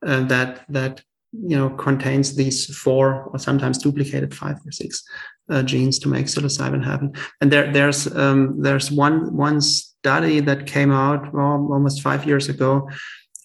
uh, 0.07 0.23
that 0.25 0.65
that 0.69 1.03
you 1.33 1.57
know 1.57 1.71
contains 1.71 2.37
these 2.37 2.75
four 2.77 3.25
or 3.25 3.39
sometimes 3.39 3.79
duplicated 3.79 4.35
five 4.35 4.57
or 4.67 4.73
six 4.73 5.05
uh, 5.51 5.63
genes 5.63 5.99
to 5.99 6.09
make 6.09 6.27
psilocybin 6.27 6.85
happen 6.85 7.13
and 7.41 7.51
there 7.53 7.73
there's 7.73 8.07
um, 8.17 8.61
there's 8.63 8.91
one 8.91 9.35
one 9.37 9.61
study 9.99 10.41
that 10.41 10.67
came 10.67 10.93
out 10.93 11.33
well, 11.35 11.69
almost 11.73 12.03
five 12.03 12.25
years 12.27 12.49
ago, 12.49 12.89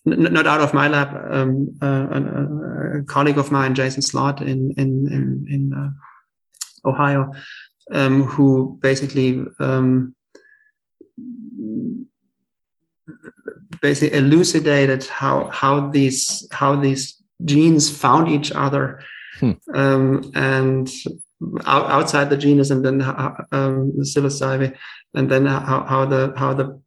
N- 0.06 0.34
not 0.34 0.48
out 0.48 0.62
of 0.62 0.74
my 0.74 0.88
lab, 0.88 1.10
um, 1.32 1.76
uh, 1.82 3.00
a, 3.00 3.04
colleague 3.04 3.38
of 3.38 3.52
mine, 3.52 3.74
Jason 3.74 4.02
Slot, 4.02 4.42
in 4.42 4.72
in 4.78 4.90
in, 5.18 5.46
in 5.50 5.74
uh, 5.74 5.92
Ohio, 6.90 7.32
um, 7.92 8.24
who 8.24 8.78
basically 8.82 9.44
um, 9.60 10.16
basically 13.82 14.18
elucidated 14.18 15.06
how 15.06 15.50
how 15.50 15.90
these 15.90 16.48
how 16.52 16.76
these 16.76 17.18
genes 17.44 17.90
found 17.90 18.28
each 18.30 18.52
other 18.52 19.02
hmm. 19.40 19.52
um, 19.74 20.32
and 20.36 20.90
out, 21.66 21.90
outside 21.90 22.30
the 22.30 22.38
genus 22.38 22.70
and 22.70 22.86
then 22.86 23.02
um, 23.52 23.94
the 23.96 24.04
psilocybe 24.04 24.76
and 25.14 25.30
then 25.30 25.46
how, 25.46 25.84
how 25.84 26.06
the 26.06 26.34
how 26.38 26.54
the 26.54 26.80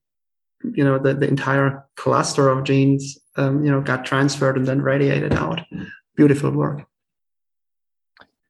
you 0.75 0.85
know 0.85 0.99
the, 0.99 1.15
the 1.15 1.29
entire 1.29 1.85
cluster 1.97 2.49
of 2.49 2.65
genes 2.65 3.19
um, 3.37 3.65
you 3.65 3.71
know 3.71 3.81
got 3.81 4.05
transferred 4.05 4.57
and 4.57 4.67
then 4.67 4.83
radiated 4.83 5.33
out. 5.33 5.61
Beautiful 6.17 6.51
work. 6.51 6.85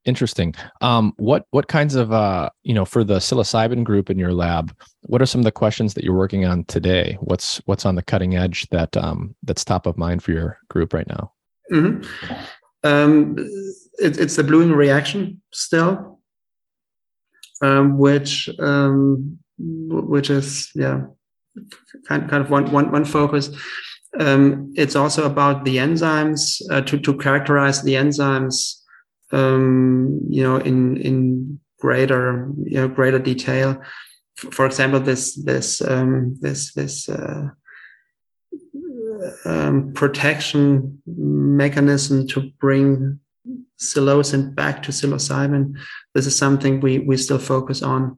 Interesting. 0.04 0.54
Um, 0.80 1.12
what 1.16 1.46
what 1.50 1.66
kinds 1.66 1.96
of 1.96 2.12
uh, 2.12 2.50
you 2.62 2.74
know 2.74 2.84
for 2.84 3.02
the 3.02 3.16
psilocybin 3.16 3.84
group 3.84 4.08
in 4.08 4.18
your 4.18 4.32
lab 4.32 4.74
what 5.06 5.22
are 5.22 5.26
some 5.26 5.40
of 5.40 5.44
the 5.44 5.52
questions 5.52 5.94
that 5.94 6.04
you're 6.04 6.16
working 6.16 6.44
on 6.44 6.64
today? 6.64 7.16
What's 7.20 7.58
what's 7.66 7.86
on 7.86 7.94
the 7.94 8.02
cutting 8.02 8.36
edge 8.36 8.68
that 8.70 8.96
um, 8.96 9.34
that's 9.42 9.64
top 9.64 9.86
of 9.86 9.96
mind 9.96 10.22
for 10.22 10.32
your 10.32 10.58
group 10.68 10.92
right 10.92 11.06
now? 11.08 11.32
Mm-hmm. 11.72 12.06
It, 13.98 14.18
it's 14.18 14.36
the 14.36 14.44
bluing 14.44 14.72
reaction 14.72 15.40
still 15.52 16.16
um, 17.62 17.98
which 17.98 18.50
um, 18.58 19.38
which 19.58 20.30
is 20.30 20.70
yeah 20.74 21.04
kind 22.08 22.28
kind 22.28 22.44
of 22.44 22.50
one 22.50 22.70
one 22.70 22.90
one 22.90 23.04
focus. 23.04 23.50
Um, 24.18 24.72
it's 24.76 24.96
also 24.96 25.26
about 25.26 25.64
the 25.64 25.76
enzymes 25.76 26.62
uh, 26.70 26.80
to 26.82 26.98
to 26.98 27.16
characterize 27.16 27.82
the 27.82 27.94
enzymes, 27.94 28.82
um, 29.32 30.20
you 30.28 30.42
know, 30.42 30.56
in 30.56 30.96
in 30.98 31.60
greater 31.80 32.50
you 32.64 32.80
know 32.80 32.88
greater 32.88 33.18
detail. 33.18 33.80
For 34.36 34.66
example, 34.66 35.00
this 35.00 35.34
this 35.34 35.80
um, 35.82 36.36
this 36.40 36.72
this 36.74 37.08
uh, 37.08 37.48
um, 39.44 39.92
protection 39.94 41.00
mechanism 41.06 42.26
to 42.28 42.50
bring 42.60 43.18
psilocin 43.78 44.54
back 44.54 44.82
to 44.84 44.92
psilocybin. 44.92 45.74
This 46.14 46.26
is 46.26 46.36
something 46.36 46.80
we 46.80 46.98
we 46.98 47.16
still 47.16 47.38
focus 47.38 47.82
on, 47.82 48.16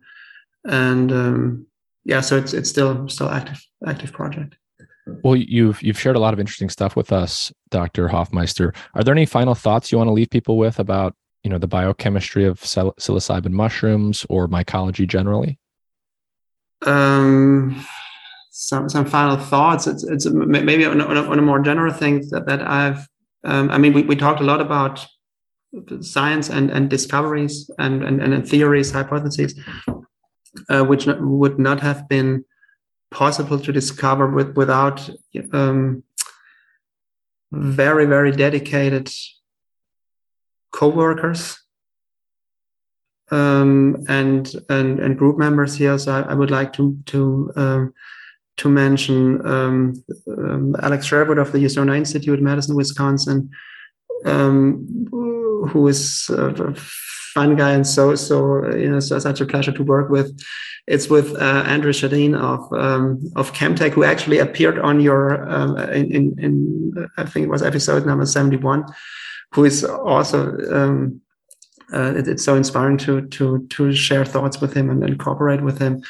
and 0.65 1.13
um, 1.13 1.67
yeah, 2.05 2.21
so 2.21 2.37
it's 2.37 2.53
it's 2.53 2.71
still 2.71 3.09
still 3.09 3.29
active 3.29 3.61
active 3.87 4.13
project. 4.13 4.57
Well, 5.23 5.37
you've 5.37 5.83
you've 5.83 5.99
shared 5.99 6.17
a 6.17 6.21
lot 6.21 6.35
of 6.35 6.41
interesting 6.41 6.69
stuff 6.69 6.97
with 6.97 7.13
us, 7.13 7.53
Dr. 7.71 8.09
Hoffmeister. 8.09 8.75
Are 8.95 9.03
there 9.03 9.15
any 9.15 9.27
final 9.27 9.55
thoughts 9.55 9.91
you 9.91 9.99
want 9.99 10.09
to 10.09 10.13
leave 10.13 10.31
people 10.31 10.59
with 10.59 10.79
about 10.79 11.15
you 11.43 11.51
know 11.51 11.59
the 11.59 11.67
biochemistry 11.67 12.45
of 12.45 12.61
psilocybin 12.61 13.53
mushrooms 13.53 14.27
or 14.29 14.49
mycology 14.49 15.07
generally? 15.07 15.59
Um, 16.87 17.85
some 18.51 18.89
some 18.89 19.07
final 19.07 19.37
thoughts. 19.37 19.87
It's 19.87 20.05
it's 20.05 20.27
maybe 20.27 20.85
on 20.85 21.01
a, 21.01 21.05
on 21.05 21.39
a 21.39 21.43
more 21.43 21.61
general 21.61 21.93
thing 21.93 22.29
that 22.31 22.47
that 22.47 22.63
I've. 22.63 23.09
Um, 23.45 23.71
I 23.71 23.79
mean, 23.79 23.93
we, 23.93 24.03
we 24.03 24.17
talked 24.17 24.41
a 24.41 24.45
lot 24.45 24.61
about 24.61 25.07
science 26.01 26.49
and 26.49 26.71
and 26.71 26.89
discoveries 26.89 27.71
and 27.79 28.03
and, 28.03 28.21
and 28.23 28.49
theories, 28.49 28.91
hypotheses, 28.91 29.59
uh, 30.69 30.85
which 30.85 31.07
would 31.07 31.59
not 31.59 31.81
have 31.81 32.09
been 32.09 32.45
possible 33.11 33.59
to 33.59 33.73
discover 33.73 34.29
with 34.31 34.57
without 34.57 35.09
um, 35.53 36.03
very 37.53 38.07
very 38.07 38.33
dedicated 38.33 39.11
co-workers 40.71 41.59
um, 43.31 44.05
and, 44.09 44.55
and 44.69 45.01
and 45.01 45.19
group 45.19 45.39
members 45.39 45.77
here. 45.77 45.99
So 45.99 46.13
I, 46.13 46.33
I 46.33 46.35
would 46.35 46.51
like 46.51 46.73
to 46.75 46.97
to 47.07 47.53
um, 47.57 47.95
to 48.57 48.69
mention 48.69 49.47
um, 49.47 50.05
um 50.27 50.77
Alex 50.83 51.07
Sherwood 51.07 51.39
of 51.39 51.53
the 51.53 51.59
USONA 51.59 51.97
Institute, 51.97 52.41
Madison, 52.41 52.75
Wisconsin, 52.75 53.51
um, 54.25 55.07
who 55.69 55.87
is 55.89 56.29
a 56.31 56.75
fun 57.35 57.57
guy 57.57 57.73
and 57.73 57.87
so 57.87 58.15
so 58.15 58.67
you 58.75 58.91
know 58.91 59.01
so 59.01 59.19
such 59.19 59.41
a 59.41 59.47
pleasure 59.47 59.73
to 59.73 59.83
work 59.83 60.11
with. 60.11 60.39
It's 60.87 61.11
with 61.11 61.35
uh, 61.37 61.65
Andrew 61.67 61.93
Chadeayne 61.93 62.35
of 62.35 62.61
um, 62.73 63.21
of 63.37 63.53
CaaMTech, 63.53 63.93
who 63.93 64.05
actually 64.05 64.39
appeared 64.39 64.79
on 64.79 65.01
your 65.01 65.47
in, 65.93 66.11
in, 66.15 66.39
in 66.39 67.09
I 67.19 67.25
think 67.25 67.45
it 67.45 67.51
was 67.51 67.63
episode 67.63 68.07
number 68.07 68.27
seventy 68.27 68.57
one 68.57 68.85
who 69.53 69.65
is 69.65 69.85
also 69.85 70.57
um, 70.71 71.21
uh, 71.93 72.15
it, 72.17 72.29
it's 72.29 72.45
so 72.45 72.55
inspiring 72.55 72.99
to 72.99 73.27
to 73.29 73.67
to 73.69 73.93
share 73.93 74.25
thoughts 74.25 74.61
with 74.61 74.75
him 74.75 74.91
and, 74.91 75.03
and 75.03 75.19
cooperate 75.19 75.63
with 75.63 75.79
him. 75.79 76.03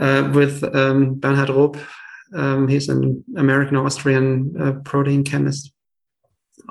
Uh, 0.00 0.30
with 0.32 0.62
um, 0.74 1.14
Bernhard 1.14 1.48
Rupp, 1.48 1.76
um, 2.34 2.68
he's 2.68 2.88
an 2.88 3.24
American 3.36 3.76
Austrian 3.76 4.54
uh, 4.60 4.72
protein 4.84 5.24
chemist, 5.24 5.72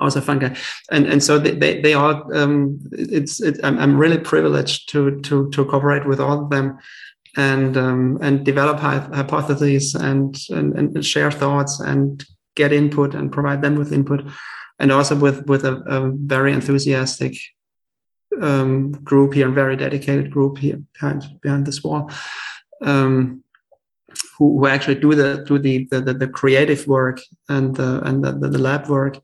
also 0.00 0.18
a 0.18 0.22
fun 0.22 0.38
guy, 0.38 0.56
and 0.90 1.06
and 1.06 1.22
so 1.22 1.38
they 1.38 1.80
they, 1.80 1.94
all 1.94 2.34
um, 2.34 2.80
it's 2.92 3.40
it, 3.40 3.60
I'm, 3.62 3.78
I'm 3.78 3.96
really 3.96 4.18
privileged 4.18 4.88
to 4.90 5.20
to 5.22 5.50
to 5.50 5.64
cooperate 5.64 6.06
with 6.06 6.20
all 6.20 6.44
of 6.44 6.50
them 6.50 6.78
and 7.36 7.76
um, 7.76 8.18
and 8.20 8.44
develop 8.44 8.78
hypotheses 8.80 9.94
and, 9.94 10.36
and 10.50 10.76
and 10.78 11.04
share 11.04 11.30
thoughts 11.30 11.80
and 11.80 12.24
get 12.56 12.72
input 12.72 13.14
and 13.14 13.32
provide 13.32 13.62
them 13.62 13.76
with 13.76 13.92
input 13.92 14.24
and 14.80 14.90
also 14.90 15.14
with 15.14 15.46
with 15.46 15.64
a, 15.64 15.74
a 15.86 16.10
very 16.10 16.52
enthusiastic 16.52 17.36
um, 18.40 18.92
group 18.92 19.34
here, 19.34 19.48
a 19.48 19.52
very 19.52 19.76
dedicated 19.76 20.30
group 20.30 20.58
here 20.58 20.80
behind 20.94 21.22
behind 21.42 21.66
this 21.66 21.84
wall, 21.84 22.10
um, 22.82 23.44
who, 24.38 24.58
who 24.58 24.66
actually 24.66 24.94
do 24.96 25.14
the 25.14 25.44
do 25.46 25.58
the 25.58 25.86
the, 25.90 26.14
the 26.14 26.28
creative 26.28 26.86
work 26.86 27.20
and 27.48 27.76
the 27.76 28.00
and 28.04 28.24
the, 28.24 28.32
the 28.32 28.58
lab 28.58 28.88
work, 28.88 29.18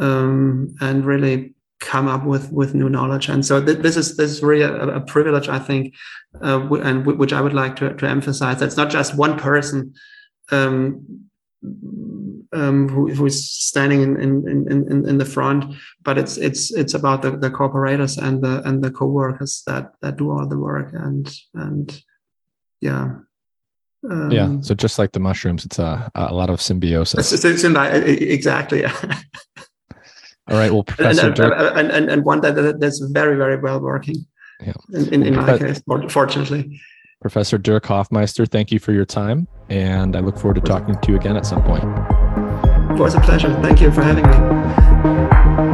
um, 0.00 0.74
and 0.80 1.04
really 1.04 1.54
come 1.80 2.06
up 2.06 2.24
with 2.24 2.50
with 2.52 2.74
new 2.74 2.88
knowledge. 2.88 3.28
And 3.28 3.44
so 3.44 3.62
th- 3.62 3.78
this 3.78 3.96
is 3.96 4.16
this 4.16 4.30
is 4.30 4.42
really 4.42 4.62
a, 4.62 4.96
a 4.96 5.00
privilege, 5.00 5.48
I 5.48 5.58
think, 5.58 5.94
uh, 6.40 6.58
w- 6.60 6.82
and 6.82 7.00
w- 7.00 7.18
which 7.18 7.32
I 7.32 7.40
would 7.40 7.54
like 7.54 7.76
to 7.76 7.94
to 7.94 8.08
emphasize. 8.08 8.62
It's 8.62 8.76
not 8.76 8.90
just 8.90 9.16
one 9.16 9.38
person. 9.38 9.94
Um, 10.50 11.28
um, 12.52 12.88
who, 12.88 13.08
who 13.14 13.26
is 13.26 13.48
standing 13.48 14.02
in, 14.02 14.20
in, 14.20 14.66
in, 14.70 15.08
in, 15.08 15.18
the 15.18 15.24
front, 15.24 15.74
but 16.02 16.18
it's 16.18 16.36
it's 16.36 16.72
it's 16.72 16.92
about 16.92 17.22
the, 17.22 17.30
the 17.30 17.50
cooperators 17.50 18.18
and 18.22 18.42
the 18.42 18.62
and 18.68 18.82
the 18.82 18.90
co-workers 18.90 19.62
that 19.66 19.92
that 20.02 20.16
do 20.16 20.30
all 20.30 20.46
the 20.46 20.58
work 20.58 20.92
and 20.92 21.32
and 21.54 22.02
yeah. 22.80 23.14
Um, 24.10 24.32
yeah, 24.32 24.60
so 24.60 24.74
just 24.74 24.98
like 24.98 25.12
the 25.12 25.20
mushrooms, 25.20 25.64
it's 25.64 25.78
a, 25.78 26.10
a 26.16 26.34
lot 26.34 26.50
of 26.50 26.60
symbiosis. 26.60 27.32
It's, 27.32 27.44
it's 27.44 27.62
exactly. 27.62 28.80
Yeah. 28.80 29.20
All 30.48 30.56
right. 30.56 30.72
Well, 30.72 30.84
Professor 30.84 31.28
and, 31.28 31.36
Dirk, 31.36 31.54
and, 31.76 31.90
and, 31.90 32.10
and 32.10 32.24
one 32.24 32.40
that 32.40 32.78
that's 32.80 32.98
very 32.98 33.36
very 33.36 33.56
well 33.56 33.80
working. 33.80 34.16
Yeah. 34.60 34.72
In, 34.92 35.12
in, 35.14 35.22
in 35.22 35.36
my 35.36 35.58
case, 35.58 35.82
fortunately. 36.08 36.80
Professor 37.20 37.56
Dirk 37.56 37.86
Hoffmeister, 37.86 38.46
thank 38.46 38.72
you 38.72 38.80
for 38.80 38.92
your 38.92 39.04
time, 39.04 39.46
and 39.68 40.16
I 40.16 40.20
look 40.20 40.38
forward 40.38 40.54
to 40.54 40.60
talking 40.60 40.98
to 40.98 41.10
you 41.12 41.16
again 41.16 41.36
at 41.36 41.46
some 41.46 41.62
point. 41.62 41.84
It 42.90 42.98
was 42.98 43.14
a 43.14 43.20
pleasure. 43.20 43.52
Thank 43.62 43.80
you 43.80 43.92
for 43.92 44.02
having 44.02 44.26
me. 44.26 45.71